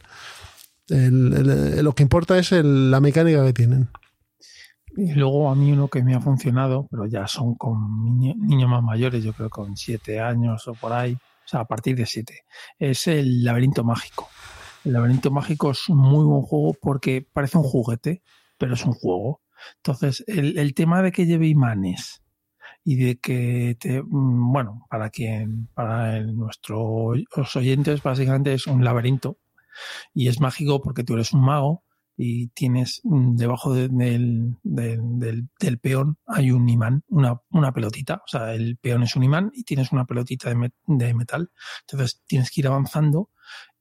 Lo 0.89 1.93
que 1.93 2.03
importa 2.03 2.37
es 2.37 2.51
la 2.51 2.99
mecánica 2.99 3.45
que 3.45 3.53
tienen. 3.53 3.89
Y 4.97 5.13
luego 5.13 5.49
a 5.49 5.55
mí 5.55 5.71
uno 5.71 5.87
que 5.87 6.03
me 6.03 6.15
ha 6.15 6.19
funcionado, 6.19 6.87
pero 6.89 7.05
ya 7.05 7.27
son 7.27 7.55
con 7.55 8.03
niño- 8.03 8.35
niños 8.37 8.69
más 8.69 8.83
mayores, 8.83 9.23
yo 9.23 9.33
creo 9.33 9.49
con 9.49 9.77
siete 9.77 10.19
años 10.19 10.67
o 10.67 10.73
por 10.73 10.91
ahí, 10.93 11.13
o 11.13 11.47
sea, 11.47 11.61
a 11.61 11.65
partir 11.65 11.95
de 11.95 12.05
siete, 12.05 12.43
es 12.79 13.07
el 13.07 13.43
laberinto 13.43 13.83
mágico. 13.83 14.27
El 14.83 14.93
laberinto 14.93 15.29
mágico 15.29 15.71
es 15.71 15.87
un 15.89 15.99
muy 15.99 16.25
buen 16.25 16.41
juego 16.41 16.75
porque 16.81 17.25
parece 17.31 17.57
un 17.59 17.63
juguete, 17.63 18.23
pero 18.59 18.75
es 18.75 18.85
un 18.85 18.93
juego. 18.93 19.41
Entonces, 19.77 20.23
el, 20.27 20.73
tema 20.75 21.01
de 21.01 21.11
que 21.11 21.25
lleve 21.25 21.47
imanes 21.47 22.21
y 22.83 22.97
de 22.97 23.19
que 23.19 23.77
te, 23.79 24.01
mm, 24.03 24.53
bueno, 24.53 24.85
para 24.89 25.09
quien, 25.11 25.67
para 25.73 26.17
el- 26.17 26.35
nuestro, 26.37 27.13
los 27.35 27.55
oyentes, 27.55 28.03
básicamente 28.03 28.53
es 28.53 28.67
un 28.67 28.83
laberinto 28.83 29.39
y 30.13 30.27
es 30.27 30.39
mágico 30.41 30.81
porque 30.81 31.03
tú 31.03 31.13
eres 31.15 31.33
un 31.33 31.41
mago 31.41 31.83
y 32.17 32.49
tienes 32.49 33.01
mm, 33.03 33.35
debajo 33.35 33.73
de- 33.73 33.87
del, 33.89 34.57
del, 34.63 35.79
peón 35.79 36.17
hay 36.27 36.51
un 36.51 36.67
imán, 36.69 37.03
una, 37.07 37.39
una 37.51 37.71
pelotita. 37.73 38.15
O 38.25 38.27
sea, 38.27 38.53
el 38.53 38.77
peón 38.77 39.03
es 39.03 39.15
un 39.15 39.23
imán 39.23 39.51
y 39.53 39.63
tienes 39.63 39.91
una 39.91 40.05
pelotita 40.05 40.49
de, 40.53 40.71
de 40.87 41.13
metal. 41.13 41.51
Entonces 41.87 42.21
tienes 42.27 42.51
que 42.51 42.61
ir 42.61 42.67
avanzando 42.67 43.29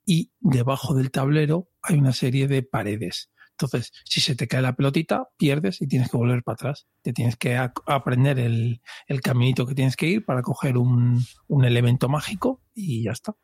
y 0.04 0.32
debajo 0.40 0.94
del 0.94 1.10
tablero 1.10 1.68
hay 1.82 1.98
una 1.98 2.12
serie 2.12 2.48
de 2.48 2.62
paredes. 2.62 3.30
Entonces, 3.60 3.92
si 4.04 4.20
se 4.20 4.36
te 4.36 4.46
cae 4.46 4.62
la 4.62 4.76
pelotita, 4.76 5.30
pierdes 5.36 5.82
y 5.82 5.88
tienes 5.88 6.10
que 6.10 6.16
volver 6.16 6.44
para 6.44 6.54
atrás. 6.54 6.86
Te 7.02 7.12
tienes 7.12 7.36
que 7.36 7.56
aprender 7.56 8.38
el, 8.38 8.80
el 9.08 9.20
caminito 9.20 9.66
que 9.66 9.74
tienes 9.74 9.96
que 9.96 10.06
ir 10.06 10.24
para 10.24 10.42
coger 10.42 10.78
un, 10.78 11.24
un 11.48 11.64
elemento 11.64 12.08
mágico 12.08 12.62
y 12.72 13.02
ya 13.02 13.10
está. 13.10 13.34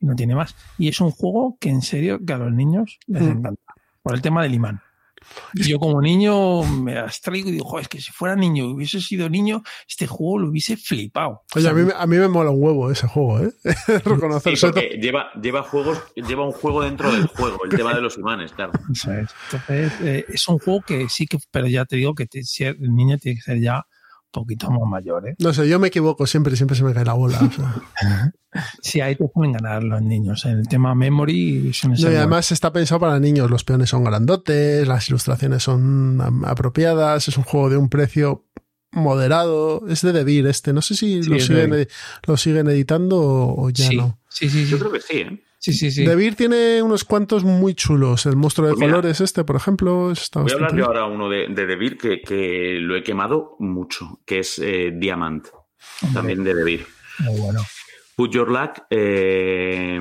Y 0.00 0.06
no 0.06 0.14
tiene 0.16 0.34
más. 0.34 0.56
Y 0.78 0.88
es 0.88 0.98
un 1.02 1.10
juego 1.10 1.58
que 1.60 1.68
en 1.68 1.82
serio 1.82 2.18
que 2.24 2.32
a 2.32 2.38
los 2.38 2.52
niños 2.52 2.98
les 3.06 3.22
Mm. 3.22 3.28
encanta. 3.30 3.74
Por 4.02 4.14
el 4.14 4.22
tema 4.22 4.42
del 4.42 4.54
imán. 4.54 4.80
Y 5.54 5.64
yo 5.68 5.78
como 5.78 6.00
niño 6.00 6.62
me 6.64 6.98
abstraigo 6.98 7.48
y 7.48 7.52
digo, 7.52 7.64
"Jo, 7.66 7.78
es 7.78 7.88
que 7.88 8.00
si 8.00 8.10
fuera 8.12 8.34
niño, 8.36 8.66
hubiese 8.66 9.00
sido 9.00 9.28
niño, 9.28 9.62
este 9.88 10.06
juego 10.06 10.38
lo 10.38 10.48
hubiese 10.48 10.76
flipado. 10.76 11.42
Oye, 11.54 11.68
a 11.68 11.72
mí, 11.72 11.82
me- 11.82 11.92
a 11.96 12.06
mí 12.06 12.16
me 12.16 12.28
mola 12.28 12.50
un 12.50 12.62
huevo 12.62 12.90
ese 12.90 13.06
juego, 13.06 13.40
¿eh? 13.40 13.52
Reconocer. 14.04 14.52
Sí, 14.52 14.56
sobre 14.60 14.72
todo- 14.72 14.82
porque 14.82 14.98
lleva, 14.98 15.30
lleva 15.40 15.62
juegos, 15.62 16.02
lleva 16.16 16.44
un 16.46 16.52
juego 16.52 16.82
dentro 16.82 17.12
del 17.12 17.26
juego, 17.26 17.64
el 17.64 17.70
tema 17.70 17.94
de 17.94 18.00
los 18.00 18.16
imanes, 18.18 18.52
claro. 18.52 18.72
Entonces, 18.88 19.92
eh, 20.02 20.24
es 20.28 20.48
un 20.48 20.58
juego 20.58 20.82
que 20.86 21.08
sí 21.08 21.26
que, 21.26 21.38
pero 21.50 21.66
ya 21.66 21.84
te 21.84 21.96
digo 21.96 22.14
que 22.14 22.26
te- 22.26 22.42
si 22.44 22.64
el 22.64 22.78
niño 22.94 23.18
tiene 23.18 23.36
que 23.36 23.42
ser 23.42 23.60
ya 23.60 23.86
poquito 24.30 24.70
más 24.70 24.88
mayor, 24.88 25.28
¿eh? 25.28 25.34
No 25.38 25.52
sé, 25.52 25.68
yo 25.68 25.78
me 25.78 25.88
equivoco 25.88 26.26
siempre, 26.26 26.56
siempre 26.56 26.76
se 26.76 26.84
me 26.84 26.92
cae 26.94 27.04
la 27.04 27.14
bola. 27.14 27.38
o 27.40 27.50
sea. 27.50 28.32
Sí, 28.82 29.00
ahí 29.00 29.14
te 29.14 29.28
pueden 29.28 29.52
ganar 29.52 29.84
los 29.84 30.02
niños. 30.02 30.44
En 30.44 30.58
el 30.58 30.66
tema 30.66 30.92
memory 30.96 31.70
No, 31.86 31.94
y 32.10 32.16
además 32.16 32.50
está 32.50 32.72
pensado 32.72 32.98
para 33.00 33.20
niños. 33.20 33.48
Los 33.48 33.62
peones 33.62 33.90
son 33.90 34.02
grandotes, 34.02 34.88
las 34.88 35.08
ilustraciones 35.08 35.62
son 35.62 36.20
apropiadas, 36.44 37.28
es 37.28 37.38
un 37.38 37.44
juego 37.44 37.70
de 37.70 37.76
un 37.76 37.88
precio 37.88 38.44
moderado. 38.90 39.86
Es 39.88 40.02
de 40.02 40.12
Debir 40.12 40.48
este. 40.48 40.72
No 40.72 40.82
sé 40.82 40.96
si 40.96 41.22
Sí, 41.22 41.30
lo, 41.30 41.38
siguen, 41.38 41.86
lo 42.26 42.36
siguen 42.36 42.68
editando 42.68 43.20
o 43.20 43.66
o 43.66 43.70
ya 43.70 43.86
sí. 43.86 43.96
no. 43.96 44.18
sí, 44.28 44.50
sí, 44.50 44.64
sí. 44.64 44.70
Yo 44.70 44.80
creo 44.80 44.90
que 44.90 45.00
sí, 45.00 45.18
¿eh? 45.18 45.40
Sí, 45.60 45.74
sí, 45.74 45.90
sí. 45.90 46.06
Debir 46.06 46.36
tiene 46.36 46.82
unos 46.82 47.04
cuantos 47.04 47.44
muy 47.44 47.74
chulos. 47.74 48.24
El 48.24 48.36
monstruo 48.36 48.66
de 48.66 48.72
Pues 48.72 48.80
mira, 48.80 48.92
colores 48.92 49.20
este, 49.20 49.44
por 49.44 49.56
ejemplo, 49.56 50.10
está 50.10 50.40
Voy 50.40 50.50
a 50.52 50.54
hablar 50.54 50.74
yo 50.74 50.86
ahora 50.86 51.04
uno 51.04 51.28
de, 51.28 51.48
de 51.48 51.66
Devir 51.66 51.98
que, 51.98 52.22
que 52.22 52.78
lo 52.80 52.96
he 52.96 53.02
quemado 53.02 53.56
mucho, 53.58 54.20
que 54.24 54.38
es 54.38 54.58
eh, 54.58 54.90
Diamant, 54.96 55.48
Hombre, 56.02 56.14
también 56.14 56.44
de 56.44 56.54
Devir. 56.54 56.86
muy 57.18 57.38
bueno. 57.38 57.60
Put 58.16 58.32
Your 58.32 58.50
Luck, 58.50 58.84
eh, 58.88 60.00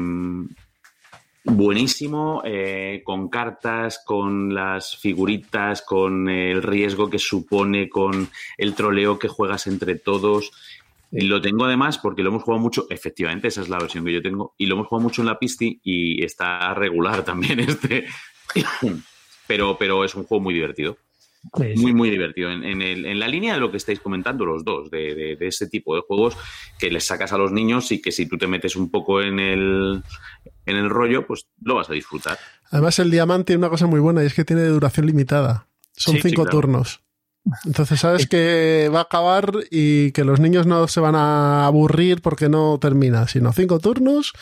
buenísimo, 1.44 2.42
eh, 2.46 3.02
con 3.04 3.30
cartas, 3.30 4.02
con 4.06 4.54
las 4.54 4.96
figuritas, 4.96 5.82
con 5.82 6.30
el 6.30 6.64
riesgo 6.64 7.10
que 7.10 7.20
supone, 7.20 7.90
con 7.90 8.30
el 8.58 8.76
troleo 8.76 9.20
que 9.20 9.28
juegas 9.28 9.68
entre 9.68 9.96
todos. 9.96 10.52
Y 11.12 11.22
Lo 11.22 11.42
tengo 11.42 11.66
además 11.66 11.98
porque 11.98 12.22
lo 12.22 12.30
hemos 12.30 12.44
jugado 12.44 12.62
mucho, 12.62 12.86
efectivamente, 12.90 13.48
esa 13.48 13.62
es 13.62 13.70
la 13.70 13.80
versión 13.80 14.06
que 14.06 14.14
yo 14.14 14.22
tengo, 14.22 14.54
y 14.58 14.68
lo 14.68 14.76
hemos 14.76 14.88
jugado 14.88 15.04
mucho 15.04 15.22
en 15.24 15.28
la 15.28 15.40
Pisti 15.40 15.80
y 15.84 16.24
está 16.24 16.74
regular 16.76 17.24
también 17.26 17.60
este. 17.62 18.06
Pero, 19.48 19.78
pero 19.78 20.04
es 20.04 20.14
un 20.16 20.24
juego 20.26 20.44
muy 20.44 20.54
divertido. 20.54 20.98
Sí, 21.58 21.64
sí. 21.76 21.82
Muy, 21.82 21.94
muy 21.94 22.10
divertido. 22.10 22.52
En, 22.52 22.64
en 22.64 22.82
el- 22.82 23.06
en 23.06 23.18
la 23.18 23.28
línea 23.28 23.54
de 23.54 23.60
lo 23.62 23.72
que 23.72 23.78
estáis 23.78 24.00
comentando 24.02 24.46
los 24.46 24.64
dos, 24.66 24.92
de, 24.92 25.16
de- 25.16 25.36
de 25.38 25.48
ese 25.48 25.68
tipo 25.68 25.96
de 25.96 26.02
juegos 26.02 26.36
que 26.78 26.92
les 26.92 27.06
sacas 27.06 27.32
a 27.32 27.38
los 27.38 27.52
niños 27.52 27.92
y 27.92 28.02
que 28.02 28.12
si 28.12 28.28
tú 28.28 28.38
te 28.38 28.46
metes 28.46 28.76
un 28.76 28.92
poco 28.92 29.22
en 29.22 29.40
el, 29.40 30.04
en 30.66 30.76
el 30.76 30.90
rollo, 30.90 31.26
pues 31.26 31.48
lo 31.64 31.76
vas 31.76 31.90
a 31.90 31.94
disfrutar. 31.94 32.38
Además, 32.72 33.00
el 33.00 33.10
diamante 33.10 33.46
tiene 33.46 33.60
una 33.60 33.70
cosa 33.70 33.88
muy 33.88 34.00
buena 34.02 34.22
y 34.22 34.26
es 34.28 34.34
que 34.34 34.44
tiene 34.46 34.64
duración 34.66 35.06
limitada. 35.08 35.68
Son 35.96 36.16
Sí, 36.16 36.22
sí, 36.22 36.30
cinco 36.30 36.44
claro. 36.44 36.58
turnos. 36.60 37.02
Entonces 37.66 38.00
sabes 38.00 38.28
que 38.28 38.90
va 38.94 39.00
a 39.00 39.04
acabar 39.04 39.52
y 39.72 40.12
que 40.12 40.24
los 40.24 40.40
niños 40.40 40.66
no 40.66 40.88
se 40.88 41.00
van 41.00 41.16
a 41.16 41.66
aburrir 41.66 42.22
porque 42.22 42.50
no 42.50 42.78
termina, 42.80 43.28
sino 43.28 43.54
cinco 43.54 43.80
turnos 43.80 44.34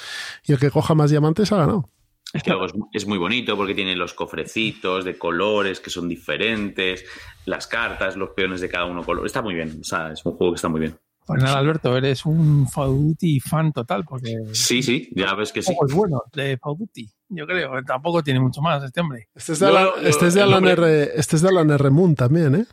y 0.46 0.54
el 0.54 0.60
que 0.60 0.72
coja 0.72 0.96
más 0.96 1.12
diamantes 1.12 1.52
ha 1.52 1.58
ganado. 1.58 1.90
Es 2.34 2.44
que 2.44 2.50
Luego 2.50 2.66
es, 2.66 2.74
es 2.94 3.08
muy 3.08 3.18
bonito 3.18 3.56
porque 3.56 3.74
tiene 3.74 3.96
los 3.96 4.14
cofrecitos 4.14 5.06
de 5.06 5.18
colores 5.18 5.80
que 5.80 5.90
son 5.90 6.10
diferentes, 6.10 7.06
las 7.46 7.68
cartas, 7.68 8.18
los 8.18 8.32
peones 8.32 8.60
de 8.60 8.70
cada 8.70 8.86
uno 8.86 9.04
color. 9.04 9.26
Está 9.26 9.42
muy 9.42 9.54
bien. 9.54 9.80
O 9.80 9.84
sea, 9.84 10.12
es 10.12 10.26
un 10.26 10.34
juego 10.34 10.54
que 10.54 10.58
está 10.58 10.68
muy 10.68 10.82
bien. 10.82 10.98
Pues 11.28 11.44
nada, 11.44 11.58
Alberto, 11.60 11.96
eres 11.98 12.26
un 12.26 12.66
Duty 12.66 13.42
fan 13.42 13.74
total, 13.74 14.06
porque 14.06 14.34
Sí, 14.54 14.82
sí, 14.82 15.10
ya 15.14 15.36
ves 15.36 15.52
que 15.52 15.62
sí. 15.62 15.74
es 15.88 15.94
bueno 15.94 16.24
de 16.34 16.58
Duty. 16.64 17.12
Yo 17.28 17.46
creo, 17.46 17.84
tampoco 17.84 18.24
tiene 18.24 18.40
mucho 18.40 18.62
más 18.62 18.82
este 18.82 19.02
hombre. 19.02 19.28
Este 19.36 19.52
es 19.52 19.60
de, 19.60 19.68
Alan, 19.68 19.90
este 20.04 20.28
es 20.28 20.34
de 20.36 20.42
R, 20.42 21.12
este 21.20 21.36
es 21.36 21.42
de 21.42 21.50
Alan 21.50 21.70
R. 21.70 21.90
Moon 21.90 22.16
también, 22.16 22.56
¿eh? 22.56 22.66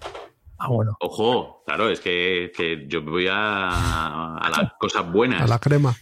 Ah, 0.57 0.69
bueno. 0.69 0.97
Ojo, 1.01 1.65
claro, 1.67 1.91
es 1.91 1.99
que, 1.99 2.53
que 2.57 2.87
yo 2.87 3.03
voy 3.03 3.27
a, 3.29 4.37
a 4.37 4.51
las 4.51 4.73
cosas 4.79 5.11
buenas. 5.11 5.43
A 5.43 5.47
la 5.49 5.59
crema. 5.59 5.93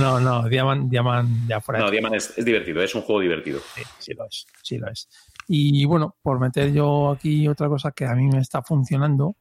No, 0.00 0.18
no, 0.18 0.48
Diamant, 0.48 0.90
Diamant 0.90 1.48
ya 1.48 1.60
fuera. 1.60 1.80
No, 1.80 1.90
Diamond 1.92 2.16
es, 2.16 2.36
es 2.36 2.44
divertido, 2.44 2.82
es 2.82 2.92
un 2.96 3.02
juego 3.02 3.20
divertido. 3.20 3.60
Sí, 3.76 3.82
sí 3.98 4.14
lo 4.14 4.26
es, 4.26 4.46
sí 4.62 4.78
lo 4.78 4.90
es. 4.90 5.08
Y 5.46 5.84
bueno, 5.84 6.16
por 6.22 6.40
meter 6.40 6.72
yo 6.72 7.12
aquí 7.12 7.46
otra 7.46 7.68
cosa 7.68 7.92
que 7.92 8.04
a 8.04 8.14
mí 8.14 8.26
me 8.26 8.40
está 8.40 8.62
funcionando 8.62 9.36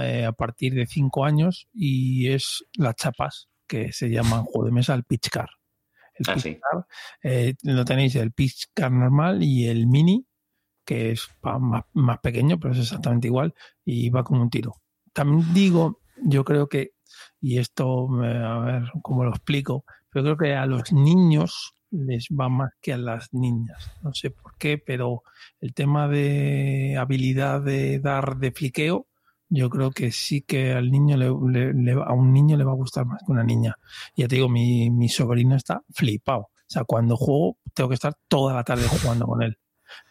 eh, 0.00 0.24
a 0.24 0.32
partir 0.32 0.74
de 0.74 0.86
cinco 0.86 1.24
años 1.24 1.68
y 1.72 2.28
es 2.28 2.64
las 2.76 2.96
chapas 2.96 3.48
que 3.66 3.92
se 3.92 4.08
llaman 4.08 4.44
juego 4.44 4.66
de 4.66 4.72
mesa 4.72 4.94
el 4.94 5.04
pitch 5.04 5.28
car. 5.30 5.48
El 6.14 6.26
Ah, 6.28 6.34
pitch 6.34 6.42
sí. 6.42 6.58
car, 6.60 6.86
eh, 7.22 7.54
lo 7.62 7.84
tenéis 7.84 8.14
el 8.16 8.32
pitch 8.32 8.66
car 8.74 8.90
normal 8.92 9.42
y 9.42 9.66
el 9.66 9.86
mini 9.86 10.26
que 10.84 11.10
es 11.10 11.28
más, 11.42 11.82
más 11.94 12.18
pequeño, 12.20 12.58
pero 12.60 12.72
es 12.72 12.80
exactamente 12.80 13.26
igual 13.26 13.54
y 13.84 14.08
va 14.08 14.22
como 14.22 14.40
un 14.42 14.50
tiro. 14.50 14.76
También 15.12 15.52
digo, 15.52 16.00
yo 16.24 16.44
creo 16.44 16.68
que, 16.68 16.92
y 17.40 17.58
esto, 17.58 18.08
a 18.22 18.58
ver 18.60 18.84
cómo 19.02 19.24
lo 19.24 19.30
explico, 19.30 19.84
pero 20.10 20.24
creo 20.24 20.36
que 20.36 20.54
a 20.54 20.64
los 20.66 20.92
niños 20.92 21.72
les 21.90 22.28
va 22.28 22.48
más 22.48 22.70
que 22.80 22.92
a 22.92 22.98
las 22.98 23.32
niñas. 23.32 23.90
No 24.02 24.14
sé 24.14 24.30
por 24.30 24.56
qué, 24.58 24.78
pero 24.78 25.22
el 25.60 25.74
tema 25.74 26.06
de 26.08 26.96
habilidad 26.98 27.62
de 27.62 27.98
dar 27.98 28.36
de 28.36 28.52
fliqueo, 28.52 29.06
yo 29.48 29.70
creo 29.70 29.90
que 29.90 30.10
sí 30.12 30.42
que 30.42 30.72
al 30.72 30.90
niño 30.90 31.16
le, 31.16 31.30
le- 31.50 31.72
le- 31.74 31.92
a 32.02 32.12
un 32.12 32.32
niño 32.32 32.56
le 32.56 32.64
va 32.64 32.72
a 32.72 32.76
gustar 32.76 33.06
más 33.06 33.20
que 33.24 33.32
una 33.32 33.44
niña. 33.44 33.76
Ya 34.16 34.26
te 34.28 34.36
digo, 34.36 34.48
mi, 34.48 34.90
mi 34.90 35.08
sobrino 35.08 35.56
está 35.56 35.82
flipado. 35.92 36.40
O 36.40 36.68
sea, 36.68 36.84
cuando 36.84 37.16
juego, 37.16 37.58
tengo 37.74 37.88
que 37.88 37.94
estar 37.94 38.14
toda 38.28 38.54
la 38.54 38.64
tarde 38.64 38.86
jugando 38.88 39.26
con 39.26 39.42
él. 39.42 39.56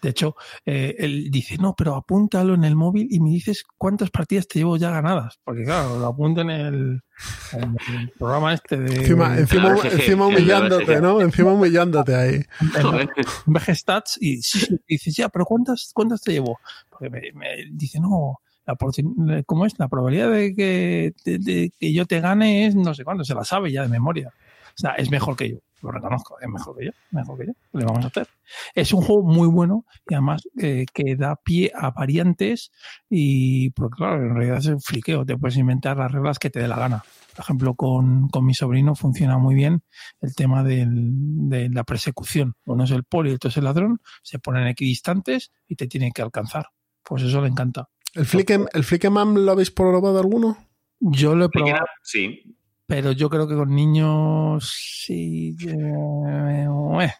De 0.01 0.09
hecho, 0.09 0.35
eh, 0.65 0.95
él 0.99 1.29
dice, 1.29 1.57
no, 1.57 1.75
pero 1.75 1.95
apúntalo 1.95 2.53
en 2.53 2.63
el 2.63 2.77
móvil 2.77 3.07
y 3.11 3.19
me 3.19 3.29
dices 3.29 3.65
cuántas 3.77 4.09
partidas 4.09 4.47
te 4.47 4.59
llevo 4.59 4.77
ya 4.77 4.89
ganadas. 4.89 5.37
Porque 5.43 5.63
claro, 5.65 5.99
lo 5.99 6.05
apunto 6.07 6.41
en 6.41 6.49
el, 6.49 7.01
en 7.51 7.75
el 7.99 8.09
programa 8.17 8.53
este 8.53 8.77
de... 8.77 8.95
Encima, 9.01 9.35
BGG, 9.35 9.85
encima 9.93 10.27
humillándote. 10.27 11.01
¿no? 11.01 11.19
Encima 11.21 11.51
humillándote 11.51 12.15
ahí. 12.15 12.41
VG 13.45 13.75
Stats 13.75 14.17
y, 14.21 14.41
sí, 14.41 14.59
sí, 14.59 14.75
y 14.87 14.95
dices, 14.95 15.13
ya, 15.15 15.27
pero 15.27 15.43
¿cuántas, 15.45 15.91
cuántas 15.93 16.21
te 16.21 16.31
llevo? 16.31 16.57
Porque 16.89 17.09
me, 17.09 17.21
me 17.33 17.47
dice, 17.71 17.99
no, 17.99 18.39
la 18.65 18.75
porci- 18.75 19.43
¿cómo 19.45 19.65
es? 19.65 19.77
La 19.79 19.87
probabilidad 19.87 20.31
de 20.31 20.55
que, 20.55 21.13
que 21.79 21.93
yo 21.93 22.05
te 22.05 22.19
gane 22.19 22.65
es 22.65 22.75
no 22.75 22.93
sé 22.93 23.03
cuánto, 23.03 23.23
se 23.23 23.35
la 23.35 23.43
sabe 23.43 23.71
ya 23.71 23.83
de 23.83 23.89
memoria. 23.89 24.31
O 24.67 24.77
sea, 24.77 24.91
es 24.91 25.09
mejor 25.09 25.37
que 25.37 25.51
yo, 25.51 25.57
lo 25.83 25.91
reconozco, 25.91 26.37
es 26.41 26.49
mejor 26.49 26.77
que 26.77 26.85
yo, 26.87 26.91
mejor 27.11 27.39
que 27.39 27.45
yo. 27.47 27.53
¿Qué 27.71 27.77
le 27.77 27.85
vamos 27.85 28.03
a 28.03 28.07
hacer? 28.09 28.27
Es 28.73 28.91
un 28.91 29.01
juego 29.01 29.23
muy 29.23 29.47
bueno 29.47 29.85
y 30.09 30.15
además 30.15 30.43
eh, 30.61 30.85
que 30.93 31.15
da 31.15 31.37
pie 31.37 31.71
a 31.73 31.91
variantes 31.91 32.71
y, 33.09 33.69
porque 33.69 33.95
claro, 33.95 34.21
en 34.21 34.35
realidad 34.35 34.57
es 34.57 34.65
un 34.67 34.81
fliqueo, 34.81 35.25
te 35.25 35.37
puedes 35.37 35.55
inventar 35.55 35.95
las 35.95 36.11
reglas 36.11 36.39
que 36.39 36.49
te 36.49 36.59
dé 36.59 36.67
la 36.67 36.77
gana. 36.77 37.03
Por 37.35 37.43
ejemplo, 37.43 37.73
con, 37.75 38.27
con 38.27 38.45
mi 38.45 38.53
sobrino 38.53 38.95
funciona 38.95 39.37
muy 39.37 39.55
bien 39.55 39.81
el 40.21 40.35
tema 40.35 40.61
del- 40.63 41.11
de 41.49 41.69
la 41.69 41.83
persecución. 41.85 42.55
Uno 42.65 42.83
es 42.83 42.91
el 42.91 43.03
poli 43.05 43.31
y 43.31 43.33
otro 43.35 43.49
es 43.49 43.55
el 43.57 43.63
ladrón, 43.63 44.01
se 44.23 44.39
ponen 44.39 44.67
equidistantes 44.67 45.51
y 45.69 45.75
te 45.75 45.87
tienen 45.87 46.11
que 46.11 46.21
alcanzar. 46.21 46.67
Pues 47.03 47.23
eso 47.23 47.41
le 47.41 47.47
encanta. 47.47 47.87
¿El 48.15 48.25
Flickem, 48.25 48.65
¿el 48.73 48.83
Flickemam 48.83 49.35
lo 49.35 49.51
habéis 49.51 49.71
probado 49.71 50.17
alguno? 50.19 50.57
Yo 50.99 51.35
lo 51.35 51.45
he 51.45 51.49
probado, 51.49 51.85
Sí, 52.01 52.43
pero 52.87 53.11
yo 53.11 53.29
creo 53.29 53.47
que 53.47 53.55
con 53.55 53.75
niños 53.75 54.71
sí. 55.05 55.55
eh, 55.67 56.67
eh. 57.01 57.11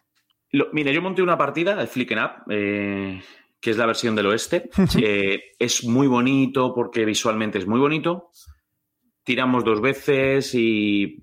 Lo- 0.51 0.67
mira, 0.71 0.91
yo 0.91 1.01
monté 1.01 1.21
una 1.21 1.37
partida 1.37 1.75
de 1.75 1.87
Flicken 1.87 2.19
Up, 2.19 2.31
eh, 2.49 3.21
que 3.59 3.71
es 3.71 3.77
la 3.77 3.85
versión 3.85 4.15
del 4.15 4.27
oeste. 4.27 4.69
Eh, 5.03 5.39
es 5.59 5.83
muy 5.83 6.07
bonito 6.07 6.73
porque 6.73 7.03
visualmente 7.05 7.57
es 7.57 7.67
muy 7.67 7.79
bonito. 7.79 8.29
Tiramos 9.23 9.63
dos 9.65 9.81
veces 9.81 10.53
y 10.55 11.17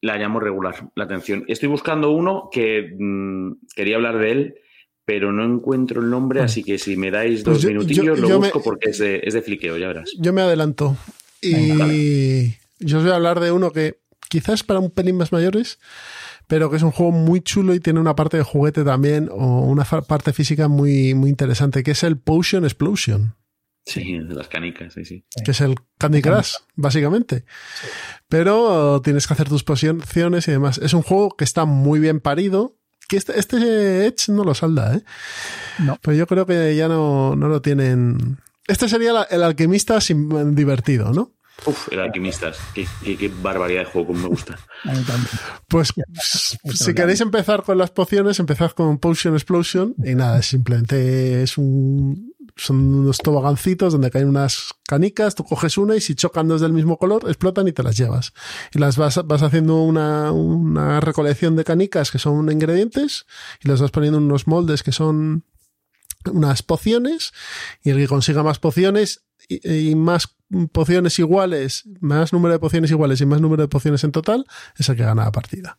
la 0.00 0.16
llamo 0.18 0.38
regular 0.38 0.90
la 0.94 1.04
atención. 1.04 1.44
Estoy 1.48 1.68
buscando 1.68 2.10
uno 2.10 2.48
que 2.52 2.94
mm, 2.98 3.52
quería 3.74 3.96
hablar 3.96 4.18
de 4.18 4.30
él, 4.30 4.54
pero 5.04 5.32
no 5.32 5.44
encuentro 5.44 6.00
el 6.00 6.10
nombre, 6.10 6.40
así 6.42 6.62
que 6.62 6.78
si 6.78 6.96
me 6.96 7.10
dais 7.10 7.42
Pues 7.42 7.56
dos 7.56 7.62
yo- 7.62 7.68
minutillos 7.70 8.04
yo- 8.06 8.14
lo 8.16 8.28
yo 8.28 8.40
me- 8.40 8.46
busco 8.48 8.62
porque 8.62 8.90
es 8.90 8.98
de, 8.98 9.20
es 9.24 9.34
de 9.34 9.42
fliqueo, 9.42 9.76
ya 9.76 9.88
verás. 9.88 10.10
Yo 10.18 10.32
me 10.32 10.42
adelanto. 10.42 10.96
Y 11.40 12.54
yo 12.78 12.98
os 12.98 13.02
voy 13.04 13.12
a 13.12 13.16
hablar 13.16 13.40
de 13.40 13.50
uno 13.52 13.72
que 13.72 14.00
quizás 14.28 14.62
para 14.62 14.80
un 14.80 14.90
pelín 14.90 15.16
más 15.16 15.32
mayores, 15.32 15.78
pero 16.46 16.70
que 16.70 16.76
es 16.76 16.82
un 16.82 16.90
juego 16.92 17.12
muy 17.12 17.40
chulo 17.40 17.74
y 17.74 17.80
tiene 17.80 18.00
una 18.00 18.14
parte 18.14 18.36
de 18.36 18.42
juguete 18.42 18.84
también 18.84 19.28
o 19.30 19.60
una 19.62 19.84
parte 19.84 20.32
física 20.32 20.68
muy, 20.68 21.14
muy 21.14 21.30
interesante, 21.30 21.82
que 21.82 21.90
es 21.92 22.02
el 22.04 22.18
Potion 22.18 22.64
Explosion, 22.64 23.34
Sí, 23.84 24.18
de 24.18 24.34
las 24.34 24.46
canicas, 24.46 24.94
sí, 24.94 25.04
sí. 25.04 25.24
que 25.44 25.50
es 25.50 25.60
el 25.60 25.74
Candy 25.98 26.22
Crush, 26.22 26.52
básicamente. 26.76 27.44
Pero 28.28 29.00
tienes 29.02 29.26
que 29.26 29.34
hacer 29.34 29.48
tus 29.48 29.64
pociones 29.64 30.46
y 30.48 30.52
demás. 30.52 30.78
Es 30.78 30.94
un 30.94 31.02
juego 31.02 31.30
que 31.36 31.44
está 31.44 31.64
muy 31.64 31.98
bien 31.98 32.20
parido. 32.20 32.78
Que 33.12 33.18
este, 33.18 33.38
este 33.38 34.06
Edge 34.06 34.28
no 34.32 34.42
lo 34.42 34.54
salda, 34.54 34.94
¿eh? 34.94 35.02
No. 35.80 35.98
Pero 36.00 36.16
yo 36.16 36.26
creo 36.26 36.46
que 36.46 36.74
ya 36.74 36.88
no, 36.88 37.36
no 37.36 37.46
lo 37.48 37.60
tienen. 37.60 38.38
Este 38.66 38.88
sería 38.88 39.12
la- 39.12 39.24
el 39.24 39.42
alquimista 39.42 40.00
sin, 40.00 40.54
divertido, 40.54 41.12
¿no? 41.12 41.30
Uf, 41.66 41.92
el 41.92 42.00
alquimistas. 42.00 42.56
Qué, 42.74 42.86
qué- 43.04 43.18
qué 43.18 43.30
barbaridad 43.42 43.80
de 43.80 43.84
juego, 43.84 44.06
como 44.08 44.20
me 44.22 44.28
gusta. 44.28 44.58
También. 44.82 45.04
Pues 45.68 45.92
si 46.74 46.94
queréis 46.94 47.20
empezar 47.20 47.62
con 47.64 47.76
las 47.76 47.90
pociones, 47.90 48.38
empezad 48.40 48.70
con 48.70 48.96
Potion 48.98 49.34
Explosion 49.34 49.94
y 50.02 50.14
nada, 50.14 50.38
es 50.38 50.46
simplemente 50.46 51.42
es 51.42 51.58
un 51.58 52.31
son 52.62 52.94
unos 52.94 53.18
tobagancitos 53.18 53.92
donde 53.92 54.10
caen 54.10 54.28
unas 54.28 54.74
canicas, 54.86 55.34
tú 55.34 55.44
coges 55.44 55.78
una 55.78 55.96
y 55.96 56.00
si 56.00 56.14
chocan 56.14 56.48
dos 56.48 56.60
del 56.60 56.72
mismo 56.72 56.96
color, 56.96 57.24
explotan 57.26 57.66
y 57.68 57.72
te 57.72 57.82
las 57.82 57.96
llevas. 57.96 58.32
Y 58.72 58.78
las 58.78 58.96
vas, 58.96 59.20
vas 59.24 59.42
haciendo 59.42 59.82
una, 59.82 60.32
una 60.32 61.00
recolección 61.00 61.56
de 61.56 61.64
canicas 61.64 62.10
que 62.10 62.18
son 62.18 62.50
ingredientes 62.50 63.26
y 63.62 63.68
las 63.68 63.80
vas 63.80 63.90
poniendo 63.90 64.18
en 64.18 64.24
unos 64.24 64.46
moldes 64.46 64.82
que 64.82 64.92
son 64.92 65.44
unas 66.30 66.62
pociones 66.62 67.32
y 67.82 67.90
el 67.90 67.96
que 67.96 68.06
consiga 68.06 68.42
más 68.42 68.58
pociones 68.58 69.24
y, 69.48 69.90
y 69.90 69.94
más 69.96 70.36
pociones 70.72 71.18
iguales, 71.18 71.84
más 72.00 72.32
número 72.32 72.52
de 72.52 72.58
pociones 72.60 72.90
iguales 72.90 73.20
y 73.20 73.26
más 73.26 73.40
número 73.40 73.62
de 73.62 73.68
pociones 73.68 74.04
en 74.04 74.12
total, 74.12 74.46
es 74.76 74.88
el 74.88 74.96
que 74.96 75.02
gana 75.02 75.24
la 75.24 75.32
partida. 75.32 75.78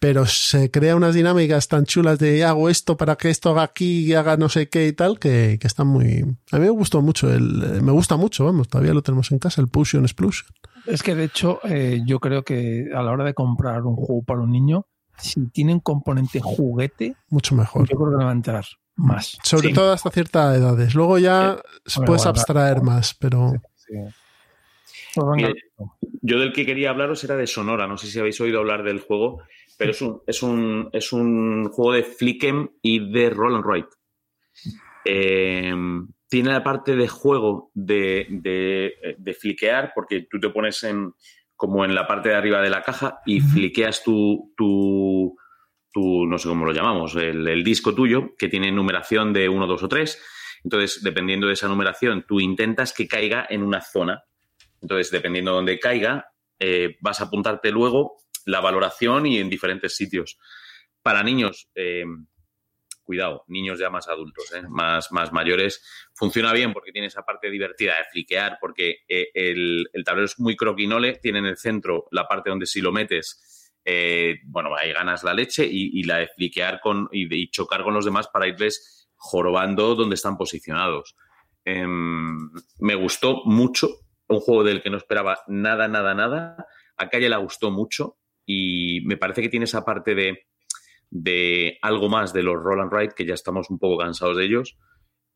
Pero 0.00 0.26
se 0.26 0.70
crea 0.70 0.96
unas 0.96 1.14
dinámicas 1.14 1.68
tan 1.68 1.86
chulas 1.86 2.18
de 2.18 2.44
hago 2.44 2.68
esto 2.68 2.96
para 2.96 3.16
que 3.16 3.30
esto 3.30 3.50
haga 3.50 3.62
aquí 3.62 4.00
y 4.06 4.14
haga 4.14 4.36
no 4.36 4.48
sé 4.50 4.68
qué 4.68 4.86
y 4.86 4.92
tal, 4.92 5.18
que, 5.18 5.56
que 5.58 5.66
están 5.66 5.86
muy... 5.86 6.22
A 6.52 6.58
mí 6.58 6.64
me 6.64 6.70
gustó 6.70 7.00
mucho, 7.00 7.32
el, 7.32 7.62
eh, 7.62 7.80
me 7.80 7.92
gusta 7.92 8.16
mucho, 8.16 8.44
vamos, 8.44 8.68
todavía 8.68 8.92
lo 8.92 9.02
tenemos 9.02 9.32
en 9.32 9.38
casa, 9.38 9.62
el 9.62 9.68
Potion 9.68 10.04
Explosion. 10.04 10.50
Es 10.86 11.02
que 11.02 11.14
de 11.14 11.24
hecho, 11.24 11.60
eh, 11.64 12.02
yo 12.04 12.20
creo 12.20 12.42
que 12.44 12.90
a 12.94 13.02
la 13.02 13.12
hora 13.12 13.24
de 13.24 13.32
comprar 13.32 13.82
un 13.84 13.96
juego 13.96 14.22
para 14.22 14.40
un 14.40 14.50
niño, 14.50 14.86
si 15.16 15.46
tiene 15.46 15.72
un 15.72 15.80
componente 15.80 16.40
juguete, 16.42 17.16
Mucho 17.30 17.54
mejor. 17.54 17.88
yo 17.88 17.96
creo 17.96 18.10
que 18.10 18.18
le 18.18 18.24
va 18.24 18.30
a 18.30 18.34
enterar 18.34 18.66
más. 18.96 19.38
Sobre 19.42 19.68
Sí. 19.68 19.74
todo 19.74 19.92
hasta 19.92 20.10
ciertas 20.10 20.56
edades. 20.58 20.94
Luego 20.94 21.18
ya 21.18 21.56
se 21.86 22.00
Bueno, 22.00 22.06
puedes 22.08 22.26
abstraer 22.26 22.82
más, 22.82 23.14
pero... 23.14 23.52
Sí. 23.76 23.94
Pues 25.14 25.54
Yo 26.22 26.38
del 26.40 26.52
que 26.52 26.66
quería 26.66 26.90
hablaros 26.90 27.22
era 27.24 27.36
de 27.36 27.46
Sonora. 27.46 27.86
No 27.86 27.96
sé 27.96 28.08
si 28.08 28.18
habéis 28.18 28.40
oído 28.40 28.58
hablar 28.58 28.82
del 28.82 29.00
juego, 29.00 29.42
pero 29.78 29.90
es 29.90 30.02
un, 30.02 30.22
es 30.26 30.42
un, 30.42 30.88
es 30.92 31.12
un 31.12 31.68
juego 31.70 31.92
de 31.92 32.04
Flickem 32.04 32.68
y 32.82 33.12
de 33.12 33.30
Roll 33.30 33.56
and 33.56 33.64
Write. 33.64 33.88
Eh, 35.04 35.74
tiene 36.28 36.50
la 36.50 36.64
parte 36.64 36.96
de 36.96 37.06
juego 37.06 37.70
de, 37.74 38.26
de, 38.28 39.16
de 39.18 39.34
fliquear, 39.34 39.92
porque 39.94 40.26
tú 40.28 40.40
te 40.40 40.48
pones 40.50 40.82
en, 40.82 41.12
como 41.54 41.84
en 41.84 41.94
la 41.94 42.06
parte 42.06 42.30
de 42.30 42.34
arriba 42.34 42.60
de 42.60 42.70
la 42.70 42.82
caja 42.82 43.20
y 43.24 43.40
fliqueas 43.40 44.02
tu, 44.02 44.52
tu, 44.56 45.36
tu, 45.92 46.26
no 46.26 46.38
sé 46.38 46.48
cómo 46.48 46.64
lo 46.64 46.72
llamamos, 46.72 47.14
el, 47.16 47.46
el 47.46 47.62
disco 47.62 47.94
tuyo, 47.94 48.34
que 48.36 48.48
tiene 48.48 48.72
numeración 48.72 49.32
de 49.32 49.48
1, 49.48 49.66
2 49.66 49.82
o 49.82 49.88
3. 49.88 50.22
Entonces, 50.64 51.02
dependiendo 51.02 51.46
de 51.46 51.52
esa 51.52 51.68
numeración, 51.68 52.24
tú 52.26 52.40
intentas 52.40 52.92
que 52.92 53.06
caiga 53.06 53.46
en 53.48 53.62
una 53.62 53.80
zona. 53.80 54.24
Entonces, 54.80 55.10
dependiendo 55.10 55.52
de 55.52 55.56
dónde 55.56 55.78
caiga, 55.78 56.26
eh, 56.58 56.96
vas 57.00 57.20
a 57.20 57.24
apuntarte 57.24 57.70
luego 57.70 58.16
la 58.44 58.60
valoración 58.60 59.26
y 59.26 59.38
en 59.38 59.50
diferentes 59.50 59.96
sitios. 59.96 60.38
Para 61.02 61.22
niños, 61.22 61.68
eh, 61.74 62.04
cuidado, 63.04 63.44
niños 63.48 63.78
ya 63.78 63.90
más 63.90 64.08
adultos, 64.08 64.52
eh, 64.52 64.62
más, 64.68 65.12
más 65.12 65.32
mayores, 65.32 65.84
funciona 66.14 66.52
bien 66.52 66.72
porque 66.72 66.92
tiene 66.92 67.08
esa 67.08 67.22
parte 67.22 67.50
divertida 67.50 67.96
de 67.96 68.04
fliquear, 68.10 68.58
porque 68.60 68.98
eh, 69.08 69.28
el, 69.34 69.88
el 69.92 70.04
tablero 70.04 70.26
es 70.26 70.38
muy 70.40 70.56
croquinole, 70.56 71.18
tiene 71.22 71.38
en 71.38 71.46
el 71.46 71.56
centro 71.56 72.06
la 72.10 72.26
parte 72.26 72.50
donde 72.50 72.66
si 72.66 72.80
lo 72.80 72.90
metes, 72.90 73.72
eh, 73.84 74.38
bueno, 74.46 74.74
ahí 74.76 74.92
ganas 74.92 75.22
la 75.22 75.34
leche 75.34 75.66
y, 75.66 76.00
y 76.00 76.04
la 76.04 76.18
de 76.18 76.28
fliquear 76.28 76.80
con, 76.80 77.08
y, 77.12 77.32
y 77.34 77.50
chocar 77.50 77.84
con 77.84 77.94
los 77.94 78.04
demás 78.04 78.28
para 78.28 78.48
irles 78.48 79.10
jorobando 79.14 79.94
donde 79.94 80.14
están 80.14 80.36
posicionados. 80.36 81.14
Em, 81.64 82.50
me 82.80 82.94
gustó 82.94 83.42
mucho, 83.44 83.88
un 84.28 84.40
juego 84.40 84.64
del 84.64 84.82
que 84.82 84.90
no 84.90 84.96
esperaba 84.96 85.40
nada, 85.46 85.88
nada, 85.88 86.14
nada. 86.14 86.66
A 86.96 87.08
Calle 87.08 87.28
le 87.28 87.36
gustó 87.36 87.70
mucho 87.70 88.18
y 88.46 89.00
me 89.04 89.16
parece 89.16 89.42
que 89.42 89.48
tiene 89.48 89.64
esa 89.64 89.84
parte 89.84 90.14
de, 90.14 90.46
de 91.10 91.78
algo 91.82 92.08
más 92.08 92.32
de 92.32 92.42
los 92.42 92.62
Roll 92.62 92.80
and 92.80 92.92
Ride, 92.92 93.14
que 93.16 93.24
ya 93.26 93.34
estamos 93.34 93.70
un 93.70 93.78
poco 93.78 93.98
cansados 93.98 94.36
de 94.36 94.44
ellos. 94.44 94.76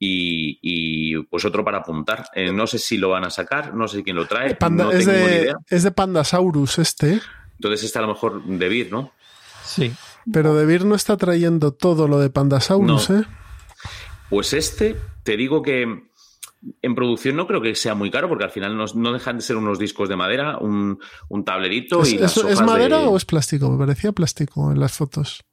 Y, 0.01 0.60
y, 0.62 1.20
pues 1.24 1.44
otro 1.44 1.64
para 1.64 1.78
apuntar. 1.78 2.26
Eh, 2.35 2.52
no 2.52 2.68
sé 2.68 2.78
si 2.78 2.98
lo 2.98 3.09
van 3.10 3.24
a 3.24 3.30
sacar, 3.30 3.74
no 3.74 3.89
sé 3.89 4.05
quién 4.05 4.14
lo 4.14 4.26
trae, 4.26 4.55
Panda- 4.55 4.85
no 4.85 4.93
es, 4.93 5.05
tengo 5.05 5.18
ni 5.18 5.24
de, 5.32 5.43
idea. 5.43 5.55
es 5.68 5.82
de 5.82 5.90
Pandasaurus 5.90 6.78
este, 6.78 7.20
Entonces 7.55 7.82
está 7.82 7.98
a 7.98 8.02
lo 8.02 8.09
mejor 8.09 8.44
de 8.44 8.68
Vir, 8.68 8.93
¿no? 8.93 9.12
Sí. 9.64 9.93
pero 10.32 10.55
De 10.55 10.66
Beer 10.66 10.85
no 10.85 10.94
está 10.94 11.16
trayendo 11.16 11.72
todo 11.72 12.06
lo 12.06 12.20
de 12.20 12.30
Pandasaurus, 12.30 13.10
No. 13.10 13.18
¿eh? 13.20 13.24
Pues 14.30 14.52
este, 14.52 14.94
te 15.24 15.36
digo 15.36 15.62
que 15.62 16.07
en 16.82 16.94
producción 16.94 17.36
no 17.36 17.47
creo 17.47 17.60
que 17.60 17.74
sea 17.74 17.94
muy 17.94 18.10
caro, 18.10 18.28
porque 18.28 18.44
al 18.44 18.51
final 18.51 18.76
no, 18.76 18.85
no 18.94 19.12
dejan 19.12 19.36
de 19.36 19.43
ser 19.43 19.56
unos 19.56 19.78
discos 19.78 20.09
de 20.09 20.16
madera, 20.16 20.59
un, 20.59 20.98
un 21.28 21.44
tablerito 21.44 22.02
¿Es, 22.02 22.12
y 22.12 22.18
las 22.18 22.36
es- 22.36 22.44
es 22.44 22.60
madera 22.62 22.98
de- 22.98 23.06
o 23.06 23.16
es 23.16 23.24
plástico? 23.24 23.70
Me 23.70 23.78
parecía 23.78 24.12
plástico 24.12 24.72
en 24.72 24.80
las 24.80 24.93
fotos. 24.97 25.44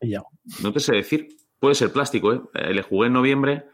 Pillado. 0.00 0.26
No 0.62 0.72
te 0.72 0.80
sé 0.80 0.94
decir. 0.96 1.28
Puede 1.58 1.74
ser 1.74 1.90
plástico, 1.90 2.32
¿eh? 2.34 2.40
Eh, 2.54 2.74
Le 2.74 2.82
jugué 2.82 3.06
en 3.06 3.14
noviembre, 3.14 3.64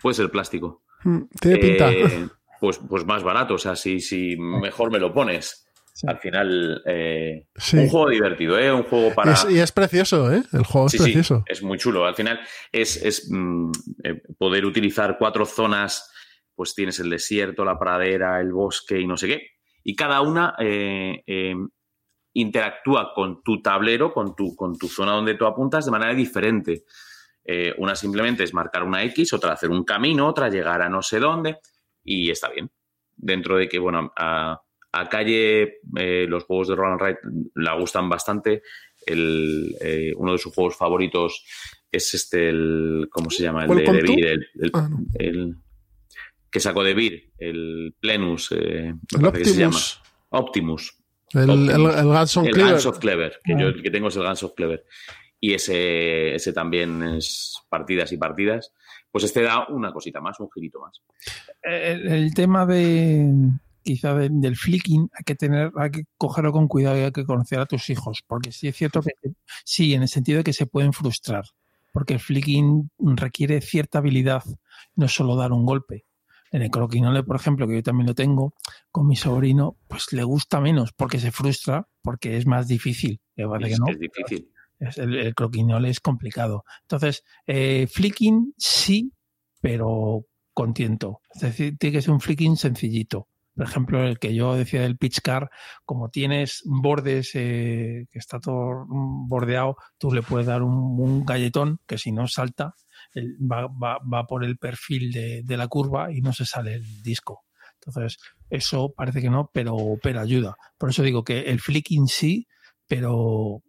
puede 0.00 0.14
ser 0.14 0.30
plástico. 0.30 0.84
Mm, 1.02 1.22
Tiene 1.40 1.58
pinta. 1.58 1.92
Eh, 1.92 2.28
pues, 2.60 2.78
pues 2.78 3.04
más 3.04 3.24
barato, 3.24 3.54
o 3.54 3.58
sea, 3.58 3.74
si, 3.74 4.00
si 4.00 4.36
mejor 4.36 4.92
me 4.92 5.00
lo 5.00 5.12
pones. 5.12 5.63
Sí. 5.96 6.08
Al 6.08 6.18
final, 6.18 6.82
eh, 6.86 7.46
Sí. 7.54 7.76
un 7.78 7.88
juego 7.88 8.08
divertido, 8.10 8.58
¿eh? 8.58 8.72
Un 8.72 8.82
juego 8.82 9.08
Y 9.08 9.14
para... 9.14 9.32
es, 9.32 9.46
y 9.48 9.60
es 9.60 9.70
precioso, 9.70 10.32
¿eh? 10.32 10.42
El 10.52 10.64
juego 10.64 10.86
es 10.88 10.92
sí, 10.92 10.98
precioso. 10.98 11.44
es 11.46 11.62
muy 11.62 11.78
chulo. 11.78 12.04
Al 12.04 12.16
final 12.16 12.40
es, 12.72 12.96
es, 12.96 13.28
mm, 13.30 13.70
eh, 14.02 14.22
poder 14.36 14.64
utilizar 14.66 15.16
cuatro 15.18 15.46
zonas, 15.46 16.10
pues 16.56 16.74
tienes 16.74 16.98
el 16.98 17.10
desierto, 17.10 17.64
la 17.64 17.78
pradera, 17.78 18.40
el 18.40 18.52
bosque 18.52 18.98
y 19.00 19.06
no 19.06 19.16
sé 19.16 19.28
qué. 19.28 19.46
Y 19.84 19.94
cada 19.94 20.20
una 20.20 20.56
eh, 20.58 21.22
eh, 21.28 21.54
interactúa 22.32 23.12
con 23.14 23.42
tu 23.44 23.62
tablero, 23.62 24.12
con 24.12 24.34
tu, 24.34 24.56
con 24.56 24.76
tu 24.76 24.88
zona 24.88 25.12
donde 25.12 25.34
tú 25.34 25.46
apuntas 25.46 25.84
de 25.84 25.90
manera 25.92 26.12
diferente. 26.14 26.84
Eh, 27.44 27.72
una 27.78 27.94
simplemente 27.94 28.42
es 28.42 28.52
marcar 28.52 28.82
una 28.82 29.04
X, 29.04 29.32
otra 29.32 29.52
hacer 29.52 29.70
un 29.70 29.84
camino, 29.84 30.26
otra 30.26 30.48
llegar 30.48 30.82
a 30.82 30.88
no 30.88 31.02
sé 31.02 31.20
dónde 31.20 31.58
y 32.02 32.30
está 32.30 32.48
bien. 32.48 32.70
Dentro 33.16 33.56
de 33.56 33.68
que, 33.68 33.78
bueno, 33.78 34.12
a, 34.16 34.60
Calle 35.10 35.80
eh, 35.96 36.26
los 36.28 36.44
juegos 36.44 36.68
de 36.68 36.76
Roland 36.76 37.00
Wright 37.00 37.18
la 37.54 37.74
gustan 37.74 38.08
bastante. 38.08 38.62
El, 39.06 39.74
eh, 39.80 40.12
uno 40.16 40.32
de 40.32 40.38
sus 40.38 40.54
juegos 40.54 40.76
favoritos 40.76 41.44
es 41.90 42.14
este, 42.14 42.48
el, 42.48 43.08
¿cómo 43.10 43.30
se 43.30 43.42
llama? 43.42 43.64
El 43.64 43.76
de, 43.76 43.84
de 43.84 44.70
ah, 44.72 44.88
el, 45.18 45.56
que 46.50 46.60
sacó 46.60 46.82
de 46.82 46.94
Vir, 46.94 47.32
el 47.38 47.94
Plenus, 48.00 48.52
el 48.52 48.96
Optimus. 49.24 50.00
Optimus. 50.30 51.04
El, 51.34 51.46
Guns 51.46 52.36
of 52.36 52.48
Clever. 52.48 52.86
of 52.86 52.98
Clever, 52.98 53.40
que 53.42 53.52
yo 53.58 53.68
el 53.68 53.82
que 53.82 53.90
tengo 53.90 54.08
es 54.08 54.16
el 54.16 54.22
Guns 54.22 54.42
of 54.42 54.54
Clever. 54.54 54.84
Y 55.40 55.54
ese, 55.54 56.34
ese 56.34 56.52
también 56.52 57.02
es 57.02 57.56
partidas 57.68 58.12
y 58.12 58.16
partidas. 58.16 58.72
Pues 59.10 59.24
este 59.24 59.42
da 59.42 59.66
una 59.68 59.92
cosita 59.92 60.20
más, 60.20 60.40
un 60.40 60.50
girito 60.50 60.80
más. 60.80 61.00
El, 61.62 62.32
tema 62.34 62.66
de 62.66 63.30
quizá 63.84 64.14
del 64.14 64.56
flicking 64.56 65.08
hay 65.12 65.24
que 65.24 65.34
tener, 65.36 65.70
hay 65.76 65.90
que 65.90 66.04
cogerlo 66.16 66.52
con 66.52 66.66
cuidado 66.66 66.98
y 66.98 67.02
hay 67.02 67.12
que 67.12 67.24
conocer 67.24 67.60
a 67.60 67.66
tus 67.66 67.90
hijos, 67.90 68.24
porque 68.26 68.50
sí 68.50 68.66
es 68.66 68.76
cierto 68.76 69.02
que 69.02 69.12
sí, 69.64 69.94
en 69.94 70.02
el 70.02 70.08
sentido 70.08 70.38
de 70.38 70.44
que 70.44 70.52
se 70.52 70.66
pueden 70.66 70.92
frustrar, 70.92 71.44
porque 71.92 72.14
el 72.14 72.20
flicking 72.20 72.90
requiere 72.98 73.60
cierta 73.60 73.98
habilidad, 73.98 74.42
no 74.96 75.06
solo 75.06 75.36
dar 75.36 75.52
un 75.52 75.64
golpe. 75.64 76.06
En 76.50 76.62
el 76.62 76.70
croquinole, 76.70 77.24
por 77.24 77.36
ejemplo, 77.36 77.66
que 77.66 77.74
yo 77.74 77.82
también 77.82 78.06
lo 78.06 78.14
tengo, 78.14 78.54
con 78.90 79.06
mi 79.08 79.16
sobrino, 79.16 79.76
pues 79.88 80.12
le 80.12 80.22
gusta 80.22 80.60
menos 80.60 80.92
porque 80.92 81.18
se 81.18 81.32
frustra, 81.32 81.88
porque 82.00 82.36
es 82.36 82.46
más 82.46 82.68
difícil. 82.68 83.20
Es, 83.34 83.46
que 83.46 83.76
no, 83.76 83.88
es 83.88 83.98
difícil. 83.98 84.50
el, 84.78 85.14
el, 85.16 85.34
croquinole 85.34 85.88
es 85.88 85.98
complicado. 85.98 86.64
Entonces, 86.82 87.24
eh, 87.46 87.88
flicking 87.92 88.54
sí, 88.56 89.12
pero 89.60 90.26
con 90.52 90.72
tiento. 90.72 91.20
Es 91.34 91.40
decir, 91.42 91.76
tiene 91.76 91.96
que 91.96 92.02
ser 92.02 92.12
un 92.12 92.20
flicking 92.20 92.56
sencillito. 92.56 93.28
Por 93.54 93.66
ejemplo, 93.66 94.04
el 94.04 94.18
que 94.18 94.34
yo 94.34 94.54
decía 94.54 94.82
del 94.82 94.96
pitch 94.96 95.20
car, 95.20 95.50
como 95.84 96.08
tienes 96.08 96.62
bordes 96.64 97.30
eh, 97.34 98.06
que 98.10 98.18
está 98.18 98.40
todo 98.40 98.84
bordeado, 98.88 99.76
tú 99.98 100.12
le 100.12 100.22
puedes 100.22 100.46
dar 100.46 100.62
un, 100.62 101.24
galletón 101.24 101.78
que 101.86 101.98
si 101.98 102.12
no 102.12 102.26
salta 102.26 102.74
va, 103.16 103.68
va, 103.68 103.98
va, 104.00 104.26
por 104.26 104.44
el 104.44 104.58
perfil 104.58 105.12
de, 105.12 105.42
de, 105.44 105.56
la 105.56 105.68
curva 105.68 106.12
y 106.12 106.20
no 106.20 106.32
se 106.32 106.46
sale 106.46 106.74
el 106.74 107.02
disco. 107.02 107.44
Entonces, 107.74 108.18
eso 108.50 108.92
parece 108.96 109.20
que 109.20 109.30
no, 109.30 109.50
pero, 109.52 109.76
pero 110.02 110.20
ayuda. 110.20 110.56
Por 110.78 110.90
eso 110.90 111.02
digo 111.02 111.22
que 111.22 111.42
el 111.50 111.60
flicking 111.60 112.08
sí, 112.08 112.46
pero 112.86 113.62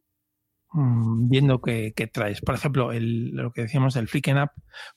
mmm, 0.76 1.30
viendo 1.30 1.61
que, 1.61 1.93
que, 1.95 2.07
traes. 2.07 2.41
Por 2.41 2.56
ejemplo, 2.56 2.91
el, 2.91 3.31
lo 3.31 3.52
que 3.52 3.64
decíamos 3.64 3.93
del 3.93 4.07
flicking 4.07 4.38
up, 4.38 4.52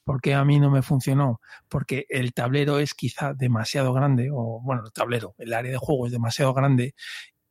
¿por 0.04 0.20
qué 0.20 0.34
a 0.34 0.44
mí 0.44 0.60
no 0.60 0.70
me 0.70 0.82
funcionó? 0.82 1.40
Porque 1.68 2.06
el 2.10 2.34
tablero 2.34 2.78
es 2.78 2.94
quizá 2.94 3.34
demasiado 3.34 3.92
grande, 3.92 4.30
o 4.32 4.60
bueno, 4.62 4.82
el 4.84 4.92
tablero, 4.92 5.34
el 5.38 5.54
área 5.54 5.72
de 5.72 5.78
juego 5.78 6.06
es 6.06 6.12
demasiado 6.12 6.54
grande 6.54 6.94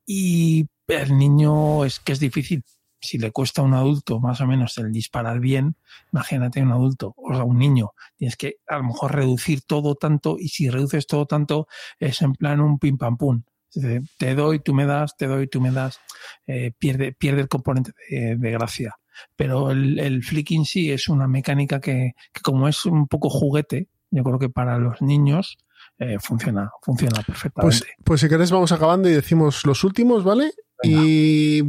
y 0.06 0.68
el 0.88 1.16
niño 1.18 1.84
es 1.84 2.00
que 2.00 2.12
es 2.12 2.20
difícil 2.20 2.64
si 3.00 3.18
le 3.18 3.30
cuesta 3.30 3.62
a 3.62 3.64
un 3.64 3.74
adulto 3.74 4.20
más 4.20 4.40
o 4.40 4.46
menos 4.46 4.76
el 4.78 4.92
disparar 4.92 5.40
bien, 5.40 5.76
imagínate 6.12 6.62
un 6.62 6.72
adulto 6.72 7.14
o 7.16 7.34
sea, 7.34 7.44
un 7.44 7.58
niño. 7.58 7.92
Tienes 8.16 8.36
que 8.36 8.56
a 8.66 8.78
lo 8.78 8.84
mejor 8.84 9.14
reducir 9.14 9.62
todo 9.62 9.94
tanto 9.94 10.36
y 10.38 10.48
si 10.48 10.68
reduces 10.70 11.06
todo 11.06 11.26
tanto 11.26 11.68
es 11.98 12.22
en 12.22 12.32
plan 12.32 12.60
un 12.60 12.78
pim 12.78 12.98
pam 12.98 13.16
pum. 13.16 13.42
Te 13.70 14.34
doy, 14.34 14.60
tú 14.60 14.74
me 14.74 14.86
das, 14.86 15.16
te 15.16 15.26
doy, 15.26 15.46
tú 15.46 15.60
me 15.60 15.70
das. 15.70 16.00
Eh, 16.46 16.72
pierde, 16.78 17.12
pierde 17.12 17.42
el 17.42 17.48
componente 17.48 17.92
de, 18.10 18.36
de 18.36 18.50
gracia. 18.50 18.96
Pero 19.36 19.70
el, 19.70 19.98
el, 19.98 20.22
flicking 20.22 20.64
sí 20.64 20.90
es 20.90 21.08
una 21.08 21.26
mecánica 21.26 21.80
que, 21.80 22.12
que, 22.32 22.40
como 22.40 22.68
es 22.68 22.86
un 22.86 23.08
poco 23.08 23.28
juguete, 23.28 23.88
yo 24.10 24.22
creo 24.22 24.38
que 24.38 24.48
para 24.48 24.78
los 24.78 25.02
niños 25.02 25.58
eh, 25.98 26.18
funciona, 26.20 26.70
funciona 26.82 27.22
perfectamente. 27.22 27.78
Pues, 27.78 27.96
pues 28.04 28.20
si 28.20 28.28
querés 28.28 28.50
vamos 28.50 28.72
acabando 28.72 29.08
y 29.08 29.12
decimos 29.12 29.66
los 29.66 29.84
últimos, 29.84 30.24
¿vale? 30.24 30.52
Venga. 30.82 31.02
Y 31.04 31.62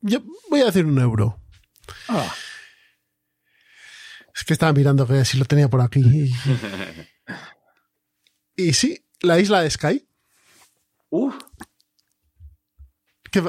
yo 0.00 0.20
voy 0.50 0.60
a 0.60 0.66
decir 0.66 0.84
un 0.84 0.98
euro. 0.98 1.38
Ah. 2.08 2.32
Es 4.34 4.44
que 4.44 4.52
estaba 4.52 4.72
mirando 4.72 5.06
que 5.06 5.24
si 5.24 5.38
lo 5.38 5.44
tenía 5.44 5.68
por 5.68 5.80
aquí. 5.80 6.02
y 8.56 8.72
sí, 8.72 9.04
la 9.20 9.38
isla 9.38 9.62
de 9.62 9.70
Sky. 9.70 10.08
Uf. 11.10 11.34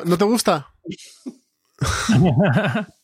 ¿No 0.05 0.17
te 0.17 0.25
gusta? 0.25 0.73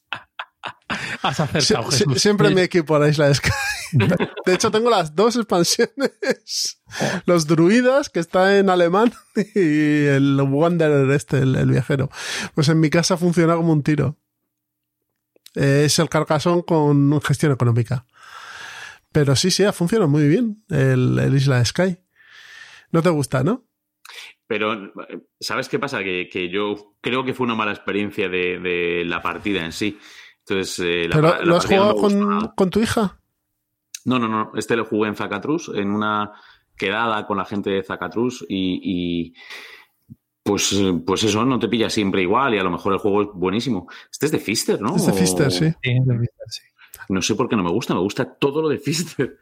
Has 1.24 1.40
acertado, 1.40 1.92
Sie 1.92 2.06
siempre 2.20 2.50
me 2.50 2.64
equipo 2.64 2.96
a 2.96 3.00
la 3.00 3.08
isla 3.10 3.28
de 3.28 3.36
Sky. 3.36 3.52
De 4.46 4.54
hecho, 4.54 4.72
tengo 4.72 4.90
las 4.90 5.16
dos 5.16 5.36
expansiones. 5.36 6.82
Los 7.26 7.48
druidas, 7.48 8.10
que 8.10 8.20
está 8.20 8.58
en 8.58 8.70
alemán, 8.70 9.14
y 9.36 10.06
el 10.06 10.40
Wanderer 10.42 11.10
este, 11.12 11.40
el, 11.40 11.56
el 11.56 11.70
viajero. 11.70 12.10
Pues 12.56 12.70
en 12.70 12.80
mi 12.80 12.90
casa 12.90 13.18
funciona 13.18 13.56
como 13.56 13.72
un 13.74 13.84
tiro. 13.84 14.18
Es 15.54 16.00
el 16.00 16.10
carcasón 16.10 16.62
con 16.62 17.22
gestión 17.22 17.52
económica. 17.52 18.06
Pero 19.12 19.36
sí, 19.36 19.52
sí, 19.52 19.66
funciona 19.74 20.08
muy 20.08 20.28
bien 20.28 20.64
el, 20.70 21.20
el 21.20 21.36
Isla 21.36 21.60
de 21.60 21.66
Sky. 21.66 22.00
No 22.92 23.02
te 23.02 23.10
gusta, 23.10 23.44
¿no? 23.44 23.68
Pero, 24.52 24.92
¿sabes 25.40 25.70
qué 25.70 25.80
pasa? 25.80 26.04
Que, 26.04 26.28
que, 26.30 26.50
yo 26.50 26.98
creo 27.00 27.24
que 27.24 27.34
fue 27.34 27.46
una 27.46 27.56
mala 27.56 27.72
experiencia 27.72 28.28
de, 28.28 28.60
de 28.60 29.06
la 29.06 29.22
partida 29.22 29.64
en 29.64 29.72
sí. 29.72 29.98
Entonces, 30.40 30.78
eh, 30.80 31.08
la, 31.08 31.16
¿Pero 31.16 31.30
la 31.30 31.46
lo 31.46 31.56
has 31.56 31.66
jugado 31.66 31.94
no 31.94 32.02
con, 32.02 32.48
con, 32.50 32.70
tu 32.70 32.82
hija? 32.82 33.18
No, 34.04 34.20
no, 34.20 34.28
no. 34.28 34.52
Este 34.56 34.76
lo 34.76 34.84
jugué 34.84 35.08
en 35.08 35.16
Zacatrus, 35.16 35.72
en 35.74 35.92
una 35.92 36.34
quedada 36.76 37.26
con 37.26 37.38
la 37.38 37.46
gente 37.46 37.70
de 37.70 37.82
Zacatrus 37.82 38.46
y, 38.50 38.82
y, 38.84 39.34
pues, 40.44 40.78
pues 41.06 41.24
eso, 41.24 41.46
no 41.46 41.58
te 41.58 41.70
pilla 41.70 41.90
siempre 41.90 42.22
igual 42.22 42.54
y 42.54 42.60
a 42.60 42.64
lo 42.64 42.72
mejor 42.72 42.92
el 42.92 43.00
juego 43.00 43.22
es 43.22 43.28
buenísimo. 43.34 43.88
Este 44.12 44.26
es 44.26 44.34
de 44.34 44.40
Fister, 44.40 44.82
¿no? 44.82 44.98
Es 44.98 45.06
de 45.06 45.14
Fister, 45.14 45.50
sí. 45.50 45.64
De 45.64 46.20
Fister, 46.20 46.48
sí. 46.50 46.62
No 47.12 47.22
sé 47.22 47.36
por 47.36 47.50
qué 47.50 47.56
no 47.56 47.64
me 47.64 47.72
gusta, 47.72 47.94
me 47.94 48.00
gusta 48.00 48.26
todo 48.26 48.62
lo 48.62 48.70
de 48.70 48.80
Fister. 48.80 49.38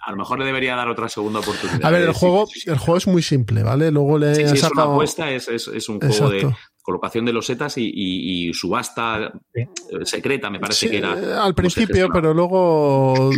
A 0.00 0.12
lo 0.12 0.18
mejor 0.18 0.38
le 0.38 0.44
debería 0.44 0.76
dar 0.76 0.88
otra 0.88 1.08
segunda 1.08 1.40
oportunidad. 1.40 1.84
A 1.84 1.90
ver, 1.90 2.02
el 2.02 2.12
juego, 2.12 2.46
el 2.66 2.78
juego 2.78 2.96
es 2.96 3.06
muy 3.08 3.22
simple, 3.22 3.64
¿vale? 3.64 3.90
Luego 3.90 4.18
le 4.18 4.34
sí, 4.36 4.42
sí, 4.42 4.56
sacado... 4.56 4.66
es 4.66 4.72
una 4.72 4.82
apuesta, 4.84 5.30
es, 5.30 5.48
es, 5.48 5.68
es 5.68 5.88
un 5.88 5.98
juego 5.98 6.14
Exacto. 6.32 6.48
de 6.48 6.56
colocación 6.82 7.24
de 7.24 7.32
losetas 7.32 7.76
y, 7.78 7.90
y, 7.92 8.48
y 8.48 8.54
subasta 8.54 9.32
sí. 9.52 9.66
secreta, 10.04 10.48
me 10.48 10.60
parece 10.60 10.86
sí, 10.86 10.90
que 10.90 10.98
era. 10.98 11.44
Al 11.44 11.54
principio, 11.56 12.08
pero 12.12 12.32
luego 12.32 13.30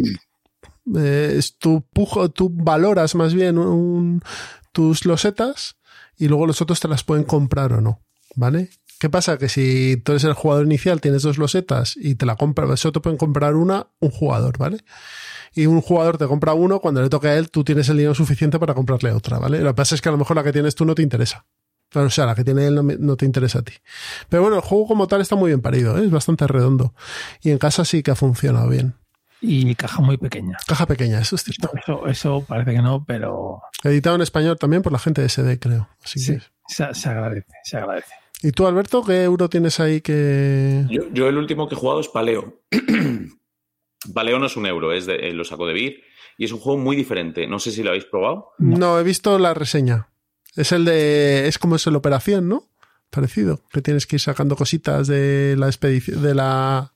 eh, 0.97 1.41
tú, 1.59 1.83
pujo, 1.91 2.29
tú 2.29 2.51
valoras 2.53 3.15
más 3.15 3.33
bien 3.33 3.57
un, 3.57 4.21
tus 4.73 5.07
losetas 5.07 5.79
y 6.19 6.29
luego 6.29 6.47
los 6.47 6.61
otros 6.61 6.81
te 6.81 6.89
las 6.89 7.05
pueden 7.05 7.25
comprar 7.25 7.73
o 7.73 7.81
no, 7.81 8.03
¿vale? 8.37 8.69
¿Qué 8.99 9.09
pasa? 9.09 9.39
Que 9.39 9.49
si 9.49 9.97
tú 9.97 10.13
eres 10.13 10.25
el 10.25 10.33
jugador 10.33 10.67
inicial, 10.67 11.01
tienes 11.01 11.23
dos 11.23 11.39
losetas 11.39 11.97
y 11.97 12.17
te 12.17 12.27
la 12.27 12.37
compra, 12.37 12.77
solo 12.77 12.93
te 12.93 13.01
pueden 13.01 13.17
comprar 13.17 13.55
una, 13.55 13.87
un 14.01 14.11
jugador, 14.11 14.59
¿vale? 14.59 14.79
Y 15.55 15.67
un 15.67 15.81
jugador 15.81 16.19
te 16.19 16.27
compra 16.27 16.53
uno, 16.55 16.81
cuando 16.81 17.01
le 17.01 17.09
toque 17.09 17.29
a 17.29 17.37
él, 17.37 17.51
tú 17.51 17.65
tienes 17.65 17.89
el 17.89 17.97
dinero 17.97 18.15
suficiente 18.15 18.59
para 18.59 18.75
comprarle 18.75 19.13
otra, 19.13 19.39
¿vale? 19.39 19.61
Lo 19.61 19.71
que 19.71 19.75
pasa 19.75 19.95
es 19.95 20.01
que 20.01 20.09
a 20.09 20.13
lo 20.13 20.19
mejor 20.19 20.37
la 20.37 20.43
que 20.43 20.53
tienes 20.53 20.75
tú 20.75 20.85
no 20.85 20.95
te 20.95 21.03
interesa. 21.03 21.47
O 21.95 22.11
sea, 22.11 22.27
la 22.27 22.35
que 22.35 22.45
tiene 22.45 22.67
él 22.67 22.75
no, 22.75 22.83
no, 22.83 23.17
te 23.17 23.25
interesa 23.25 23.61
a 23.61 23.63
ti. 23.63 23.73
Pero 24.29 24.43
bueno, 24.43 24.57
el 24.57 24.63
juego 24.63 24.87
como 24.89 25.07
tal 25.07 25.21
está 25.21 25.37
muy 25.37 25.51
bien 25.51 25.63
parido, 25.63 25.97
¿eh? 25.97 26.05
es 26.05 26.11
bastante 26.11 26.47
redondo. 26.47 26.95
Y 27.41 27.51
en 27.51 27.59
casa 27.59 27.85
sí 27.85 28.03
que 28.03 28.11
ha 28.11 28.15
funcionado 28.15 28.69
bien. 28.69 28.95
Y 29.41 29.75
caja 29.77 30.03
muy 30.03 30.17
pequeña. 30.17 30.59
Caja 30.67 30.87
pequeña, 30.87 31.21
eso 31.21 31.37
es 31.37 31.45
cierto. 31.45 31.71
Eso, 31.81 32.07
eso 32.09 32.45
parece 32.47 32.73
que 32.73 32.83
no, 32.83 33.05
pero. 33.05 33.63
Editado 33.85 34.17
en 34.17 34.23
español 34.23 34.59
también 34.59 34.83
por 34.83 34.93
la 34.93 34.99
gente 34.99 35.23
de 35.23 35.29
SD, 35.29 35.59
creo. 35.61 35.89
Así 36.05 36.19
sí, 36.19 36.35
que... 36.35 36.43
se, 36.67 36.93
se, 36.93 37.09
agradece, 37.09 37.47
se 37.63 37.77
agradece. 37.77 38.13
¿Y 38.43 38.53
tú, 38.53 38.67
Alberto, 38.67 39.03
qué 39.05 39.25
euro 39.25 39.49
tienes 39.49 39.81
ahí 39.81 40.01
que.? 40.01 40.87
Yo, 40.91 41.03
yo 41.13 41.29
el 41.29 41.37
último 41.37 41.69
que 41.69 41.75
he 41.75 41.79
jugado 41.79 42.01
es 42.01 42.09
Paleo. 42.09 42.63
Paleo 44.15 44.39
no 44.39 44.47
es 44.47 44.57
un 44.57 44.67
euro, 44.67 44.93
es 44.93 45.07
de, 45.07 45.33
lo 45.33 45.45
saco 45.45 45.67
de 45.67 45.75
Vir. 45.75 46.03
Y 46.37 46.45
es 46.45 46.53
un 46.53 46.61
juego 46.61 46.79
muy 46.79 46.95
diferente. 46.95 47.49
No 47.49 47.59
sé 47.59 47.73
si 47.73 47.83
lo 47.83 47.91
habéis 47.91 48.05
probado. 48.05 48.53
No, 48.59 48.99
he 49.01 49.03
visto 49.03 49.37
la 49.41 49.55
reseña. 49.55 50.09
Es 50.55 50.71
el 50.71 50.85
de. 50.85 51.49
Es 51.49 51.59
como 51.59 51.77
es 51.77 51.87
el 51.89 51.97
operación, 51.97 52.49
¿no? 52.49 52.69
Parecido. 53.11 53.61
Que 53.73 53.83
tienes 53.83 54.07
que 54.07 54.17
ir 54.17 54.21
sacando 54.21 54.55
cositas 54.55 55.09
de 55.09 55.57
la 55.59 55.67
expedición. 55.67 56.23
de 56.23 56.35
la. 56.37 56.93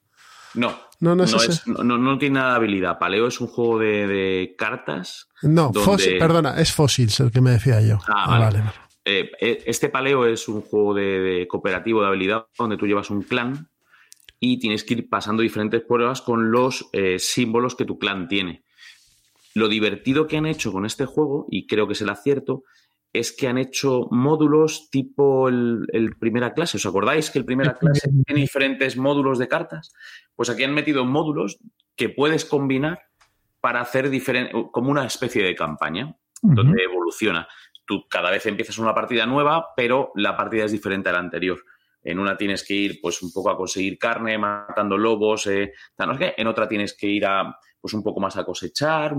No. 0.54 0.76
No, 1.00 1.16
no 1.16 1.24
es, 1.24 1.32
no, 1.32 1.38
ese. 1.38 1.50
es 1.50 1.66
no, 1.66 1.82
no, 1.82 2.18
tiene 2.18 2.36
nada 2.36 2.50
de 2.50 2.56
habilidad. 2.56 3.00
Paleo 3.00 3.26
es 3.26 3.40
un 3.40 3.48
juego 3.48 3.80
de, 3.80 4.06
de 4.06 4.54
cartas. 4.56 5.26
No, 5.42 5.64
donde... 5.64 5.80
fósil, 5.80 6.18
perdona, 6.18 6.60
es 6.60 6.72
Fossils 6.72 7.18
el 7.18 7.32
que 7.32 7.40
me 7.40 7.50
decía 7.50 7.80
yo. 7.80 7.98
Ah, 8.06 8.38
vale. 8.38 8.60
vale. 8.60 8.72
Eh, 9.04 9.30
este 9.40 9.88
paleo 9.88 10.26
es 10.26 10.48
un 10.48 10.60
juego 10.62 10.94
de, 10.94 11.20
de, 11.20 11.48
cooperativo 11.48 12.00
de 12.00 12.08
habilidad 12.08 12.46
donde 12.56 12.76
tú 12.76 12.86
llevas 12.86 13.10
un 13.10 13.22
clan 13.22 13.68
y 14.44 14.58
tienes 14.58 14.82
que 14.82 14.94
ir 14.94 15.08
pasando 15.08 15.42
diferentes 15.42 15.82
pruebas 15.82 16.20
con 16.20 16.50
los 16.50 16.88
eh, 16.92 17.20
símbolos 17.20 17.76
que 17.76 17.84
tu 17.84 17.96
clan 17.96 18.26
tiene. 18.26 18.64
Lo 19.54 19.68
divertido 19.68 20.26
que 20.26 20.36
han 20.36 20.46
hecho 20.46 20.72
con 20.72 20.84
este 20.84 21.06
juego, 21.06 21.46
y 21.48 21.68
creo 21.68 21.86
que 21.86 21.92
es 21.92 22.00
el 22.00 22.08
acierto, 22.08 22.64
es 23.12 23.30
que 23.30 23.46
han 23.46 23.56
hecho 23.56 24.08
módulos 24.10 24.90
tipo 24.90 25.48
el, 25.48 25.86
primera 26.18 26.54
clase. 26.54 26.78
¿Os 26.78 26.86
acordáis 26.86 27.30
que 27.30 27.38
el 27.38 27.44
primera 27.44 27.78
clase 27.78 28.10
tiene 28.26 28.40
diferentes 28.40 28.96
módulos 28.96 29.38
de 29.38 29.46
cartas? 29.46 29.92
Pues 30.34 30.50
aquí 30.50 30.64
han 30.64 30.74
metido 30.74 31.04
módulos 31.04 31.58
que 31.94 32.08
puedes 32.08 32.44
combinar 32.44 33.00
para 33.60 33.80
hacer 33.80 34.10
diferente, 34.10 34.52
como 34.72 34.90
una 34.90 35.06
especie 35.06 35.44
de 35.44 35.54
campaña, 35.54 36.16
donde 36.42 36.82
evoluciona. 36.82 37.46
Cada 38.08 38.30
vez 38.30 38.46
empiezas 38.46 38.78
una 38.78 38.94
partida 38.94 39.26
nueva, 39.26 39.68
pero 39.76 40.12
la 40.14 40.36
partida 40.36 40.64
es 40.64 40.72
diferente 40.72 41.08
a 41.08 41.12
la 41.12 41.18
anterior. 41.18 41.62
En 42.02 42.18
una 42.18 42.36
tienes 42.36 42.64
que 42.64 42.74
ir 42.74 43.00
pues 43.00 43.22
un 43.22 43.32
poco 43.32 43.50
a 43.50 43.56
conseguir 43.56 43.98
carne, 43.98 44.36
matando 44.38 44.98
lobos, 44.98 45.46
eh, 45.46 45.72
en 45.98 46.46
otra 46.46 46.68
tienes 46.68 46.96
que 46.96 47.06
ir 47.06 47.24
a 47.26 47.56
pues 47.80 47.94
un 47.94 48.02
poco 48.02 48.20
más 48.20 48.36
a 48.36 48.44
cosechar. 48.44 49.16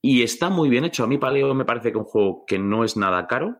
Y 0.00 0.22
está 0.22 0.48
muy 0.48 0.68
bien 0.68 0.84
hecho. 0.84 1.04
A 1.04 1.06
mí 1.06 1.18
Paleo 1.18 1.54
me 1.54 1.64
parece 1.64 1.92
que 1.92 1.98
es 1.98 2.04
un 2.04 2.10
juego 2.10 2.44
que 2.46 2.58
no 2.58 2.84
es 2.84 2.96
nada 2.96 3.26
caro 3.26 3.58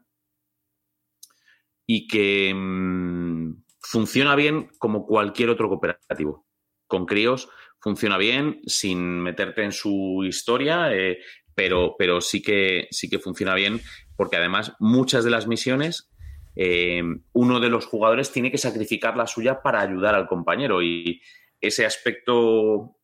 y 1.86 2.06
que 2.08 2.52
mm, 2.54 3.64
funciona 3.80 4.34
bien 4.34 4.70
como 4.78 5.06
cualquier 5.06 5.50
otro 5.50 5.68
cooperativo. 5.68 6.46
Con 6.86 7.06
críos 7.06 7.48
funciona 7.82 8.16
bien 8.16 8.60
sin 8.66 9.20
meterte 9.20 9.64
en 9.64 9.72
su 9.72 10.22
historia, 10.24 10.94
eh, 10.94 11.18
pero, 11.54 11.96
pero 11.98 12.20
sí, 12.20 12.42
que, 12.42 12.88
sí 12.90 13.08
que 13.08 13.18
funciona 13.18 13.54
bien 13.54 13.80
porque 14.16 14.36
además 14.36 14.74
muchas 14.78 15.24
de 15.24 15.30
las 15.30 15.46
misiones 15.46 16.12
eh, 16.54 17.02
uno 17.32 17.60
de 17.60 17.70
los 17.70 17.86
jugadores 17.86 18.30
tiene 18.30 18.50
que 18.50 18.58
sacrificar 18.58 19.16
la 19.16 19.26
suya 19.26 19.62
para 19.62 19.80
ayudar 19.80 20.14
al 20.14 20.26
compañero 20.26 20.82
y 20.82 21.22
ese 21.60 21.86
aspecto 21.86 22.96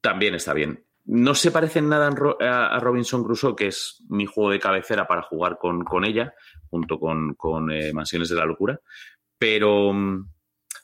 también 0.00 0.34
está 0.34 0.54
bien. 0.54 0.84
No 1.04 1.34
se 1.34 1.50
parece 1.50 1.78
en 1.78 1.88
nada 1.88 2.08
a 2.40 2.80
Robinson 2.80 3.24
Crusoe, 3.24 3.56
que 3.56 3.68
es 3.68 4.04
mi 4.08 4.26
juego 4.26 4.50
de 4.50 4.60
cabecera 4.60 5.08
para 5.08 5.22
jugar 5.22 5.58
con, 5.58 6.04
ella, 6.04 6.34
junto 6.68 7.00
con, 7.00 7.70
eh, 7.72 7.92
Mansiones 7.94 8.28
de 8.28 8.36
la 8.36 8.44
Locura, 8.44 8.78
pero 9.38 9.90
mm, 9.94 10.28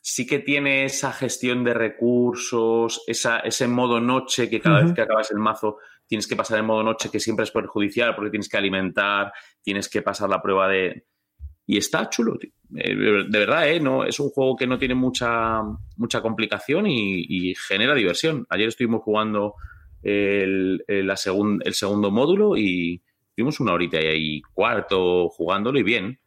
sí 0.01 0.26
que 0.26 0.39
tiene 0.39 0.86
esa 0.86 1.12
gestión 1.12 1.62
de 1.62 1.74
recursos, 1.74 3.05
ese 3.06 3.68
modo 3.68 4.01
noche 4.01 4.48
que 4.48 4.60
cada 4.60 4.82
vez 4.82 4.94
que 4.94 5.02
acabas 5.02 5.31
el 5.31 5.39
mazo 5.39 5.76
tienes 6.15 6.28
que 6.28 6.36
pasar 6.36 6.59
el 6.59 6.65
modo 6.65 6.85
noche, 6.85 7.11
que 7.11 7.19
siempre 7.19 7.43
es 7.43 7.51
perjudicial 7.51 8.15
porque 8.15 8.31
tienes 8.31 8.49
que 8.49 8.57
alimentar, 8.57 9.32
tienes 9.61 9.89
que 9.89 10.01
pasar 10.01 10.31
la 10.31 10.41
prueba 10.41 10.69
de, 10.69 11.07
y 11.66 11.77
está 11.77 12.09
chulo, 12.09 12.39
eh, 12.77 12.95
de 12.95 13.39
verdad, 13.39 13.69
¿eh? 13.69 13.81
No, 13.81 14.05
es 14.05 14.20
un 14.20 14.31
juego 14.31 14.55
que 14.55 14.69
no 14.69 14.78
tiene 14.78 14.95
mucha, 14.95 15.61
mucha 15.97 16.23
complicación 16.23 16.86
y, 16.86 17.53
genera 17.66 17.97
diversión. 17.97 18.47
Ayer 18.49 18.69
estuvimos 18.69 19.03
jugando 19.03 19.55
el, 20.05 20.85
el, 20.86 21.16
segundo 21.16 22.12
módulo 22.12 22.57
y 22.57 23.03
tuvimos 23.35 23.59
una 23.59 23.73
horita 23.73 24.01
y 24.01 24.07
ahí 24.07 24.43
cuarto 24.53 25.28
jugándolo 25.31 25.81
y 25.81 25.82
bien. 25.82 26.20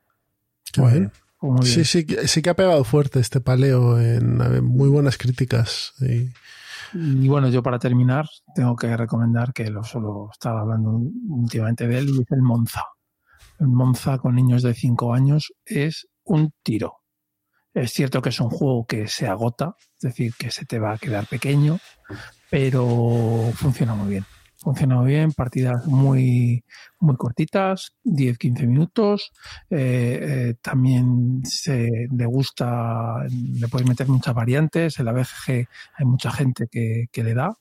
Sí, 1.62 1.86
sí, 1.86 2.06
sí 2.26 2.42
que 2.42 2.50
ha 2.50 2.56
pegado 2.56 2.84
fuerte 2.84 3.22
este 3.22 3.40
paleo 3.40 4.02
en, 4.02 4.66
muy 4.66 4.90
buenas 4.90 5.18
críticas. 5.18 5.94
Y... 6.02 6.34
bueno, 6.94 7.50
yo 7.50 7.64
para 7.64 7.80
terminar 7.80 8.26
tengo 8.56 8.76
que 8.76 8.96
recomendar 8.96 9.54
que 9.54 9.70
lo 9.70 9.84
solo 9.84 10.30
estaba 10.32 10.62
hablando 10.62 11.00
últimamente 11.30 11.88
de 11.88 11.98
él 12.00 12.10
y 12.10 12.22
es 12.22 12.32
el 12.32 12.42
Monza 12.42 12.84
en 13.60 13.74
Monza 13.74 14.18
con 14.18 14.36
niños 14.36 14.64
de 14.64 14.74
5 14.74 15.14
años 15.14 15.54
es 15.66 16.08
un 16.24 16.54
tiro. 16.64 16.98
Es 17.74 17.92
cierto 17.92 18.22
que 18.22 18.30
es 18.30 18.40
un 18.40 18.50
juego 18.50 18.86
que 18.86 19.08
se 19.08 19.28
agota, 19.28 19.76
es 19.96 20.02
decir, 20.02 20.34
que 20.38 20.52
se 20.52 20.66
te 20.66 20.80
va 20.80 20.94
a 20.94 20.98
quedar 20.98 21.28
pequeño, 21.28 21.80
pero 22.50 23.52
funciona 23.54 23.94
muy 23.94 24.10
bien. 24.10 24.26
Funciona 24.60 24.96
muy 24.96 25.08
bien, 25.08 25.34
partidas 25.34 25.86
muy, 25.86 26.64
muy 27.00 27.16
cortitas, 27.16 27.94
10-15 28.04 28.68
minutos. 28.68 29.32
Eh, 29.70 30.20
eh, 30.22 30.56
también 30.62 31.42
se 31.46 32.08
le 32.12 32.26
gusta, 32.26 33.24
le 33.30 33.68
puedes 33.68 33.88
meter 33.88 34.08
muchas 34.08 34.34
variantes. 34.34 34.98
En 35.00 35.06
la 35.06 35.12
BGG 35.12 35.68
hay 35.98 36.06
mucha 36.06 36.32
gente 36.32 36.68
que, 36.72 37.06
que 37.12 37.24
le 37.24 37.36
da, 37.36 37.56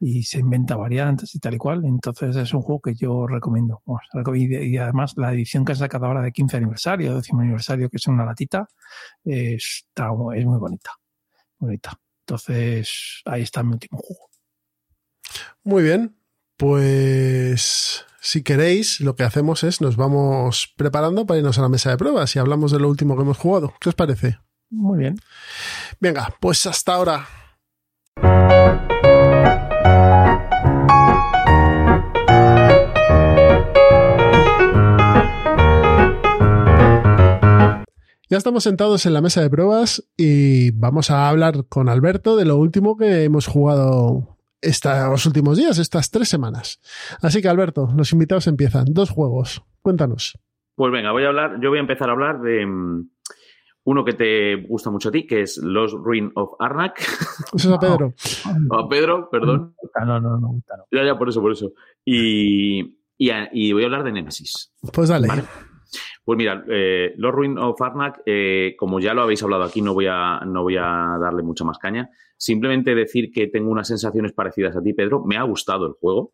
y 0.00 0.24
se 0.24 0.40
inventa 0.40 0.74
variantes 0.76 1.32
y 1.36 1.38
tal 1.38 1.54
y 1.54 1.58
cual. 1.58 1.84
Entonces 1.84 2.34
es 2.34 2.52
un 2.52 2.62
juego 2.62 2.80
que 2.80 2.94
yo 2.94 3.28
recomiendo. 3.28 3.82
y, 4.34 4.76
además 4.78 5.14
la 5.16 5.32
edición 5.32 5.64
que 5.64 5.72
ha 5.72 5.76
sacado 5.76 6.06
ahora 6.06 6.22
de 6.22 6.32
15 6.32 6.56
aniversario, 6.56 7.14
décimo 7.14 7.42
aniversario, 7.42 7.88
que 7.88 7.98
es 7.98 8.06
una 8.08 8.24
latita, 8.24 8.68
está, 9.24 10.10
es 10.34 10.44
muy 10.44 10.58
bonita. 10.58 10.90
Bonita. 11.58 11.92
Entonces 12.26 13.22
ahí 13.26 13.42
está 13.42 13.62
mi 13.62 13.74
último 13.74 13.98
juego. 13.98 14.28
Muy 15.62 15.84
bien. 15.84 16.21
Pues 16.62 18.06
si 18.20 18.44
queréis, 18.44 19.00
lo 19.00 19.16
que 19.16 19.24
hacemos 19.24 19.64
es 19.64 19.80
nos 19.80 19.96
vamos 19.96 20.72
preparando 20.76 21.26
para 21.26 21.38
irnos 21.38 21.58
a 21.58 21.62
la 21.62 21.68
mesa 21.68 21.90
de 21.90 21.96
pruebas 21.96 22.36
y 22.36 22.38
hablamos 22.38 22.70
de 22.70 22.78
lo 22.78 22.88
último 22.88 23.16
que 23.16 23.22
hemos 23.22 23.36
jugado. 23.36 23.74
¿Qué 23.80 23.88
os 23.88 23.96
parece? 23.96 24.38
Muy 24.70 25.00
bien. 25.00 25.16
Venga, 25.98 26.32
pues 26.38 26.64
hasta 26.68 26.94
ahora. 26.94 27.26
Ya 38.30 38.38
estamos 38.38 38.62
sentados 38.62 39.04
en 39.04 39.14
la 39.14 39.20
mesa 39.20 39.40
de 39.40 39.50
pruebas 39.50 40.04
y 40.16 40.70
vamos 40.70 41.10
a 41.10 41.28
hablar 41.28 41.66
con 41.68 41.88
Alberto 41.88 42.36
de 42.36 42.44
lo 42.44 42.56
último 42.56 42.96
que 42.96 43.24
hemos 43.24 43.48
jugado 43.48 44.31
estos 44.62 45.26
últimos 45.26 45.58
días, 45.58 45.78
estas 45.78 46.10
tres 46.10 46.28
semanas. 46.28 46.80
Así 47.20 47.42
que 47.42 47.48
Alberto, 47.48 47.90
los 47.94 48.12
invitados 48.12 48.46
empiezan. 48.46 48.86
Dos 48.88 49.10
juegos. 49.10 49.62
Cuéntanos. 49.82 50.38
Pues 50.74 50.92
venga, 50.92 51.12
voy 51.12 51.24
a 51.24 51.28
hablar, 51.28 51.60
yo 51.60 51.68
voy 51.68 51.78
a 51.78 51.82
empezar 51.82 52.08
a 52.08 52.12
hablar 52.12 52.40
de 52.40 52.64
mm, 52.64 53.10
uno 53.84 54.04
que 54.04 54.12
te 54.14 54.56
gusta 54.66 54.90
mucho 54.90 55.08
a 55.10 55.12
ti, 55.12 55.26
que 55.26 55.42
es 55.42 55.58
Los 55.58 55.92
Ruin 55.92 56.30
of 56.34 56.54
Arnak. 56.58 56.98
Eso 57.54 57.68
es 57.68 57.74
a 57.74 57.78
Pedro. 57.78 58.14
a 58.70 58.88
Pedro, 58.88 59.28
perdón. 59.30 59.74
No, 60.00 60.20
no, 60.20 60.20
no, 60.20 60.38
no. 60.38 60.62
Ya, 60.90 61.04
ya, 61.04 61.18
por 61.18 61.28
eso, 61.28 61.40
por 61.40 61.52
eso. 61.52 61.72
Y, 62.04 62.98
y, 63.18 63.72
voy 63.72 63.82
a 63.82 63.86
hablar 63.86 64.04
de 64.04 64.12
Nemesis. 64.12 64.72
Pues 64.92 65.08
dale. 65.08 65.28
Pues 66.24 66.36
mira, 66.36 66.64
eh, 66.68 67.14
Los 67.16 67.32
Ruin 67.32 67.58
of 67.58 67.80
Arnak, 67.80 68.22
eh, 68.26 68.74
como 68.78 69.00
ya 69.00 69.12
lo 69.12 69.22
habéis 69.22 69.42
hablado 69.42 69.64
aquí, 69.64 69.82
no 69.82 69.92
voy, 69.92 70.06
a, 70.08 70.40
no 70.46 70.62
voy 70.62 70.76
a 70.76 71.18
darle 71.20 71.42
mucha 71.42 71.64
más 71.64 71.78
caña. 71.78 72.10
Simplemente 72.36 72.94
decir 72.94 73.30
que 73.32 73.48
tengo 73.48 73.70
unas 73.70 73.88
sensaciones 73.88 74.32
parecidas 74.32 74.76
a 74.76 74.82
ti, 74.82 74.92
Pedro. 74.92 75.24
Me 75.24 75.36
ha 75.36 75.42
gustado 75.42 75.86
el 75.86 75.94
juego. 75.94 76.32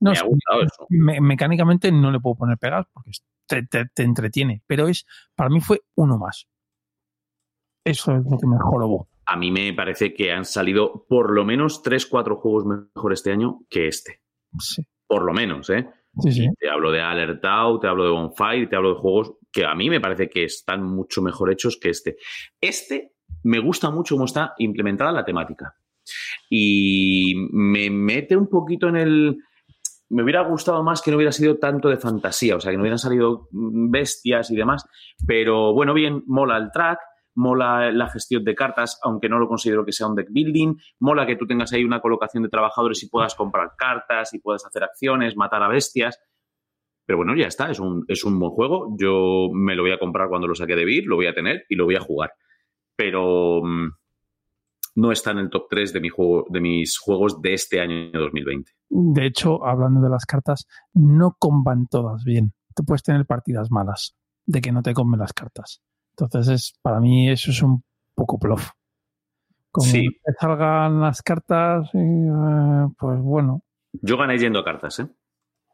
me 0.00 0.10
ha 0.10 0.22
gustado 0.22 0.62
eso. 0.62 0.86
mecánicamente 0.88 1.90
no 1.90 2.12
le 2.12 2.20
puedo 2.20 2.36
poner 2.36 2.58
pegas 2.58 2.86
porque 2.92 3.10
te, 3.48 4.02
entretiene, 4.02 4.62
pero 4.66 4.86
es 4.88 5.04
para 5.34 5.50
mí 5.50 5.60
fue 5.60 5.80
uno 5.96 6.18
más. 6.18 6.46
Eso 7.84 8.14
es 8.16 8.24
lo 8.24 8.38
que 8.38 8.46
mejor 8.46 8.82
hubo. 8.82 9.08
A 9.26 9.36
mí 9.36 9.50
me 9.50 9.72
parece 9.72 10.14
que 10.14 10.32
han 10.32 10.44
salido 10.44 11.06
por 11.08 11.32
lo 11.32 11.44
menos 11.44 11.82
3-4 11.82 12.36
juegos 12.36 12.64
mejor 12.66 13.12
este 13.12 13.32
año 13.32 13.60
que 13.68 13.88
este. 13.88 14.20
Sí. 14.58 14.82
Por 15.06 15.24
lo 15.24 15.32
menos, 15.32 15.70
¿eh? 15.70 15.88
Te 16.58 16.68
hablo 16.68 16.90
de 16.90 17.00
Alertao, 17.00 17.78
te 17.78 17.86
hablo 17.86 18.04
de 18.04 18.10
Bonfire, 18.10 18.66
te 18.66 18.76
hablo 18.76 18.94
de 18.94 19.00
juegos 19.00 19.32
que 19.52 19.64
a 19.64 19.74
mí 19.74 19.88
me 19.88 20.00
parece 20.00 20.28
que 20.28 20.44
están 20.44 20.82
mucho 20.82 21.22
mejor 21.22 21.52
hechos 21.52 21.78
que 21.80 21.90
este. 21.90 22.16
Este 22.60 23.12
me 23.44 23.60
gusta 23.60 23.90
mucho 23.90 24.14
cómo 24.14 24.24
está 24.24 24.54
implementada 24.58 25.12
la 25.12 25.24
temática. 25.24 25.74
Y 26.50 27.34
me 27.52 27.90
mete 27.90 28.36
un 28.36 28.48
poquito 28.48 28.88
en 28.88 28.96
el. 28.96 29.36
Me 30.10 30.22
hubiera 30.22 30.42
gustado 30.42 30.82
más 30.82 31.02
que 31.02 31.10
no 31.10 31.18
hubiera 31.18 31.32
sido 31.32 31.58
tanto 31.58 31.88
de 31.88 31.98
fantasía, 31.98 32.56
o 32.56 32.60
sea, 32.60 32.70
que 32.70 32.78
no 32.78 32.82
hubieran 32.82 32.98
salido 32.98 33.48
bestias 33.50 34.50
y 34.50 34.56
demás. 34.56 34.86
Pero 35.26 35.74
bueno, 35.74 35.92
bien, 35.92 36.22
mola 36.26 36.56
el 36.56 36.70
track 36.72 36.98
mola 37.38 37.92
la 37.92 38.08
gestión 38.10 38.42
de 38.42 38.56
cartas, 38.56 38.98
aunque 39.04 39.28
no 39.28 39.38
lo 39.38 39.46
considero 39.46 39.84
que 39.84 39.92
sea 39.92 40.08
un 40.08 40.16
deck 40.16 40.28
building, 40.30 40.74
mola 40.98 41.24
que 41.24 41.36
tú 41.36 41.46
tengas 41.46 41.72
ahí 41.72 41.84
una 41.84 42.00
colocación 42.00 42.42
de 42.42 42.48
trabajadores 42.48 43.00
y 43.04 43.08
puedas 43.08 43.36
comprar 43.36 43.74
cartas 43.78 44.34
y 44.34 44.40
puedas 44.40 44.66
hacer 44.66 44.82
acciones, 44.82 45.36
matar 45.36 45.62
a 45.62 45.68
bestias. 45.68 46.18
Pero 47.06 47.18
bueno, 47.18 47.36
ya 47.36 47.46
está, 47.46 47.70
es 47.70 47.78
un, 47.78 48.04
es 48.08 48.24
un 48.24 48.38
buen 48.40 48.50
juego. 48.50 48.96
Yo 48.98 49.48
me 49.52 49.76
lo 49.76 49.82
voy 49.82 49.92
a 49.92 49.98
comprar 49.98 50.28
cuando 50.28 50.48
lo 50.48 50.54
saque 50.56 50.74
de 50.74 50.84
Vir, 50.84 51.04
lo 51.06 51.14
voy 51.14 51.28
a 51.28 51.34
tener 51.34 51.64
y 51.68 51.76
lo 51.76 51.84
voy 51.84 51.94
a 51.94 52.00
jugar. 52.00 52.32
Pero 52.96 53.62
mm, 53.62 53.90
no 54.96 55.12
está 55.12 55.30
en 55.30 55.38
el 55.38 55.48
top 55.48 55.68
3 55.70 55.92
de, 55.92 56.00
de 56.00 56.60
mis 56.60 56.98
juegos 56.98 57.40
de 57.40 57.54
este 57.54 57.80
año 57.80 58.10
2020. 58.12 58.72
De 58.88 59.26
hecho, 59.26 59.64
hablando 59.64 60.00
de 60.00 60.10
las 60.10 60.26
cartas, 60.26 60.66
no 60.92 61.36
comban 61.38 61.86
todas 61.86 62.24
bien. 62.24 62.52
Tú 62.74 62.84
puedes 62.84 63.04
tener 63.04 63.26
partidas 63.26 63.70
malas 63.70 64.16
de 64.44 64.60
que 64.60 64.72
no 64.72 64.82
te 64.82 64.92
comen 64.92 65.20
las 65.20 65.32
cartas. 65.32 65.82
Entonces, 66.18 66.48
es, 66.48 66.78
para 66.82 67.00
mí 67.00 67.30
eso 67.30 67.50
es 67.50 67.62
un 67.62 67.84
poco 68.14 68.38
plof. 68.38 68.70
Como 69.70 69.86
sí. 69.86 70.08
que 70.24 70.32
salgan 70.40 71.00
las 71.00 71.22
cartas, 71.22 71.88
eh, 71.94 72.86
pues 72.98 73.20
bueno. 73.20 73.62
Yo 73.92 74.16
gané 74.16 74.38
yendo 74.38 74.60
a 74.60 74.64
cartas, 74.64 74.98
¿eh? 75.00 75.08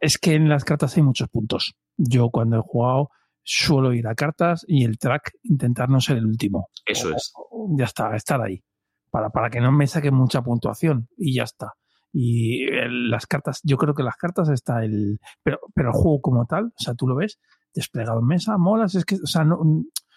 Es 0.00 0.18
que 0.18 0.34
en 0.34 0.48
las 0.48 0.64
cartas 0.64 0.96
hay 0.96 1.02
muchos 1.02 1.28
puntos. 1.28 1.74
Yo 1.96 2.28
cuando 2.30 2.58
he 2.58 2.60
jugado 2.60 3.10
suelo 3.42 3.92
ir 3.92 4.06
a 4.06 4.14
cartas 4.14 4.64
y 4.66 4.84
el 4.84 4.98
track 4.98 5.32
intentar 5.42 5.88
no 5.88 6.00
ser 6.00 6.18
el 6.18 6.26
último. 6.26 6.68
Eso 6.84 7.14
es. 7.14 7.32
ya 7.76 7.84
está, 7.84 8.14
estar 8.16 8.40
ahí. 8.42 8.62
Para, 9.10 9.30
para 9.30 9.48
que 9.48 9.60
no 9.60 9.70
me 9.70 9.86
saque 9.86 10.10
mucha 10.10 10.42
puntuación 10.42 11.08
y 11.16 11.36
ya 11.36 11.44
está. 11.44 11.72
Y 12.12 12.66
las 13.08 13.26
cartas, 13.26 13.60
yo 13.64 13.76
creo 13.76 13.94
que 13.94 14.02
las 14.02 14.16
cartas 14.16 14.48
está 14.48 14.84
el. 14.84 15.18
Pero, 15.42 15.58
pero 15.74 15.88
el 15.88 15.94
juego 15.94 16.20
como 16.20 16.46
tal, 16.46 16.66
o 16.66 16.82
sea, 16.82 16.94
tú 16.94 17.08
lo 17.08 17.16
ves 17.16 17.38
desplegado 17.74 18.20
en 18.20 18.26
mesa, 18.26 18.56
molas, 18.56 18.94
es 18.94 19.04
que, 19.04 19.16
o 19.16 19.26
sea, 19.26 19.44
no. 19.44 19.58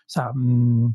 O 0.08 0.10
sea, 0.10 0.32
mm, 0.34 0.94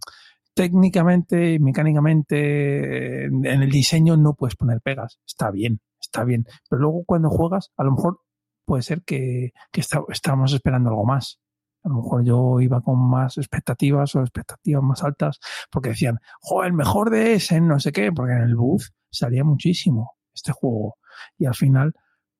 técnicamente, 0.54 1.58
mecánicamente, 1.58 3.24
en 3.26 3.44
el 3.44 3.70
diseño 3.70 4.16
no 4.16 4.34
puedes 4.34 4.56
poner 4.56 4.80
pegas. 4.80 5.20
Está 5.26 5.50
bien, 5.50 5.80
está 6.00 6.24
bien. 6.24 6.46
Pero 6.68 6.82
luego 6.82 7.04
cuando 7.04 7.30
juegas, 7.30 7.70
a 7.76 7.84
lo 7.84 7.92
mejor 7.92 8.20
puede 8.64 8.82
ser 8.82 9.02
que, 9.02 9.52
que 9.70 9.80
estábamos 9.80 10.52
esperando 10.52 10.90
algo 10.90 11.04
más. 11.04 11.40
A 11.84 11.88
lo 11.88 11.96
mejor 11.96 12.24
yo 12.24 12.60
iba 12.60 12.80
con 12.80 12.98
más 13.10 13.38
expectativas 13.38 14.14
o 14.14 14.20
expectativas 14.20 14.82
más 14.82 15.02
altas 15.02 15.40
porque 15.70 15.90
decían, 15.90 16.18
joder, 16.40 16.68
el 16.68 16.74
mejor 16.74 17.10
de 17.10 17.34
ese, 17.34 17.60
no 17.60 17.80
sé 17.80 17.90
qué, 17.90 18.12
porque 18.12 18.34
en 18.34 18.42
el 18.42 18.54
booth 18.54 18.84
salía 19.10 19.42
muchísimo 19.42 20.12
este 20.32 20.52
juego. 20.52 20.96
Y 21.38 21.46
al 21.46 21.54
final, 21.54 21.92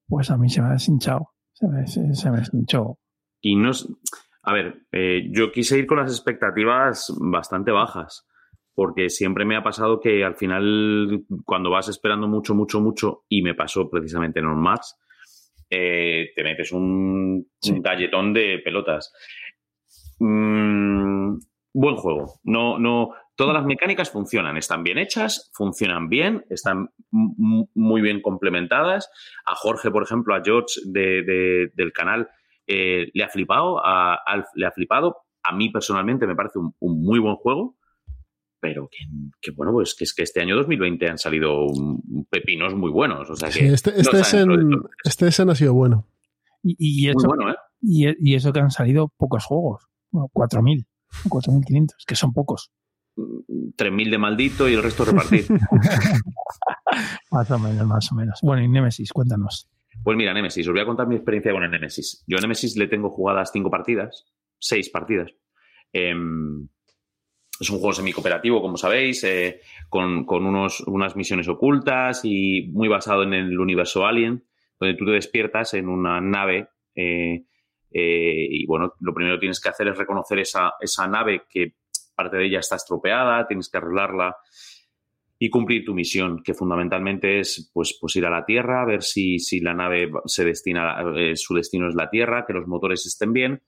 pues 0.06 0.30
a 0.30 0.36
mí 0.36 0.48
se 0.48 0.62
me 0.62 0.68
ha 0.68 0.72
deshinchado. 0.72 1.30
Se 1.52 1.66
me, 1.68 1.86
se, 1.86 2.30
me 2.30 2.38
deshinchó. 2.38 2.98
Y 3.40 3.56
no, 3.56 3.72
a 4.42 4.52
ver, 4.52 4.86
eh, 4.90 5.28
yo 5.30 5.52
quise 5.52 5.78
ir 5.78 5.86
con 5.86 5.98
las 5.98 6.10
expectativas 6.10 7.14
bastante 7.20 7.70
bajas, 7.70 8.28
porque 8.74 9.08
siempre 9.08 9.44
me 9.44 9.56
ha 9.56 9.62
pasado 9.62 10.00
que 10.00 10.24
al 10.24 10.36
final, 10.36 11.24
cuando 11.44 11.70
vas 11.70 11.88
esperando 11.88 12.26
mucho, 12.26 12.54
mucho, 12.54 12.80
mucho, 12.80 13.24
y 13.28 13.42
me 13.42 13.54
pasó 13.54 13.88
precisamente 13.88 14.40
en 14.40 14.46
Max, 14.46 14.98
eh, 15.70 16.30
te 16.34 16.42
metes 16.42 16.72
un, 16.72 17.46
galletón 17.62 18.32
de 18.32 18.60
pelotas. 18.64 19.12
Mm, 20.18 21.38
buen 21.72 21.96
juego. 21.96 22.40
No, 22.42 22.78
no, 22.78 23.14
todas 23.36 23.54
las 23.54 23.64
mecánicas 23.64 24.10
funcionan, 24.10 24.56
están 24.56 24.82
bien 24.82 24.98
hechas, 24.98 25.50
funcionan 25.54 26.08
bien, 26.08 26.44
están 26.50 26.90
muy 27.10 28.00
bien 28.00 28.20
complementadas. 28.20 29.08
A 29.46 29.54
Jorge, 29.54 29.90
por 29.90 30.02
ejemplo, 30.02 30.34
a 30.34 30.42
George 30.44 30.80
del 30.84 31.92
canal, 31.94 32.28
eh, 32.66 33.10
le 33.12 33.24
ha 33.24 33.28
flipado, 33.28 33.84
a 33.84 34.14
Alf 34.14 34.46
le 34.54 34.66
ha 34.66 34.72
flipado. 34.72 35.16
A 35.44 35.54
mí 35.54 35.70
personalmente 35.70 36.26
me 36.26 36.36
parece 36.36 36.58
un, 36.58 36.74
muy 36.80 37.18
buen 37.18 37.36
juego, 37.36 37.76
pero 38.60 38.88
que, 39.40 39.50
bueno, 39.50 39.72
pues 39.72 39.94
que 39.94 40.04
es 40.04 40.14
que 40.14 40.22
este 40.22 40.40
año 40.40 40.56
2020 40.56 41.08
han 41.08 41.18
salido 41.18 41.66
pepinos 42.30 42.74
muy 42.74 42.90
buenos. 42.90 43.28
O 43.28 43.36
sea 43.36 43.50
que 43.50 43.72
este, 43.72 43.90
este, 43.98 44.18
este 45.04 45.42
ha 45.42 45.54
sido 45.54 45.74
bueno. 45.74 46.06
Y, 46.64 47.08
eso, 47.08 47.26
bueno, 47.26 47.50
¿eh? 47.50 47.56
y, 47.80 48.34
eso 48.34 48.52
que 48.52 48.60
han 48.60 48.70
salido 48.70 49.12
pocos 49.16 49.44
juegos, 49.44 49.88
bueno, 50.12 50.30
4.000, 50.32 50.86
4.500, 51.28 51.86
que 52.06 52.14
son 52.14 52.32
pocos. 52.32 52.70
3.000 53.16 54.10
de 54.10 54.18
maldito 54.18 54.68
y 54.68 54.74
el 54.74 54.82
resto 54.82 55.04
repartir. 55.04 55.46
más 57.32 57.50
o 57.50 57.58
menos, 57.58 57.86
más 57.86 58.12
o 58.12 58.14
menos. 58.14 58.38
Bueno, 58.42 58.62
y 58.62 58.68
Nemesis, 58.68 59.12
cuéntanos. 59.12 59.68
Pues 60.02 60.16
mira, 60.16 60.32
Nemesis, 60.32 60.66
os 60.66 60.72
voy 60.72 60.82
a 60.82 60.86
contar 60.86 61.06
mi 61.06 61.16
experiencia 61.16 61.52
con 61.52 61.62
el 61.62 61.70
Nemesis. 61.70 62.24
Yo 62.26 62.38
a 62.38 62.40
Nemesis 62.40 62.76
le 62.76 62.88
tengo 62.88 63.10
jugadas 63.10 63.50
cinco 63.52 63.70
partidas, 63.70 64.26
seis 64.58 64.90
partidas. 64.90 65.32
Em, 65.92 66.68
es 67.60 67.70
un 67.70 67.78
juego 67.78 67.92
semi-cooperativo, 67.92 68.60
como 68.60 68.76
sabéis, 68.76 69.22
eh, 69.24 69.60
con, 69.88 70.26
unos, 70.28 70.80
unas 70.80 71.14
misiones 71.16 71.48
ocultas 71.48 72.22
y 72.24 72.68
muy 72.72 72.88
basado 72.88 73.22
en 73.22 73.34
el 73.34 73.58
universo 73.58 74.06
Alien, 74.06 74.44
donde 74.80 74.96
tú 74.96 75.04
te 75.04 75.12
despiertas 75.12 75.74
en 75.74 75.88
una 75.88 76.20
nave 76.20 76.68
eh, 76.94 77.44
eh, 77.90 78.46
y 78.50 78.66
bueno, 78.66 78.94
lo 79.00 79.14
primero 79.14 79.36
que 79.36 79.40
tienes 79.40 79.60
que 79.60 79.68
hacer 79.68 79.88
es 79.88 79.98
reconocer 79.98 80.38
esa, 80.38 80.72
esa 80.80 81.06
nave 81.06 81.44
que 81.48 81.74
parte 82.14 82.36
de 82.36 82.46
ella 82.46 82.58
está 82.58 82.76
estropeada, 82.76 83.46
tienes 83.46 83.68
que 83.68 83.78
arreglarla 83.78 84.36
y 85.42 85.50
cumplir 85.50 85.84
tu 85.84 85.92
misión, 85.92 86.40
que 86.40 86.54
fundamentalmente 86.54 87.40
es 87.40 87.68
pues, 87.74 87.98
pues 88.00 88.14
ir 88.14 88.24
a 88.26 88.30
la 88.30 88.44
Tierra, 88.44 88.84
ver 88.84 89.02
si, 89.02 89.40
si 89.40 89.58
la 89.58 89.74
nave 89.74 90.08
se 90.24 90.44
destina, 90.44 91.02
eh, 91.16 91.34
su 91.34 91.52
destino 91.52 91.88
es 91.88 91.96
la 91.96 92.08
Tierra, 92.10 92.44
que 92.46 92.52
los 92.52 92.68
motores 92.68 93.04
estén 93.06 93.32
bien, 93.32 93.60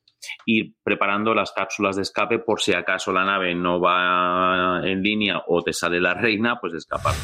y 0.47 0.71
preparando 0.85 1.35
las 1.35 1.51
cápsulas 1.51 1.97
de 1.97 2.03
escape 2.03 2.39
por 2.39 2.61
si 2.61 2.75
acaso 2.75 3.13
la 3.13 3.25
nave 3.25 3.57
no 3.57 3.81
va 3.81 4.83
en 4.85 5.03
línea 5.03 5.43
o 5.49 5.63
te 5.63 5.73
sale 5.73 6.01
la 6.01 6.15
reina, 6.15 6.61
pues 6.61 6.75
escapar. 6.75 7.17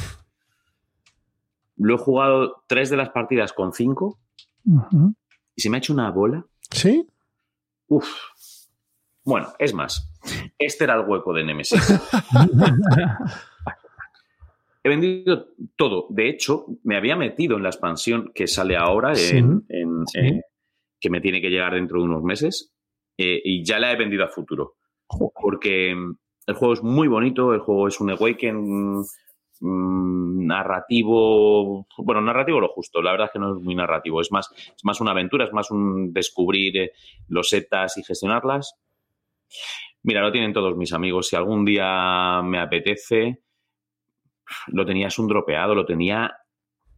Lo 1.77 1.95
he 1.95 1.99
jugado 1.99 2.65
tres 2.67 2.91
de 2.91 2.97
las 2.97 3.11
partidas 3.11 3.53
con 3.53 3.73
cinco 3.73 4.19
y 5.55 5.63
se 5.63 5.71
me 5.71 5.77
ha 5.77 5.79
hecho 5.79 5.93
una 5.93 6.11
bola. 6.11 6.45
¿Sí? 6.73 7.07
Uf. 7.87 8.13
Bueno, 9.23 9.53
es 9.61 9.73
más, 9.75 10.11
este 10.59 10.83
era 10.83 10.97
el 10.97 11.09
hueco 11.09 11.33
de 11.33 11.45
Nemesis. 11.45 11.81
He 14.83 14.89
vendido 14.89 15.49
todo. 15.77 16.07
De 16.09 16.29
hecho, 16.29 16.67
me 16.85 16.97
había 16.97 17.17
metido 17.17 17.57
en 17.57 17.63
la 17.63 17.69
expansión 17.69 18.33
que 18.35 18.47
sale 18.47 18.77
ahora, 18.77 19.13
en, 19.15 19.63
que 20.99 21.11
me 21.11 21.21
tiene 21.21 21.41
que 21.41 21.51
llegar 21.51 21.75
dentro 21.75 21.99
de 21.99 22.05
unos 22.05 22.23
meses, 22.23 22.73
eh, 23.19 23.41
y 23.45 23.65
ya 23.65 23.79
la 23.79 23.93
he 23.93 23.97
vendido 23.97 24.25
a 24.25 24.29
futuro. 24.29 24.77
Porque 25.41 25.95
mm, 25.95 26.17
el 26.47 26.55
juego 26.55 26.75
es 26.75 26.83
muy 26.83 27.09
bonito, 27.09 27.53
el 27.53 27.61
juego 27.61 27.89
es 27.89 28.01
un 28.01 28.11
Awaken 28.11 29.03
mm, 29.61 30.47
narrativo, 30.47 31.87
bueno, 31.99 32.23
narrativo 32.23 32.61
lo 32.61 32.69
justo, 32.69 33.03
la 33.03 33.11
verdad 33.11 33.27
es 33.27 33.33
que 33.33 33.39
no 33.39 33.57
es 33.57 33.63
muy 33.63 33.75
narrativo, 33.75 34.21
es 34.23 34.33
más, 34.33 34.51
es 34.57 34.85
más 34.85 35.01
una 35.03 35.11
aventura, 35.11 35.45
es 35.45 35.53
más 35.53 35.71
un 35.71 36.13
descubrir 36.15 36.77
eh, 36.79 36.93
los 37.29 37.51
setas 37.51 37.99
y 37.99 38.03
gestionarlas. 38.03 38.75
Mira, 40.03 40.23
lo 40.23 40.33
tienen 40.33 40.55
todos 40.55 40.77
mis 40.77 40.95
amigos. 40.95 41.29
Si 41.29 41.37
algún 41.37 41.67
día 41.67 42.41
me 42.43 42.59
apetece, 42.59 43.43
lo 44.69 44.85
tenías 44.87 45.19
un 45.19 45.29
dropeado, 45.29 45.75
lo 45.75 45.85
tenía 45.85 46.33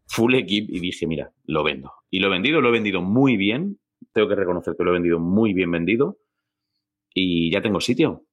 full 0.07 0.35
equip 0.35 0.70
y 0.70 0.81
dije, 0.81 1.07
mira, 1.07 1.33
lo 1.45 1.65
vendo. 1.65 1.93
Y 2.11 2.20
lo 2.20 2.29
he 2.29 2.31
vendido, 2.31 2.61
lo 2.61 2.69
he 2.69 2.73
vendido 2.73 3.03
muy 3.03 3.37
bien. 3.37 3.81
Tengo 4.12 4.29
que 4.29 4.35
reconocer 4.35 4.74
que 4.77 4.85
lo 4.85 4.91
he 4.91 4.95
vendido 4.95 5.19
muy 5.19 5.55
bien 5.55 5.70
vendido. 5.70 6.19
Y 7.15 7.51
ya 7.53 7.62
tengo 7.62 7.81
sitio. 7.81 8.27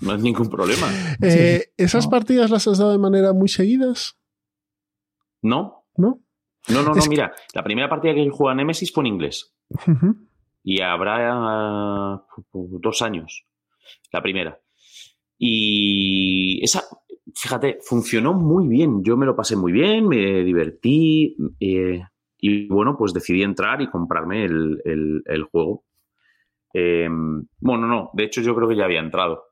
No 0.00 0.14
es 0.14 0.22
ningún 0.22 0.48
problema. 0.48 0.88
Eh, 1.22 1.72
¿Esas 1.76 2.06
partidas 2.06 2.50
las 2.50 2.66
has 2.66 2.78
dado 2.78 2.92
de 2.92 2.98
manera 2.98 3.32
muy 3.32 3.48
seguidas? 3.48 4.18
No. 5.42 5.86
¿No? 5.96 6.20
No, 6.68 6.82
no, 6.82 6.94
no, 6.94 7.06
mira, 7.08 7.32
la 7.52 7.62
primera 7.62 7.90
partida 7.90 8.14
que 8.14 8.26
juega 8.30 8.54
Nemesis 8.54 8.90
fue 8.92 9.02
en 9.02 9.08
inglés. 9.08 9.54
Y 10.62 10.80
habrá 10.80 12.14
uh, 12.52 12.78
dos 12.80 13.02
años. 13.02 13.46
La 14.10 14.22
primera. 14.22 14.58
Y 15.36 16.64
esa, 16.64 16.84
fíjate, 17.34 17.78
funcionó 17.82 18.32
muy 18.32 18.68
bien. 18.68 19.02
Yo 19.02 19.16
me 19.16 19.26
lo 19.26 19.36
pasé 19.36 19.56
muy 19.56 19.72
bien, 19.72 20.08
me 20.08 20.42
divertí 20.44 21.36
eh, 21.60 22.02
y 22.38 22.68
bueno, 22.68 22.96
pues 22.96 23.12
decidí 23.12 23.42
entrar 23.42 23.82
y 23.82 23.90
comprarme 23.90 24.44
el, 24.44 25.48
juego. 25.50 25.84
Eh, 26.72 27.08
bueno, 27.58 27.86
no, 27.86 28.10
de 28.12 28.24
hecho 28.24 28.40
yo 28.40 28.54
creo 28.54 28.68
que 28.68 28.76
ya 28.76 28.84
había 28.84 29.00
entrado. 29.00 29.44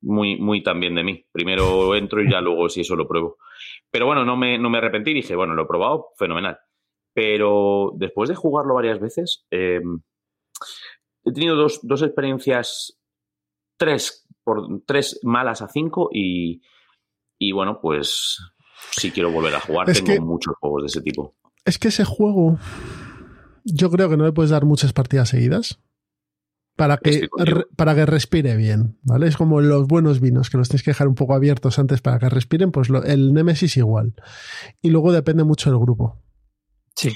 Muy, 0.00 0.38
muy 0.38 0.62
también 0.62 0.94
de 0.94 1.02
mí. 1.02 1.26
Primero 1.32 1.94
entro 1.96 2.22
y 2.22 2.30
ya 2.30 2.40
luego 2.40 2.68
si 2.68 2.82
eso 2.82 2.94
lo 2.94 3.08
pruebo. 3.08 3.36
Pero 3.90 4.06
bueno, 4.06 4.24
no 4.24 4.36
me, 4.36 4.58
no 4.58 4.70
me 4.70 4.78
arrepentí, 4.78 5.12
dije, 5.12 5.34
bueno, 5.34 5.54
lo 5.54 5.64
he 5.64 5.66
probado, 5.66 6.08
fenomenal. 6.16 6.58
Pero 7.12 7.92
después 7.96 8.28
de 8.28 8.36
jugarlo 8.36 8.74
varias 8.74 9.00
veces, 9.00 9.44
eh, 9.50 9.80
he 11.24 11.32
tenido 11.32 11.56
dos, 11.56 11.80
dos 11.82 12.02
experiencias, 12.02 12.96
tres, 13.76 14.28
por, 14.44 14.82
tres 14.86 15.18
malas 15.24 15.62
a 15.62 15.68
cinco 15.68 16.10
y, 16.12 16.60
y 17.38 17.52
bueno, 17.52 17.80
pues 17.80 18.38
si 18.92 19.10
quiero 19.10 19.30
volver 19.30 19.54
a 19.54 19.60
jugar. 19.60 19.92
Tengo 19.92 20.24
muchos 20.24 20.54
juegos 20.60 20.82
de 20.82 20.86
ese 20.86 21.00
tipo. 21.02 21.34
Es 21.64 21.78
que 21.78 21.88
ese 21.88 22.04
juego, 22.04 22.58
yo 23.64 23.90
creo 23.90 24.08
que 24.08 24.16
no 24.16 24.24
le 24.24 24.32
puedes 24.32 24.50
dar 24.50 24.64
muchas 24.64 24.92
partidas 24.92 25.28
seguidas 25.28 25.80
para 26.76 26.96
que, 26.96 27.28
para 27.76 27.94
que 27.94 28.06
respire 28.06 28.56
bien, 28.56 28.98
¿vale? 29.02 29.26
Es 29.26 29.36
como 29.36 29.60
los 29.60 29.86
buenos 29.88 30.20
vinos, 30.20 30.48
que 30.48 30.58
los 30.58 30.68
tienes 30.68 30.84
que 30.84 30.92
dejar 30.92 31.08
un 31.08 31.16
poco 31.16 31.34
abiertos 31.34 31.78
antes 31.78 32.00
para 32.00 32.18
que 32.18 32.28
respiren, 32.28 32.70
pues 32.70 32.88
el 33.04 33.34
Nemesis 33.34 33.76
igual. 33.76 34.14
Y 34.80 34.90
luego 34.90 35.12
depende 35.12 35.44
mucho 35.44 35.70
del 35.70 35.80
grupo. 35.80 36.22
Sí. 36.94 37.12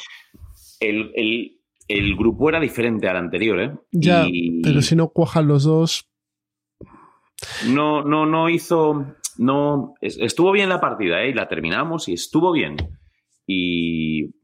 El, 0.81 2.17
grupo 2.17 2.49
era 2.49 2.59
diferente 2.59 3.09
al 3.09 3.17
anterior, 3.17 3.61
¿eh? 3.61 3.73
Ya, 3.93 4.27
pero 4.63 4.83
si 4.83 4.97
no 4.97 5.11
cuajan 5.11 5.47
los 5.47 5.63
dos... 5.63 6.09
No, 7.67 8.03
no, 8.03 8.27
no 8.27 8.49
hizo 8.49 9.15
no, 9.43 9.95
estuvo 10.01 10.53
bien 10.53 10.69
la 10.69 10.81
partida, 10.81 11.23
¿eh? 11.23 11.31
Y 11.31 11.35
la 11.35 11.49
terminamos 11.49 12.09
y 12.09 12.15
estuvo 12.15 12.53
bien. 12.53 12.77
Y 13.47 14.35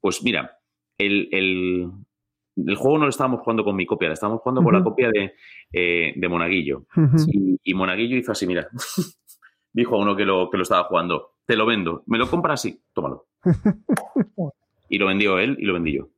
pues 0.00 0.22
mira, 0.22 0.58
el, 0.96 1.28
el, 1.30 2.76
juego 2.76 2.98
no 2.98 3.04
lo 3.04 3.10
estábamos 3.10 3.40
jugando 3.40 3.64
con 3.64 3.76
mi 3.76 3.84
copia, 3.84 4.08
lo 4.08 4.14
estábamos 4.14 4.40
jugando 4.40 4.62
con 4.62 4.74
la 4.74 4.82
copia 4.82 5.10
de, 5.10 5.34
eh, 5.72 6.14
de 6.16 6.28
Monaguillo. 6.28 6.86
y, 7.62 7.74
Monaguillo 7.74 8.16
hizo 8.16 8.32
así, 8.32 8.46
mira, 8.46 8.68
dijo 9.72 9.96
a 9.96 9.98
uno 9.98 10.16
que 10.16 10.24
lo, 10.24 10.48
que 10.50 10.56
lo 10.56 10.62
estaba 10.62 10.84
jugando, 10.84 11.34
te 11.44 11.56
lo 11.56 11.66
vendo, 11.66 12.02
me 12.06 12.18
lo 12.18 12.30
compras 12.30 12.60
así, 12.60 12.80
tómalo. 12.94 13.26
y 14.88 14.98
lo 14.98 15.06
vendió 15.06 15.38
él 15.38 15.56
y 15.60 15.66
lo 15.66 15.74
vendí 15.74 15.96
yo. 15.96 16.08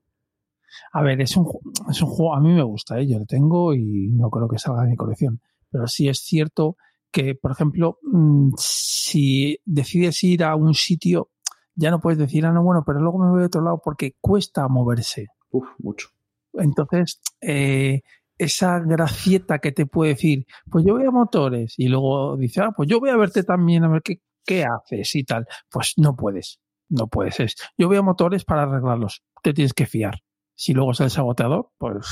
A 0.93 1.03
ver, 1.03 1.21
es 1.21 1.37
un, 1.37 1.47
es 1.91 2.01
un 2.01 2.09
juego, 2.09 2.37
a 2.37 2.41
mí 2.41 2.53
me 2.53 2.63
gusta, 2.63 3.01
¿eh? 3.01 3.07
yo 3.09 3.19
lo 3.19 3.27
tengo 3.27 3.75
y 3.75 4.09
no 4.13 4.31
creo 4.31 4.49
que 4.49 4.59
salga 4.59 4.83
de 4.83 4.91
mi 4.91 4.97
colección. 4.97 5.41
Pero 5.73 5.89
sí 5.89 6.09
es 6.09 6.21
cierto 6.21 6.77
que, 7.11 7.35
por 7.35 7.53
ejemplo, 7.53 7.99
mm, 8.03 8.53
si 8.57 9.59
decides 9.65 10.23
ir 10.25 10.45
a 10.45 10.55
un 10.55 10.75
sitio, 10.75 11.31
ya 11.75 11.91
no 11.91 12.01
puedes 12.01 12.19
decir, 12.19 12.45
ah, 12.47 12.53
no, 12.53 12.63
bueno, 12.63 12.83
pero 12.85 13.01
luego 13.01 13.19
me 13.19 13.31
voy 13.31 13.43
a 13.43 13.47
otro 13.47 13.63
lado 13.63 13.81
porque 13.83 14.17
cuesta 14.21 14.69
moverse. 14.69 15.29
Uf, 15.51 15.69
mucho. 15.79 16.09
Entonces, 16.55 17.21
eh, 17.41 18.03
esa 18.39 18.79
gracieta 18.81 19.59
que 19.59 19.73
te 19.73 19.87
puede 19.87 20.15
decir, 20.15 20.47
pues 20.71 20.85
yo 20.85 20.95
voy 20.95 21.05
a 21.05 21.11
motores 21.11 21.75
y 21.77 21.89
luego 21.89 22.37
dice, 22.37 22.63
ah, 22.63 22.73
pues 22.77 22.89
yo 22.89 23.01
voy 23.01 23.11
a 23.11 23.17
verte 23.17 23.43
también 23.43 23.85
a 23.85 23.89
ver 23.89 24.03
qué, 24.03 24.21
qué 24.45 24.65
haces 24.65 25.15
y 25.15 25.25
tal. 25.25 25.47
Pues 25.71 25.95
no 25.97 26.17
puedes, 26.17 26.61
no 26.89 27.07
puedes. 27.07 27.41
Es, 27.41 27.57
yo 27.77 27.89
voy 27.89 27.97
a 27.97 28.03
motores 28.03 28.45
para 28.45 28.63
arreglarlos. 28.63 29.23
Te 29.43 29.53
tienes 29.53 29.75
que 29.75 29.87
fiar. 29.87 30.23
Si 30.55 30.75
luego 30.75 30.93
es 30.93 31.01
el 31.01 31.11
saboteador, 31.11 31.71
pues 31.79 32.07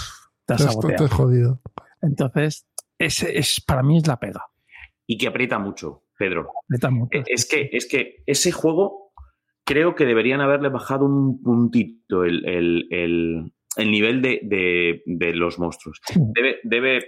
te 0.46 0.54
has 0.54 0.60
Esto 0.62 0.88
te 0.88 1.08
jodido. 1.08 1.60
Entonces, 2.00 2.66
ese 2.98 3.38
es, 3.38 3.60
para 3.60 3.82
mí 3.82 3.98
es 3.98 4.06
la 4.06 4.18
pega. 4.18 4.46
Y 5.10 5.16
que 5.16 5.26
aprieta 5.26 5.59
mucho, 5.59 6.02
Pedro. 6.18 6.51
Aprieta 6.64 6.90
mucho. 6.90 7.18
Eh, 7.18 7.24
Es 7.26 7.48
que, 7.48 7.70
es 7.72 7.86
que 7.89 8.22
ese 8.26 8.52
juego 8.52 9.12
creo 9.64 9.94
que 9.94 10.05
deberían 10.05 10.40
haberle 10.43 10.68
bajado 10.68 11.06
un 11.06 11.43
puntito 11.43 12.24
el, 12.24 12.44
el- 12.47 12.86
el- 12.90 13.52
el 13.76 13.90
nivel 13.90 14.20
de, 14.22 14.40
de- 14.43 15.02
de 15.06 15.32
los 15.35 15.59
monstruos. 15.59 16.01
Sí. 16.05 16.18
Debe, 16.35 16.56
debe, 16.64 17.05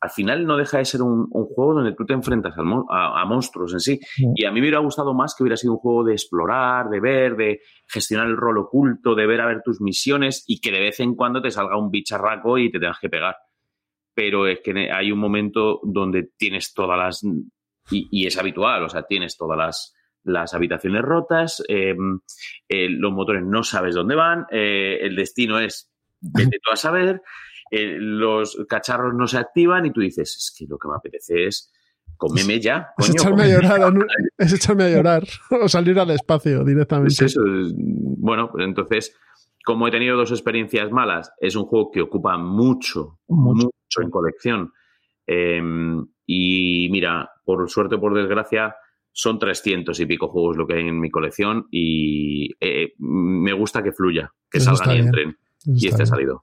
al 0.00 0.10
final 0.10 0.44
no 0.46 0.56
deja 0.56 0.78
de 0.78 0.84
ser 0.84 1.00
un, 1.00 1.28
un 1.30 1.44
juego 1.46 1.74
donde 1.74 1.94
tú 1.94 2.04
te 2.06 2.12
enfrentas 2.14 2.54
al 2.58 2.66
a, 2.90 3.20
a 3.20 3.24
monstruos 3.24 3.72
en 3.72 3.80
sí. 3.80 4.00
Sí. 4.02 4.24
Y 4.34 4.44
a 4.44 4.50
mí 4.50 4.56
me 4.60 4.66
hubiera 4.66 4.80
gustado 4.80 5.14
más 5.14 5.34
que 5.36 5.44
hubiera 5.44 5.56
sido 5.56 5.74
un 5.74 5.78
juego 5.78 6.04
de 6.04 6.12
explorar, 6.14 6.88
de 6.90 7.00
ver, 7.00 7.36
de 7.36 7.60
gestionar 7.86 8.26
el 8.26 8.36
rol 8.36 8.58
oculto, 8.58 9.14
de 9.14 9.26
ver 9.26 9.40
a 9.40 9.46
ver 9.46 9.62
tus 9.64 9.80
misiones 9.80 10.44
y 10.46 10.60
que 10.60 10.72
de 10.72 10.80
vez 10.80 10.98
en 11.00 11.14
cuando 11.14 11.40
te 11.40 11.50
salga 11.50 11.78
un 11.78 11.90
bicharraco 11.90 12.58
y 12.58 12.70
te 12.70 12.80
tengas 12.80 12.98
que 13.00 13.08
pegar. 13.10 13.36
Pero 14.18 14.48
es 14.48 14.58
que 14.64 14.90
hay 14.90 15.12
un 15.12 15.20
momento 15.20 15.78
donde 15.84 16.30
tienes 16.36 16.74
todas 16.74 16.98
las 16.98 17.22
y, 17.22 18.08
y 18.10 18.26
es 18.26 18.36
habitual, 18.36 18.82
o 18.82 18.88
sea, 18.88 19.04
tienes 19.04 19.36
todas 19.36 19.56
las, 19.56 19.94
las 20.24 20.54
habitaciones 20.54 21.02
rotas, 21.02 21.62
eh, 21.68 21.94
eh, 22.68 22.88
los 22.90 23.12
motores 23.12 23.44
no 23.44 23.62
sabes 23.62 23.94
dónde 23.94 24.16
van, 24.16 24.44
eh, 24.50 24.98
el 25.02 25.14
destino 25.14 25.60
es, 25.60 25.88
vete 26.20 26.58
tú 26.60 26.72
a 26.72 26.76
saber, 26.76 27.22
eh, 27.70 27.96
los 28.00 28.56
cacharros 28.68 29.14
no 29.14 29.28
se 29.28 29.38
activan 29.38 29.86
y 29.86 29.92
tú 29.92 30.00
dices, 30.00 30.34
es 30.36 30.52
que 30.58 30.66
lo 30.68 30.78
que 30.78 30.88
me 30.88 30.96
apetece 30.96 31.46
es 31.46 31.72
comerme 32.16 32.58
ya, 32.58 32.88
Es 32.98 33.06
coño, 33.06 33.20
echarme 33.20 33.42
a 33.44 33.46
llorar, 33.46 33.78
ya". 33.78 33.86
Anu- 33.86 34.06
es 34.38 34.52
echarme 34.52 34.82
a 34.84 34.90
llorar 34.90 35.22
o 35.62 35.68
salir 35.68 35.96
al 36.00 36.10
espacio 36.10 36.64
directamente. 36.64 37.12
Es 37.12 37.22
eso, 37.22 37.40
es- 37.46 37.72
bueno, 37.76 38.50
pues 38.50 38.64
entonces, 38.66 39.16
como 39.64 39.86
he 39.86 39.92
tenido 39.92 40.16
dos 40.16 40.32
experiencias 40.32 40.90
malas, 40.90 41.32
es 41.40 41.54
un 41.54 41.66
juego 41.66 41.92
que 41.92 42.00
ocupa 42.02 42.36
mucho, 42.36 43.20
Mucho. 43.28 43.70
Mucho 43.88 44.04
en 44.04 44.10
colección. 44.10 44.72
Eh, 45.26 45.60
y 46.26 46.88
mira, 46.90 47.30
por 47.44 47.68
suerte 47.70 47.96
o 47.96 48.00
por 48.00 48.14
desgracia, 48.14 48.76
son 49.12 49.38
300 49.38 49.98
y 49.98 50.06
pico 50.06 50.28
juegos 50.28 50.56
lo 50.56 50.66
que 50.66 50.74
hay 50.74 50.86
en 50.86 51.00
mi 51.00 51.10
colección 51.10 51.66
y 51.70 52.50
eh, 52.60 52.92
me 52.98 53.52
gusta 53.52 53.82
que 53.82 53.92
fluya, 53.92 54.32
que 54.50 54.58
Eso 54.58 54.76
salgan 54.76 54.96
y 54.96 55.00
entren. 55.00 55.28
Eso 55.60 55.72
Y 55.74 55.88
este 55.88 56.02
ha 56.04 56.06
salido. 56.06 56.40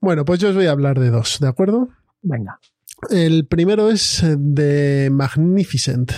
Bueno, 0.00 0.24
pues 0.24 0.40
yo 0.40 0.50
os 0.50 0.54
voy 0.54 0.66
a 0.66 0.72
hablar 0.72 0.98
de 1.00 1.10
dos, 1.10 1.38
¿de 1.40 1.48
acuerdo? 1.48 1.88
Venga. 2.22 2.58
El 3.10 3.46
primero 3.46 3.88
es 3.88 4.22
eh, 4.22 4.36
de 4.38 5.10
Magnificent, 5.10 6.12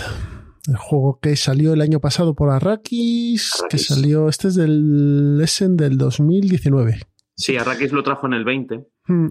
el 0.67 0.75
juego 0.75 1.19
que 1.19 1.35
salió 1.35 1.73
el 1.73 1.81
año 1.81 1.99
pasado 1.99 2.35
por 2.35 2.51
Arrakis, 2.51 3.63
que 3.69 3.77
salió, 3.77 4.29
este 4.29 4.49
es 4.49 4.55
del 4.55 5.39
Essen 5.41 5.77
del 5.77 5.97
2019. 5.97 6.99
Sí, 7.35 7.57
Arrakis 7.57 7.91
lo 7.91 8.03
trajo 8.03 8.27
en 8.27 8.33
el 8.33 8.43
20, 8.43 8.85
Hmm, 9.07 9.27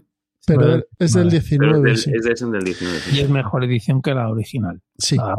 Pero 0.46 0.60
Vale, 0.60 0.84
es 0.98 1.12
del 1.14 1.28
vale. 1.28 1.42
pero 1.58 1.80
19, 1.80 1.92
es, 1.92 2.02
sí. 2.02 2.10
del, 2.10 2.18
es 2.18 2.24
de 2.26 2.32
ese 2.32 2.46
del 2.46 2.64
19. 2.64 2.98
sí. 3.00 3.16
Y 3.16 3.20
es 3.20 3.30
mejor 3.30 3.64
edición 3.64 4.02
que 4.02 4.12
la 4.14 4.28
original. 4.28 4.82
Sí, 4.98 5.16
la 5.16 5.36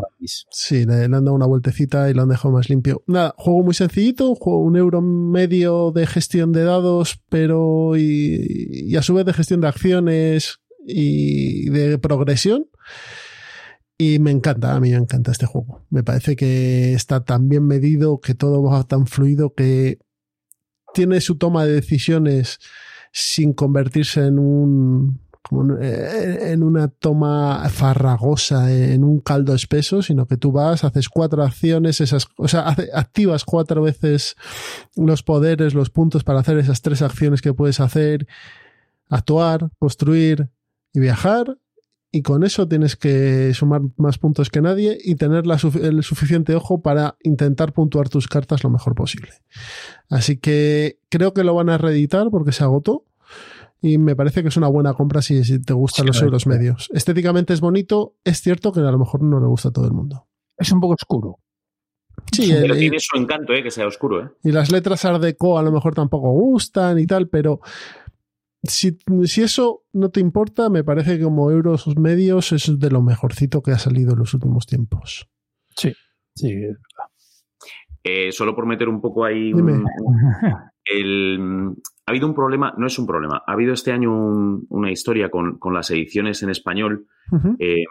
sí, 0.51 0.85
le, 0.85 0.97
le 0.97 1.03
han 1.03 1.11
dado 1.25 1.33
una 1.33 1.45
vueltecita 1.45 2.09
y 2.09 2.13
lo 2.13 2.23
han 2.23 2.29
dejado 2.29 2.53
más 2.53 2.69
limpio. 2.69 3.03
Nada, 3.07 3.33
juego 3.37 3.63
muy 3.63 3.73
sencillito, 3.73 4.29
un 4.29 4.35
juego 4.35 4.59
un 4.63 4.75
euro 4.77 5.01
medio 5.01 5.91
de 5.91 6.07
gestión 6.07 6.51
de 6.51 6.63
dados, 6.63 7.21
pero 7.29 7.95
y, 7.95 8.45
y 8.87 8.95
a 8.95 9.01
su 9.01 9.13
vez 9.13 9.25
de 9.25 9.33
gestión 9.33 9.61
de 9.61 9.67
acciones 9.67 10.59
y 10.85 11.69
de 11.69 11.97
progresión. 11.97 12.67
Y 13.97 14.19
me 14.19 14.31
encanta, 14.31 14.75
a 14.75 14.79
mí 14.79 14.91
me 14.91 14.97
encanta 14.97 15.31
este 15.31 15.45
juego. 15.45 15.85
Me 15.89 16.03
parece 16.03 16.35
que 16.35 16.93
está 16.93 17.23
tan 17.23 17.47
bien 17.47 17.65
medido, 17.65 18.19
que 18.19 18.33
todo 18.33 18.61
va 18.61 18.83
tan 18.83 19.07
fluido, 19.07 19.53
que 19.53 19.99
tiene 20.93 21.21
su 21.21 21.37
toma 21.37 21.65
de 21.65 21.73
decisiones 21.73 22.59
sin 23.17 23.53
convertirse 23.53 24.25
en 24.27 24.39
un 24.39 25.21
como 25.41 25.61
en- 25.75 25.83
eh, 25.83 26.51
en 26.51 26.63
una 26.63 26.87
toma 26.87 27.69
farragosa, 27.69 28.73
en 28.73 29.03
un 29.03 29.19
caldo 29.21 29.53
espeso, 29.53 30.01
sino 30.01 30.25
que 30.25 30.37
tú 30.37 30.51
vas, 30.51 30.83
haces 30.83 31.07
cuatro 31.07 31.43
acciones, 31.43 32.01
esas, 32.01 32.27
o 32.37 32.47
sea, 32.47 32.75
activas 32.93 33.45
cuatro 33.45 33.83
veces 33.83 34.35
los 34.95 35.21
poderes, 35.23 35.75
los 35.75 35.91
puntos 35.91 36.23
para 36.23 36.39
hacer 36.39 36.57
esas 36.57 36.81
tres 36.81 37.01
acciones 37.03 37.41
que 37.43 37.53
puedes 37.53 37.79
hacer, 37.79 38.27
actuar, 39.07 39.69
construir 39.79 40.49
y 40.93 40.99
viajar, 40.99 41.57
y 42.17 42.21
con 42.21 42.43
eso 42.45 42.65
tienes 42.67 42.95
que 42.95 43.53
sumar 43.53 43.81
más 43.97 44.17
puntos 44.17 44.49
que 44.49 44.61
nadie 44.61 44.97
y 45.03 45.15
tener 45.15 45.45
la 45.45 45.57
el 45.81 46.01
suficiente 46.01 46.55
ojo 46.55 46.81
para 46.81 47.17
intentar 47.23 47.73
puntuar 47.73 48.07
tus 48.07 48.27
cartas 48.27 48.63
lo 48.63 48.69
mejor 48.69 48.95
posible. 48.95 49.31
Así 50.09 50.37
que 50.37 50.99
creo 51.09 51.33
que 51.33 51.43
lo 51.43 51.53
van 51.55 51.69
a 51.69 51.77
reeditar 51.77 52.29
porque 52.29 52.53
se 52.53 52.63
agotó 52.63 53.03
y 53.81 53.97
me 53.97 54.15
parece 54.15 54.41
que 54.43 54.47
es 54.47 54.55
una 54.55 54.69
buena 54.69 54.93
compra 54.93 55.21
si, 55.21 55.43
si 55.43 55.59
te 55.61 55.73
gustan 55.73 56.03
Sí, 56.03 56.07
los 56.07 56.21
euros 56.21 56.47
medios. 56.47 56.89
Estéticamente 56.93 57.53
es 57.53 57.59
bonito, 57.59 58.15
es 58.23 58.39
cierto 58.41 58.71
que 58.71 58.79
a 58.79 58.91
lo 58.91 58.97
mejor 58.97 59.21
no 59.21 59.39
le 59.41 59.47
gusta 59.47 59.69
a 59.69 59.71
todo 59.73 59.85
el 59.85 59.91
mundo. 59.91 60.25
Es 60.57 60.71
un 60.71 60.79
poco 60.79 60.93
oscuro. 60.93 61.39
Sí, 62.31 62.49
Pero 62.49 62.73
el- 62.75 62.79
tiene 62.79 62.97
su 62.99 63.17
encanto, 63.17 63.51
¿eh? 63.53 63.61
que 63.61 63.71
sea 63.71 63.87
oscuro. 63.87 64.23
¿eh? 64.23 64.29
y 64.43 64.51
las 64.53 64.71
letras 64.71 65.03
Art 65.03 65.21
Deco 65.21 65.59
a 65.59 65.63
lo 65.63 65.71
mejor 65.71 65.93
tampoco 65.93 66.31
gustan 66.31 66.97
y 66.97 67.05
tal, 67.05 67.27
pero 67.27 67.59
si, 68.67 68.97
si 69.25 69.41
eso 69.41 69.83
no 69.93 70.09
te 70.09 70.19
importa, 70.19 70.69
me 70.69 70.83
parece 70.83 71.17
que 71.17 71.23
como 71.23 71.51
euros 71.51 71.87
medios 71.97 72.51
es 72.51 72.79
de 72.79 72.89
lo 72.91 73.01
mejorcito 73.01 73.61
que 73.61 73.71
ha 73.71 73.79
salido 73.79 74.13
en 74.13 74.19
los 74.19 74.33
últimos 74.33 74.65
tiempos. 74.65 75.27
Sí. 75.75 75.93
Sí. 76.35 76.53
Eh, 78.03 78.31
solo 78.31 78.55
por 78.55 78.65
meter 78.67 78.87
un 78.87 79.01
poco 79.01 79.25
ahí 79.25 79.51
Dime. 79.51 79.73
un, 79.73 79.85
el- 80.85 81.73
ha 82.05 82.11
habido 82.11 82.27
un 82.27 82.35
problema, 82.35 82.73
no 82.77 82.85
es 82.85 82.99
un 82.99 83.07
problema, 83.07 83.41
ha 83.47 83.53
habido 83.53 83.73
este 83.73 83.91
año 83.91 84.11
un- 84.15 84.67
una 84.69 84.91
historia 84.91 85.31
con, 85.31 85.57
con 85.57 85.73
las 85.73 85.89
ediciones 85.89 86.43
en 86.43 86.51
español 86.51 87.07
eh, 87.57 87.83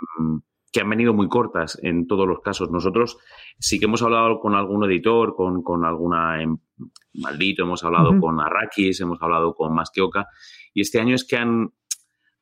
que 0.73 0.81
han 0.81 0.89
venido 0.91 1.15
muy 1.15 1.29
cortas 1.29 1.79
en 1.83 2.07
todos 2.07 2.27
los 2.29 2.41
casos. 2.41 2.71
Nosotros 2.71 3.19
sí 3.59 3.79
que 3.81 3.87
hemos 3.87 4.03
hablado 4.03 4.39
con 4.41 4.55
algún 4.55 4.85
editor, 4.85 5.35
con, 5.35 5.63
con 5.63 5.85
alguna 5.85 6.41
em- 6.43 6.59
maldito, 7.15 7.63
hemos 7.65 7.83
hablado 7.85 8.19
con 8.21 8.41
Arrakis, 8.41 9.01
hemos 9.01 9.21
hablado 9.23 9.55
con 9.55 9.75
Masqueoka, 9.75 10.27
y 10.75 10.81
este 10.83 11.01
año 11.01 11.15
es 11.15 11.25
que 11.25 11.37
han, 11.37 11.71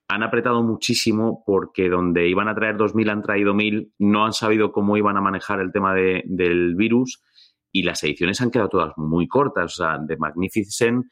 han 0.09 0.23
apretado 0.23 0.63
muchísimo 0.63 1.43
porque 1.47 1.89
donde 1.89 2.29
iban 2.29 2.49
a 2.49 2.55
traer 2.55 2.77
2.000 2.77 3.11
han 3.11 3.23
traído 3.23 3.55
1.000, 3.55 3.93
no 3.99 4.25
han 4.25 4.33
sabido 4.33 4.73
cómo 4.73 4.97
iban 4.97 5.17
a 5.17 5.21
manejar 5.21 5.61
el 5.61 5.71
tema 5.73 5.95
de- 5.95 6.23
del 6.27 6.75
virus 6.75 7.23
y 7.71 7.83
las 7.85 8.03
ediciones 8.05 8.41
han 8.41 8.51
quedado 8.51 8.69
todas 8.69 8.93
muy 8.97 9.27
cortas. 9.29 9.73
O 9.79 9.85
sea, 9.85 9.99
de 9.99 10.17
Magnificent 10.17 11.07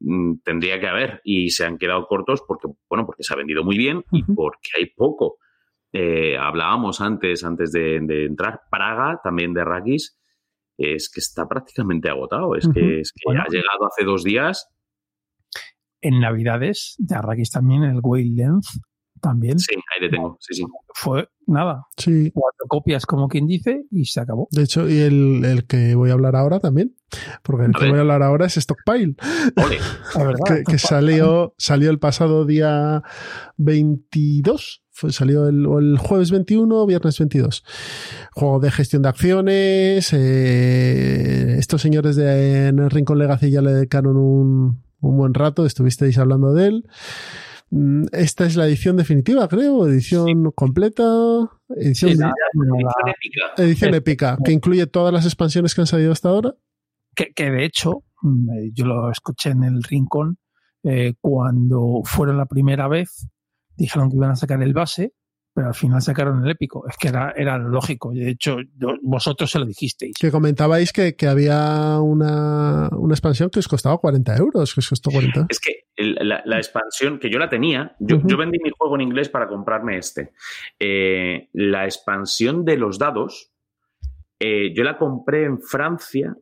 mm, 0.00 0.38
tendría 0.44 0.80
que 0.80 0.88
haber 0.88 1.20
y 1.24 1.50
se 1.50 1.64
han 1.66 1.76
quedado 1.78 2.06
cortos 2.06 2.42
porque, 2.46 2.68
bueno, 2.88 3.04
porque 3.06 3.22
se 3.22 3.34
ha 3.34 3.36
vendido 3.36 3.62
muy 3.64 3.76
bien 3.76 4.04
y 4.12 4.22
porque 4.24 4.70
hay 4.76 4.86
poco. 4.86 5.36
Eh, 5.92 6.36
hablábamos 6.38 7.00
antes, 7.00 7.44
antes 7.44 7.72
de, 7.72 7.98
de 8.02 8.24
entrar, 8.26 8.60
Praga, 8.70 9.20
también 9.22 9.52
de 9.52 9.64
Rakis, 9.64 10.16
es 10.78 11.10
que 11.12 11.20
está 11.20 11.46
prácticamente 11.46 12.08
agotado. 12.08 12.54
Es 12.56 12.66
que, 12.72 13.00
es 13.00 13.12
que 13.12 13.22
Bueno. 13.26 13.42
ha 13.42 13.48
llegado 13.48 13.86
hace 13.86 14.04
dos 14.04 14.24
días. 14.24 14.66
En 16.02 16.20
Navidades, 16.20 16.94
de 16.98 17.14
Arrakis 17.14 17.50
también, 17.50 17.82
el 17.84 18.00
Wavelength 18.02 18.64
también 19.20 19.58
Sí, 19.58 19.74
ahí 19.74 20.06
le 20.06 20.10
tengo. 20.10 20.38
Sí, 20.40 20.54
sí. 20.54 20.64
fue 20.94 21.28
nada, 21.46 21.84
Sí, 21.98 22.30
cuatro 22.32 22.66
copias 22.68 23.04
como 23.04 23.28
quien 23.28 23.46
dice 23.46 23.82
y 23.90 24.06
se 24.06 24.18
acabó. 24.20 24.48
de 24.50 24.62
hecho, 24.62 24.88
y 24.88 24.98
el, 25.00 25.44
el 25.44 25.66
que 25.66 25.94
voy 25.94 26.08
a 26.08 26.14
hablar 26.14 26.36
ahora 26.36 26.58
también, 26.58 26.96
porque 27.42 27.66
el 27.66 27.72
A 27.74 27.78
que 27.78 27.84
ver. 27.84 27.90
voy 27.90 27.98
a 27.98 28.00
hablar 28.00 28.22
ahora 28.22 28.46
es 28.46 28.56
Stockpile. 28.56 29.14
Ole. 29.56 29.78
La 30.16 30.22
verdad, 30.24 30.38
que, 30.46 30.62
que 30.64 30.78
salió, 30.78 31.54
salió 31.58 31.90
el 31.90 31.98
pasado 31.98 32.46
día 32.46 33.02
22. 33.58 34.84
Fue, 34.92 35.12
salió 35.12 35.48
el, 35.48 35.66
o 35.66 35.78
el 35.78 35.98
jueves 35.98 36.30
21, 36.30 36.86
viernes 36.86 37.18
22. 37.18 37.64
Juego 38.32 38.60
de 38.60 38.70
gestión 38.70 39.02
de 39.02 39.08
acciones. 39.08 40.12
eh, 40.12 41.56
estos 41.58 41.82
señores 41.82 42.16
de 42.16 42.68
en 42.68 42.78
el 42.78 42.90
Rincón 42.90 43.18
Legacy 43.18 43.50
ya 43.50 43.60
le 43.62 43.72
dedicaron 43.72 44.16
un, 44.16 44.82
un 45.00 45.16
buen 45.16 45.34
rato. 45.34 45.66
Estuvisteis 45.66 46.18
hablando 46.18 46.52
de 46.52 46.66
él. 46.68 46.86
Mm, 47.70 48.06
Esta 48.12 48.46
es 48.46 48.56
la 48.56 48.66
edición 48.66 48.96
definitiva, 48.96 49.46
creo. 49.48 49.86
Edición 49.86 50.50
completa. 50.52 51.04
Edición, 51.68 52.10
Sí, 52.12 52.16
la- 52.18 52.32
Edición 52.52 53.08
épica. 53.08 53.62
edición 53.62 53.90
es- 53.90 53.96
épica, 53.96 54.38
que 54.44 54.52
incluye 54.52 54.86
todas 54.86 55.12
las 55.12 55.24
expansiones 55.24 55.74
que 55.74 55.80
han 55.82 55.86
salido 55.86 56.12
hasta 56.12 56.28
ahora. 56.28 56.54
que, 57.14 57.32
que 57.34 57.50
de 57.50 57.64
hecho, 57.64 58.04
mm, 58.22 58.50
eh, 58.50 58.70
yo 58.72 58.86
lo 58.86 59.10
escuché 59.10 59.50
en 59.50 59.64
el 59.64 59.82
rincón, 59.82 60.38
eh, 60.84 61.14
cuando 61.20 62.00
fueron 62.04 62.38
la 62.38 62.46
primera 62.46 62.86
vez, 62.88 63.28
dijeron 63.76 64.08
que 64.10 64.16
iban 64.16 64.30
a 64.30 64.36
sacar 64.36 64.62
el 64.62 64.72
base, 64.72 65.12
pero 65.52 65.68
al 65.68 65.74
final 65.74 66.00
sacaron 66.00 66.44
el 66.44 66.50
épico. 66.50 66.86
Es 66.88 66.96
que 66.96 67.08
era, 67.08 67.32
era 67.36 67.58
lógico. 67.58 68.12
De 68.12 68.30
hecho, 68.30 68.58
vosotros 69.02 69.50
se 69.50 69.58
lo 69.58 69.66
dijisteis. 69.66 70.14
Que 70.18 70.30
comentabais 70.30 70.92
que, 70.92 71.16
que 71.16 71.26
había 71.26 71.98
una, 72.00 72.88
una, 72.92 73.14
expansión 73.14 73.50
que 73.50 73.58
os 73.58 73.68
costaba 73.68 73.98
40 73.98 74.36
euros. 74.36 74.72
Que 74.72 74.80
os 74.80 74.88
costó 74.88 75.10
40. 75.10 75.46
Es 75.48 75.60
que 75.60 75.86
la, 75.96 76.42
la 76.44 76.56
expansión, 76.56 77.18
que 77.18 77.30
yo 77.30 77.38
la 77.38 77.48
tenía, 77.48 77.96
yo, 77.98 78.16
uh 78.16 78.20
-huh. 78.20 78.26
yo, 78.28 78.36
vendí 78.36 78.58
mi 78.62 78.70
juego 78.70 78.94
en 78.94 79.02
inglés 79.02 79.28
para 79.28 79.48
comprarme 79.48 79.98
este. 79.98 80.32
Eh, 80.78 81.48
la 81.52 81.84
expansión 81.84 82.64
de 82.64 82.76
los 82.76 82.98
dados, 82.98 83.52
eh, 84.38 84.72
yo 84.74 84.84
la 84.84 84.96
compré 84.96 85.44
en 85.44 85.60
Francia 85.60 86.36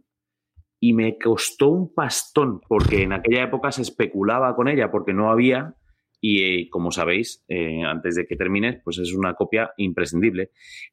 y 0.80 0.93
me 0.93 1.18
costó 1.18 1.68
un 1.68 1.93
pastón, 1.93 2.60
porque 2.68 3.02
en 3.02 3.12
aquella 3.12 3.43
época 3.43 3.72
se 3.72 3.82
especulaba 3.82 4.55
con 4.55 4.68
ella, 4.68 4.90
porque 4.90 5.12
no 5.12 5.30
había 5.30 5.74
y 6.20 6.42
eh, 6.42 6.68
como 6.70 6.90
sabéis, 6.90 7.44
eh, 7.48 7.82
antes 7.84 8.16
de 8.16 8.26
que 8.26 8.36
termines, 8.36 8.80
pues 8.82 8.98
es 8.98 9.12
una 9.14 9.34
copia 9.34 9.70
imprescindible. 9.76 10.50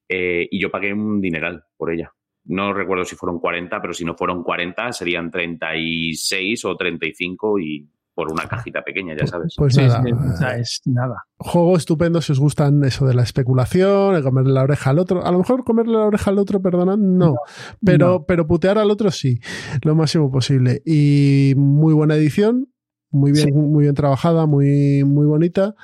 Eh, 0.07 0.47
y 0.49 0.61
yo 0.61 0.69
pagué 0.69 0.93
un 0.93 1.19
dineral 1.21 1.63
por 1.77 1.91
ella. 1.91 2.13
No 2.45 2.73
recuerdo 2.73 3.05
si 3.05 3.15
fueron 3.15 3.39
40, 3.39 3.81
pero 3.81 3.93
si 3.93 4.05
no 4.05 4.15
fueron 4.15 4.43
40 4.43 4.91
serían 4.91 5.31
36 5.31 6.65
o 6.65 6.75
35 6.77 7.59
y 7.59 7.89
por 8.13 8.31
una 8.31 8.47
cajita 8.47 8.81
pequeña, 8.81 9.13
ya 9.19 9.27
sabes. 9.27 9.55
Pues 9.57 9.75
Sí, 9.75 9.81
nada, 9.81 10.57
es 10.57 10.81
nada. 10.85 11.15
juego 11.37 11.75
estupendo 11.75 12.21
si 12.21 12.31
os 12.31 12.39
gustan 12.39 12.81
eso 12.85 13.05
de 13.05 13.13
la 13.13 13.23
especulación, 13.23 14.15
de 14.15 14.23
comerle 14.23 14.53
la 14.53 14.63
oreja 14.63 14.91
al 14.91 14.99
otro. 14.99 15.25
A 15.25 15.31
lo 15.31 15.39
mejor 15.39 15.65
comerle 15.65 15.93
la 15.93 16.05
oreja 16.05 16.31
al 16.31 16.39
otro, 16.39 16.61
perdona, 16.61 16.95
no. 16.97 17.35
pero, 17.83 18.07
no. 18.07 18.25
pero 18.25 18.47
putear 18.47 18.77
al 18.77 18.89
otro 18.89 19.11
sí, 19.11 19.39
lo 19.83 19.95
máximo 19.95 20.31
posible. 20.31 20.81
Y 20.85 21.53
muy 21.57 21.93
buena 21.93 22.15
edición, 22.15 22.69
muy 23.11 23.31
bien, 23.31 23.45
Sí. 23.45 23.51
muy 23.53 23.83
bien 23.83 23.95
trabajada, 23.95 24.45
muy, 24.45 25.03
muy 25.05 25.25
bonita. 25.25 25.75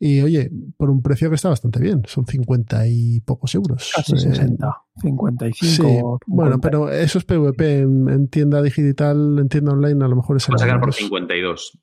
Y 0.00 0.22
oye, 0.22 0.50
por 0.76 0.88
un 0.90 1.02
precio 1.02 1.28
que 1.28 1.34
está 1.36 1.48
bastante 1.50 1.80
bien, 1.80 2.02
son 2.06 2.24
50 2.26 2.86
y 2.88 3.20
pocos 3.20 3.54
euros. 3.54 3.92
Casi 3.94 4.14
Eh, 4.14 4.18
60, 4.18 4.76
55. 5.02 5.66
Sí, 5.66 5.82
bueno, 6.26 6.52
50. 6.54 6.58
pero 6.60 6.90
eso 6.90 7.18
es 7.18 7.24
PvP 7.24 7.80
en, 7.80 8.08
en 8.08 8.28
tienda 8.28 8.62
digital, 8.62 9.38
en 9.38 9.48
tienda 9.48 9.72
online, 9.72 10.04
a 10.04 10.08
lo 10.08 10.16
mejor 10.16 10.36
es 10.38 10.44
Se 10.44 10.52
puede 10.52 10.64
el 10.64 10.68
sacar 10.68 10.80
por 10.80 10.88
menos. 10.88 10.96
52. 10.96 11.78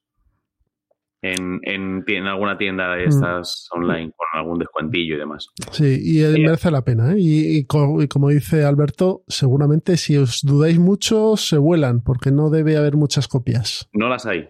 En, 1.21 1.59
en, 1.63 2.03
en 2.05 2.23
alguna 2.27 2.55
tienda 2.57 2.93
Mm. 2.93 2.97
de 2.99 3.05
estas 3.05 3.67
online 3.75 4.11
con 4.15 4.39
algún 4.39 4.59
descuentillo 4.59 5.15
y 5.15 5.17
demás. 5.17 5.47
Sí, 5.71 5.97
y 5.99 6.21
eh, 6.21 6.33
Sí. 6.35 6.41
merece 6.41 6.69
la 6.69 6.83
pena. 6.83 7.13
¿eh? 7.13 7.15
Y, 7.19 7.57
y 7.57 7.65
co- 7.65 7.99
y 8.03 8.07
como 8.07 8.29
dice 8.29 8.63
Alberto, 8.63 9.23
seguramente 9.27 9.97
si 9.97 10.17
os 10.17 10.41
dudáis 10.43 10.77
mucho, 10.77 11.35
se 11.35 11.57
vuelan, 11.57 12.01
porque 12.01 12.31
no 12.31 12.51
debe 12.51 12.77
haber 12.77 12.95
muchas 12.95 13.27
copias. 13.27 13.89
No 13.91 14.07
las 14.07 14.27
hay. 14.27 14.49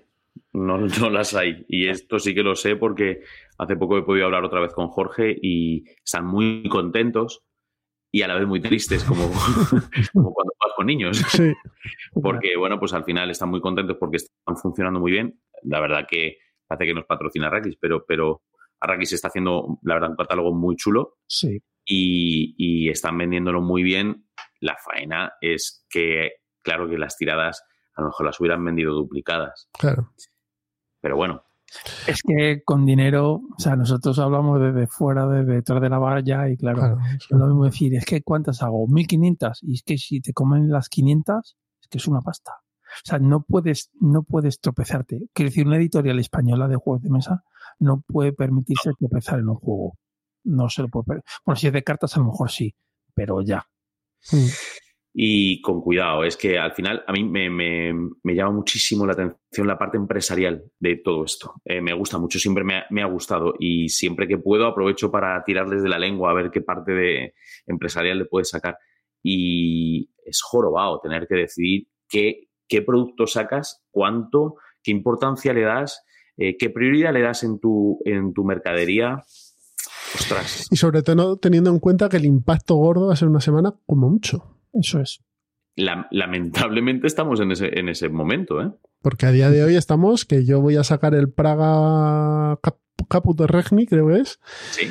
No, 0.55 0.77
no 1.01 1.09
las 1.09 1.33
hay. 1.35 1.65
Y 1.67 1.87
esto 1.87 2.19
sí 2.19 2.33
que 2.33 2.43
lo 2.43 2.55
sé 2.55 2.75
porque 2.75 3.21
hace 3.57 3.75
poco 3.75 3.97
he 3.97 4.03
podido 4.03 4.25
hablar 4.25 4.43
otra 4.43 4.61
vez 4.61 4.73
con 4.73 4.87
Jorge 4.87 5.35
y 5.41 5.83
están 6.03 6.25
muy 6.25 6.67
contentos 6.69 7.43
y 8.11 8.21
a 8.21 8.27
la 8.29 8.35
vez 8.35 8.47
muy 8.47 8.61
tristes, 8.61 9.03
como, 9.03 9.23
como 10.13 10.33
cuando 10.33 10.53
vas 10.63 10.73
con 10.75 10.87
niños. 10.87 11.17
Sí, 11.29 11.53
Porque, 12.13 12.55
bueno, 12.57 12.79
pues 12.79 12.93
al 12.93 13.03
final 13.03 13.29
están 13.29 13.49
muy 13.49 13.59
contentos 13.59 13.97
porque 13.99 14.17
están 14.17 14.55
funcionando 14.55 15.01
muy 15.01 15.11
bien. 15.11 15.41
La 15.63 15.81
verdad 15.81 16.05
que 16.09 16.37
parece 16.65 16.85
que 16.85 16.93
nos 16.93 17.05
patrocina 17.05 17.47
Arrakis, 17.47 17.75
pero, 17.79 18.05
pero 18.05 18.43
Arrakis 18.79 19.13
está 19.13 19.27
haciendo, 19.27 19.79
la 19.83 19.95
verdad, 19.95 20.11
un 20.11 20.15
catálogo 20.15 20.53
muy 20.53 20.77
chulo 20.77 21.17
Sí, 21.27 21.61
y, 21.83 22.55
y 22.57 22.89
están 22.89 23.17
vendiéndolo 23.17 23.61
muy 23.61 23.83
bien. 23.83 24.27
La 24.61 24.77
faena 24.77 25.33
es 25.41 25.85
que, 25.89 26.31
claro 26.63 26.89
que 26.89 26.97
las 26.97 27.17
tiradas 27.17 27.63
a 27.95 28.01
lo 28.01 28.07
mejor 28.07 28.25
las 28.25 28.39
hubieran 28.39 28.63
vendido 28.63 28.93
duplicadas. 28.93 29.69
claro. 29.77 30.11
Pero 31.05 31.17
bueno, 31.17 31.43
es 32.07 32.23
que 32.23 32.63
con 32.65 32.83
dinero, 32.83 33.33
o 33.33 33.59
sea, 33.59 33.75
nosotros 33.75 34.17
hablamos 34.17 34.59
desde 34.59 34.87
fuera, 34.87 35.27
desde 35.27 35.53
detrás 35.53 35.79
de 35.79 35.89
la 35.89 35.99
valla 35.99 36.49
y 36.49 36.57
claro, 36.57 36.79
claro. 36.79 36.97
es 37.13 37.29
lo 37.29 37.45
mismo 37.45 37.65
decir, 37.65 37.93
es 37.93 38.05
que 38.05 38.23
¿cuántas 38.23 38.63
hago? 38.63 38.87
1500 38.87 39.59
y 39.61 39.75
es 39.75 39.83
que 39.83 39.99
si 39.99 40.19
te 40.19 40.33
comen 40.33 40.71
las 40.71 40.89
500, 40.89 41.57
es 41.79 41.87
que 41.87 41.99
es 41.99 42.07
una 42.07 42.21
pasta. 42.21 42.53
O 42.53 43.01
sea, 43.03 43.19
no 43.19 43.43
puedes, 43.43 43.91
no 44.01 44.23
puedes 44.23 44.59
tropezarte. 44.59 45.29
Quiero 45.31 45.51
decir, 45.51 45.67
una 45.67 45.77
editorial 45.77 46.17
española 46.17 46.67
de 46.67 46.75
juegos 46.75 47.03
de 47.03 47.11
mesa 47.11 47.43
no 47.77 48.01
puede 48.01 48.33
permitirse 48.33 48.89
tropezar 48.97 49.37
en 49.37 49.49
un 49.49 49.57
juego. 49.57 49.99
No 50.43 50.69
se 50.69 50.81
lo 50.81 50.87
puede 50.87 51.05
permitir. 51.05 51.29
Bueno, 51.45 51.55
si 51.57 51.67
es 51.67 51.73
de 51.73 51.83
cartas, 51.83 52.15
a 52.15 52.19
lo 52.19 52.25
mejor 52.25 52.49
sí, 52.49 52.73
pero 53.13 53.43
ya. 53.43 53.63
Mm. 54.31 54.47
Y 55.17 55.61
con 55.61 55.79
cuidado, 55.81 56.25
es 56.25 56.35
que 56.35 56.59
al 56.59 56.73
final 56.73 57.01
a 57.07 57.13
mí 57.13 57.23
me, 57.23 57.49
me- 57.49 58.35
llama 58.35 58.51
muchísimo 58.51 59.05
la 59.05 59.13
atención 59.13 59.65
la 59.65 59.77
parte 59.77 59.95
empresarial 59.95 60.65
de 60.77 60.97
todo 60.97 61.23
esto. 61.23 61.53
Eh, 61.63 61.79
me 61.79 61.93
gusta 61.93 62.17
mucho, 62.17 62.37
siempre 62.37 62.65
me 62.65 62.79
ha, 62.79 62.85
me 62.89 63.01
ha 63.01 63.05
gustado 63.05 63.53
y 63.57 63.87
siempre 63.87 64.27
que 64.27 64.37
puedo 64.37 64.67
aprovecho 64.67 65.09
para 65.11 65.41
tirarles 65.45 65.81
de 65.83 65.87
la 65.87 65.99
lengua 65.99 66.31
a 66.31 66.33
ver 66.33 66.51
qué 66.51 66.59
parte 66.59 66.91
de 66.91 67.33
empresarial 67.65 68.19
le 68.19 68.25
puedes 68.25 68.49
sacar. 68.49 68.77
Y 69.23 70.09
es 70.25 70.41
jorobado 70.41 70.99
tener 70.99 71.27
que 71.27 71.35
decidir 71.35 71.87
qué, 72.09 72.49
qué 72.67 72.81
producto 72.81 73.25
sacas, 73.25 73.85
cuánto, 73.91 74.55
qué 74.83 74.91
importancia 74.91 75.53
le 75.53 75.61
das, 75.61 76.03
eh, 76.35 76.57
qué 76.57 76.69
prioridad 76.69 77.13
le 77.13 77.21
das 77.21 77.43
en 77.43 77.61
tu, 77.61 77.99
en 78.03 78.33
tu 78.33 78.43
mercadería. 78.43 79.23
Ostras, 80.13 80.67
Y 80.71 80.75
sobre 80.75 81.03
todo 81.03 81.37
teniendo 81.37 81.69
en 81.69 81.79
cuenta 81.79 82.09
que 82.09 82.17
el 82.17 82.25
impacto 82.25 82.75
gordo 82.75 83.07
va 83.07 83.13
a 83.13 83.15
ser 83.15 83.29
una 83.29 83.39
semana 83.39 83.73
como 83.85 84.09
mucho. 84.09 84.51
Eso 84.79 84.99
es. 85.01 85.19
la- 85.77 86.07
lamentablemente 86.11 87.05
estamos 87.07 87.39
en 87.41 87.51
ese, 87.51 87.77
en 87.79 87.89
ese 87.89 88.07
momento, 88.09 88.61
¿eh? 88.61 88.71
Porque 89.01 89.25
a 89.25 89.31
día 89.31 89.49
de 89.49 89.63
hoy 89.63 89.75
estamos 89.75 90.23
que 90.25 90.45
yo 90.45 90.61
voy 90.61 90.77
a 90.77 90.83
sacar 90.83 91.13
el 91.15 91.31
Praga 91.31 92.57
Cap 92.61 92.77
Caput 93.09 93.37
de 93.37 93.45
Regni, 93.47 93.85
creo 93.85 94.07
que 94.07 94.19
es, 94.21 94.39
Sí. 94.71 94.87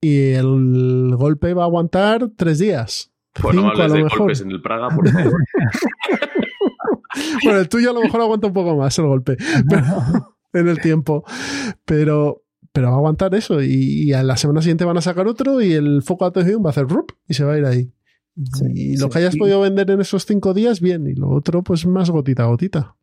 y 0.00 0.32
el 0.32 1.14
golpe 1.16 1.54
va 1.54 1.62
a 1.62 1.66
aguantar 1.66 2.28
tres 2.36 2.58
días. 2.58 3.12
Pues 3.40 3.54
no 3.54 3.62
Cinco 3.62 3.66
a 3.68 3.70
hables 3.84 3.88
lo 3.90 3.94
de 3.98 4.02
mejor. 4.04 4.18
golpes 4.18 4.40
en 4.40 4.50
el 4.50 4.62
Praga, 4.62 4.88
por 4.94 5.08
favor. 5.08 5.32
Bueno, 7.44 7.60
el 7.60 7.68
tuyo 7.68 7.90
a 7.90 7.94
lo 7.94 8.02
mejor 8.02 8.20
aguanta 8.20 8.46
un 8.48 8.52
poco 8.52 8.76
más 8.76 8.98
el 8.98 9.06
golpe 9.06 9.36
pero- 9.68 10.36
en 10.52 10.68
el 10.68 10.80
tiempo. 10.80 11.24
Pero, 11.84 12.42
pero 12.72 12.88
va 12.88 12.94
a 12.94 12.96
aguantar 12.98 13.34
eso. 13.34 13.62
Y, 13.62 14.08
y 14.08 14.12
a 14.12 14.22
la 14.22 14.36
semana 14.36 14.60
siguiente 14.62 14.84
van 14.84 14.98
a 14.98 15.02
sacar 15.02 15.26
otro 15.26 15.60
y 15.62 15.72
el 15.72 16.02
foco 16.02 16.24
de 16.24 16.28
atención 16.30 16.62
va 16.64 16.68
a 16.68 16.70
hacer 16.70 16.86
rup 16.88 17.12
y 17.28 17.34
se 17.34 17.44
va 17.44 17.54
a 17.54 17.58
ir 17.58 17.64
ahí. 17.64 17.90
Sí, 18.36 18.64
y 18.74 18.96
lo 18.96 19.06
sí, 19.06 19.12
que 19.12 19.18
hayas 19.18 19.32
sí. 19.32 19.38
podido 19.38 19.60
vender 19.60 19.90
en 19.90 20.00
esos 20.00 20.26
cinco 20.26 20.52
días, 20.52 20.80
bien. 20.80 21.06
Y 21.06 21.14
lo 21.14 21.30
otro, 21.30 21.62
pues 21.62 21.86
más 21.86 22.10
gotita 22.10 22.44
a 22.44 22.46
gotita. 22.46 22.96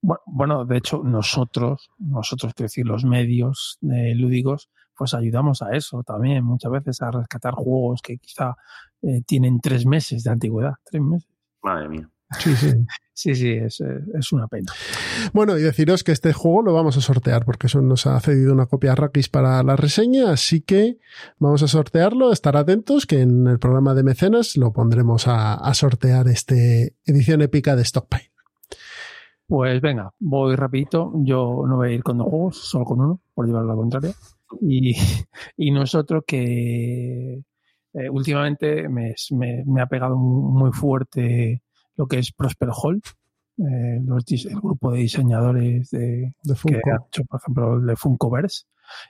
Bueno, 0.00 0.20
bueno, 0.26 0.64
de 0.64 0.78
hecho, 0.78 1.02
nosotros, 1.04 1.90
nosotros, 1.98 2.52
quiero 2.54 2.66
decir, 2.66 2.86
los 2.86 3.04
medios 3.04 3.78
eh, 3.82 4.14
lúdicos, 4.16 4.68
pues 4.96 5.14
ayudamos 5.14 5.62
a 5.62 5.76
eso 5.76 6.02
también, 6.02 6.44
muchas 6.44 6.72
veces 6.72 7.00
a 7.02 7.12
rescatar 7.12 7.54
juegos 7.54 8.02
que 8.02 8.18
quizá 8.18 8.56
eh, 9.02 9.22
tienen 9.24 9.60
tres 9.60 9.86
meses 9.86 10.24
de 10.24 10.30
antigüedad. 10.30 10.74
Tres 10.84 11.02
meses. 11.02 11.28
Madre 11.62 11.88
mía. 11.88 12.11
Sí, 12.38 12.54
sí. 12.56 12.68
Sí, 13.14 13.34
sí, 13.34 13.50
es, 13.52 13.78
eh, 13.82 14.00
es 14.18 14.32
una 14.32 14.48
pena. 14.48 14.72
Bueno, 15.34 15.58
y 15.58 15.62
deciros 15.62 16.02
que 16.02 16.12
este 16.12 16.32
juego 16.32 16.62
lo 16.62 16.72
vamos 16.72 16.96
a 16.96 17.02
sortear, 17.02 17.44
porque 17.44 17.66
eso 17.66 17.82
nos 17.82 18.06
ha 18.06 18.18
cedido 18.20 18.54
una 18.54 18.64
copia 18.66 18.94
Rakis 18.94 19.28
para 19.28 19.62
la 19.62 19.76
reseña, 19.76 20.32
así 20.32 20.62
que 20.62 20.96
vamos 21.38 21.62
a 21.62 21.68
sortearlo, 21.68 22.32
estar 22.32 22.56
atentos, 22.56 23.04
que 23.06 23.20
en 23.20 23.46
el 23.46 23.58
programa 23.58 23.92
de 23.94 24.02
mecenas 24.02 24.56
lo 24.56 24.72
pondremos 24.72 25.28
a, 25.28 25.54
a 25.54 25.74
sortear 25.74 26.26
este 26.28 26.96
edición 27.04 27.42
épica 27.42 27.76
de 27.76 27.84
Stockpile. 27.84 28.32
Pues 29.46 29.80
venga, 29.82 30.10
voy 30.18 30.56
rapidito. 30.56 31.12
Yo 31.16 31.64
no 31.68 31.76
voy 31.76 31.90
a 31.90 31.92
ir 31.94 32.02
con 32.02 32.16
dos 32.18 32.28
juegos, 32.28 32.56
solo 32.58 32.84
con 32.86 33.00
uno, 33.00 33.20
por 33.34 33.46
llevar 33.46 33.64
la 33.66 33.74
contraria. 33.74 34.12
Y, 34.62 34.96
y 35.58 35.70
nosotros 35.70 36.24
que 36.26 37.34
eh, 37.92 38.10
últimamente 38.10 38.88
me, 38.88 39.14
me- 39.32 39.64
me 39.66 39.82
ha 39.82 39.86
pegado 39.86 40.16
muy 40.16 40.72
fuerte 40.72 41.62
lo 41.96 42.06
que 42.06 42.18
es 42.18 42.32
Prosper 42.32 42.70
Hall, 42.72 43.00
eh, 43.58 44.00
los 44.04 44.24
el 44.28 44.60
grupo 44.60 44.92
de 44.92 45.00
diseñadores 45.00 45.90
de, 45.90 46.34
De 46.42 46.54
que 46.54 46.54
Funko. 46.54 46.90
ha 46.90 47.06
hecho, 47.06 47.24
por 47.24 47.40
ejemplo, 47.40 47.74
el 47.74 47.86
de 47.86 47.96
Funkoverse. 47.96 48.64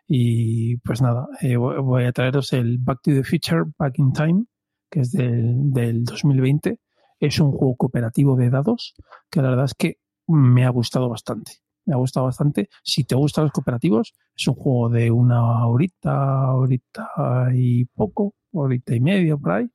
Y 0.07 0.77
pues 0.79 1.01
nada, 1.01 1.27
eh, 1.41 1.57
voy 1.57 1.81
voy 1.81 2.05
a 2.05 2.13
traeros 2.13 2.53
el 2.53 2.79
Back 2.79 3.01
to 3.03 3.11
the 3.13 3.25
Future 3.25 3.65
Back 3.79 3.99
in 3.99 4.13
Time, 4.13 4.45
que 4.91 5.01
es 5.01 5.13
del, 5.13 5.73
del 5.73 6.05
2020. 6.05 6.79
Es 7.21 7.39
un 7.41 7.53
juego 7.53 7.77
cooperativo 7.77 8.37
de 8.37 8.51
dados 8.51 8.95
que 9.31 9.43
la 9.43 9.51
verdad 9.51 9.67
es 9.67 9.75
que 9.75 9.99
me 10.27 10.65
ha 10.65 10.71
gustado 10.71 11.09
bastante. 11.09 11.53
Me 11.85 11.95
ha 11.95 11.97
gustado 11.97 12.27
bastante. 12.27 12.69
Si 12.85 13.05
te 13.05 13.15
gustan 13.15 13.45
los 13.45 13.53
cooperativos, 13.53 14.15
es 14.37 14.47
un 14.47 14.55
juego 14.55 14.89
de 14.89 15.11
una 15.11 15.67
horita, 15.67 16.53
horita 16.55 17.09
y 17.55 17.85
poco, 17.87 18.35
horita 18.53 18.95
y 18.95 19.01
media 19.01 19.37
por 19.37 19.53
ahí. 19.53 19.69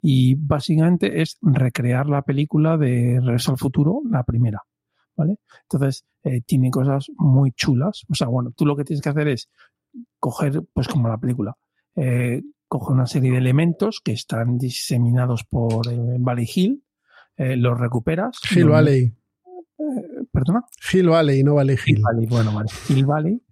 Y 0.00 0.34
básicamente 0.34 1.22
es 1.22 1.38
recrear 1.42 2.06
la 2.06 2.22
película 2.22 2.76
de 2.76 3.20
Regreso 3.20 3.52
al 3.52 3.58
Futuro, 3.58 4.00
la 4.10 4.22
primera. 4.22 4.60
¿Vale? 5.16 5.36
Entonces, 5.62 6.04
eh, 6.24 6.40
tiene 6.44 6.70
cosas 6.70 7.06
muy 7.16 7.52
chulas. 7.52 8.04
O 8.10 8.14
sea, 8.14 8.26
bueno, 8.26 8.52
tú 8.56 8.66
lo 8.66 8.76
que 8.76 8.84
tienes 8.84 9.00
que 9.00 9.10
hacer 9.10 9.28
es 9.28 9.48
coger, 10.18 10.62
pues 10.72 10.88
como 10.88 11.08
la 11.08 11.18
película, 11.18 11.56
eh, 11.96 12.42
coger 12.68 12.94
una 12.94 13.06
serie 13.06 13.32
de 13.32 13.38
elementos 13.38 14.00
que 14.02 14.12
están 14.12 14.58
diseminados 14.58 15.44
por 15.44 15.86
eh, 15.88 16.16
Valley 16.18 16.48
Hill, 16.52 16.84
eh, 17.36 17.56
los 17.56 17.78
recuperas. 17.78 18.38
Hill 18.50 18.68
Valley. 18.68 19.14
¿Perdona? 20.32 20.64
Hill 20.92 21.08
Valley, 21.08 21.42
no 21.44 21.54
Valley 21.54 21.76
Hill. 21.76 21.96
Hill 21.96 22.02
Valley, 22.02 22.26
bueno, 22.26 22.54
vale. 22.54 22.68
Hill 22.88 23.06
Valley. 23.06 23.42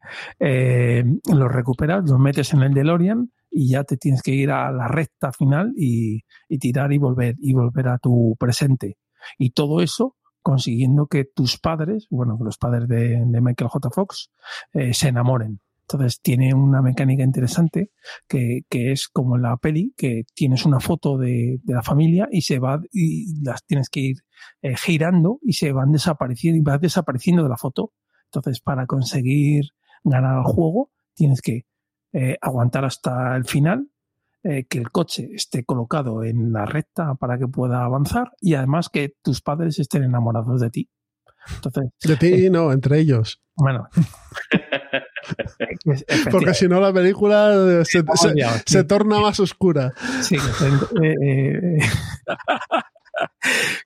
Los 1.32 1.52
recuperas, 1.52 2.08
los 2.08 2.18
metes 2.18 2.52
en 2.54 2.62
el 2.62 2.74
DeLorean 2.74 3.30
y 3.52 3.68
ya 3.68 3.84
te 3.84 3.96
tienes 3.96 4.22
que 4.22 4.32
ir 4.32 4.50
a 4.50 4.72
la 4.72 4.88
recta 4.88 5.32
final 5.32 5.72
y, 5.76 6.22
tirar 6.58 6.92
y 6.92 6.98
volver 6.98 7.36
y 7.38 7.52
volver 7.52 7.88
a 7.88 7.98
tu 7.98 8.36
presente. 8.38 8.96
Y 9.38 9.50
todo 9.50 9.82
eso 9.82 10.16
consiguiendo 10.40 11.06
que 11.06 11.24
tus 11.24 11.58
padres, 11.58 12.06
bueno, 12.10 12.36
los 12.40 12.58
padres 12.58 12.88
de, 12.88 13.24
Michael 13.40 13.70
J. 13.70 13.90
Fox, 13.90 14.30
eh, 14.72 14.92
se 14.92 15.08
enamoren. 15.08 15.60
Entonces 15.82 16.20
tiene 16.20 16.54
una 16.54 16.80
mecánica 16.80 17.22
interesante 17.22 17.90
que, 18.26 18.62
que, 18.68 18.92
es 18.92 19.08
como 19.08 19.36
en 19.36 19.42
la 19.42 19.56
peli, 19.56 19.92
que 19.96 20.24
tienes 20.34 20.64
una 20.64 20.80
foto 20.80 21.18
de, 21.18 21.60
la 21.66 21.82
familia 21.82 22.28
y 22.30 22.42
se 22.42 22.58
va 22.58 22.80
y 22.90 23.42
las 23.42 23.64
tienes 23.66 23.88
que 23.90 24.00
ir 24.00 24.16
eh, 24.62 24.74
girando 24.76 25.38
y 25.42 25.52
se 25.52 25.72
van 25.72 25.92
desapareciendo 25.92 26.58
y 26.58 26.62
vas 26.62 26.80
desapareciendo 26.80 27.42
de 27.42 27.50
la 27.50 27.56
foto. 27.56 27.92
Entonces, 28.26 28.60
para 28.60 28.86
conseguir 28.86 29.66
ganar 30.02 30.38
el 30.38 30.44
juego, 30.44 30.90
tienes 31.14 31.42
que 31.42 31.66
eh, 32.12 32.36
aguantar 32.40 32.84
hasta 32.84 33.36
el 33.36 33.44
final, 33.44 33.88
eh, 34.42 34.66
que 34.68 34.78
el 34.78 34.90
coche 34.90 35.28
esté 35.32 35.64
colocado 35.64 36.24
en 36.24 36.52
la 36.52 36.66
recta 36.66 37.14
para 37.14 37.38
que 37.38 37.48
pueda 37.48 37.84
avanzar 37.84 38.32
y 38.40 38.54
además 38.54 38.88
que 38.90 39.14
tus 39.22 39.40
padres 39.40 39.78
estén 39.78 40.02
enamorados 40.02 40.60
de 40.60 40.70
ti. 40.70 40.90
Entonces, 41.54 41.90
de 42.04 42.16
ti, 42.16 42.46
eh, 42.46 42.50
no, 42.50 42.70
entre 42.70 42.98
ellos. 42.98 43.40
Bueno. 43.56 43.88
Porque 46.30 46.54
si 46.54 46.68
no 46.68 46.80
la 46.80 46.92
película 46.92 47.82
se, 47.84 48.04
se, 48.14 48.34
se 48.66 48.84
torna 48.84 49.20
más 49.20 49.40
oscura. 49.40 49.92
Sí, 50.20 50.36
que 50.36 50.50
estén, 50.50 50.78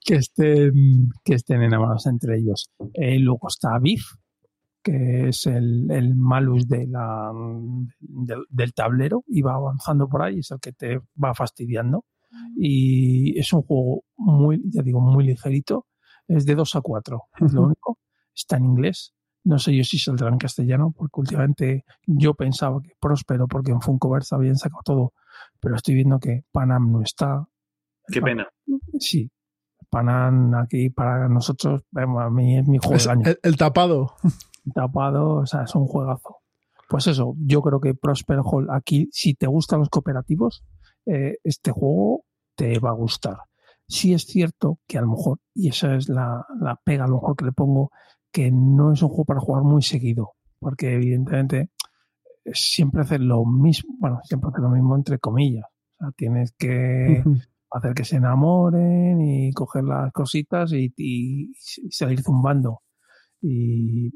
que 0.04 0.16
estén, 0.16 0.72
que 1.24 1.34
estén 1.34 1.62
enamorados 1.62 2.06
entre 2.06 2.38
ellos. 2.38 2.70
luego 2.94 3.48
está 3.48 3.78
Biff, 3.78 4.16
que 4.86 5.28
es 5.30 5.46
el, 5.46 5.90
el 5.90 6.14
malus 6.14 6.68
de 6.68 6.86
la, 6.86 7.32
de, 7.98 8.36
del 8.48 8.72
tablero 8.72 9.24
y 9.26 9.42
va 9.42 9.54
avanzando 9.54 10.08
por 10.08 10.22
ahí, 10.22 10.38
es 10.38 10.52
el 10.52 10.60
que 10.60 10.72
te 10.72 11.00
va 11.22 11.34
fastidiando. 11.34 12.04
Y 12.56 13.36
es 13.36 13.52
un 13.52 13.62
juego 13.62 14.04
muy, 14.16 14.62
ya 14.66 14.82
digo, 14.82 15.00
muy 15.00 15.24
ligerito. 15.24 15.86
Es 16.28 16.46
de 16.46 16.54
2 16.54 16.76
a 16.76 16.80
4, 16.82 17.22
es 17.40 17.52
lo 17.52 17.62
único. 17.62 17.98
Está 18.32 18.58
en 18.58 18.66
inglés. 18.66 19.12
No 19.42 19.58
sé 19.58 19.74
yo 19.74 19.82
si 19.82 19.98
saldrá 19.98 20.28
en 20.28 20.38
castellano, 20.38 20.92
porque 20.96 21.20
últimamente 21.20 21.84
yo 22.06 22.34
pensaba 22.34 22.80
que 22.80 22.92
próspero, 23.00 23.48
porque 23.48 23.72
en 23.72 23.80
Funkoverse 23.80 24.36
habían 24.36 24.56
sacado 24.56 24.82
todo, 24.84 25.12
pero 25.60 25.74
estoy 25.74 25.94
viendo 25.96 26.20
que 26.20 26.42
Panam 26.52 26.92
no 26.92 27.02
está. 27.02 27.44
Qué 28.06 28.20
pena. 28.20 28.46
Sí, 29.00 29.30
Panam 29.90 30.54
aquí 30.54 30.90
para 30.90 31.28
nosotros, 31.28 31.82
a 31.94 32.30
mí 32.30 32.58
es 32.58 32.68
mi 32.68 32.78
juego 32.78 32.98
del 32.98 33.10
año. 33.10 33.22
El, 33.26 33.38
el 33.42 33.56
tapado 33.56 34.14
tapado, 34.74 35.36
o 35.36 35.46
sea, 35.46 35.62
es 35.62 35.74
un 35.74 35.86
juegazo. 35.86 36.38
Pues 36.88 37.06
eso, 37.08 37.34
yo 37.38 37.62
creo 37.62 37.80
que 37.80 37.94
Prosper 37.94 38.40
Hall 38.44 38.68
aquí, 38.70 39.08
si 39.12 39.34
te 39.34 39.46
gustan 39.46 39.80
los 39.80 39.88
cooperativos, 39.88 40.64
eh, 41.06 41.38
este 41.42 41.72
juego 41.72 42.24
te 42.54 42.78
va 42.78 42.90
a 42.90 42.94
gustar. 42.94 43.36
Sí 43.88 44.12
es 44.12 44.22
cierto 44.24 44.78
que 44.86 44.98
a 44.98 45.00
lo 45.02 45.08
mejor, 45.08 45.38
y 45.54 45.68
esa 45.68 45.94
es 45.94 46.08
la, 46.08 46.44
la 46.60 46.76
pega 46.84 47.04
a 47.04 47.08
lo 47.08 47.14
mejor 47.14 47.36
que 47.36 47.44
le 47.44 47.52
pongo, 47.52 47.90
que 48.32 48.50
no 48.52 48.92
es 48.92 49.02
un 49.02 49.08
juego 49.08 49.24
para 49.24 49.40
jugar 49.40 49.62
muy 49.62 49.82
seguido, 49.82 50.32
porque 50.58 50.94
evidentemente 50.94 51.70
siempre 52.52 53.02
hacer 53.02 53.20
lo 53.20 53.44
mismo, 53.44 53.96
bueno, 53.98 54.20
siempre 54.24 54.50
hacer 54.50 54.62
lo 54.62 54.70
mismo 54.70 54.94
entre 54.96 55.18
comillas. 55.18 55.64
O 55.98 56.04
sea, 56.04 56.10
tienes 56.16 56.52
que 56.58 57.22
uh 57.24 57.28
-huh. 57.28 57.42
hacer 57.70 57.94
que 57.94 58.04
se 58.04 58.16
enamoren 58.16 59.20
y 59.20 59.52
coger 59.52 59.84
las 59.84 60.12
cositas 60.12 60.72
y, 60.72 60.92
y, 60.96 61.50
y 61.50 61.90
salir 61.90 62.22
zumbando. 62.22 62.82
Y 63.40 64.10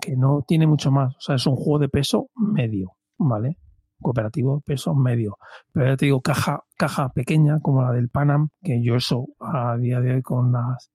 que 0.00 0.16
no 0.16 0.44
tiene 0.46 0.66
mucho 0.66 0.90
más. 0.90 1.14
O 1.16 1.20
sea, 1.20 1.36
es 1.36 1.46
un 1.46 1.56
juego 1.56 1.78
de 1.78 1.88
peso 1.88 2.28
medio, 2.36 2.92
¿vale? 3.18 3.58
Cooperativo 4.00 4.60
peso 4.64 4.94
medio. 4.94 5.36
Pero 5.72 5.86
ya 5.86 5.96
te 5.96 6.06
digo, 6.06 6.20
caja, 6.20 6.62
caja 6.76 7.10
pequeña 7.10 7.60
como 7.60 7.82
la 7.82 7.92
del 7.92 8.08
Panam, 8.08 8.48
que 8.62 8.82
yo 8.82 8.96
eso 8.96 9.26
a 9.40 9.76
día 9.76 10.00
de 10.00 10.14
hoy 10.14 10.22
con 10.22 10.52
las, 10.52 10.90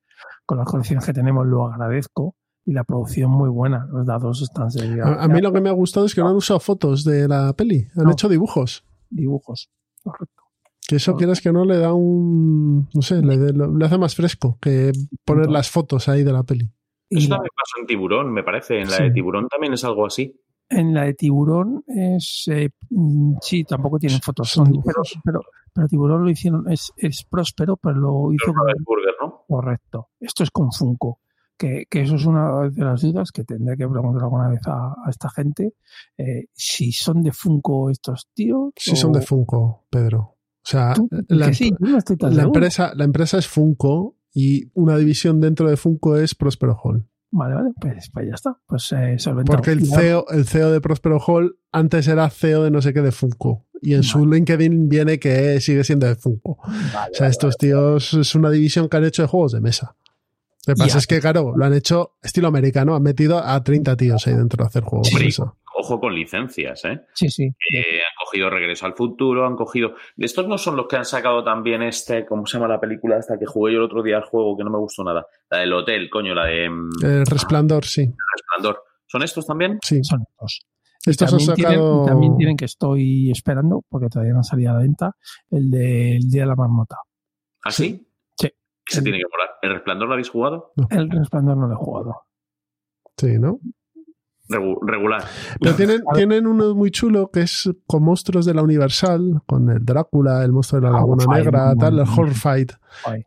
con 0.46 0.58
las 0.58 0.68
colecciones 0.68 1.06
que 1.06 1.14
tenemos 1.14 1.46
lo 1.46 1.68
agradezco. 1.68 2.36
Y 2.66 2.74
la 2.74 2.84
producción 2.84 3.32
muy 3.32 3.50
buena, 3.50 3.88
los 3.92 4.06
dados 4.06 4.44
están 4.44 4.70
serios. 4.70 5.08
A, 5.08 5.24
a, 5.24 5.28
mí 5.28 5.42
lo 5.42 5.52
que 5.52 5.62
me 5.62 5.70
ha 5.70 5.74
gustado 5.74 6.06
es 6.06 6.14
que 6.14 6.22
no, 6.22 6.26
no 6.26 6.32
han 6.32 6.38
usado 6.38 6.60
fotos 6.60 7.04
de 7.04 7.28
la 7.28 7.54
peli, 7.54 7.88
han 7.96 8.04
no. 8.04 8.12
hecho 8.12 8.30
dibujos. 8.30 8.86
Dibujos, 9.10 9.72
correcto. 10.04 10.44
Que 10.88 10.98
eso 10.98 11.16
quieras 11.16 11.40
que 11.40 11.52
no 11.52 11.66
le 11.66 11.78
da 11.78 11.94
un. 11.94 12.90
No 12.94 13.02
sé, 13.02 13.22
le, 13.22 13.38
le 13.38 13.86
hace 13.86 13.98
más 13.98 14.16
fresco 14.16 14.58
que 14.60 14.92
poner 15.24 15.50
las 15.50 15.70
fotos 15.70 16.10
ahí 16.10 16.24
de 16.24 16.34
la 16.34 16.44
peli. 16.44 16.72
Eso 17.10 17.26
y 17.26 17.30
también 17.30 17.52
pasó 17.56 17.80
en 17.82 17.88
Tiburón, 17.88 18.32
me 18.32 18.44
parece. 18.44 18.80
En 18.80 18.90
la 18.90 18.98
sí. 18.98 19.04
de 19.04 19.12
Tiburón 19.12 19.48
también 19.48 19.74
es 19.74 19.84
algo 19.84 20.06
así. 20.06 20.40
En 20.70 20.94
la 20.94 21.06
de 21.06 21.16
Tiburón 21.16 21.84
es. 21.88 22.48
Eh, 22.52 22.70
sí, 23.42 23.64
tampoco 23.64 23.98
tienen 23.98 24.22
fotos. 24.22 24.50
Son, 24.50 24.72
pero, 24.86 25.02
pero, 25.24 25.42
pero, 25.74 25.88
Tiburón 25.88 26.24
lo 26.24 26.30
hicieron. 26.30 26.72
Es, 26.72 26.92
es 26.96 27.26
próspero, 27.28 27.78
pero 27.78 27.96
lo 27.96 28.34
hizo. 28.34 28.46
Pero 28.46 28.54
con, 28.54 28.84
Burger, 28.84 29.16
¿no? 29.22 29.46
Correcto. 29.48 30.10
Esto 30.20 30.44
es 30.44 30.52
con 30.52 30.72
Funko. 30.72 31.20
Que, 31.58 31.86
que, 31.90 32.02
eso 32.02 32.16
es 32.16 32.26
una 32.26 32.70
de 32.70 32.86
las 32.86 33.02
dudas 33.02 33.32
que 33.32 33.44
tendré 33.44 33.76
que 33.76 33.88
preguntar 33.88 34.24
alguna 34.24 34.48
vez 34.48 34.62
a, 34.68 34.94
a 35.04 35.10
esta 35.10 35.30
gente. 35.30 35.74
Eh, 36.18 36.46
si 36.54 36.92
son 36.92 37.24
de 37.24 37.32
Funko 37.32 37.90
estos 37.90 38.30
tíos. 38.34 38.72
O... 38.92 38.96
son 38.96 39.12
de 39.12 39.22
Funko, 39.22 39.86
Pedro. 39.90 40.20
O 40.20 40.72
sea, 40.72 40.94
la, 41.30 41.52
sí, 41.52 41.74
no 41.80 41.98
la 42.30 42.44
empresa, 42.44 42.94
la 42.96 43.06
empresa 43.06 43.40
es 43.40 43.48
Funko 43.48 44.19
y 44.34 44.72
una 44.74 44.98
división 44.98 45.40
dentro 45.40 45.70
de 45.70 45.78
Funko 45.78 46.18
es 46.18 46.36
Prospero 46.36 46.78
Hall. 46.82 47.06
Vale, 47.32 47.56
vale, 47.56 47.72
pues, 47.80 48.10
pues 48.12 48.28
ya 48.28 48.34
está. 48.34 48.58
Pues 48.66 48.92
eh, 48.92 49.18
Porque 49.46 49.72
el 49.72 49.86
CEO, 49.86 50.26
el 50.30 50.46
CEO 50.46 50.72
de 50.72 50.82
Prospero 50.82 51.20
Hall 51.20 51.60
antes 51.72 52.08
era 52.08 52.30
CEO 52.30 52.64
de 52.64 52.72
no 52.72 52.82
sé 52.82 52.94
qué 52.94 53.02
de 53.02 53.12
Funko. 53.12 53.66
Y 53.82 53.94
en 53.94 54.02
vale. 54.02 54.12
su 54.12 54.26
LinkedIn 54.26 54.90
viene 54.90 55.20
que 55.20 55.62
sigue 55.62 55.84
siendo 55.84 56.08
de 56.08 56.16
Funko. 56.16 56.58
Vale, 56.66 57.12
o 57.12 57.16
sea, 57.16 57.28
estos 57.28 57.58
tíos 57.58 58.14
es 58.14 58.34
una 58.36 58.50
división 58.50 58.90
que 58.90 58.98
han 58.98 59.06
hecho 59.06 59.22
de 59.22 59.28
juegos 59.28 59.52
de 59.52 59.62
mesa. 59.62 59.96
Lo 60.66 60.76
que 60.76 60.80
pasa 60.80 60.98
es 60.98 61.08
que, 61.08 61.20
claro, 61.20 61.54
lo 61.56 61.66
han 61.66 61.74
hecho 61.74 62.18
estilo 62.22 62.48
americano, 62.48 62.96
han 62.96 63.02
metido 63.02 63.44
a 63.44 63.64
30 63.64 63.96
tíos 63.96 64.28
ahí 64.28 64.36
dentro 64.36 64.64
de 64.64 64.68
hacer 64.68 64.84
juegos 64.84 65.10
mesa. 65.14 65.54
Ojo 65.82 65.98
con 65.98 66.14
licencias, 66.14 66.84
¿eh? 66.84 67.06
Sí, 67.14 67.30
sí. 67.30 67.44
Eh, 67.46 68.00
han 68.00 68.26
cogido 68.26 68.50
Regreso 68.50 68.86
al 68.86 68.96
Futuro, 68.96 69.48
han 69.48 69.56
cogido. 69.56 69.94
Estos 70.18 70.46
no 70.46 70.58
son 70.58 70.76
los 70.76 70.88
que 70.88 70.98
han 70.98 71.06
sacado 71.06 71.42
también 71.42 71.82
este, 71.82 72.26
¿cómo 72.26 72.46
se 72.46 72.58
llama 72.58 72.68
la 72.68 72.82
película 72.82 73.18
esta 73.18 73.40
que 73.40 73.46
jugué 73.46 73.72
yo 73.72 73.80
el 73.80 73.86
otro 73.86 74.04
día 74.04 74.18
al 74.18 74.26
juego 74.26 74.58
que 74.58 74.66
no 74.66 74.72
me 74.72 74.78
gustó 74.78 75.06
nada? 75.06 75.26
La 75.50 75.60
del 75.60 75.72
hotel, 75.72 76.10
coño, 76.10 76.36
la 76.36 76.48
de. 76.48 76.66
El 76.66 77.26
Resplandor, 77.26 77.86
sí. 77.86 78.02
El 78.02 78.14
Resplandor. 78.36 78.84
¿Son 79.08 79.24
estos 79.24 79.48
también? 79.48 79.80
Sí. 79.82 80.04
Son 80.04 80.22
estos. 80.22 80.68
Estos 81.06 81.30
también, 81.30 81.50
han 81.50 81.56
sacado... 81.56 81.94
tienen, 81.94 82.06
también 82.06 82.38
tienen 82.38 82.58
que 82.58 82.66
estoy 82.66 83.32
esperando, 83.32 83.86
porque 83.88 84.10
todavía 84.10 84.34
no 84.34 84.40
han 84.40 84.44
salido 84.44 84.72
a 84.72 84.74
la 84.74 84.80
venta, 84.82 85.16
el 85.50 85.72
del 85.72 86.20
de, 86.20 86.28
Día 86.28 86.42
de 86.42 86.48
la 86.48 86.56
Marmota. 86.58 86.98
¿Ah, 87.64 87.72
sí? 87.72 88.06
Sí. 88.38 88.50
Se 88.86 89.02
tiene 89.02 89.20
que 89.20 89.24
molar. 89.32 89.56
¿El 89.62 89.76
Resplandor 89.76 90.08
lo 90.10 90.14
habéis 90.16 90.30
jugado? 90.30 90.74
No. 90.76 90.88
El 90.92 91.10
Resplandor 91.10 91.56
no 91.56 91.68
lo 91.68 91.74
he 91.74 91.78
jugado. 91.78 92.16
Sí, 93.16 93.40
¿no? 93.40 93.62
Regular. 94.50 95.24
Pero 95.60 95.76
tienen, 95.76 96.02
tienen 96.14 96.48
uno 96.48 96.74
muy 96.74 96.92
chulo 96.92 97.30
que 97.32 97.42
es 97.42 97.70
con 97.86 98.04
monstruos 98.04 98.46
de 98.46 98.54
la 98.54 98.64
Universal, 98.64 99.42
con 99.46 99.70
el 99.70 99.86
Drácula, 99.86 100.44
el 100.44 100.52
monstruo 100.52 100.82
de 100.82 100.88
la 100.88 100.94
Laguna 100.94 101.26
oh, 101.28 101.34
Negra, 101.34 101.76
tal, 101.76 102.00
el 102.00 102.08
Horrorfight, 102.08 102.72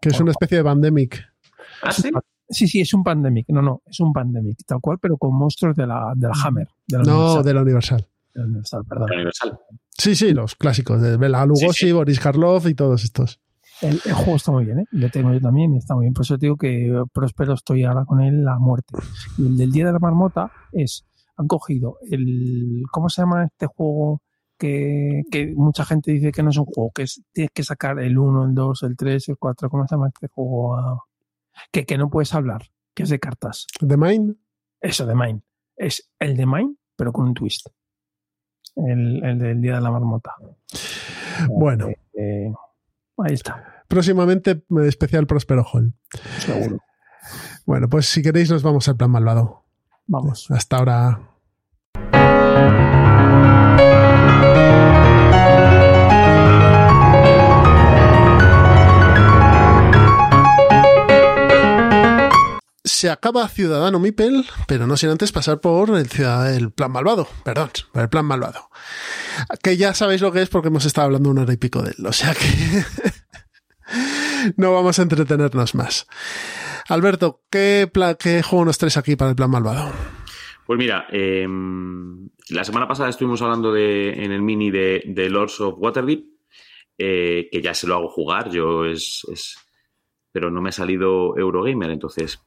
que 0.01 0.09
es 0.09 0.21
una 0.21 0.33
especie 0.33 0.59
de 0.59 0.65
pandemic. 0.65 1.23
¿Ah, 1.83 1.93
sí? 1.93 2.11
Sí, 2.49 2.69
sí, 2.69 2.81
es 2.81 2.93
un 2.93 3.03
pandemic. 3.03 3.47
No, 3.49 3.63
no, 3.63 3.83
es 3.87 3.99
un 4.01 4.13
pandemic, 4.13 4.59
tal 4.67 4.81
cual, 4.81 4.99
pero 5.01 5.17
con 5.17 5.35
monstruos 5.35 5.75
de 5.75 5.87
la, 5.87 6.13
de 6.15 6.29
la 6.29 6.35
Hammer. 6.45 6.69
De 6.87 6.99
la 6.99 7.05
no, 7.05 7.15
Universal. 7.15 7.45
de 7.45 7.55
la 7.55 7.63
Universal. 7.63 8.09
De 8.35 8.41
la 8.41 8.47
Universal, 8.47 8.85
perdón. 8.87 9.07
De 9.07 9.11
la 9.11 9.17
Universal. 9.17 9.59
Sí, 9.91 10.15
sí, 10.15 10.33
los 10.33 10.55
clásicos, 10.55 11.01
de 11.01 11.17
Bela 11.17 11.47
Lugosi, 11.47 11.67
sí, 11.73 11.87
sí. 11.87 11.93
Boris 11.93 12.21
Karloff 12.21 12.67
y 12.67 12.75
todos 12.75 13.05
estos. 13.05 13.41
El, 13.81 14.01
el, 14.05 14.13
juego 14.13 14.37
está 14.37 14.53
muy 14.53 14.65
bien, 14.65 14.81
¿eh? 14.81 14.85
Lo 14.93 15.11
tengo 15.11 15.33
yo 15.33 15.41
también 15.41 15.75
y 15.75 15.79
está 15.79 15.95
muy 15.95 16.05
bien. 16.05 16.15
Por 16.15 16.25
eso 16.25 16.37
digo 16.37 16.57
que 16.57 17.03
Próspero 17.13 17.55
estoy 17.55 17.85
ahora 17.85 18.05
con 18.05 18.21
él 18.21 18.47
a 18.47 18.59
muerte. 18.59 18.97
Y 19.39 19.47
el 19.47 19.57
del 19.57 19.73
Día 19.73 19.87
de 19.87 19.93
la 19.93 19.99
Marmota 19.99 20.53
es, 20.73 21.05
han 21.37 21.47
cogido 21.47 21.99
el, 22.11 22.83
¿cómo 22.91 23.09
se 23.09 23.23
llama 23.23 23.45
este 23.45 23.67
juego? 23.67 24.23
Que, 24.59 25.23
que 25.31 25.53
mucha 25.57 25.85
gente 25.85 26.13
dice 26.13 26.31
que 26.31 26.43
no 26.43 26.51
es 26.51 26.57
un 26.57 26.67
juego, 26.67 26.93
que 26.95 27.03
es, 27.03 27.21
tienes 27.33 27.51
que 27.53 27.65
sacar 27.65 27.99
el 27.99 28.17
1, 28.17 28.45
el 28.45 28.55
2, 28.55 28.83
el 28.85 28.97
3, 28.97 29.31
el 29.31 29.37
4, 29.37 29.69
¿cómo 29.69 29.87
se 29.89 29.97
llama 29.97 30.09
este 30.09 30.29
juego? 30.29 31.05
Que, 31.73 31.85
que 31.85 31.99
no 31.99 32.09
puedes 32.09 32.33
hablar, 32.33 32.71
que 32.95 33.03
es 33.03 33.09
de 33.09 33.19
cartas. 33.19 33.67
¿The 33.81 33.97
Mine? 33.97 34.35
Eso, 34.81 35.07
The 35.07 35.17
Mine. 35.17 35.43
Es 35.77 36.09
el 36.21 36.37
The 36.37 36.47
Mine, 36.47 36.77
pero 36.95 37.13
con 37.13 37.27
un 37.27 37.35
twist. 37.35 37.67
El, 38.77 39.25
el 39.25 39.39
del 39.39 39.61
Día 39.61 39.75
de 39.77 39.81
la 39.81 39.91
Marmota. 39.91 40.33
Bueno. 41.49 41.89
Eh, 41.89 41.99
eh, 42.15 42.53
ahí 43.19 43.35
está 43.35 43.83
próximamente 43.93 44.63
especial 44.87 45.27
Prospero 45.27 45.67
Hall. 45.71 45.93
Seguro. 46.39 46.79
Bueno, 47.67 47.91
pues 47.91 48.07
si 48.07 48.23
queréis 48.23 48.51
nos 48.51 48.63
vamos 48.63 48.89
al 48.89 48.97
plan 48.97 49.11
malvado. 49.11 49.62
Vamos. 50.07 50.51
Hasta 50.51 50.77
ahora. 50.77 51.33
se 63.03 63.11
acaba 63.11 63.49
Ciudadano 63.49 63.99
Mipel, 63.99 64.47
pero 64.69 64.87
no 64.87 64.97
sin 64.97 65.11
antes 65.11 65.33
pasar 65.33 65.61
por 65.61 65.91
el, 65.91 66.09
el 66.55 66.71
plan 66.71 66.93
malvado, 66.93 67.27
perdón, 67.43 67.71
por 67.91 68.03
el 68.03 68.09
plan 68.09 68.25
malvado. 68.25 68.71
Que 69.61 69.77
ya 69.77 69.93
sabéis 69.93 70.21
lo 70.21 70.31
que 70.31 70.41
es 70.41 70.49
porque 70.49 70.69
hemos 70.69 70.85
estado 70.85 71.07
hablando 71.07 71.29
una 71.29 71.43
hora 71.43 71.53
y 71.53 71.57
pico 71.57 71.83
de 71.83 71.97
él, 71.99 72.07
o 72.07 72.13
sea 72.13 72.33
que 72.33 72.47
no 74.57 74.73
vamos 74.73 75.01
a 75.01 75.03
entretenernos 75.03 75.75
más. 75.75 76.07
Alberto, 76.93 77.41
¿qué, 77.51 77.91
qué 78.19 78.43
juego 78.43 78.67
nos 78.67 78.77
traes 78.77 78.99
aquí 78.99 79.17
para 79.17 79.31
el 79.31 79.37
plan 79.37 79.51
malvado? 79.51 79.91
Pues 80.67 80.79
mira, 80.79 81.07
em, 81.11 82.29
la 82.51 82.65
semana 82.65 82.87
pasada 82.87 83.09
estuvimos 83.09 83.41
hablando 83.41 83.73
de, 83.73 84.11
en 84.11 84.31
el 84.31 84.43
mini 84.43 84.71
de, 84.71 85.29
Lords 85.31 85.59
of 85.63 85.77
Waterdeep, 85.79 86.23
eh, 86.99 87.49
que 87.51 87.63
ya 87.63 87.73
se 87.73 87.87
lo 87.87 87.95
hago 87.95 88.11
jugar, 88.11 88.51
yo 88.51 88.85
es, 88.85 89.23
es, 89.33 89.57
pero 90.31 90.51
no 90.51 90.61
me 90.61 90.69
ha 90.69 90.73
salido 90.73 91.35
Eurogamer, 91.39 91.91
entonces. 91.91 92.39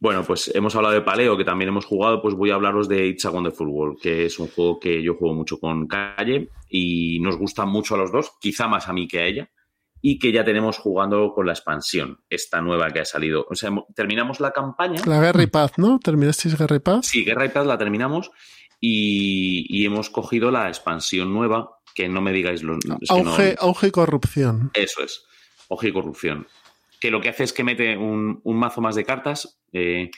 Bueno, 0.00 0.24
pues 0.24 0.50
hemos 0.54 0.74
hablado 0.74 0.94
de 0.94 1.02
Paleo, 1.02 1.36
que 1.36 1.44
también 1.44 1.68
hemos 1.68 1.84
jugado, 1.84 2.22
pues 2.22 2.34
voy 2.34 2.50
a 2.50 2.54
hablaros 2.54 2.88
de 2.88 3.08
It's 3.08 3.26
a 3.26 3.30
Wonderful 3.30 3.68
World, 3.68 4.00
que 4.00 4.24
es 4.24 4.38
un 4.38 4.48
juego 4.48 4.80
que 4.80 5.02
yo 5.02 5.14
juego 5.14 5.34
mucho 5.34 5.60
con 5.60 5.86
Calle 5.86 6.48
y 6.68 7.20
nos 7.20 7.36
gusta 7.36 7.66
mucho 7.66 7.94
a 7.94 7.98
los 7.98 8.10
dos, 8.10 8.32
quizá 8.40 8.68
más 8.68 8.88
a 8.88 8.94
mí 8.94 9.06
que 9.06 9.20
a 9.20 9.26
ella 9.26 9.50
y 10.04 10.18
que 10.18 10.32
ya 10.32 10.44
tenemos 10.44 10.78
jugando 10.78 11.32
con 11.32 11.46
la 11.46 11.52
expansión, 11.52 12.20
esta 12.28 12.60
nueva 12.60 12.90
que 12.90 12.98
ha 13.00 13.04
salido. 13.04 13.46
O 13.48 13.54
sea, 13.54 13.70
terminamos 13.94 14.40
la 14.40 14.50
campaña. 14.50 15.00
La 15.06 15.20
Guerra 15.20 15.44
y 15.44 15.46
Paz, 15.46 15.78
¿no? 15.78 16.00
¿Terminasteis 16.00 16.58
Guerra 16.58 16.76
y 16.76 16.80
Paz? 16.80 17.06
Sí, 17.06 17.24
Guerra 17.24 17.46
y 17.46 17.50
Paz 17.50 17.64
la 17.66 17.78
terminamos 17.78 18.32
y, 18.80 19.86
hemos 19.86 20.10
cogido 20.10 20.50
la 20.50 20.66
expansión 20.66 21.32
nueva, 21.32 21.78
que 21.94 22.08
no 22.08 22.20
me 22.20 22.32
digáis 22.32 22.64
los... 22.64 22.78
auge, 23.08 23.86
y 23.86 23.90
corrupción. 23.92 24.72
Eso 24.74 25.04
es, 25.04 25.24
auge 25.70 25.88
y 25.88 25.92
corrupción. 25.92 26.48
Que 27.00 27.12
lo 27.12 27.20
que 27.20 27.28
hace 27.28 27.44
es 27.44 27.52
que 27.52 27.62
mete 27.62 27.96
un, 27.96 28.40
mazo 28.44 28.80
más 28.80 28.96
de 28.96 29.04
cartas. 29.04 29.60
Eh, 29.72 30.10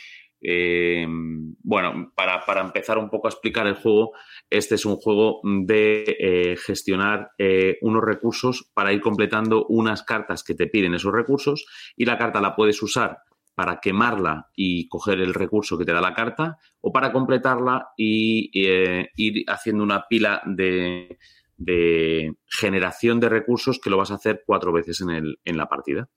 eh, 0.47 1.07
bueno, 1.09 2.13
para, 2.15 2.45
para, 2.45 2.61
empezar 2.61 2.99
un 2.99 3.09
poco 3.09 3.27
a 3.27 3.31
explicar 3.31 3.67
el 3.67 3.77
juego, 3.77 4.13
este 4.51 4.75
es 4.75 4.85
un 4.85 4.97
juego 4.97 5.41
de 5.43 6.05
eh, 6.21 6.57
gestionar 6.59 7.31
eh, 7.39 7.79
unos 7.81 8.05
recursos 8.05 8.71
para 8.75 8.93
ir 8.93 9.01
completando 9.01 9.65
unas 9.67 10.03
cartas 10.03 10.45
que 10.45 10.55
te 10.55 10.67
piden 10.67 10.93
esos 10.93 11.15
recursos 11.15 11.65
y 11.97 12.05
la 12.05 12.19
carta 12.19 12.43
la 12.43 12.55
puedes 12.55 12.83
usar 12.83 13.21
para 13.55 13.81
quemarla 13.81 14.51
y 14.55 14.87
coger 14.89 15.21
el 15.21 15.33
recurso 15.33 15.79
que 15.79 15.87
te 15.87 15.93
da 15.95 16.03
la 16.03 16.13
carta 16.13 16.59
o 16.83 16.93
para 16.93 17.11
completarla 17.11 17.93
y 17.97 18.51
ir 18.53 19.45
haciendo 19.47 19.83
una 19.83 20.07
pila 20.09 20.43
de, 20.45 21.17
de, 21.57 22.35
generación 22.47 23.19
de 23.19 23.31
recursos 23.31 23.79
que 23.79 23.91
lo 23.91 23.97
vas 23.97 24.11
a 24.11 24.17
hacer 24.17 24.43
cuatro 24.45 24.73
veces 24.73 25.01
en, 25.01 25.11
el, 25.11 25.39
en 25.45 25.57
la 25.57 25.69
partida 25.69 26.11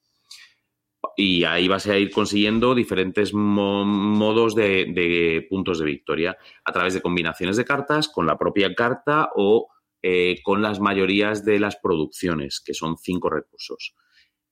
y 1.20 1.46
ahí 1.46 1.68
vas 1.68 1.88
a 1.88 1.98
ir 1.98 2.12
consiguiendo 2.12 2.76
diferentes 2.76 3.34
modos 3.34 4.54
de, 4.54 5.48
puntos 5.50 5.80
de 5.80 5.86
victoria 5.86 6.38
a 6.64 6.72
través 6.72 6.94
de 6.94 7.02
combinaciones 7.02 7.58
de 7.58 7.66
cartas, 7.66 8.08
con 8.08 8.28
la 8.28 8.38
propia 8.38 8.76
carta 8.76 9.32
o 9.36 9.68
eh, 10.04 10.36
con 10.44 10.62
las 10.62 10.80
mayorías 10.80 11.44
de 11.44 11.60
las 11.60 11.76
producciones, 11.78 12.62
que 12.64 12.76
son 12.76 12.98
cinco 12.98 13.32
recursos. 13.32 13.96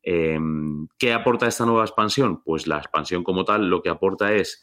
Em, 0.01 0.87
¿Qué 0.97 1.13
aporta 1.13 1.45
esta 1.45 1.67
nueva 1.67 1.83
expansión? 1.83 2.41
Pues 2.43 2.65
la 2.65 2.79
expansión 2.79 3.23
como 3.23 3.45
tal 3.45 3.69
lo 3.69 3.83
que 3.83 3.89
aporta 3.89 4.33
es 4.33 4.59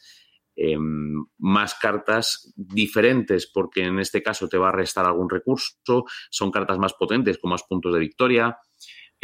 em, 0.57 1.25
más 1.37 1.73
cartas 1.75 2.53
diferentes, 2.57 3.49
porque 3.49 3.85
en 3.85 3.99
este 3.99 4.21
caso 4.21 4.49
te 4.49 4.57
va 4.57 4.69
a 4.69 4.73
restar 4.73 5.05
algún 5.05 5.29
recurso, 5.29 6.03
son 6.29 6.51
cartas 6.51 6.77
más 6.79 6.93
potentes 6.95 7.37
con 7.37 7.51
más 7.51 7.63
puntos 7.63 7.93
de 7.93 7.99
victoria. 8.01 8.57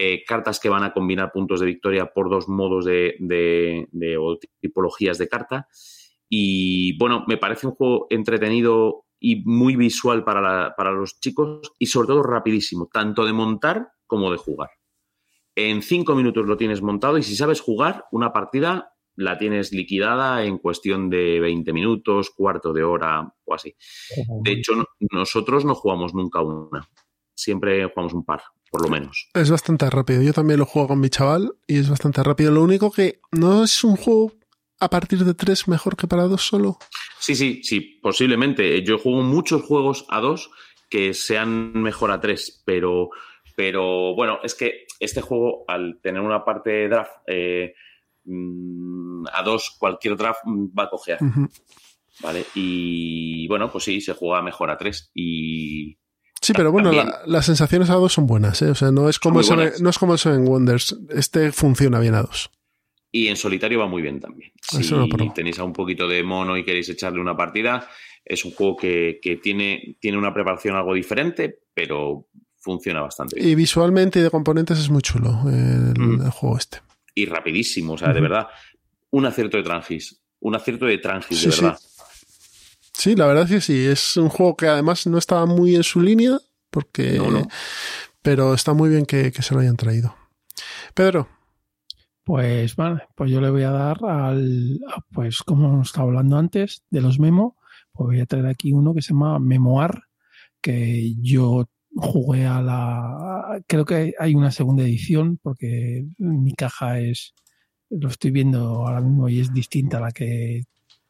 Eh, 0.02 0.24
cartas 0.26 0.62
que 0.62 0.70
van 0.70 0.84
a 0.84 0.94
combinar 0.94 1.30
puntos 1.34 1.60
de 1.60 1.66
victoria 1.66 2.14
por 2.14 2.30
dos 2.30 2.48
modos 2.48 2.86
de, 2.86 3.18
tipologías 4.62 5.18
de 5.18 5.28
carta. 5.28 5.68
Y 6.30 6.98
bueno, 6.98 7.26
me 7.28 7.36
parece 7.36 7.68
un 7.68 7.74
juego 7.74 8.08
entretenido 8.10 9.08
y 9.20 9.44
muy 9.44 9.76
visual 9.76 10.24
para, 10.24 10.74
para 10.78 10.94
los 10.94 11.20
chicos 11.20 11.74
y 11.78 11.88
sobre 11.88 12.08
todo 12.08 12.24
rapidísimo, 12.24 12.88
tanto 12.90 13.26
de 13.26 13.34
montar 13.34 13.90
como 14.08 14.32
de 14.32 14.38
jugar. 14.38 14.70
En 15.54 15.82
cinco 15.82 16.16
minutos 16.16 16.46
lo 16.46 16.56
tienes 16.56 16.82
montado 16.82 17.18
y 17.18 17.24
si 17.24 17.36
sabes 17.36 17.60
jugar, 17.60 18.06
una 18.14 18.32
partida 18.32 18.94
la 19.18 19.38
tienes 19.38 19.74
liquidada 19.74 20.46
en 20.46 20.60
cuestión 20.60 21.10
de 21.10 21.42
20 21.42 21.74
minutos, 21.74 22.30
cuarto 22.30 22.72
de 22.72 22.86
hora 22.86 23.34
o 23.44 23.54
así. 23.54 23.76
De 24.44 24.54
hecho, 24.54 24.82
nosotros 25.12 25.66
no 25.66 25.76
jugamos 25.76 26.14
nunca 26.14 26.42
una. 26.42 26.88
Siempre 27.40 27.84
jugamos 27.86 28.14
un 28.14 28.26
par 28.26 28.42
por 28.70 28.82
lo 28.82 28.90
menos. 28.90 29.30
Es 29.34 29.50
bastante 29.50 29.90
rápido. 29.90 30.22
Yo 30.22 30.34
también 30.34 30.60
lo 30.60 30.66
juego 30.66 30.90
con 30.90 31.00
mi 31.00 31.10
chaval 31.10 31.52
y 31.68 31.80
es 31.80 31.90
bastante 31.90 32.24
rápido. 32.24 32.52
Lo 32.52 32.64
único 32.64 32.92
que 32.92 33.20
no 33.32 33.64
es 33.64 33.84
un 33.84 33.96
juego 33.96 34.34
a 34.80 34.90
partir 34.90 35.26
de 35.26 35.34
tres 35.34 35.68
mejor 35.68 35.98
que 35.98 36.08
para 36.08 36.24
dos 36.24 36.46
solo. 36.46 36.78
Sí, 37.20 37.36
sí, 37.36 37.62
sí, 37.64 38.00
posiblemente. 38.02 38.84
Yo 38.84 38.98
juego 38.98 39.22
muchos 39.22 39.64
juegos 39.64 40.06
a 40.10 40.20
dos 40.22 40.52
que 40.90 41.14
sean 41.14 41.74
mejor 41.74 42.12
a 42.12 42.20
tres, 42.20 42.64
pero, 42.66 43.10
pero 43.56 44.16
bueno, 44.16 44.40
es 44.44 44.56
que 44.56 44.86
este 45.00 45.22
juego, 45.22 45.66
al 45.68 46.00
tener 46.02 46.22
una 46.22 46.44
parte 46.44 46.72
de 46.72 46.90
draft 46.90 47.12
eh, 47.28 47.74
mm, 48.24 49.28
a 49.32 49.44
dos, 49.44 49.76
cualquier 49.78 50.16
draft 50.16 50.42
va 50.46 50.84
a 50.84 50.90
coger. 50.90 51.20
¿Vale? 52.22 52.46
Y 52.54 53.48
bueno, 53.48 53.72
pues 53.72 53.86
sí, 53.86 54.02
se 54.02 54.14
juega 54.14 54.42
mejor 54.42 54.70
a 54.70 54.78
tres. 54.78 55.12
Y, 55.14 55.99
Sí, 56.50 56.54
pero 56.56 56.72
bueno, 56.72 56.92
las 57.28 57.46
sensaciones 57.46 57.92
a 57.92 57.94
dos 57.94 58.12
son 58.12 58.26
buenas, 58.26 58.60
¿eh? 58.64 58.72
O 58.72 58.76
sea, 58.76 58.90
no 58.90 59.08
es 59.08 59.20
como 59.20 59.40
eso, 59.40 59.56
no 59.56 59.90
es 59.90 60.00
como 60.00 60.16
eso 60.16 60.34
en 60.34 60.48
Wonders. 60.48 60.98
Este 61.12 61.52
funciona 61.52 62.00
bien 62.00 62.16
a 62.16 62.24
dos. 62.24 62.50
Y 63.12 63.28
en 63.28 63.36
solitario 63.36 63.78
va 63.78 63.86
muy 63.86 64.02
bien 64.02 64.20
también. 64.20 64.52
Si 64.60 64.82
tenéis 65.36 65.60
a 65.60 65.64
un 65.64 65.74
poquito 65.74 66.08
de 66.08 66.24
mono 66.24 66.58
y 66.58 66.64
queréis 66.64 66.90
echarle 66.90 67.22
una 67.22 67.38
partida, 67.38 67.88
es 68.26 68.44
un 68.46 68.52
juego 68.52 68.78
que, 68.78 69.40
tiene, 69.44 69.96
tiene 70.00 70.18
una 70.18 70.34
preparación 70.34 70.76
algo 70.76 70.96
diferente, 70.96 71.60
pero 71.72 72.28
funciona 72.58 73.02
bastante 73.02 73.36
bien. 73.36 73.50
Y 73.50 73.54
visualmente 73.54 74.18
y 74.18 74.24
de 74.24 74.32
componentes 74.32 74.80
es 74.80 74.90
muy 74.90 75.04
chulo 75.04 75.44
el, 75.52 76.32
juego 76.32 76.58
este. 76.58 76.80
Y 77.14 77.28
rapidísimo, 77.28 77.94
o 77.94 77.98
sea, 78.00 78.12
de 78.12 78.22
verdad, 78.22 78.48
un 79.12 79.28
acierto 79.28 79.58
de 79.58 79.62
Trangis. 79.62 80.20
Un 80.40 80.56
acierto 80.56 80.88
de 80.88 80.98
Trangis, 80.98 81.44
de 81.44 81.50
verdad. 81.52 81.78
Sí, 81.80 81.89
la 83.06 83.28
verdad 83.28 83.46
es 83.46 83.50
que 83.50 83.62
sí. 83.62 83.86
Es 83.86 84.18
un 84.18 84.30
juego 84.30 84.56
que 84.56 84.68
además 84.68 85.08
no 85.08 85.18
estaba 85.18 85.46
muy 85.46 85.76
en 85.76 85.84
su 85.84 86.02
línea, 86.02 86.40
porque. 86.70 87.22
Pero 88.22 88.54
está 88.54 88.74
muy 88.74 88.90
bien 88.90 89.06
que, 89.06 89.32
se 89.32 89.54
lo 89.54 89.62
hayan 89.62 89.78
traído. 89.78 90.16
Pedro. 90.94 91.28
Pues 92.24 92.76
vale, 92.76 93.04
pues 93.16 93.32
yo 93.32 93.42
le 93.42 93.50
voy 93.50 93.64
a 93.64 93.72
dar 93.72 93.98
al. 94.04 94.80
Pues 95.12 95.42
como 95.42 95.68
hemos 95.70 95.88
estado 95.88 96.08
hablando 96.08 96.38
antes 96.38 96.84
de 96.90 97.02
los 97.02 97.20
memo, 97.20 97.58
pues 97.92 98.08
voy 98.08 98.20
a 98.20 98.26
traer 98.26 98.48
aquí 98.48 98.72
uno 98.72 98.94
que 98.94 99.02
se 99.02 99.14
llama 99.14 99.40
Memoir, 99.40 100.04
que 100.62 101.16
yo 101.22 101.70
jugué 101.96 102.46
a 102.46 102.62
la. 102.62 103.62
Creo 103.68 103.86
que 103.86 104.14
hay 104.20 104.36
una 104.36 104.52
segunda 104.52 104.84
edición, 104.84 105.40
porque 105.42 106.06
mi 106.18 106.54
caja 106.54 107.00
es. 107.00 107.34
Lo 107.90 108.10
estoy 108.10 108.32
viendo 108.32 108.86
ahora 108.86 109.02
mismo 109.02 109.30
y 109.30 109.40
es 109.40 109.52
distinta 109.52 109.98
a 109.98 110.02
la 110.02 110.12
que, 110.12 110.66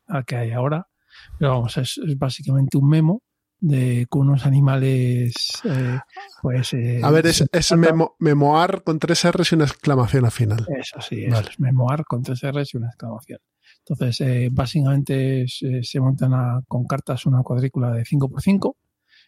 a 0.08 0.18
la 0.18 0.24
que 0.24 0.36
hay 0.38 0.52
ahora 0.52 0.89
pero 1.38 1.52
vamos, 1.52 1.78
es, 1.78 2.00
básicamente 2.18 2.78
un 2.78 2.90
memo 2.90 3.24
de 3.62 4.06
con 4.10 4.30
unos 4.30 4.46
animales 4.46 5.36
eh, 5.66 6.00
pues 6.42 6.74
eh, 6.74 7.02
a 7.04 7.12
ver 7.12 7.28
es, 7.28 7.44
es 7.52 7.74
memoar 8.20 8.84
con 8.84 9.00
tres 9.00 9.30
R's 9.30 9.52
y 9.52 9.56
una 9.56 9.66
exclamación 9.66 10.26
al 10.26 10.32
final. 10.32 10.66
Eso 10.80 11.02
sí 11.02 11.26
es 11.26 11.60
memoar 11.60 12.06
con 12.06 12.24
tres 12.24 12.42
R's 12.44 12.74
y 12.74 12.78
una 12.78 12.88
exclamación. 12.88 13.40
Entonces 13.80 14.22
eh, 14.22 14.50
básicamente 14.52 15.46
se 15.48 16.00
montan 16.00 16.64
con 16.68 16.86
cartas 16.86 17.26
una 17.26 17.44
cuadrícula 17.44 17.92
de 17.92 18.04
5x5 18.04 18.76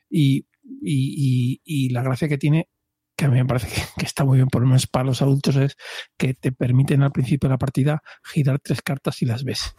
y, 0.09 0.45
y, 0.81 1.61
y, 1.63 1.89
la 1.89 2.03
gracia 2.03 2.27
que 2.27 2.37
tiene 2.37 2.69
que 3.15 3.25
a 3.25 3.29
mí 3.29 3.37
me 3.37 3.45
parece 3.45 3.67
que, 3.67 3.81
que, 3.97 4.05
está 4.05 4.23
muy 4.23 4.37
bien 4.37 4.47
por 4.47 4.61
lo 4.61 4.67
menos 4.67 4.87
para 4.87 5.05
los 5.05 5.21
adultos 5.21 5.55
es 5.55 5.75
que 6.17 6.33
te 6.33 6.51
permiten 6.51 7.01
al 7.01 7.11
principio 7.11 7.47
de 7.47 7.53
la 7.53 7.57
partida 7.57 8.01
girar 8.23 8.59
tres 8.59 8.81
cartas 8.81 9.21
y 9.21 9.25
las 9.25 9.43
ves 9.43 9.73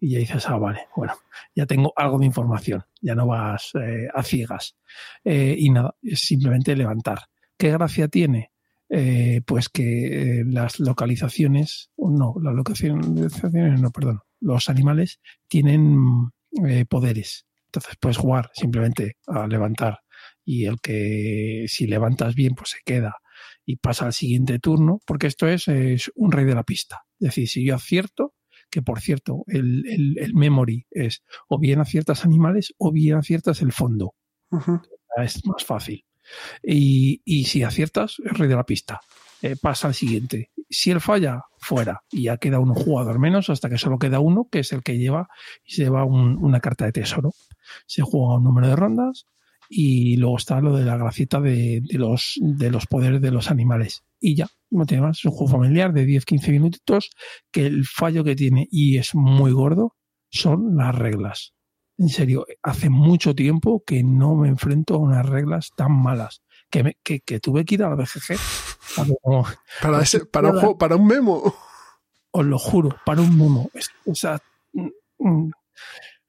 y 0.00 0.12
ya 0.12 0.18
dices, 0.18 0.48
ah, 0.48 0.56
vale, 0.56 0.88
bueno, 0.96 1.12
ya 1.54 1.66
tengo 1.66 1.92
algo 1.94 2.18
de 2.18 2.26
información, 2.26 2.84
ya 3.02 3.14
no 3.14 3.26
vas 3.26 3.72
eh, 3.74 4.08
a 4.12 4.22
ciegas. 4.22 4.76
Eh, 5.24 5.54
y 5.58 5.70
nada, 5.70 5.94
es 6.02 6.20
simplemente 6.20 6.74
levantar. 6.74 7.26
¿Qué 7.58 7.70
gracia 7.70 8.08
tiene? 8.08 8.50
Eh, 8.88 9.42
pues 9.46 9.68
que 9.68 10.42
las 10.46 10.80
localizaciones, 10.80 11.90
no, 11.98 12.34
las 12.42 12.54
localizaciones, 12.54 13.80
no, 13.80 13.90
perdón, 13.90 14.20
los 14.40 14.68
animales 14.70 15.20
tienen 15.46 16.30
poderes. 16.88 17.46
Entonces 17.66 17.94
puedes 18.00 18.16
jugar 18.16 18.50
simplemente 18.54 19.18
a 19.28 19.46
levantar 19.46 20.00
y 20.44 20.64
el 20.64 20.80
que 20.80 21.66
si 21.68 21.86
levantas 21.86 22.34
bien 22.34 22.54
pues 22.54 22.70
se 22.70 22.78
queda 22.84 23.18
y 23.64 23.76
pasa 23.76 24.06
al 24.06 24.12
siguiente 24.12 24.58
turno, 24.58 25.00
porque 25.06 25.28
esto 25.28 25.46
es, 25.46 25.68
es 25.68 26.10
un 26.16 26.32
rey 26.32 26.44
de 26.44 26.56
la 26.56 26.64
pista. 26.64 27.04
Es 27.20 27.28
decir, 27.28 27.48
si 27.48 27.64
yo 27.64 27.76
acierto, 27.76 28.34
que 28.70 28.82
por 28.82 29.00
cierto, 29.00 29.44
el, 29.48 29.84
el, 30.18 30.34
memory 30.34 30.86
es 30.90 31.22
o 31.48 31.58
bien 31.58 31.80
aciertas 31.80 32.24
animales 32.24 32.74
o 32.78 32.92
bien 32.92 33.16
aciertas 33.16 33.62
el 33.62 33.72
fondo. 33.72 34.14
Es 35.16 35.44
más 35.46 35.64
fácil. 35.64 36.04
Y, 36.62 37.20
y, 37.24 37.44
si 37.44 37.62
aciertas, 37.62 38.16
es 38.24 38.38
rey 38.38 38.48
de 38.48 38.56
la 38.56 38.64
pista. 38.64 39.00
eh, 39.42 39.56
pasa 39.60 39.88
al 39.88 39.94
siguiente. 39.94 40.50
Si 40.68 40.90
él 40.90 41.00
falla, 41.00 41.42
fuera. 41.58 42.02
Y 42.10 42.24
ya 42.24 42.36
queda 42.36 42.60
un 42.60 42.74
jugador 42.74 43.18
menos 43.18 43.50
hasta 43.50 43.68
que 43.68 43.78
solo 43.78 43.98
queda 43.98 44.20
uno, 44.20 44.48
que 44.50 44.60
es 44.60 44.72
el 44.72 44.82
que 44.82 44.98
lleva 44.98 45.28
y 45.64 45.72
se 45.72 45.82
lleva 45.84 46.04
una 46.04 46.60
carta 46.60 46.84
de 46.84 46.92
tesoro. 46.92 47.32
Se 47.86 48.02
juega 48.02 48.36
un 48.36 48.44
número 48.44 48.68
de 48.68 48.76
rondas 48.76 49.26
y 49.72 50.16
luego 50.16 50.36
está 50.36 50.60
lo 50.60 50.76
de 50.76 50.84
la 50.84 50.96
gracita 50.96 51.40
de, 51.40 51.80
los, 51.92 52.34
de 52.40 52.70
los 52.70 52.86
poderes 52.88 53.20
de 53.20 53.30
los 53.30 53.52
animales. 53.52 54.02
Y 54.18 54.34
ya, 54.34 54.48
no 54.68 54.84
tiene 54.84 55.04
más. 55.04 55.18
Es 55.18 55.24
un 55.26 55.30
juego 55.30 55.52
familiar 55.52 55.92
de 55.92 56.06
10-15 56.06 56.50
minutitos 56.50 57.10
que 57.52 57.66
el 57.66 57.86
fallo 57.86 58.24
que 58.24 58.34
tiene, 58.34 58.66
y 58.68 58.98
es 58.98 59.14
muy 59.14 59.52
gordo, 59.52 59.96
son 60.28 60.76
las 60.76 60.92
reglas. 60.92 61.54
En 61.98 62.08
serio, 62.08 62.46
hace 62.64 62.90
mucho 62.90 63.32
tiempo 63.36 63.84
que 63.86 64.02
no 64.02 64.34
me 64.34 64.48
enfrento 64.48 64.94
a 64.94 64.98
unas 64.98 65.24
reglas 65.24 65.70
tan 65.76 65.92
malas. 65.92 66.42
Que, 66.68 66.96
que, 67.02 67.40
tuve 67.40 67.64
que 67.64 67.76
ir 67.76 67.84
a 67.84 67.90
la 67.90 67.94
BGG. 67.94 68.38
para, 69.80 70.02
ese, 70.02 70.24
para, 70.26 70.50
un 70.50 70.78
para 70.78 70.96
un 70.96 71.06
memo. 71.06 71.54
Os 72.32 72.44
lo 72.44 72.58
juro, 72.58 72.96
para 73.06 73.20
un 73.20 73.36
memo. 73.36 73.70
O 74.06 74.14
sea, 74.14 74.40
mm, 74.72 74.88
mm, 75.18 75.50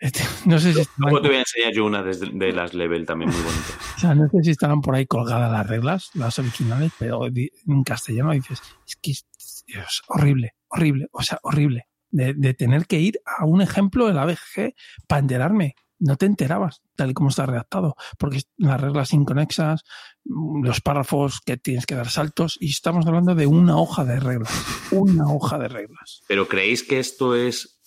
este, 0.02 0.22
no 0.45 0.60
sé 0.60 0.73
si 0.73 0.82
Luego 0.98 1.22
te 1.22 1.28
voy 1.28 1.38
a 1.38 1.41
enseñar 1.41 1.72
yo 1.73 1.86
una 1.86 2.02
de, 2.02 2.52
las 2.52 2.73
level 2.73 3.06
también 3.06 3.32
muy 3.32 3.40
bonitas. 3.40 3.78
O 3.95 3.99
sea, 4.02 4.15
no 4.15 4.28
sé 4.30 4.38
si 4.44 4.49
estarán 4.49 4.82
por 4.82 4.95
ahí 4.95 5.06
colgadas 5.06 5.52
las 5.52 5.68
reglas, 5.68 6.10
las 6.15 6.40
originales, 6.40 6.91
pero 6.98 7.28
en 7.28 7.84
castellano 7.86 8.32
dices, 8.32 8.60
es 8.88 8.95
que 8.95 9.11
es, 9.11 10.02
horrible, 10.07 10.56
horrible, 10.69 11.07
o 11.11 11.22
sea, 11.22 11.40
horrible. 11.44 11.86
De, 12.10 12.34
de, 12.34 12.53
tener 12.56 12.88
que 12.88 12.99
ir 12.99 13.22
a 13.26 13.45
un 13.45 13.61
ejemplo 13.61 14.07
de 14.07 14.14
la 14.14 14.26
BGG 14.26 14.73
para 15.07 15.19
enterarme. 15.19 15.76
No 15.99 16.18
te 16.18 16.26
enterabas 16.26 16.82
tal 16.95 17.11
y 17.11 17.14
como 17.14 17.30
está 17.30 17.45
redactado, 17.45 17.95
porque 18.18 18.41
las 18.57 18.82
reglas 18.82 19.14
inconexas, 19.14 19.84
los 20.23 20.82
párrafos 20.82 21.41
que 21.45 21.57
tienes 21.57 21.86
que 21.86 21.94
dar 21.94 22.10
saltos, 22.10 22.57
y 22.60 22.72
estamos 22.72 23.06
hablando 23.06 23.36
de 23.36 23.45
una 23.45 23.78
hoja 23.78 24.03
de 24.03 24.19
reglas. 24.19 24.52
Una 24.91 25.32
hoja 25.32 25.60
de 25.60 25.68
reglas. 25.68 26.23
¿Pero 26.28 26.48
creéis 26.48 26.82
que 26.82 26.99
esto 26.99 27.36
es 27.36 27.80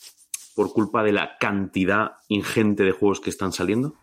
por 0.55 0.73
culpa 0.73 1.03
de 1.03 1.13
la 1.13 1.37
cantidad 1.39 2.13
ingente 2.29 2.85
de 2.85 2.93
juegos 2.93 3.21
que 3.21 3.31
están 3.31 3.53
saliendo? 3.53 3.95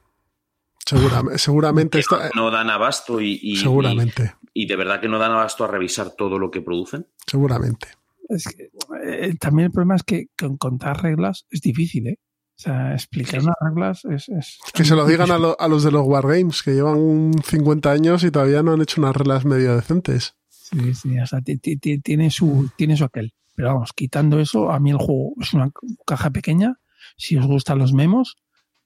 Seguramente, 0.86 2.02
no 2.36 2.52
dan 2.52 2.70
abasto 2.70 3.22
y, 3.22 3.56
seguramente. 3.56 4.36
Y, 4.54 4.68
de 4.68 4.76
verdad 4.76 5.00
que 5.00 5.08
no 5.08 5.20
dan 5.20 5.32
abasto 5.32 5.64
a 5.64 5.68
revisar 5.68 6.12
todo 6.12 6.38
lo 6.38 6.52
que 6.52 6.62
producen. 6.62 7.08
Seguramente. 7.26 7.88
Eh, 8.30 9.36
también 9.40 9.68
el 9.68 9.72
problema 9.72 9.96
es 9.96 10.04
que 10.04 10.28
contar 10.58 11.02
reglas 11.02 11.46
es 11.50 11.62
difícil, 11.62 12.08
¿eh? 12.08 12.20
O 12.58 12.64
sea, 12.64 12.94
explicar 12.94 13.42
unas 13.42 13.56
reglas 13.60 14.06
es, 14.06 14.60
Que 14.74 14.86
se 14.86 14.96
lo 14.96 15.06
digan 15.06 15.32
a, 15.32 15.36
a, 15.36 15.68
los 15.68 15.84
de 15.84 15.92
los 15.92 16.06
Wargames, 16.06 16.62
que 16.62 16.74
llevan 16.74 17.32
50 17.44 17.92
años 17.92 18.24
y 18.24 18.30
todavía 18.30 18.62
no 18.62 18.74
han 18.74 18.82
hecho 18.82 19.02
unas 19.02 19.16
reglas 19.16 19.46
medio 19.46 19.76
decentes. 19.76 20.36
Sí, 20.48 20.94
sí, 20.94 21.20
o 21.20 21.26
sea, 21.26 21.42
tiene 21.42 22.30
su, 22.30 22.70
tiene 22.76 22.96
su 22.96 23.04
aquel. 23.04 23.34
Pero 23.62 23.76
vamos, 23.76 23.94
quitando 23.94 24.40
eso, 24.40 24.72
a 24.72 24.80
mí 24.80 24.90
el 24.90 24.98
juego 24.98 25.36
es 25.40 25.54
una 25.54 25.70
caja 26.04 26.32
pequeña. 26.32 26.80
Si 27.16 27.38
os 27.38 27.46
gustan 27.46 27.78
los 27.78 27.94
memos, 27.94 28.38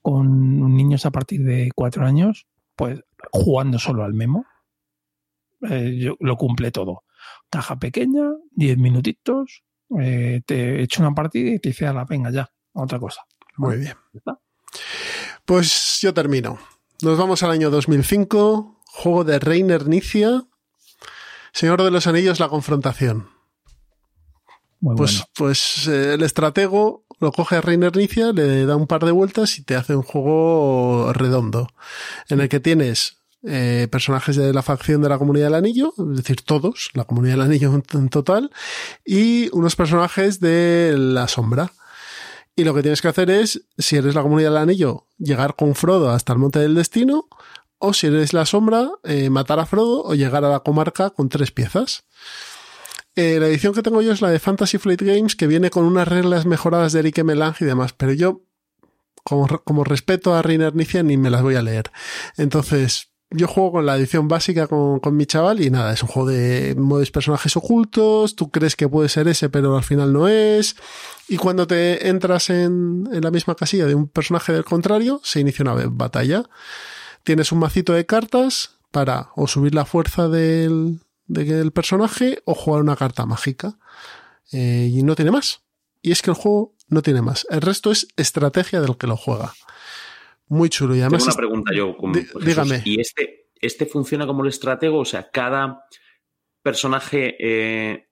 con 0.02 0.76
niños 0.76 1.06
a 1.06 1.12
partir 1.12 1.46
de 1.46 1.72
cuatro 1.74 2.06
años, 2.06 2.46
pues 2.76 3.00
jugando 3.32 3.80
solo 3.80 4.04
al 4.04 4.14
memo, 4.14 4.46
eh, 5.70 5.98
yo, 5.98 6.18
lo 6.20 6.36
cumple 6.36 6.72
todo. 6.72 7.06
Caja 7.50 7.80
pequeña, 7.80 8.24
diez 8.52 8.78
minutitos, 8.78 9.64
eh, 9.98 10.42
te 10.46 10.84
echo 10.84 11.02
una 11.02 11.16
partida 11.16 11.52
y 11.52 11.60
te 11.60 11.70
dice, 11.70 11.88
a 11.88 11.94
la 11.94 12.04
venga 12.04 12.30
ya, 12.30 12.52
otra 12.74 13.00
cosa. 13.00 13.22
Muy 13.56 13.78
bien. 13.78 13.96
Pues 15.46 16.00
yo 16.02 16.14
termino. 16.14 16.60
Nos 17.02 17.18
vamos 17.18 17.44
al 17.44 17.52
año 17.52 17.70
2005, 17.70 18.82
juego 18.88 19.24
de 19.24 19.40
Reiner 19.40 19.88
Nicia, 19.88 20.44
Señor 21.54 21.82
de 21.82 21.92
los 21.92 22.08
Anillos, 22.08 22.42
la 22.42 22.50
confrontación 22.50 23.35
pues, 24.82 25.24
pues 25.34 25.88
eh, 25.88 26.14
el 26.14 26.24
estratego 26.24 27.06
lo 27.20 27.32
coge 27.32 27.56
a 27.56 27.62
Reiner 27.62 27.96
Nicia, 27.96 28.32
le 28.32 28.66
da 28.66 28.76
un 28.76 28.88
par 28.88 29.06
de 29.06 29.12
vueltas 29.12 29.58
y 29.58 29.64
te 29.64 29.76
hace 29.76 29.96
un 29.96 30.04
juego 30.04 31.12
redondo, 31.14 31.70
en 32.30 32.42
el 32.42 32.50
que 32.50 32.60
tienes 32.60 33.18
eh, 33.48 33.88
personajes 33.92 34.36
de 34.36 34.54
la 34.54 34.64
facción 34.64 35.02
de 35.02 35.10
la 35.10 35.20
Comunidad 35.20 35.48
del 35.48 35.56
Anillo, 35.56 35.94
es 35.98 36.18
decir, 36.18 36.42
todos, 36.42 36.90
la 36.94 37.04
Comunidad 37.04 37.36
del 37.36 37.44
Anillo 37.44 37.82
en 37.94 38.10
total, 38.10 38.52
y 39.06 39.50
unos 39.56 39.76
personajes 39.76 40.40
de 40.40 40.96
la 40.98 41.28
Sombra. 41.28 41.72
Y 42.56 42.64
lo 42.64 42.74
que 42.74 42.82
tienes 42.82 43.02
que 43.02 43.10
hacer 43.10 43.30
es, 43.30 43.62
si 43.78 43.98
eres 43.98 44.16
la 44.16 44.24
Comunidad 44.24 44.50
del 44.50 44.58
Anillo, 44.58 45.06
llegar 45.20 45.56
con 45.56 45.76
Frodo 45.76 46.10
hasta 46.10 46.34
el 46.34 46.40
Monte 46.40 46.60
del 46.60 46.74
Destino, 46.74 47.28
o 47.78 47.94
si 47.94 48.08
eres 48.08 48.34
la 48.34 48.46
Sombra, 48.46 48.90
eh, 49.04 49.30
matar 49.30 49.60
a 49.60 49.66
Frodo 49.66 50.04
o 50.04 50.16
llegar 50.16 50.44
a 50.44 50.50
la 50.50 50.62
comarca 50.62 51.12
con 51.12 51.30
tres 51.30 51.52
piezas. 51.52 52.04
Eh, 53.16 53.40
la 53.40 53.48
edición 53.48 53.74
que 53.74 53.82
tengo 53.82 54.02
yo 54.02 54.12
es 54.12 54.22
la 54.22 54.30
de 54.30 54.40
Fantasy 54.40 54.78
Flight 54.78 55.02
Games, 55.02 55.36
que 55.36 55.48
viene 55.48 55.70
con 55.70 55.86
unas 55.86 56.08
reglas 56.08 56.46
mejoradas 56.46 56.92
de 56.92 57.00
Eric 57.00 57.24
Melange 57.24 57.64
y 57.64 57.68
demás, 57.68 57.94
pero 57.94 58.12
yo, 58.12 58.42
como, 59.24 59.48
como 59.64 59.86
respeto 59.86 60.36
a 60.36 60.42
Reiner 60.42 60.76
Nicia, 60.76 61.02
ni 61.02 61.16
me 61.16 61.30
las 61.30 61.42
voy 61.42 61.56
a 61.56 61.62
leer. 61.62 61.92
Entonces, 62.36 63.14
yo 63.32 63.48
juego 63.48 63.74
con 63.74 63.86
la 63.86 63.96
edición 63.96 64.28
básica 64.28 64.68
con, 64.68 65.00
con, 65.00 65.16
mi 65.16 65.26
chaval 65.26 65.62
y 65.62 65.70
nada, 65.70 65.94
es 65.94 66.04
un 66.04 66.10
juego 66.10 66.30
de 66.30 66.76
modos 66.78 67.10
personajes 67.12 67.56
ocultos, 67.56 68.36
tú 68.36 68.52
crees 68.52 68.76
que 68.76 68.90
puede 68.90 69.08
ser 69.08 69.30
ese, 69.30 69.50
pero 69.50 69.78
al 69.78 69.84
final 69.84 70.12
no 70.12 70.28
es. 70.28 70.76
Y 71.30 71.38
cuando 71.38 71.68
te 71.68 72.10
entras 72.10 72.50
en, 72.50 73.08
en 73.14 73.22
la 73.22 73.32
misma 73.32 73.56
casilla 73.56 73.86
de 73.86 73.96
un 73.96 74.10
personaje 74.10 74.52
del 74.52 74.66
contrario, 74.66 75.22
se 75.24 75.40
inicia 75.40 75.64
una 75.64 75.88
batalla. 75.90 76.44
Tienes 77.24 77.54
un 77.54 77.60
macito 77.60 77.94
de 77.94 78.06
cartas 78.06 78.72
para 78.92 79.30
o 79.36 79.48
subir 79.48 79.74
la 79.74 79.86
fuerza 79.86 80.28
del, 80.30 81.00
del 81.28 81.72
personaje 81.72 82.42
o 82.46 82.54
jugar 82.54 82.82
una 82.82 82.96
carta 82.96 83.26
mágica. 83.26 83.78
Eh, 84.52 84.90
y 84.92 85.04
no 85.04 85.16
tiene 85.16 85.32
más. 85.32 85.64
Y 86.02 86.12
es 86.12 86.22
que 86.22 86.30
el 86.30 86.36
juego 86.36 86.76
no 86.88 87.02
tiene 87.02 87.22
más. 87.22 87.48
El 87.50 87.62
resto 87.62 87.92
es 87.92 88.08
estrategia 88.16 88.82
del 88.82 88.98
que 88.98 89.08
lo 89.08 89.18
juega. 89.18 89.54
Muy 90.48 90.70
chulo. 90.70 90.96
Y 90.96 91.02
además 91.02 91.24
Tengo 91.24 91.32
una 91.32 91.38
pregunta 91.38 91.72
yo. 91.74 91.96
dígame. 92.42 92.82
¿Y 92.86 93.02
este, 93.02 93.50
este 93.60 93.86
funciona 93.86 94.28
como 94.28 94.44
el 94.44 94.50
estratego? 94.50 95.00
O 95.00 95.06
sea, 95.06 95.30
cada 95.32 95.86
personaje 96.62 97.36
eh, 97.40 98.08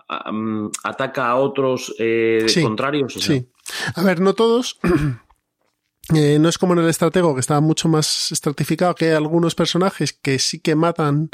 ataca 0.84 1.28
a 1.28 1.36
otros 1.36 1.94
eh, 2.00 2.46
contrarios. 2.62 3.14
Sí. 3.14 3.50
A 3.96 4.04
ver, 4.04 4.20
no 4.20 4.34
todos. 4.34 4.80
no 6.10 6.50
es 6.50 6.58
como 6.58 6.74
en 6.74 6.80
el 6.80 6.90
estratego, 6.90 7.34
que 7.34 7.42
está 7.42 7.60
mucho 7.62 7.88
más 7.88 8.32
estratificado, 8.32 8.96
que 8.96 9.06
hay 9.06 9.16
algunos 9.16 9.56
personajes 9.56 10.14
que 10.14 10.40
sí 10.40 10.60
que 10.60 10.76
matan 10.76 11.30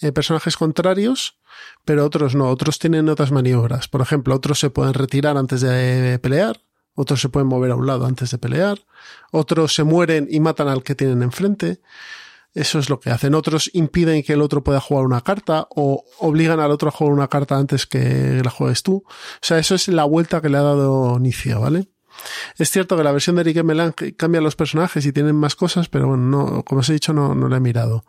eh, 0.00 0.12
personajes 0.12 0.56
contrarios, 0.56 1.38
pero 1.84 2.04
otros 2.04 2.34
no, 2.34 2.48
otros 2.48 2.78
tienen 2.78 3.08
otras 3.08 3.32
maniobras. 3.32 3.88
Por 3.88 4.00
ejemplo, 4.00 4.34
otros 4.34 4.58
se 4.58 4.70
pueden 4.70 4.94
retirar 4.94 5.36
antes 5.36 5.60
de 5.60 6.18
pelear, 6.18 6.60
otros 6.94 7.20
se 7.20 7.28
pueden 7.28 7.48
mover 7.48 7.72
a 7.72 7.76
un 7.76 7.86
lado 7.86 8.06
antes 8.06 8.30
de 8.30 8.38
pelear, 8.38 8.78
otros 9.32 9.74
se 9.74 9.84
mueren 9.84 10.28
y 10.30 10.40
matan 10.40 10.68
al 10.68 10.82
que 10.82 10.94
tienen 10.94 11.22
enfrente. 11.22 11.80
Eso 12.54 12.78
es 12.78 12.88
lo 12.88 13.00
que 13.00 13.10
hacen. 13.10 13.34
Otros 13.34 13.68
impiden 13.74 14.22
que 14.22 14.34
el 14.34 14.40
otro 14.40 14.62
pueda 14.62 14.80
jugar 14.80 15.04
una 15.04 15.22
carta 15.22 15.66
o 15.70 16.04
obligan 16.20 16.60
al 16.60 16.70
otro 16.70 16.88
a 16.88 16.92
jugar 16.92 17.12
una 17.12 17.26
carta 17.26 17.56
antes 17.56 17.84
que 17.84 18.40
la 18.44 18.50
juegues 18.50 18.84
tú. 18.84 19.04
O 19.06 19.40
sea, 19.40 19.58
eso 19.58 19.74
es 19.74 19.88
la 19.88 20.04
vuelta 20.04 20.40
que 20.40 20.48
le 20.48 20.58
ha 20.58 20.62
dado 20.62 21.18
Nicio, 21.18 21.60
¿vale? 21.60 21.88
Es 22.58 22.70
cierto 22.70 22.96
que 22.96 23.04
la 23.04 23.12
versión 23.12 23.36
de 23.36 23.42
Eric 23.42 23.62
Melan 23.64 23.92
cambia 24.16 24.40
los 24.40 24.56
personajes 24.56 25.04
y 25.06 25.12
tienen 25.12 25.36
más 25.36 25.56
cosas, 25.56 25.88
pero 25.88 26.08
bueno, 26.08 26.24
no, 26.24 26.64
como 26.64 26.80
os 26.80 26.88
he 26.88 26.94
dicho, 26.94 27.12
no, 27.12 27.34
no 27.34 27.48
lo 27.48 27.56
he 27.56 27.60
mirado. 27.60 28.04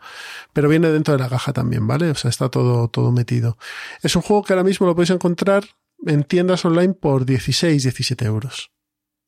Pero 0.53 0.69
viene 0.69 0.90
dentro 0.90 1.14
de 1.14 1.19
la 1.19 1.30
caja 1.30 1.53
también, 1.53 1.88
¿vale? 1.88 2.10
O 2.10 2.15
sea, 2.15 2.30
está 2.30 2.49
todo, 2.49 2.88
todo 2.88 3.11
metido. 3.11 3.57
Es 4.02 4.15
un 4.15 4.22
juego 4.22 4.44
que 4.44 4.53
ahora 4.53 4.64
mismo 4.64 4.88
lo 4.88 4.95
podéis 4.95 5.11
encontrar 5.11 5.64
en 6.06 6.23
tiendas 6.23 6.65
online 6.65 6.94
por 6.94 7.26
16, 7.26 7.84
17 7.84 8.26
euros. 8.26 8.72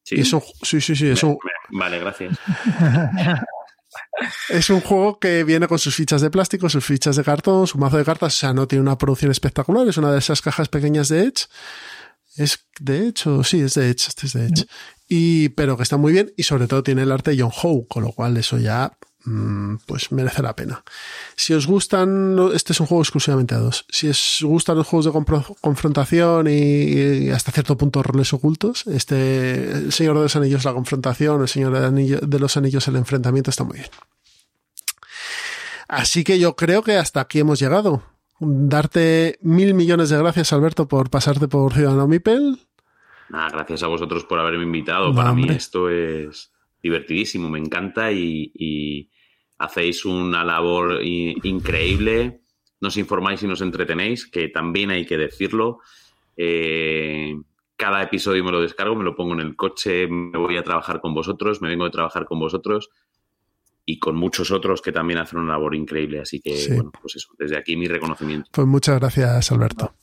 Sí, 0.03 0.23
sí, 0.23 0.81
sí, 0.81 0.95
sí. 0.95 1.07
Es 1.07 1.23
un... 1.23 1.37
Vale, 1.71 1.99
gracias. 1.99 2.37
Es 4.49 4.69
un 4.69 4.81
juego 4.81 5.19
que 5.19 5.43
viene 5.43 5.67
con 5.67 5.79
sus 5.79 5.95
fichas 5.95 6.21
de 6.21 6.29
plástico, 6.29 6.69
sus 6.69 6.85
fichas 6.85 7.15
de 7.15 7.23
cartón, 7.23 7.67
su 7.67 7.77
mazo 7.77 7.97
de 7.97 8.05
cartas, 8.05 8.35
o 8.35 8.37
sea, 8.37 8.53
no 8.53 8.67
tiene 8.67 8.81
una 8.81 8.97
producción 8.97 9.31
espectacular, 9.31 9.87
es 9.87 9.97
una 9.97 10.11
de 10.11 10.19
esas 10.19 10.41
cajas 10.41 10.69
pequeñas 10.69 11.09
de 11.09 11.23
Edge 11.23 11.45
es 12.37 12.67
de 12.79 13.07
hecho, 13.07 13.43
sí, 13.43 13.61
es 13.61 13.73
de 13.73 13.89
Edge, 13.89 14.07
este 14.07 14.27
es 14.27 14.33
de 14.33 14.45
Edge. 14.45 14.67
Y, 15.09 15.49
pero 15.49 15.77
que 15.77 15.83
está 15.83 15.97
muy 15.97 16.13
bien 16.13 16.31
y 16.37 16.43
sobre 16.43 16.67
todo 16.67 16.83
tiene 16.83 17.03
el 17.03 17.11
arte 17.11 17.31
de 17.31 17.41
John 17.41 17.51
Howe, 17.51 17.87
con 17.87 18.03
lo 18.03 18.11
cual 18.11 18.37
eso 18.37 18.57
ya, 18.57 18.97
mm, 19.25 19.77
pues 19.85 20.11
merece 20.11 20.41
la 20.41 20.55
pena. 20.55 20.83
Si 21.35 21.53
os 21.53 21.65
gustan, 21.65 22.37
este 22.53 22.73
es 22.73 22.79
un 22.79 22.87
juego 22.87 23.01
exclusivamente 23.01 23.55
a 23.55 23.59
dos. 23.59 23.85
Si 23.89 24.09
os 24.09 24.39
gustan 24.41 24.77
los 24.77 24.85
juegos 24.85 25.05
de 25.05 25.55
confrontación 25.61 26.47
y, 26.49 27.29
hasta 27.29 27.51
cierto 27.51 27.77
punto 27.77 28.03
roles 28.03 28.33
ocultos, 28.33 28.85
este, 28.87 29.71
el 29.71 29.91
Señor 29.91 30.17
de 30.17 30.23
los 30.23 30.35
Anillos 30.35 30.65
la 30.65 30.73
confrontación, 30.73 31.41
el 31.41 31.47
Señor 31.47 31.91
de 31.91 32.39
los 32.39 32.57
Anillos 32.57 32.87
el 32.87 32.97
enfrentamiento 32.97 33.49
está 33.49 33.63
muy 33.63 33.77
bien. 33.77 33.89
Así 35.87 36.25
que 36.25 36.37
yo 36.37 36.55
creo 36.57 36.83
que 36.83 36.97
hasta 36.97 37.21
aquí 37.21 37.39
hemos 37.39 37.59
llegado 37.59 38.03
darte 38.39 39.37
mil 39.41 39.73
millones 39.73 40.09
de 40.09 40.17
gracias, 40.17 40.53
Alberto, 40.53 40.87
por 40.87 41.09
pasarte 41.09 41.47
por 41.47 41.73
Ciudadano 41.73 42.07
Mipel. 42.07 42.59
Nada, 43.29 43.49
gracias 43.49 43.83
a 43.83 43.87
vosotros 43.87 44.23
por 44.25 44.39
haberme 44.39 44.63
invitado. 44.63 45.13
Para 45.13 45.33
mí 45.33 45.47
esto 45.49 45.89
es 45.89 46.53
divertidísimo, 46.81 47.49
me 47.49 47.59
encanta 47.59 48.11
y, 48.11 49.09
hacéis 49.59 50.05
una 50.05 50.43
labor 50.43 51.03
increíble. 51.03 52.41
nos 52.79 52.95
informáis 52.97 53.41
y 53.41 53.47
nos 53.47 53.61
entretenéis, 53.61 54.27
que 54.27 54.49
también 54.49 54.91
hay 54.91 55.05
que 55.05 55.17
decirlo. 55.17 55.79
Eh, 56.35 57.35
cada 57.75 58.03
episodio 58.03 58.43
me 58.43 58.51
lo 58.51 58.61
descargo, 58.61 58.95
me 58.95 59.03
lo 59.03 59.15
pongo 59.15 59.33
en 59.33 59.39
el 59.39 59.55
coche, 59.55 60.07
me 60.07 60.37
voy 60.37 60.57
a 60.57 60.63
trabajar 60.63 61.01
con 61.01 61.15
vosotros, 61.15 61.61
me 61.61 61.69
vengo 61.69 61.85
de 61.85 61.91
trabajar 61.91 62.25
con 62.25 62.39
vosotros 62.39 62.91
y 63.89 63.99
con 63.99 64.17
muchos 64.17 64.51
otros 64.51 64.81
que 64.81 64.91
también 64.91 65.17
hacen 65.17 65.39
una 65.39 65.53
labor 65.53 65.73
increíble. 65.73 66.19
Así 66.19 66.41
que, 66.41 66.67
bueno, 66.75 66.91
pues 67.01 67.15
eso, 67.15 67.29
desde 67.39 67.57
aquí 67.57 67.77
mi 67.77 67.87
reconocimiento. 67.87 68.49
Pues 68.51 68.67
muchas 68.67 68.99
gracias, 68.99 69.49
Alberto. 69.49 69.95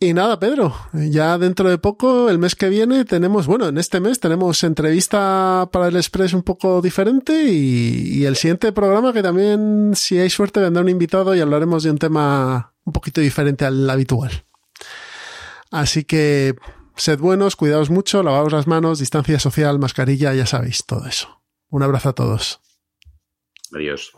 Y 0.00 0.14
nada, 0.14 0.40
Pedro, 0.40 0.74
ya 0.94 1.36
dentro 1.36 1.68
de 1.68 1.76
poco, 1.76 2.30
el 2.30 2.38
mes 2.38 2.54
que 2.54 2.70
viene, 2.70 3.04
tenemos, 3.04 3.46
bueno, 3.46 3.68
en 3.68 3.76
este 3.76 4.00
mes 4.00 4.18
tenemos 4.18 4.64
entrevista 4.64 5.68
para 5.70 5.88
el 5.88 5.96
Express 5.96 6.32
un 6.32 6.42
poco 6.42 6.80
diferente 6.80 7.44
y, 7.44 8.18
y 8.18 8.24
el 8.24 8.34
siguiente 8.36 8.72
programa 8.72 9.12
que 9.12 9.22
también, 9.22 9.92
si 9.94 10.18
hay 10.18 10.30
suerte, 10.30 10.60
vendrá 10.60 10.82
un 10.82 10.88
invitado 10.88 11.34
y 11.34 11.40
hablaremos 11.40 11.82
de 11.82 11.90
un 11.90 11.98
tema 11.98 12.72
un 12.84 12.94
poquito 12.94 13.20
diferente 13.20 13.66
al 13.66 13.88
habitual. 13.90 14.46
Así 15.70 16.04
que 16.04 16.54
sed 16.96 17.18
buenos, 17.18 17.56
cuidaos 17.56 17.90
mucho, 17.90 18.22
lavaos 18.22 18.52
las 18.52 18.66
manos, 18.66 19.00
distancia 19.00 19.38
social, 19.38 19.78
mascarilla, 19.78 20.32
ya 20.32 20.46
sabéis, 20.46 20.86
todo 20.86 21.06
eso. 21.06 21.43
Un 21.74 21.82
abrazo 21.82 22.10
a 22.10 22.12
todos. 22.12 22.60
Adiós. 23.72 24.12